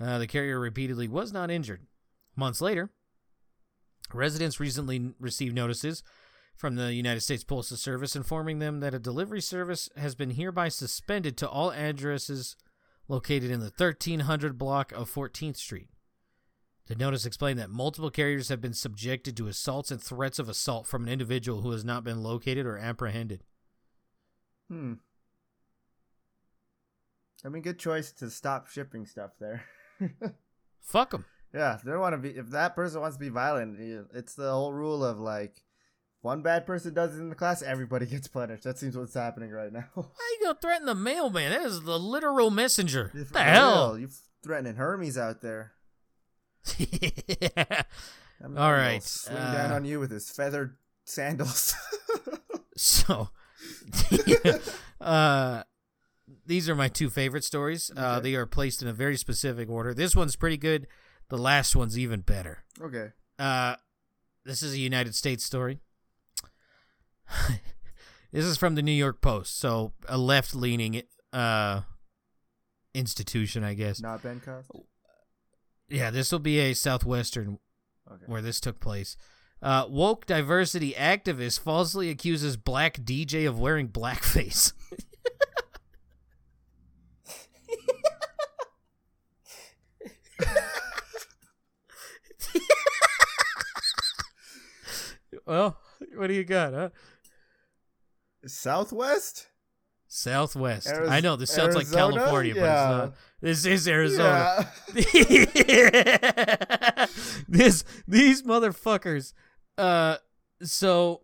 Uh, 0.00 0.18
the 0.18 0.26
carrier 0.26 0.58
repeatedly 0.58 1.06
was 1.08 1.32
not 1.32 1.50
injured. 1.50 1.86
Months 2.34 2.60
later, 2.60 2.90
residents 4.12 4.58
recently 4.58 5.12
received 5.20 5.54
notices 5.54 6.02
from 6.62 6.76
the 6.76 6.94
United 6.94 7.20
States 7.20 7.42
Postal 7.42 7.76
Service 7.76 8.14
informing 8.14 8.60
them 8.60 8.78
that 8.78 8.94
a 8.94 9.00
delivery 9.00 9.40
service 9.40 9.88
has 9.96 10.14
been 10.14 10.30
hereby 10.30 10.68
suspended 10.68 11.36
to 11.38 11.48
all 11.48 11.72
addresses 11.72 12.54
located 13.08 13.50
in 13.50 13.58
the 13.58 13.72
1300 13.76 14.56
block 14.56 14.92
of 14.92 15.12
14th 15.12 15.56
Street. 15.56 15.88
The 16.86 16.94
notice 16.94 17.26
explained 17.26 17.58
that 17.58 17.68
multiple 17.68 18.10
carriers 18.10 18.48
have 18.48 18.60
been 18.60 18.74
subjected 18.74 19.36
to 19.38 19.48
assaults 19.48 19.90
and 19.90 20.00
threats 20.00 20.38
of 20.38 20.48
assault 20.48 20.86
from 20.86 21.02
an 21.02 21.08
individual 21.08 21.62
who 21.62 21.72
has 21.72 21.84
not 21.84 22.04
been 22.04 22.22
located 22.22 22.64
or 22.64 22.78
apprehended. 22.78 23.42
Hmm. 24.68 24.94
I 27.44 27.48
mean, 27.48 27.62
good 27.62 27.80
choice 27.80 28.12
to 28.12 28.30
stop 28.30 28.68
shipping 28.68 29.04
stuff 29.04 29.32
there. 29.40 29.64
Fuck 30.80 31.10
them. 31.10 31.24
yeah, 31.52 31.74
if 31.74 31.82
they 31.82 31.96
want 31.96 32.12
to 32.12 32.18
be. 32.18 32.38
If 32.38 32.50
that 32.50 32.76
person 32.76 33.00
wants 33.00 33.16
to 33.16 33.20
be 33.20 33.30
violent, 33.30 33.80
it's 34.14 34.36
the 34.36 34.52
whole 34.52 34.72
rule 34.72 35.04
of 35.04 35.18
like, 35.18 35.64
one 36.22 36.40
bad 36.42 36.64
person 36.66 36.94
does 36.94 37.14
it 37.16 37.20
in 37.20 37.28
the 37.28 37.34
class, 37.34 37.62
everybody 37.62 38.06
gets 38.06 38.28
punished. 38.28 38.64
That 38.64 38.78
seems 38.78 38.96
what's 38.96 39.14
happening 39.14 39.50
right 39.50 39.72
now. 39.72 39.84
How 39.94 40.02
you 40.02 40.38
gonna 40.44 40.58
threaten 40.60 40.86
the 40.86 40.94
mailman? 40.94 41.50
That 41.52 41.66
is 41.66 41.82
the 41.82 41.98
literal 41.98 42.50
messenger. 42.50 43.10
For 43.12 43.32
the 43.34 43.42
hell? 43.42 43.98
You 43.98 44.08
threatening 44.42 44.76
Hermes 44.76 45.18
out 45.18 45.40
there. 45.42 45.72
Man 48.40 48.56
All 48.56 48.72
right, 48.72 49.02
Swing 49.02 49.36
down 49.36 49.72
uh, 49.72 49.74
on 49.76 49.84
you 49.84 50.00
with 50.00 50.10
his 50.10 50.30
feathered 50.30 50.76
sandals. 51.04 51.74
so, 52.76 53.28
uh, 55.00 55.62
these 56.46 56.68
are 56.68 56.74
my 56.74 56.88
two 56.88 57.08
favorite 57.10 57.44
stories. 57.44 57.90
Uh, 57.96 58.16
Okay. 58.18 58.30
they 58.30 58.34
are 58.36 58.46
placed 58.46 58.82
in 58.82 58.88
a 58.88 58.92
very 58.92 59.16
specific 59.16 59.68
order. 59.68 59.94
This 59.94 60.16
one's 60.16 60.36
pretty 60.36 60.56
good. 60.56 60.86
The 61.28 61.38
last 61.38 61.74
one's 61.76 61.98
even 61.98 62.20
better. 62.20 62.64
okay. 62.80 63.08
Uh, 63.38 63.76
this 64.44 64.62
is 64.62 64.74
a 64.74 64.78
United 64.78 65.14
States 65.14 65.44
story. 65.44 65.80
This 68.32 68.44
is 68.44 68.56
from 68.56 68.74
the 68.74 68.82
New 68.82 68.92
York 68.92 69.20
Post, 69.20 69.58
so 69.58 69.92
a 70.08 70.18
left-leaning 70.18 71.02
uh 71.32 71.82
institution, 72.94 73.64
I 73.64 73.74
guess. 73.74 74.00
Not 74.00 74.22
Ben 74.22 74.40
Cost. 74.40 74.70
Yeah, 75.88 76.10
this 76.10 76.32
will 76.32 76.38
be 76.38 76.58
a 76.58 76.74
southwestern 76.74 77.58
Okay. 78.10 78.24
where 78.26 78.42
this 78.42 78.60
took 78.60 78.80
place. 78.80 79.16
Uh, 79.62 79.86
woke 79.88 80.26
diversity 80.26 80.92
activist 80.92 81.60
falsely 81.60 82.10
accuses 82.10 82.56
black 82.56 82.98
DJ 82.98 83.48
of 83.48 83.58
wearing 83.60 83.88
blackface. 83.88 84.72
well, 95.46 95.78
what 96.16 96.26
do 96.28 96.34
you 96.34 96.44
got, 96.44 96.72
huh? 96.74 96.88
Southwest. 98.46 99.46
Southwest. 100.08 100.88
Ariz- 100.88 101.08
I 101.08 101.20
know 101.20 101.36
this 101.36 101.50
sounds 101.50 101.74
like 101.74 101.86
Arizona? 101.86 102.16
California, 102.16 102.54
but 102.54 102.62
it's 102.62 102.66
not. 102.66 103.14
This 103.40 103.64
is 103.66 103.88
Arizona. 103.88 104.68
Yeah. 104.94 105.04
this 107.48 107.84
these 108.06 108.42
motherfuckers. 108.42 109.32
Uh, 109.78 110.16
so 110.62 111.22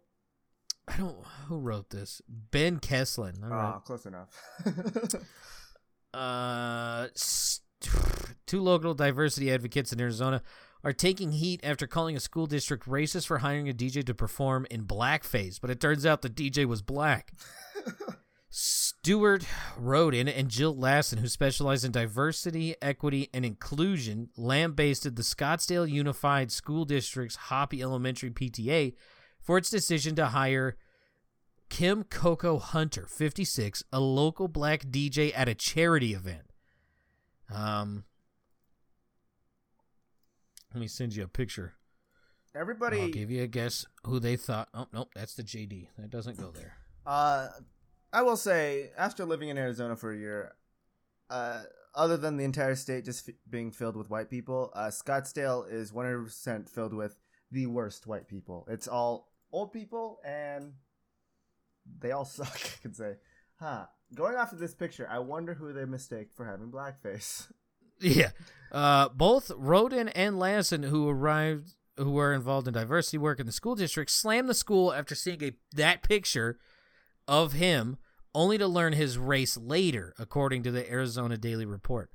I 0.86 0.96
don't 0.96 1.16
who 1.48 1.58
wrote 1.58 1.90
this. 1.90 2.22
Ben 2.28 2.78
Kesslen. 2.80 3.42
All 3.42 3.50
right. 3.50 3.74
Ah, 3.74 3.78
close 3.80 4.06
enough. 4.06 4.30
Uh, 6.14 7.06
s- 7.14 7.60
two 8.46 8.62
local 8.62 8.94
diversity 8.94 9.52
advocates 9.52 9.92
in 9.92 10.00
Arizona 10.00 10.42
are 10.84 10.92
taking 10.92 11.32
heat 11.32 11.60
after 11.62 11.86
calling 11.86 12.16
a 12.16 12.20
school 12.20 12.46
district 12.46 12.86
racist 12.86 13.26
for 13.26 13.38
hiring 13.38 13.68
a 13.68 13.72
DJ 13.72 14.04
to 14.04 14.14
perform 14.14 14.66
in 14.70 14.84
blackface. 14.84 15.60
But 15.60 15.70
it 15.70 15.80
turns 15.80 16.06
out 16.06 16.22
the 16.22 16.30
DJ 16.30 16.64
was 16.66 16.82
black. 16.82 17.32
Stuart 18.50 19.44
Rhoden 19.78 20.32
and 20.34 20.48
Jill 20.48 20.74
Lassen, 20.74 21.18
who 21.18 21.28
specialize 21.28 21.84
in 21.84 21.92
diversity, 21.92 22.74
equity, 22.80 23.28
and 23.34 23.44
inclusion, 23.44 24.30
lambasted 24.36 25.16
the 25.16 25.22
Scottsdale 25.22 25.88
Unified 25.88 26.50
School 26.50 26.84
District's 26.84 27.36
Hopi 27.36 27.82
Elementary 27.82 28.30
PTA 28.30 28.94
for 29.40 29.58
its 29.58 29.70
decision 29.70 30.14
to 30.16 30.26
hire 30.26 30.76
Kim 31.68 32.04
Coco 32.04 32.58
Hunter, 32.58 33.06
56, 33.06 33.82
a 33.92 34.00
local 34.00 34.48
black 34.48 34.84
DJ 34.84 35.32
at 35.36 35.48
a 35.48 35.54
charity 35.54 36.14
event. 36.14 36.50
Um, 37.52 38.04
let 40.72 40.80
me 40.80 40.88
send 40.88 41.14
you 41.14 41.24
a 41.24 41.28
picture. 41.28 41.74
Everybody. 42.54 43.00
I'll 43.02 43.08
give 43.08 43.30
you 43.30 43.42
a 43.42 43.46
guess 43.46 43.86
who 44.04 44.18
they 44.18 44.36
thought. 44.36 44.68
Oh, 44.74 44.86
nope, 44.92 45.10
that's 45.14 45.34
the 45.34 45.42
JD. 45.42 45.88
That 45.98 46.10
doesn't 46.10 46.38
go 46.38 46.50
there. 46.50 46.76
Uh, 47.06 47.48
I 48.12 48.22
will 48.22 48.36
say, 48.36 48.90
after 48.96 49.24
living 49.24 49.48
in 49.48 49.58
Arizona 49.58 49.96
for 49.96 50.12
a 50.12 50.16
year, 50.16 50.54
uh, 51.30 51.62
other 51.94 52.16
than 52.16 52.36
the 52.36 52.44
entire 52.44 52.74
state 52.74 53.04
just 53.04 53.28
f- 53.28 53.34
being 53.48 53.70
filled 53.70 53.96
with 53.96 54.10
white 54.10 54.30
people, 54.30 54.72
uh, 54.74 54.88
Scottsdale 54.88 55.70
is 55.70 55.92
100% 55.92 56.68
filled 56.68 56.94
with 56.94 57.18
the 57.50 57.66
worst 57.66 58.06
white 58.06 58.28
people. 58.28 58.66
It's 58.68 58.88
all 58.88 59.30
old 59.52 59.72
people, 59.72 60.20
and 60.24 60.72
they 62.00 62.12
all 62.12 62.24
suck, 62.26 62.54
I 62.54 62.82
could 62.82 62.96
say. 62.96 63.14
Huh. 63.60 63.86
Going 64.14 64.36
off 64.36 64.52
of 64.52 64.58
this 64.58 64.74
picture, 64.74 65.06
I 65.10 65.18
wonder 65.18 65.54
who 65.54 65.72
they 65.72 65.84
mistake 65.84 66.32
for 66.34 66.46
having 66.46 66.70
blackface. 66.70 67.50
Yeah. 68.00 68.30
Uh, 68.70 69.08
both 69.08 69.48
Rhoden 69.48 70.10
and 70.14 70.38
Lassen, 70.38 70.84
who 70.84 71.08
arrived, 71.08 71.74
who 71.96 72.12
were 72.12 72.32
involved 72.32 72.68
in 72.68 72.74
diversity 72.74 73.18
work 73.18 73.40
in 73.40 73.46
the 73.46 73.52
school 73.52 73.74
district, 73.74 74.10
slammed 74.10 74.48
the 74.48 74.54
school 74.54 74.92
after 74.92 75.14
seeing 75.14 75.42
a 75.42 75.52
that 75.74 76.02
picture 76.02 76.58
of 77.26 77.54
him, 77.54 77.96
only 78.34 78.58
to 78.58 78.66
learn 78.66 78.92
his 78.92 79.18
race 79.18 79.56
later, 79.56 80.14
according 80.18 80.62
to 80.62 80.70
the 80.70 80.90
Arizona 80.90 81.36
Daily 81.36 81.66
Report. 81.66 82.10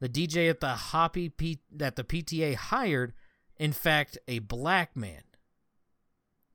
The 0.00 0.08
DJ 0.08 0.48
at 0.50 0.60
the 0.60 0.74
Hopi 0.74 1.28
P- 1.28 1.60
that 1.72 1.96
the 1.96 2.04
PTA 2.04 2.54
hired, 2.54 3.12
in 3.56 3.72
fact, 3.72 4.18
a 4.28 4.40
black 4.40 4.96
man. 4.96 5.22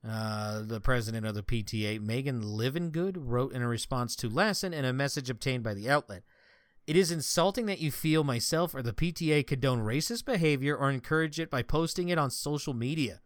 Uh, 0.08 0.62
the 0.64 0.80
president 0.80 1.26
of 1.28 1.36
the 1.36 1.44
PTA, 1.44 2.00
Megan 2.02 2.42
Livengood, 2.42 3.16
wrote 3.18 3.54
in 3.54 3.62
a 3.62 3.68
response 3.68 4.16
to 4.16 4.30
Lassen 4.30 4.74
in 4.74 4.86
a 4.86 4.94
message 4.94 5.30
obtained 5.30 5.64
by 5.64 5.74
the 5.74 5.90
outlet. 5.90 6.24
It 6.92 6.98
is 6.98 7.10
insulting 7.10 7.68
that 7.68 7.80
you 7.80 7.90
feel 7.90 8.26
myself 8.26 8.76
or 8.76 8.82
the 8.82 8.92
PTA 8.92 9.48
condone 9.48 9.80
racist 9.80 10.26
behavior 10.26 10.76
or 10.76 10.92
encourage 10.92 11.40
it 11.40 11.50
by 11.50 11.64
posting 11.64 12.10
it 12.10 12.18
on 12.18 12.30
social 12.30 12.74
media. 12.74 13.22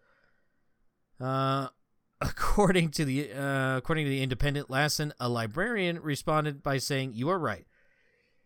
Uh, 1.20 1.70
according 2.22 2.92
to 2.92 3.06
the 3.06 3.34
uh, 3.34 3.78
according 3.78 4.06
to 4.06 4.10
the 4.12 4.22
Independent, 4.22 4.70
Lassen, 4.70 5.16
a 5.20 5.28
librarian, 5.28 6.00
responded 6.00 6.62
by 6.62 6.78
saying, 6.78 7.14
"You 7.16 7.28
are 7.30 7.40
right. 7.40 7.66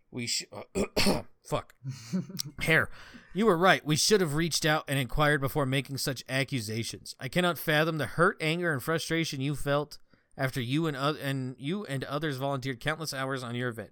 We 0.09 0.25
sh- 0.25 0.45
fuck. 1.43 1.73
Hair. 2.61 2.89
You 3.33 3.45
were 3.45 3.57
right. 3.57 3.85
We 3.85 3.97
should 3.97 4.21
have 4.21 4.35
reached 4.35 4.65
out 4.65 4.85
and 4.87 4.97
inquired 4.97 5.41
before 5.41 5.65
making 5.65 5.97
such 5.97 6.23
accusations. 6.29 7.13
I 7.19 7.27
cannot 7.27 7.57
fathom 7.57 7.97
the 7.97 8.05
hurt, 8.05 8.37
anger, 8.39 8.71
and 8.71 8.81
frustration 8.81 9.41
you 9.41 9.57
felt 9.57 9.97
after 10.37 10.61
you 10.61 10.87
and 10.87 10.95
uh, 10.95 11.15
and 11.21 11.57
you 11.59 11.83
and 11.87 12.05
others 12.05 12.37
volunteered 12.37 12.79
countless 12.79 13.13
hours 13.13 13.43
on 13.43 13.53
your 13.53 13.67
event. 13.67 13.91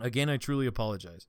Again, 0.00 0.28
I 0.28 0.36
truly 0.36 0.66
apologize. 0.66 1.26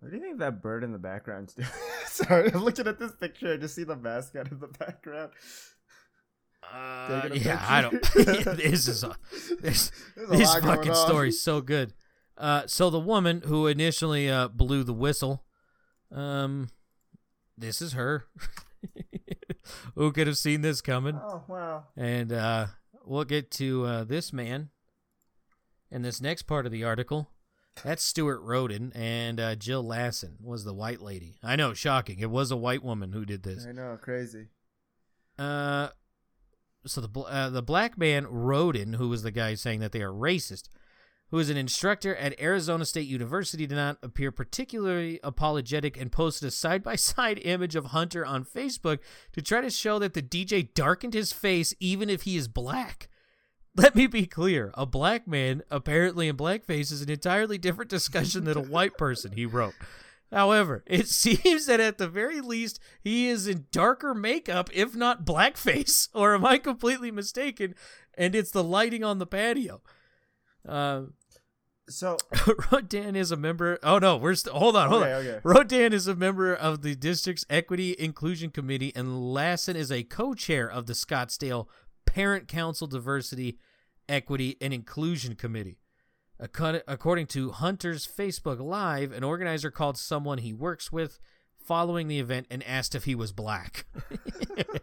What 0.00 0.10
do 0.10 0.16
you 0.16 0.22
think 0.22 0.40
that 0.40 0.60
bird 0.62 0.82
in 0.82 0.92
the 0.92 0.98
background's 0.98 1.54
doing? 1.54 1.68
Sorry, 2.06 2.52
I'm 2.52 2.64
looking 2.64 2.88
at 2.88 2.98
this 2.98 3.12
picture. 3.12 3.52
I 3.52 3.56
just 3.56 3.74
see 3.74 3.84
the 3.84 3.96
mascot 3.96 4.50
in 4.50 4.58
the 4.58 4.66
background. 4.66 5.30
Uh, 6.72 7.28
yeah, 7.34 7.64
I 7.68 7.82
don't. 7.82 8.02
this 8.14 8.88
is 8.88 9.04
a 9.04 9.16
this, 9.60 9.92
There's 10.16 10.30
a 10.30 10.36
this 10.36 10.54
fucking 10.56 10.94
story's 10.94 11.40
so 11.40 11.60
good. 11.60 11.92
Uh, 12.36 12.62
so 12.66 12.90
the 12.90 12.98
woman 13.00 13.42
who 13.44 13.66
initially 13.66 14.28
uh, 14.28 14.48
blew 14.48 14.82
the 14.82 14.92
whistle, 14.92 15.44
um, 16.10 16.68
this 17.56 17.82
is 17.82 17.92
her. 17.92 18.26
who 19.94 20.10
could 20.12 20.26
have 20.26 20.38
seen 20.38 20.62
this 20.62 20.80
coming? 20.80 21.20
Oh 21.22 21.42
wow. 21.46 21.84
And 21.96 22.32
uh, 22.32 22.66
we'll 23.04 23.24
get 23.24 23.50
to 23.52 23.84
uh, 23.84 24.04
this 24.04 24.32
man 24.32 24.70
in 25.92 26.02
this 26.02 26.20
next 26.20 26.42
part 26.44 26.66
of 26.66 26.72
the 26.72 26.82
article. 26.82 27.28
That's 27.84 28.02
Stuart 28.02 28.44
Rhoden, 28.44 28.92
and 28.94 29.38
uh, 29.38 29.54
Jill 29.54 29.82
Lassen 29.82 30.36
was 30.42 30.64
the 30.64 30.74
white 30.74 31.00
lady. 31.00 31.36
I 31.42 31.56
know, 31.56 31.74
shocking. 31.74 32.18
It 32.18 32.30
was 32.30 32.50
a 32.50 32.56
white 32.56 32.82
woman 32.82 33.12
who 33.12 33.24
did 33.24 33.42
this. 33.42 33.66
I 33.66 33.72
know, 33.72 33.98
crazy. 34.00 34.48
Uh, 35.38 35.88
so 36.86 37.00
the 37.00 37.20
uh, 37.20 37.50
the 37.50 37.62
black 37.62 37.96
man 37.96 38.26
Rhoden, 38.26 38.96
who 38.96 39.08
was 39.08 39.22
the 39.22 39.30
guy 39.30 39.54
saying 39.54 39.80
that 39.80 39.92
they 39.92 40.02
are 40.02 40.12
racist, 40.12 40.68
who 41.30 41.38
is 41.38 41.48
an 41.48 41.56
instructor 41.56 42.14
at 42.16 42.38
Arizona 42.38 42.84
State 42.84 43.08
University, 43.08 43.66
did 43.66 43.76
not 43.76 43.96
appear 44.02 44.30
particularly 44.30 45.18
apologetic 45.24 45.98
and 45.98 46.12
posted 46.12 46.48
a 46.48 46.50
side 46.50 46.82
by 46.82 46.94
side 46.96 47.40
image 47.42 47.74
of 47.74 47.86
Hunter 47.86 48.24
on 48.26 48.44
Facebook 48.44 48.98
to 49.32 49.40
try 49.40 49.62
to 49.62 49.70
show 49.70 49.98
that 49.98 50.12
the 50.12 50.22
DJ 50.22 50.74
darkened 50.74 51.14
his 51.14 51.32
face 51.32 51.74
even 51.80 52.10
if 52.10 52.22
he 52.22 52.36
is 52.36 52.48
black. 52.48 53.08
Let 53.74 53.94
me 53.94 54.06
be 54.06 54.26
clear: 54.26 54.70
a 54.74 54.84
black 54.86 55.26
man, 55.26 55.62
apparently 55.70 56.28
in 56.28 56.36
blackface, 56.36 56.92
is 56.92 57.02
an 57.02 57.10
entirely 57.10 57.58
different 57.58 57.90
discussion 57.90 58.44
than 58.44 58.56
a 58.58 58.62
white 58.62 58.98
person. 58.98 59.32
He 59.32 59.46
wrote. 59.46 59.74
However, 60.30 60.82
it 60.86 61.08
seems 61.22 61.66
that 61.66 61.80
at 61.80 61.98
the 61.98 62.08
very 62.08 62.40
least 62.40 62.80
he 63.02 63.28
is 63.28 63.46
in 63.46 63.66
darker 63.70 64.14
makeup, 64.14 64.70
if 64.72 64.94
not 64.94 65.24
blackface. 65.24 66.08
Or 66.14 66.34
am 66.34 66.44
I 66.44 66.58
completely 66.58 67.10
mistaken? 67.10 67.74
And 68.16 68.34
it's 68.34 68.50
the 68.50 68.64
lighting 68.64 69.04
on 69.04 69.18
the 69.18 69.26
patio. 69.26 69.80
Uh, 70.68 71.02
So 71.88 72.16
Rhoden 72.32 73.16
is 73.16 73.30
a 73.32 73.36
member. 73.36 73.78
Oh 73.82 73.98
no, 73.98 74.16
we're 74.16 74.34
st- 74.34 74.54
hold 74.54 74.76
on, 74.76 74.88
hold 74.88 75.02
okay, 75.02 75.12
on. 75.12 75.20
okay. 75.20 75.40
Rhoden 75.44 75.92
is 75.92 76.06
a 76.06 76.14
member 76.14 76.54
of 76.54 76.82
the 76.82 76.94
district's 76.94 77.44
Equity 77.50 77.94
Inclusion 77.98 78.50
Committee, 78.50 78.92
and 78.94 79.32
Lassen 79.34 79.76
is 79.76 79.90
a 79.92 80.02
co-chair 80.04 80.70
of 80.70 80.86
the 80.86 80.92
Scottsdale 80.94 81.66
Parent 82.12 82.46
Council 82.46 82.86
Diversity, 82.86 83.58
Equity, 84.06 84.58
and 84.60 84.74
Inclusion 84.74 85.34
Committee. 85.34 85.78
According 86.38 87.26
to 87.28 87.52
Hunter's 87.52 88.06
Facebook 88.06 88.60
Live, 88.60 89.12
an 89.12 89.24
organizer 89.24 89.70
called 89.70 89.96
someone 89.96 90.38
he 90.38 90.52
works 90.52 90.92
with 90.92 91.18
following 91.56 92.08
the 92.08 92.18
event 92.18 92.48
and 92.50 92.62
asked 92.64 92.94
if 92.94 93.04
he 93.04 93.14
was 93.14 93.32
black. 93.32 93.86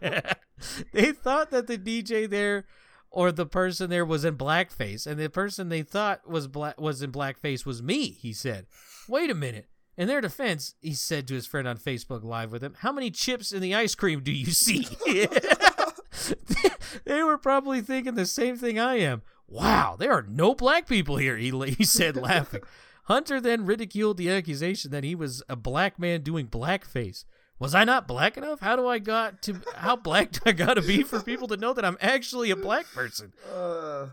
they 0.92 1.12
thought 1.12 1.50
that 1.52 1.68
the 1.68 1.78
DJ 1.78 2.28
there 2.28 2.64
or 3.12 3.30
the 3.30 3.46
person 3.46 3.90
there 3.90 4.04
was 4.04 4.24
in 4.24 4.36
blackface, 4.36 5.06
and 5.06 5.20
the 5.20 5.30
person 5.30 5.68
they 5.68 5.82
thought 5.82 6.28
was 6.28 6.48
black 6.48 6.80
was 6.80 7.00
in 7.00 7.12
blackface 7.12 7.64
was 7.64 7.80
me. 7.80 8.08
He 8.08 8.32
said, 8.32 8.66
"Wait 9.08 9.30
a 9.30 9.34
minute." 9.34 9.68
In 9.96 10.08
their 10.08 10.20
defense, 10.20 10.74
he 10.80 10.94
said 10.94 11.28
to 11.28 11.34
his 11.34 11.46
friend 11.46 11.68
on 11.68 11.76
Facebook 11.76 12.24
Live 12.24 12.50
with 12.50 12.64
him, 12.64 12.74
"How 12.78 12.90
many 12.90 13.10
chips 13.10 13.52
in 13.52 13.60
the 13.60 13.74
ice 13.74 13.94
cream 13.94 14.22
do 14.22 14.32
you 14.32 14.50
see?" 14.50 14.88
they 17.04 17.22
were 17.22 17.38
probably 17.38 17.80
thinking 17.80 18.14
the 18.14 18.26
same 18.26 18.56
thing 18.56 18.78
I 18.78 18.96
am. 18.98 19.22
Wow, 19.48 19.96
there 19.98 20.12
are 20.12 20.26
no 20.28 20.54
black 20.54 20.86
people 20.86 21.16
here. 21.16 21.36
He, 21.36 21.50
he 21.78 21.84
said, 21.84 22.16
laughing. 22.16 22.62
Hunter 23.04 23.40
then 23.40 23.66
ridiculed 23.66 24.16
the 24.16 24.30
accusation 24.30 24.90
that 24.92 25.02
he 25.02 25.14
was 25.14 25.42
a 25.48 25.56
black 25.56 25.98
man 25.98 26.22
doing 26.22 26.46
blackface. 26.46 27.24
Was 27.58 27.74
I 27.74 27.84
not 27.84 28.08
black 28.08 28.36
enough? 28.36 28.60
How 28.60 28.76
do 28.76 28.86
I 28.86 28.98
got 28.98 29.42
to 29.42 29.60
how 29.74 29.94
black 29.94 30.32
do 30.32 30.40
I 30.46 30.52
got 30.52 30.74
to 30.74 30.82
be 30.82 31.02
for 31.02 31.20
people 31.20 31.46
to 31.48 31.56
know 31.58 31.74
that 31.74 31.84
I'm 31.84 31.98
actually 32.00 32.50
a 32.50 32.56
black 32.56 32.86
person? 32.92 33.34
Uh, 33.52 34.06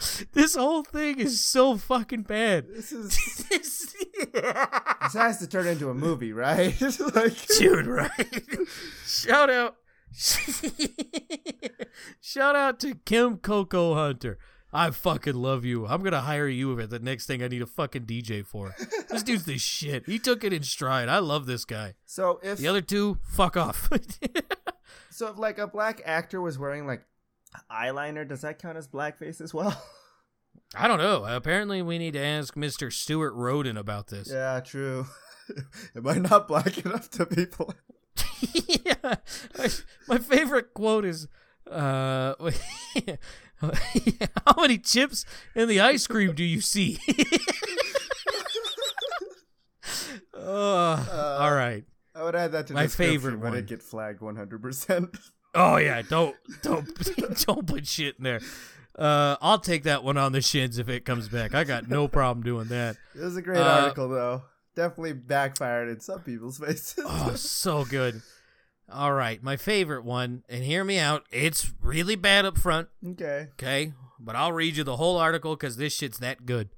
This 0.32 0.54
whole 0.54 0.82
thing 0.82 1.18
is 1.18 1.40
so 1.40 1.76
fucking 1.76 2.22
bad. 2.22 2.68
this 2.68 2.92
is 2.92 3.16
this 3.50 3.94
has 5.14 5.38
to 5.38 5.46
turn 5.46 5.66
into 5.66 5.90
a 5.90 5.94
movie, 5.94 6.32
right? 6.32 6.80
like 7.14 7.46
Dude, 7.58 7.86
right? 7.86 8.58
Shout 9.06 9.50
out 9.50 9.76
Shout 12.20 12.56
out 12.56 12.80
to 12.80 12.94
Kim 13.04 13.36
Coco 13.38 13.94
Hunter. 13.94 14.38
I 14.72 14.90
fucking 14.90 15.34
love 15.34 15.64
you. 15.64 15.86
I'm 15.86 16.02
gonna 16.02 16.20
hire 16.20 16.48
you 16.48 16.76
for 16.76 16.86
the 16.86 16.98
next 17.00 17.26
thing 17.26 17.42
I 17.42 17.48
need 17.48 17.62
a 17.62 17.66
fucking 17.66 18.06
DJ 18.06 18.46
for. 18.46 18.74
This 19.10 19.22
dude's 19.24 19.44
the 19.44 19.58
shit. 19.58 20.06
He 20.06 20.18
took 20.18 20.44
it 20.44 20.52
in 20.52 20.62
stride. 20.62 21.08
I 21.08 21.18
love 21.18 21.46
this 21.46 21.64
guy. 21.64 21.94
so 22.06 22.38
if 22.42 22.58
The 22.58 22.68
other 22.68 22.80
two, 22.80 23.18
fuck 23.22 23.56
off. 23.56 23.90
so 25.10 25.28
if 25.28 25.38
like 25.38 25.58
a 25.58 25.66
black 25.66 26.00
actor 26.04 26.40
was 26.40 26.58
wearing 26.58 26.86
like 26.86 27.02
eyeliner, 27.70 28.26
does 28.26 28.42
that 28.42 28.58
count 28.60 28.76
as 28.78 28.88
blackface 28.88 29.40
as 29.40 29.52
well? 29.54 29.82
I 30.74 30.86
don't 30.88 30.98
know. 30.98 31.24
Apparently, 31.24 31.82
we 31.82 31.98
need 31.98 32.12
to 32.12 32.20
ask 32.24 32.54
Mr. 32.54 32.92
Stuart 32.92 33.34
Rhoden 33.34 33.76
about 33.78 34.06
this. 34.08 34.30
yeah, 34.30 34.60
true. 34.60 35.06
Am 35.96 36.06
I 36.06 36.14
not 36.14 36.46
black 36.46 36.84
enough 36.84 37.10
to 37.10 37.26
be 37.26 37.46
black? 37.46 37.76
yeah. 39.02 39.16
My 40.06 40.18
favorite 40.18 40.74
quote 40.74 41.04
is 41.04 41.26
uh 41.70 42.34
how 43.60 44.54
many 44.56 44.78
chips 44.78 45.24
in 45.54 45.68
the 45.68 45.80
ice 45.80 46.06
cream 46.06 46.34
do 46.34 46.42
you 46.44 46.60
see? 46.60 46.98
uh, 50.36 51.36
all 51.40 51.52
right. 51.54 51.84
I 52.14 52.22
would 52.24 52.34
add 52.34 52.52
that 52.52 52.66
to 52.68 52.74
My 52.74 52.86
favorite 52.86 53.38
when 53.38 53.50
one. 53.52 53.58
it 53.58 53.66
get 53.66 53.82
flagged 53.82 54.20
100%. 54.20 55.18
Oh 55.54 55.76
yeah, 55.76 56.02
don't 56.02 56.36
don't 56.62 56.86
don't 57.46 57.66
put 57.66 57.86
shit 57.86 58.16
in 58.18 58.24
there. 58.24 58.40
Uh, 58.96 59.36
I'll 59.40 59.58
take 59.58 59.84
that 59.84 60.04
one 60.04 60.16
on 60.18 60.32
the 60.32 60.40
shins 60.42 60.78
if 60.78 60.88
it 60.88 61.04
comes 61.04 61.28
back. 61.28 61.54
I 61.54 61.64
got 61.64 61.88
no 61.88 62.06
problem 62.08 62.44
doing 62.44 62.68
that. 62.68 62.96
It 63.14 63.20
was 63.22 63.36
a 63.36 63.42
great 63.42 63.58
Uh, 63.58 63.82
article 63.82 64.08
though. 64.08 64.42
Definitely 64.76 65.14
backfired 65.14 65.88
in 65.88 66.00
some 66.00 66.20
people's 66.20 66.58
faces. 66.64 67.04
Oh, 67.06 67.34
so 67.34 67.84
good. 67.84 68.22
All 68.92 69.12
right, 69.12 69.42
my 69.42 69.56
favorite 69.56 70.04
one, 70.04 70.42
and 70.48 70.64
hear 70.64 70.82
me 70.84 70.98
out. 70.98 71.24
It's 71.30 71.72
really 71.80 72.16
bad 72.16 72.44
up 72.44 72.58
front. 72.58 72.88
okay. 73.06 73.48
okay? 73.52 73.92
But 74.18 74.36
I'll 74.36 74.52
read 74.52 74.76
you 74.76 74.84
the 74.84 74.96
whole 74.96 75.16
article 75.16 75.54
because 75.56 75.76
this 75.76 75.94
shit's 75.96 76.18
that 76.18 76.44
good. 76.44 76.70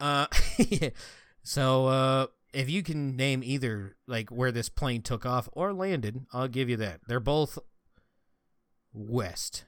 Uh, 0.00 0.26
so 1.42 1.86
uh, 1.86 2.26
if 2.52 2.68
you 2.70 2.82
can 2.82 3.14
name 3.16 3.42
either 3.44 3.96
like 4.06 4.30
where 4.30 4.50
this 4.52 4.68
plane 4.68 5.02
took 5.02 5.24
off 5.26 5.48
or 5.52 5.72
landed, 5.72 6.24
I'll 6.32 6.48
give 6.48 6.68
you 6.68 6.76
that. 6.78 7.00
They're 7.06 7.20
both 7.20 7.58
west. 8.94 9.64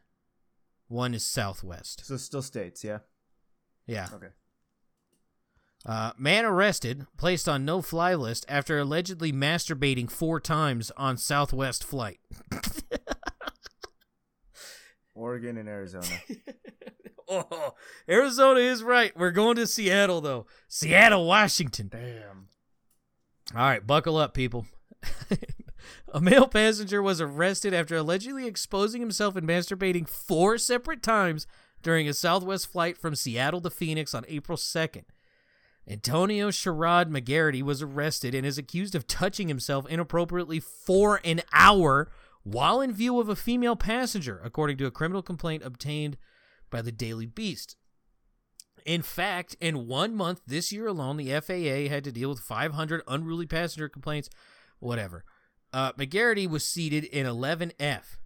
One 0.89 1.13
is 1.13 1.27
southwest. 1.27 2.07
So 2.07 2.17
still 2.17 2.43
states, 2.43 2.83
yeah. 2.83 3.01
Yeah. 3.87 4.09
Okay. 4.15 4.29
Uh, 5.85 6.13
man 6.19 6.45
arrested, 6.45 7.07
placed 7.17 7.49
on 7.49 7.65
no-fly 7.65 8.15
list 8.15 8.45
after 8.49 8.79
allegedly 8.79 9.33
masturbating 9.33 10.11
four 10.11 10.41
times 10.41 10.91
on 10.97 11.17
Southwest 11.17 11.85
flight. 11.85 12.19
Oregon 15.15 15.57
and 15.57 15.69
Arizona. 15.69 16.07
oh, 17.29 17.75
Arizona 18.09 18.61
is 18.61 18.83
right. 18.83 19.17
We're 19.17 19.31
going 19.31 19.57
to 19.57 19.67
Seattle 19.67 20.21
though. 20.21 20.47
Seattle, 20.69 21.25
Washington. 21.25 21.89
Damn. 21.89 22.49
All 23.55 23.61
right, 23.61 23.87
buckle 23.87 24.17
up, 24.17 24.35
people. 24.35 24.67
a 26.17 26.21
male 26.21 26.49
passenger 26.49 27.03
was 27.03 27.21
arrested 27.21 27.75
after 27.75 27.95
allegedly 27.95 28.47
exposing 28.47 29.03
himself 29.03 29.37
and 29.37 29.47
masturbating 29.47 30.09
four 30.09 30.57
separate 30.57 31.03
times 31.03 31.47
during 31.83 32.09
a 32.09 32.15
Southwest 32.15 32.69
flight 32.69 32.97
from 32.97 33.15
Seattle 33.15 33.61
to 33.61 33.69
Phoenix 33.69 34.15
on 34.15 34.25
April 34.27 34.57
2nd. 34.57 35.05
Antonio 35.87 36.49
Sherrod 36.49 37.11
McGarity 37.11 37.61
was 37.61 37.83
arrested 37.83 38.35
and 38.35 38.47
is 38.47 38.57
accused 38.57 38.95
of 38.95 39.07
touching 39.07 39.49
himself 39.49 39.87
inappropriately 39.91 40.59
for 40.59 41.21
an 41.23 41.43
hour 41.53 42.11
while 42.45 42.81
in 42.81 42.95
view 42.95 43.21
of 43.21 43.29
a 43.29 43.37
female 43.37 43.77
passenger, 43.77 44.41
according 44.43 44.79
to 44.79 44.87
a 44.87 44.91
criminal 44.91 45.21
complaint 45.21 45.63
obtained 45.63 46.17
by 46.71 46.81
the 46.81 46.93
Daily 46.93 47.27
Beast. 47.27 47.77
In 48.87 49.03
fact, 49.03 49.55
in 49.61 49.87
one 49.87 50.15
month 50.15 50.41
this 50.47 50.73
year 50.73 50.87
alone, 50.87 51.19
the 51.19 51.39
FAA 51.41 51.93
had 51.93 52.05
to 52.05 52.13
deal 52.13 52.31
with 52.31 52.41
500 52.41 53.03
unruly 53.07 53.47
passenger 53.47 53.91
complaints. 53.91 54.31
Whatever. 54.79 55.23
Uh, 55.73 55.93
McGarity 55.93 56.49
was 56.49 56.65
seated 56.65 57.05
in 57.05 57.27
11F. 57.27 58.17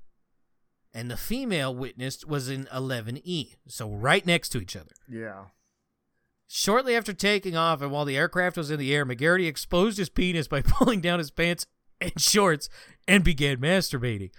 and 0.92 1.10
the 1.10 1.16
female 1.16 1.74
witness 1.74 2.24
was 2.24 2.48
in 2.48 2.64
11E, 2.66 3.56
so 3.68 3.90
right 3.90 4.26
next 4.26 4.50
to 4.50 4.60
each 4.60 4.76
other. 4.76 4.92
Yeah. 5.08 5.44
Shortly 6.48 6.96
after 6.96 7.12
taking 7.12 7.56
off 7.56 7.80
and 7.80 7.92
while 7.92 8.04
the 8.04 8.16
aircraft 8.16 8.56
was 8.56 8.70
in 8.70 8.78
the 8.80 8.92
air, 8.94 9.06
McGarity 9.06 9.46
exposed 9.46 9.98
his 9.98 10.08
penis 10.08 10.48
by 10.48 10.62
pulling 10.66 11.00
down 11.00 11.18
his 11.20 11.30
pants 11.30 11.64
and 12.00 12.12
shorts 12.20 12.68
and 13.06 13.22
began 13.22 13.58
masturbating. 13.58 14.30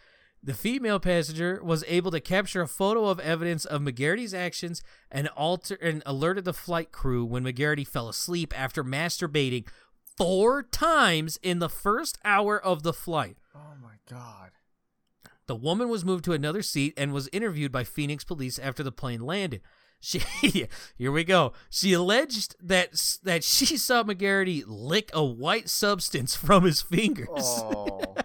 The 0.44 0.54
female 0.56 1.00
passenger 1.00 1.62
was 1.64 1.84
able 1.88 2.10
to 2.12 2.20
capture 2.20 2.62
a 2.64 2.68
photo 2.68 3.06
of 3.06 3.20
evidence 3.20 3.64
of 3.64 3.82
McGarity's 3.82 4.34
actions 4.34 4.82
and 5.12 5.28
alter 5.30 5.76
and 5.76 6.02
alerted 6.06 6.46
the 6.46 6.54
flight 6.54 6.92
crew 6.92 7.24
when 7.24 7.44
McGarity 7.44 7.88
fell 7.88 8.10
asleep 8.10 8.52
after 8.60 8.84
masturbating 8.84 9.68
four 10.22 10.64
times 10.64 11.40
in 11.42 11.60
the 11.60 11.70
first 11.70 12.18
hour 12.24 12.62
of 12.62 12.84
the 12.84 12.94
flight. 12.94 13.38
Oh 13.56 13.76
my 13.82 13.96
god. 14.10 14.52
The 15.48 15.56
woman 15.56 15.90
was 15.90 16.06
moved 16.06 16.24
to 16.26 16.34
another 16.34 16.62
seat 16.62 16.94
and 16.96 17.12
was 17.12 17.28
interviewed 17.34 17.72
by 17.72 17.84
Phoenix 17.84 18.24
police 18.24 18.60
after 18.60 18.84
the 18.84 18.92
plane 18.92 19.22
landed. 19.22 19.62
She, 20.04 20.20
here 20.98 21.12
we 21.12 21.24
go. 21.24 21.54
She 21.70 21.94
alleged 21.94 22.56
that 22.60 23.20
that 23.22 23.44
she 23.44 23.78
saw 23.78 24.02
McGarity 24.02 24.64
lick 24.66 25.12
a 25.14 25.24
white 25.24 25.70
substance 25.70 26.36
from 26.48 26.64
his 26.64 26.82
fingers. 26.82 27.28
Oh. 27.38 28.16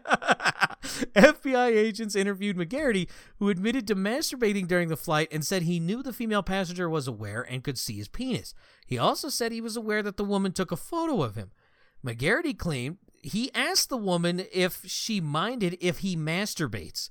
FBI 1.14 1.76
agents 1.76 2.16
interviewed 2.16 2.56
McGarity, 2.56 3.10
who 3.38 3.50
admitted 3.50 3.86
to 3.88 3.94
masturbating 3.94 4.66
during 4.66 4.88
the 4.88 4.96
flight 4.96 5.28
and 5.30 5.44
said 5.44 5.64
he 5.64 5.78
knew 5.78 6.02
the 6.02 6.14
female 6.14 6.42
passenger 6.42 6.88
was 6.88 7.06
aware 7.06 7.42
and 7.42 7.62
could 7.62 7.76
see 7.76 7.98
his 7.98 8.08
penis. 8.08 8.54
He 8.86 8.96
also 8.96 9.28
said 9.28 9.52
he 9.52 9.60
was 9.60 9.76
aware 9.76 10.02
that 10.02 10.16
the 10.16 10.24
woman 10.24 10.52
took 10.52 10.72
a 10.72 10.76
photo 10.76 11.22
of 11.22 11.34
him. 11.34 11.50
McGarity 12.06 12.56
claimed 12.56 12.98
he 13.22 13.52
asked 13.54 13.88
the 13.88 13.96
woman 13.96 14.44
if 14.52 14.82
she 14.86 15.20
minded 15.20 15.76
if 15.80 15.98
he 15.98 16.16
masturbates. 16.16 17.10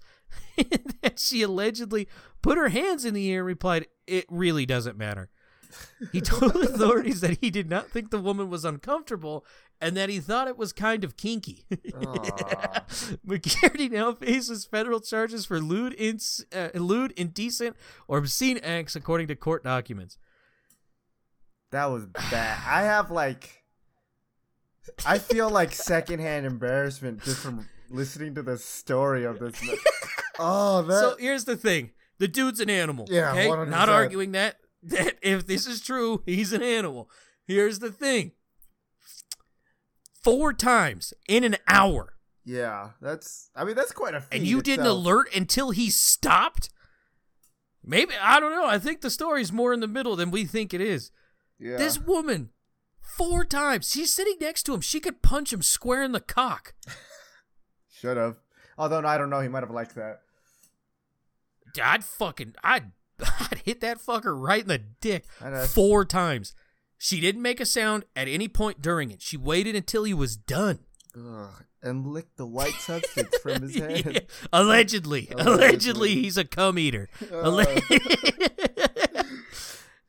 that 1.02 1.20
she 1.20 1.42
allegedly 1.42 2.08
put 2.42 2.58
her 2.58 2.70
hands 2.70 3.06
in 3.06 3.14
the 3.14 3.32
air 3.32 3.40
and 3.40 3.48
replied, 3.48 3.88
It 4.08 4.26
really 4.30 4.66
doesn't 4.66 4.98
matter. 4.98 5.30
He 6.12 6.22
told 6.22 6.56
authorities 6.56 7.22
that 7.22 7.40
he 7.42 7.50
did 7.50 7.70
not 7.70 7.90
think 7.90 8.10
the 8.10 8.20
woman 8.20 8.50
was 8.50 8.64
uncomfortable 8.64 9.46
and 9.82 9.98
that 9.98 10.10
he 10.10 10.20
thought 10.20 10.48
it 10.48 10.58
was 10.58 10.72
kind 10.72 11.04
of 11.04 11.18
kinky. 11.18 11.66
McGarity 13.28 13.92
now 13.92 14.14
faces 14.14 14.66
federal 14.66 15.02
charges 15.02 15.46
for 15.46 15.60
lewd, 15.60 15.94
ins- 15.98 16.46
uh, 16.54 16.70
lewd, 16.76 17.12
indecent, 17.18 17.76
or 18.08 18.20
obscene 18.20 18.58
acts, 18.60 18.96
according 18.96 19.28
to 19.28 19.36
court 19.36 19.66
documents. 19.66 20.18
That 21.72 21.86
was 21.86 22.06
bad. 22.06 22.62
I 22.66 22.84
have 22.84 23.12
like 23.12 23.65
I 25.06 25.20
feel 25.20 25.50
like 25.50 25.74
secondhand 25.74 26.46
embarrassment 26.46 27.24
just 27.24 27.40
from 27.40 27.68
listening 27.90 28.36
to 28.36 28.42
the 28.42 28.58
story 28.58 29.24
of 29.24 29.40
this. 29.40 29.56
oh, 30.40 30.82
that 30.84 31.00
So 31.00 31.16
here's 31.20 31.46
the 31.46 31.56
thing: 31.56 31.92
the 32.20 32.28
dude's 32.28 32.60
an 32.60 32.70
animal. 32.70 33.08
Yeah, 33.10 33.32
okay? 33.32 33.48
100%. 33.48 33.70
not 33.70 33.90
arguing 33.90 34.32
that. 34.34 34.58
That 34.88 35.16
if 35.24 35.48
this 35.48 35.66
is 35.66 35.82
true, 35.82 36.22
he's 36.28 36.54
an 36.54 36.62
animal. 36.62 37.10
Here's 37.48 37.80
the 37.80 37.92
thing: 37.92 38.34
four 40.24 40.54
times 40.54 41.12
in 41.28 41.44
an 41.44 41.56
hour, 41.68 42.14
yeah, 42.46 42.92
that's 43.02 43.50
I 43.56 43.64
mean 43.66 43.76
that's 43.76 43.92
quite 43.92 44.14
a 44.14 44.24
and 44.32 44.46
you 44.46 44.62
didn't 44.62 44.86
alert 44.86 45.36
until 45.36 45.72
he 45.72 45.90
stopped. 45.90 46.70
Maybe 47.84 48.14
I 48.22 48.40
don't 48.40 48.52
know. 48.52 48.68
I 48.68 48.78
think 48.78 49.02
the 49.02 49.10
story's 49.10 49.52
more 49.52 49.74
in 49.74 49.80
the 49.80 49.88
middle 49.88 50.16
than 50.16 50.30
we 50.30 50.46
think 50.46 50.72
it 50.72 50.82
is. 50.82 51.10
Yeah. 51.58 51.78
This 51.78 52.00
woman, 52.00 52.52
four 53.06 53.46
times. 53.46 53.90
She's 53.92 54.12
sitting 54.14 54.36
next 54.42 54.64
to 54.64 54.74
him. 54.74 54.82
She 54.82 55.00
could 55.00 55.22
punch 55.22 55.54
him 55.54 55.62
square 55.62 56.04
in 56.04 56.12
the 56.12 56.20
cock. 56.20 56.74
should 57.90 58.18
have. 58.18 58.38
Although 58.78 59.06
I 59.06 59.18
don't 59.18 59.30
know, 59.30 59.40
he 59.42 59.48
might 59.48 59.64
have 59.64 59.72
liked 59.72 59.96
that. 59.96 60.22
I'd 61.82 62.04
fucking, 62.04 62.56
I'd, 62.64 62.92
I'd 63.20 63.62
hit 63.66 63.82
that 63.82 64.00
fucker 64.00 64.34
right 64.40 64.62
in 64.62 64.68
the 64.68 64.82
dick 65.02 65.26
I 65.42 65.46
know, 65.46 65.52
that's- 65.52 65.74
four 65.74 66.06
times. 66.06 66.54
She 66.98 67.20
didn't 67.20 67.42
make 67.42 67.60
a 67.60 67.66
sound 67.66 68.06
at 68.16 68.30
any 68.30 68.48
point 68.48 68.82
during 68.82 69.12
it. 69.12 69.22
She 69.22 69.36
waited 69.36 69.76
until 69.76 70.06
he 70.06 70.14
was 70.14 70.38
done. 70.38 70.80
Ugh, 71.16 71.64
and 71.84 72.08
licked 72.08 72.38
the 72.38 72.46
white 72.48 72.74
substance 72.80 73.36
from 73.44 73.62
his 73.64 73.76
head. 73.76 74.06
Yeah, 74.06 74.20
Allegedly. 74.54 75.28
Allegedly. 75.32 75.54
Allegedly, 75.54 76.16
he's 76.16 76.38
a 76.38 76.46
cum 76.46 76.80
eater. 76.80 77.10
Uh, 77.32 77.42
Alle- 77.44 77.60
Is 77.60 77.80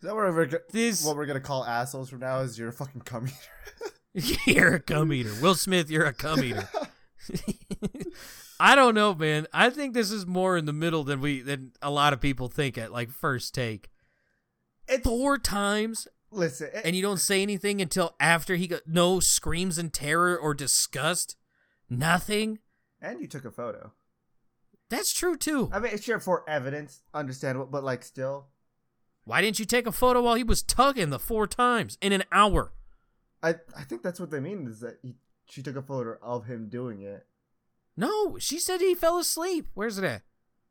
that 0.06 0.14
what 0.14 0.24
we're, 0.32 0.50
this, 0.70 1.04
what 1.04 1.16
we're 1.16 1.26
gonna 1.26 1.40
call 1.40 1.64
assholes 1.64 2.08
from 2.08 2.20
now? 2.20 2.38
Is 2.40 2.58
you're 2.58 2.68
a 2.68 2.72
fucking 2.72 3.02
cum 3.02 3.26
eater? 3.26 4.34
you're 4.46 4.74
a 4.76 4.80
cum 4.80 5.12
eater. 5.12 5.32
Will 5.42 5.54
Smith, 5.54 5.90
you're 5.90 6.06
a 6.06 6.12
cum 6.12 6.42
eater. 6.42 6.68
I 8.58 8.74
don't 8.74 8.94
know, 8.94 9.14
man. 9.14 9.46
I 9.52 9.68
think 9.68 9.92
this 9.92 10.10
is 10.10 10.26
more 10.26 10.56
in 10.56 10.64
the 10.64 10.72
middle 10.72 11.04
than 11.04 11.20
we 11.20 11.42
than 11.42 11.72
a 11.82 11.90
lot 11.90 12.12
of 12.14 12.20
people 12.20 12.48
think 12.48 12.78
at 12.78 12.90
like 12.92 13.10
first 13.10 13.54
take. 13.54 13.90
It's, 14.88 15.04
Four 15.06 15.36
times, 15.38 16.08
Listen, 16.30 16.68
it- 16.72 16.82
and 16.84 16.94
you 16.96 17.02
don't 17.02 17.18
say 17.20 17.42
anything 17.42 17.82
until 17.82 18.14
after 18.20 18.54
he 18.56 18.66
got 18.68 18.82
no 18.86 19.20
screams 19.20 19.78
in 19.78 19.90
terror 19.90 20.36
or 20.38 20.54
disgust. 20.54 21.36
Nothing. 21.90 22.58
and 23.00 23.20
you 23.20 23.28
took 23.28 23.44
a 23.44 23.50
photo. 23.50 23.92
That's 24.88 25.12
true 25.12 25.36
too. 25.36 25.68
I 25.72 25.78
mean, 25.80 25.92
it's 25.92 26.04
sure 26.04 26.18
for 26.20 26.48
evidence, 26.48 27.02
understandable, 27.12 27.66
but 27.66 27.84
like 27.84 28.02
still, 28.04 28.46
Why 29.26 29.40
didn't 29.42 29.58
you 29.58 29.64
take 29.66 29.86
a 29.86 29.92
photo 29.92 30.22
while 30.22 30.36
he 30.36 30.44
was 30.44 30.62
tugging 30.62 31.10
the 31.10 31.18
four 31.18 31.46
times 31.48 31.98
in 32.00 32.12
an 32.12 32.22
hour? 32.32 32.72
I 33.42 33.56
I 33.76 33.82
think 33.82 34.02
that's 34.02 34.20
what 34.20 34.30
they 34.30 34.40
mean 34.40 34.66
is 34.68 34.80
that 34.80 34.98
he, 35.02 35.16
she 35.46 35.62
took 35.62 35.76
a 35.76 35.82
photo 35.82 36.16
of 36.22 36.46
him 36.46 36.68
doing 36.68 37.02
it. 37.02 37.26
No, 37.96 38.38
she 38.38 38.58
said 38.60 38.80
he 38.80 38.94
fell 38.94 39.18
asleep. 39.18 39.66
Where's 39.74 39.98
it 39.98 40.04
at? 40.04 40.22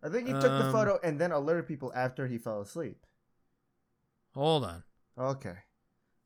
I 0.01 0.07
think 0.09 0.27
he 0.27 0.33
took 0.33 0.41
the 0.43 0.65
Um, 0.67 0.71
photo 0.71 0.99
and 1.03 1.19
then 1.19 1.31
alerted 1.31 1.67
people 1.67 1.91
after 1.93 2.27
he 2.27 2.37
fell 2.37 2.61
asleep. 2.61 3.05
Hold 4.35 4.63
on. 4.63 4.83
Okay, 5.17 5.57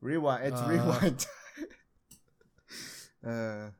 rewind. 0.00 0.46
It's 0.46 0.60
Uh. 0.60 0.66
rewind. 0.68 1.26
uh, 3.26 3.70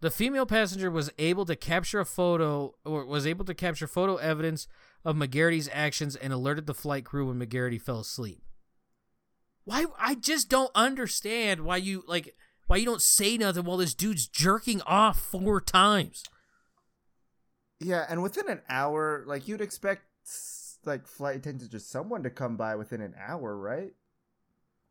The 0.00 0.10
female 0.10 0.46
passenger 0.46 0.90
was 0.90 1.10
able 1.18 1.44
to 1.46 1.56
capture 1.56 2.00
a 2.00 2.04
photo 2.06 2.74
or 2.84 3.04
was 3.04 3.26
able 3.26 3.44
to 3.44 3.54
capture 3.54 3.86
photo 3.86 4.16
evidence 4.16 4.66
of 5.04 5.16
McGarity's 5.16 5.68
actions 5.72 6.16
and 6.16 6.32
alerted 6.32 6.66
the 6.66 6.74
flight 6.74 7.04
crew 7.04 7.28
when 7.28 7.38
McGarity 7.38 7.80
fell 7.80 8.00
asleep. 8.00 8.42
Why 9.64 9.84
I 9.98 10.14
just 10.14 10.48
don't 10.48 10.70
understand 10.74 11.60
why 11.60 11.76
you 11.76 12.02
like 12.06 12.34
why 12.66 12.76
you 12.76 12.84
don't 12.84 13.02
say 13.02 13.36
nothing 13.38 13.64
while 13.64 13.76
this 13.78 13.94
dude's 13.94 14.26
jerking 14.26 14.82
off 14.82 15.18
four 15.20 15.60
times. 15.60 16.22
yeah, 17.80 18.04
and 18.08 18.22
within 18.22 18.48
an 18.48 18.60
hour, 18.68 19.24
like 19.26 19.46
you'd 19.48 19.60
expect, 19.60 20.02
like 20.84 21.06
flight 21.06 21.36
attendants 21.36 21.74
or 21.74 21.78
someone 21.78 22.22
to 22.24 22.30
come 22.30 22.56
by 22.56 22.74
within 22.76 23.00
an 23.00 23.14
hour, 23.18 23.56
right? 23.56 23.92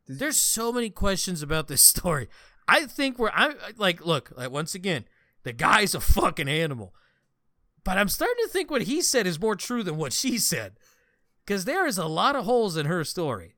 Did- 0.06 0.20
There's 0.20 0.38
so 0.38 0.72
many 0.72 0.90
questions 0.90 1.42
about 1.42 1.68
this 1.68 1.82
story. 1.96 2.28
I 2.68 2.86
think 2.86 3.18
we're 3.18 3.32
I 3.34 3.54
like 3.78 4.06
look, 4.06 4.32
like 4.36 4.52
once 4.52 4.76
again, 4.76 5.06
the 5.44 5.54
guy's 5.54 5.96
a 5.96 6.00
fucking 6.02 6.50
animal. 6.50 6.94
But 7.88 7.98
I'm 7.98 8.10
starting 8.10 8.44
to 8.44 8.50
think 8.50 8.70
what 8.70 8.82
he 8.82 9.02
said 9.02 9.26
is 9.26 9.40
more 9.40 9.56
true 9.56 9.82
than 9.82 9.96
what 9.96 10.12
she 10.12 10.38
said. 10.40 10.74
Cuz 11.46 11.64
there 11.64 11.88
is 11.88 11.98
a 11.98 12.06
lot 12.06 12.36
of 12.36 12.44
holes 12.44 12.76
in 12.76 12.86
her 12.86 13.06
story. 13.06 13.56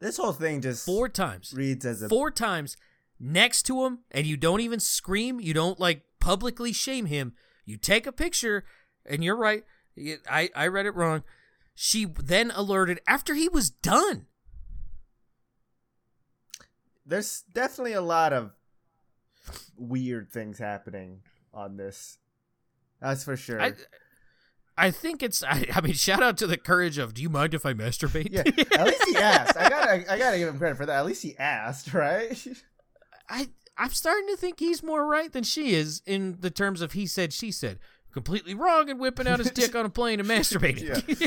this 0.00 0.16
whole 0.16 0.32
thing 0.32 0.60
just 0.60 0.84
Four 0.84 1.08
times. 1.08 1.52
reads 1.54 1.86
as 1.86 2.02
a 2.02 2.08
Four 2.08 2.32
times 2.32 2.76
next 3.20 3.62
to 3.66 3.84
him 3.84 4.00
and 4.10 4.26
you 4.26 4.36
don't 4.36 4.60
even 4.60 4.80
scream, 4.80 5.38
you 5.38 5.54
don't 5.54 5.78
like 5.78 6.02
publicly 6.18 6.72
shame 6.72 7.06
him. 7.06 7.34
You 7.64 7.76
take 7.76 8.04
a 8.04 8.10
picture 8.10 8.64
and 9.06 9.22
you're 9.22 9.36
right. 9.36 9.64
I 10.28 10.50
I 10.52 10.66
read 10.66 10.86
it 10.86 10.96
wrong. 10.96 11.22
She 11.76 12.04
then 12.04 12.50
alerted 12.50 13.00
after 13.06 13.34
he 13.34 13.48
was 13.48 13.70
done. 13.70 14.26
there's 17.06 17.42
definitely 17.42 17.92
a 17.92 18.00
lot 18.02 18.32
of 18.32 18.50
weird 19.76 20.32
things 20.32 20.58
happening 20.58 21.20
on 21.54 21.76
this. 21.76 22.18
That's 23.02 23.24
for 23.24 23.36
sure. 23.36 23.60
I 23.60 23.72
I 24.78 24.90
think 24.90 25.22
it's 25.22 25.42
I, 25.48 25.66
I 25.74 25.80
mean 25.80 25.92
shout 25.94 26.22
out 26.22 26.38
to 26.38 26.46
the 26.46 26.56
courage 26.56 26.96
of 26.98 27.12
do 27.14 27.20
you 27.22 27.28
mind 27.28 27.52
if 27.54 27.66
I 27.66 27.74
masturbate? 27.74 28.28
yeah, 28.30 28.42
at 28.78 28.86
least 28.86 29.04
he 29.08 29.16
asked. 29.16 29.56
I 29.56 29.68
gotta, 29.68 30.12
I 30.12 30.18
gotta 30.18 30.38
give 30.38 30.48
him 30.48 30.58
credit 30.58 30.76
for 30.76 30.86
that. 30.86 30.98
At 31.00 31.06
least 31.06 31.22
he 31.22 31.36
asked, 31.38 31.92
right? 31.92 32.36
I 33.28 33.48
I'm 33.76 33.90
starting 33.90 34.28
to 34.28 34.36
think 34.36 34.60
he's 34.60 34.82
more 34.82 35.06
right 35.06 35.32
than 35.32 35.44
she 35.44 35.74
is 35.74 36.02
in 36.06 36.36
the 36.40 36.50
terms 36.50 36.80
of 36.80 36.92
he 36.92 37.06
said 37.06 37.32
she 37.32 37.50
said. 37.50 37.78
Completely 38.12 38.52
wrong 38.52 38.90
and 38.90 39.00
whipping 39.00 39.26
out 39.26 39.38
his 39.38 39.50
dick 39.54 39.74
on 39.74 39.86
a 39.86 39.88
plane 39.88 40.20
and 40.20 40.28
masturbating. 40.28 40.82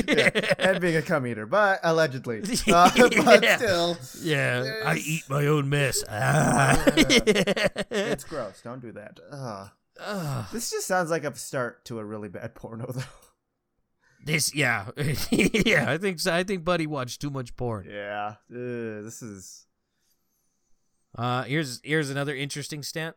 yeah, 0.08 0.30
yeah, 0.32 0.54
and 0.70 0.80
being 0.80 0.94
a 0.94 1.02
cum 1.02 1.26
eater, 1.26 1.44
but 1.44 1.80
allegedly, 1.82 2.42
uh, 2.72 2.90
but 3.24 3.42
Yeah. 3.42 3.56
still, 3.56 3.98
Yeah, 4.22 4.82
I 4.84 4.94
eat 5.04 5.24
my 5.28 5.46
own 5.48 5.68
mess. 5.68 6.04
Ah. 6.08 6.80
it's 6.86 8.22
gross. 8.22 8.60
Don't 8.62 8.80
do 8.80 8.92
that. 8.92 9.18
Ugh. 9.32 9.68
Ugh. 10.00 10.46
This 10.52 10.70
just 10.70 10.86
sounds 10.86 11.10
like 11.10 11.24
a 11.24 11.34
start 11.36 11.84
to 11.86 11.98
a 11.98 12.04
really 12.04 12.28
bad 12.28 12.54
porno, 12.54 12.86
though. 12.94 13.02
This, 14.24 14.54
yeah, 14.54 14.86
yeah. 15.30 15.90
I 15.90 15.98
think 15.98 16.18
so. 16.20 16.34
I 16.34 16.42
think 16.42 16.64
Buddy 16.64 16.86
watched 16.86 17.20
too 17.20 17.30
much 17.30 17.54
porn. 17.56 17.86
Yeah, 17.88 18.34
Ugh, 18.50 19.04
this 19.04 19.22
is. 19.22 19.66
Uh, 21.16 21.44
here's 21.44 21.80
here's 21.84 22.10
another 22.10 22.34
interesting 22.34 22.82
stat. 22.82 23.16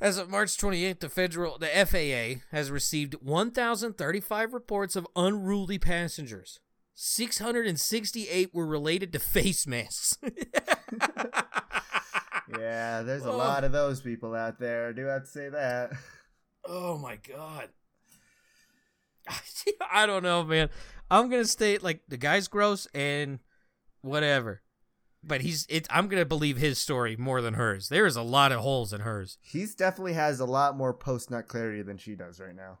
As 0.00 0.16
of 0.16 0.30
March 0.30 0.56
28th, 0.56 1.00
the 1.00 1.08
federal 1.08 1.58
the 1.58 1.66
FAA 1.66 2.42
has 2.56 2.70
received 2.70 3.16
1,035 3.22 4.54
reports 4.54 4.96
of 4.96 5.06
unruly 5.14 5.78
passengers. 5.78 6.60
668 6.94 8.54
were 8.54 8.66
related 8.66 9.12
to 9.12 9.18
face 9.18 9.66
masks. 9.66 10.18
Yeah, 12.58 13.02
there's 13.02 13.24
a 13.24 13.30
Oh. 13.30 13.36
lot 13.36 13.64
of 13.64 13.72
those 13.72 14.00
people 14.00 14.34
out 14.34 14.58
there. 14.58 14.88
I 14.88 14.92
do 14.92 15.04
have 15.06 15.22
to 15.22 15.28
say 15.28 15.48
that. 15.50 15.92
oh 16.66 16.98
my 16.98 17.16
god. 17.16 17.68
I 19.92 20.06
don't 20.06 20.22
know, 20.22 20.42
man. 20.42 20.70
I'm 21.10 21.28
gonna 21.30 21.44
state 21.44 21.82
like 21.82 22.02
the 22.08 22.16
guy's 22.16 22.48
gross 22.48 22.86
and 22.94 23.40
whatever, 24.02 24.62
but 25.22 25.40
he's 25.42 25.66
it. 25.68 25.86
I'm 25.90 26.08
gonna 26.08 26.24
believe 26.24 26.56
his 26.56 26.78
story 26.78 27.16
more 27.16 27.42
than 27.42 27.54
hers. 27.54 27.88
There 27.88 28.06
is 28.06 28.16
a 28.16 28.22
lot 28.22 28.52
of 28.52 28.60
holes 28.60 28.92
in 28.92 29.00
hers. 29.02 29.38
He's 29.42 29.74
definitely 29.74 30.14
has 30.14 30.40
a 30.40 30.46
lot 30.46 30.76
more 30.76 30.94
post 30.94 31.30
nut 31.30 31.48
clarity 31.48 31.82
than 31.82 31.98
she 31.98 32.14
does 32.14 32.40
right 32.40 32.54
now. 32.54 32.78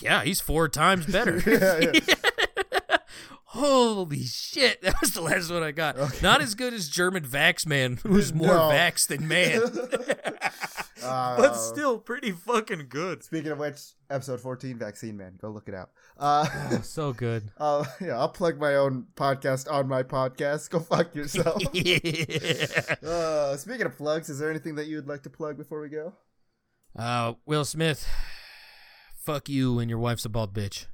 Yeah, 0.00 0.22
he's 0.24 0.40
four 0.40 0.68
times 0.68 1.06
better. 1.06 1.38
Yeah, 1.46 1.92
Holy 3.50 4.24
shit, 4.24 4.82
that 4.82 5.00
was 5.00 5.12
the 5.14 5.20
last 5.20 5.50
one 5.52 5.62
I 5.62 5.70
got. 5.70 5.96
Okay. 5.96 6.18
Not 6.22 6.42
as 6.42 6.54
good 6.54 6.74
as 6.74 6.88
German 6.88 7.24
Vax 7.24 7.64
Man, 7.66 7.98
who's 8.02 8.32
more 8.34 8.48
No. 8.48 8.60
vax 8.70 9.06
than 9.06 9.26
man. 9.28 9.62
Uh, 11.04 11.36
but 11.36 11.54
still 11.54 11.98
pretty 11.98 12.32
fucking 12.32 12.86
good. 12.88 13.22
Speaking 13.22 13.52
of 13.52 13.58
which, 13.58 13.78
episode 14.10 14.40
14, 14.40 14.76
Vaccine 14.78 15.16
Man. 15.16 15.34
Go 15.40 15.50
look 15.50 15.68
it 15.68 15.74
out. 15.74 15.90
Uh, 16.18 16.46
Oh, 16.72 16.80
so 16.82 17.12
good. 17.12 17.44
uh, 17.58 17.84
yeah, 18.00 18.18
I'll 18.18 18.30
plug 18.30 18.58
my 18.58 18.74
own 18.74 19.06
podcast 19.14 19.70
on 19.70 19.86
my 19.86 20.02
podcast. 20.02 20.68
Go 20.70 20.80
fuck 20.80 21.14
yourself. 21.14 21.62
yeah. 21.72 23.08
uh, 23.08 23.56
speaking 23.56 23.86
of 23.86 23.96
plugs, 23.96 24.28
is 24.30 24.40
there 24.40 24.50
anything 24.50 24.74
that 24.76 24.86
you 24.86 24.96
would 24.96 25.06
like 25.06 25.22
to 25.24 25.30
plug 25.30 25.56
before 25.58 25.80
we 25.80 25.90
go? 25.90 26.14
Uh, 26.98 27.34
Will 27.44 27.64
Smith, 27.66 28.08
fuck 29.14 29.48
you 29.48 29.78
and 29.78 29.88
your 29.88 30.00
wife's 30.00 30.24
a 30.24 30.28
bald 30.28 30.52
bitch. 30.54 30.86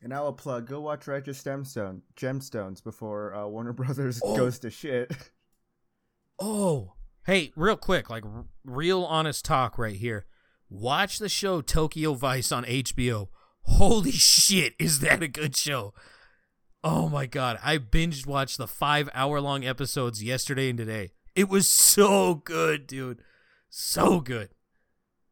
And 0.00 0.10
now 0.10 0.26
a 0.26 0.32
plug. 0.32 0.66
Go 0.68 0.80
watch 0.80 1.06
Righteous 1.08 1.42
Gemstone, 1.42 2.02
Gemstones 2.16 2.82
before 2.82 3.34
uh, 3.34 3.46
Warner 3.48 3.72
Brothers 3.74 4.20
Oh. 4.22 4.36
goes 4.36 4.58
to 4.60 4.70
shit. 4.70 5.12
Oh, 6.40 6.92
hey, 7.26 7.50
real 7.56 7.76
quick, 7.76 8.08
like 8.08 8.24
r- 8.24 8.44
real 8.64 9.02
honest 9.02 9.44
talk 9.44 9.76
right 9.76 9.96
here. 9.96 10.26
Watch 10.70 11.18
the 11.18 11.28
show 11.28 11.60
Tokyo 11.60 12.14
Vice 12.14 12.52
on 12.52 12.64
HBO. 12.64 13.28
Holy 13.62 14.12
shit, 14.12 14.74
is 14.78 15.00
that 15.00 15.20
a 15.22 15.26
good 15.28 15.56
show? 15.56 15.94
Oh 16.84 17.08
my 17.08 17.26
god, 17.26 17.58
I 17.62 17.78
binged 17.78 18.26
watched 18.26 18.56
the 18.56 18.68
five 18.68 19.08
hour 19.12 19.40
long 19.40 19.64
episodes 19.64 20.22
yesterday 20.22 20.68
and 20.68 20.78
today. 20.78 21.10
It 21.34 21.48
was 21.48 21.68
so 21.68 22.36
good, 22.36 22.86
dude. 22.86 23.20
So 23.68 24.20
good. 24.20 24.50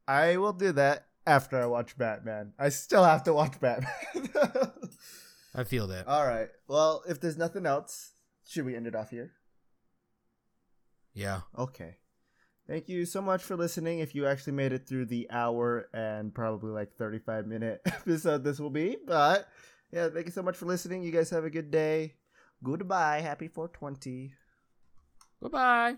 I 0.09 0.37
will 0.39 0.53
do 0.53 0.73
that 0.73 1.06
after 1.27 1.61
I 1.61 1.67
watch 1.67 1.99
Batman. 1.99 2.53
I 2.59 2.69
still 2.69 3.05
have 3.05 3.25
to 3.25 3.33
watch 3.33 3.61
Batman. 3.61 3.91
I 5.55 5.65
feel 5.65 5.87
that. 5.89 6.07
All 6.07 6.27
right. 6.27 6.49
Well, 6.69 7.03
if 7.09 7.21
there's 7.21 7.39
nothing 7.39 7.67
else, 7.67 8.13
should 8.47 8.65
we 8.65 8.77
end 8.77 8.87
it 8.87 8.95
off 8.95 9.11
here? 9.11 9.33
Yeah. 11.15 11.41
Okay. 11.59 11.97
Thank 12.69 12.89
you 12.89 13.07
so 13.07 13.23
much 13.23 13.43
for 13.43 13.57
listening. 13.57 14.01
If 14.01 14.15
you 14.15 14.27
actually 14.27 14.53
made 14.55 14.73
it 14.73 14.89
through 14.89 15.07
the 15.07 15.29
hour 15.31 15.89
and 15.95 16.35
probably 16.35 16.71
like 16.71 16.95
35 16.95 17.47
minute 17.47 17.81
episode 17.87 18.45
this 18.45 18.59
will 18.59 18.71
be, 18.71 18.97
but 19.07 19.49
yeah, 19.93 20.09
thank 20.09 20.27
you 20.27 20.33
so 20.33 20.43
much 20.43 20.57
for 20.57 20.67
listening. 20.67 21.03
You 21.03 21.13
guys 21.13 21.31
have 21.31 21.45
a 21.45 21.51
good 21.51 21.71
day. 21.71 22.15
Goodbye. 22.63 23.21
Happy 23.21 23.49
420. 23.49 24.35
Goodbye. 25.41 25.97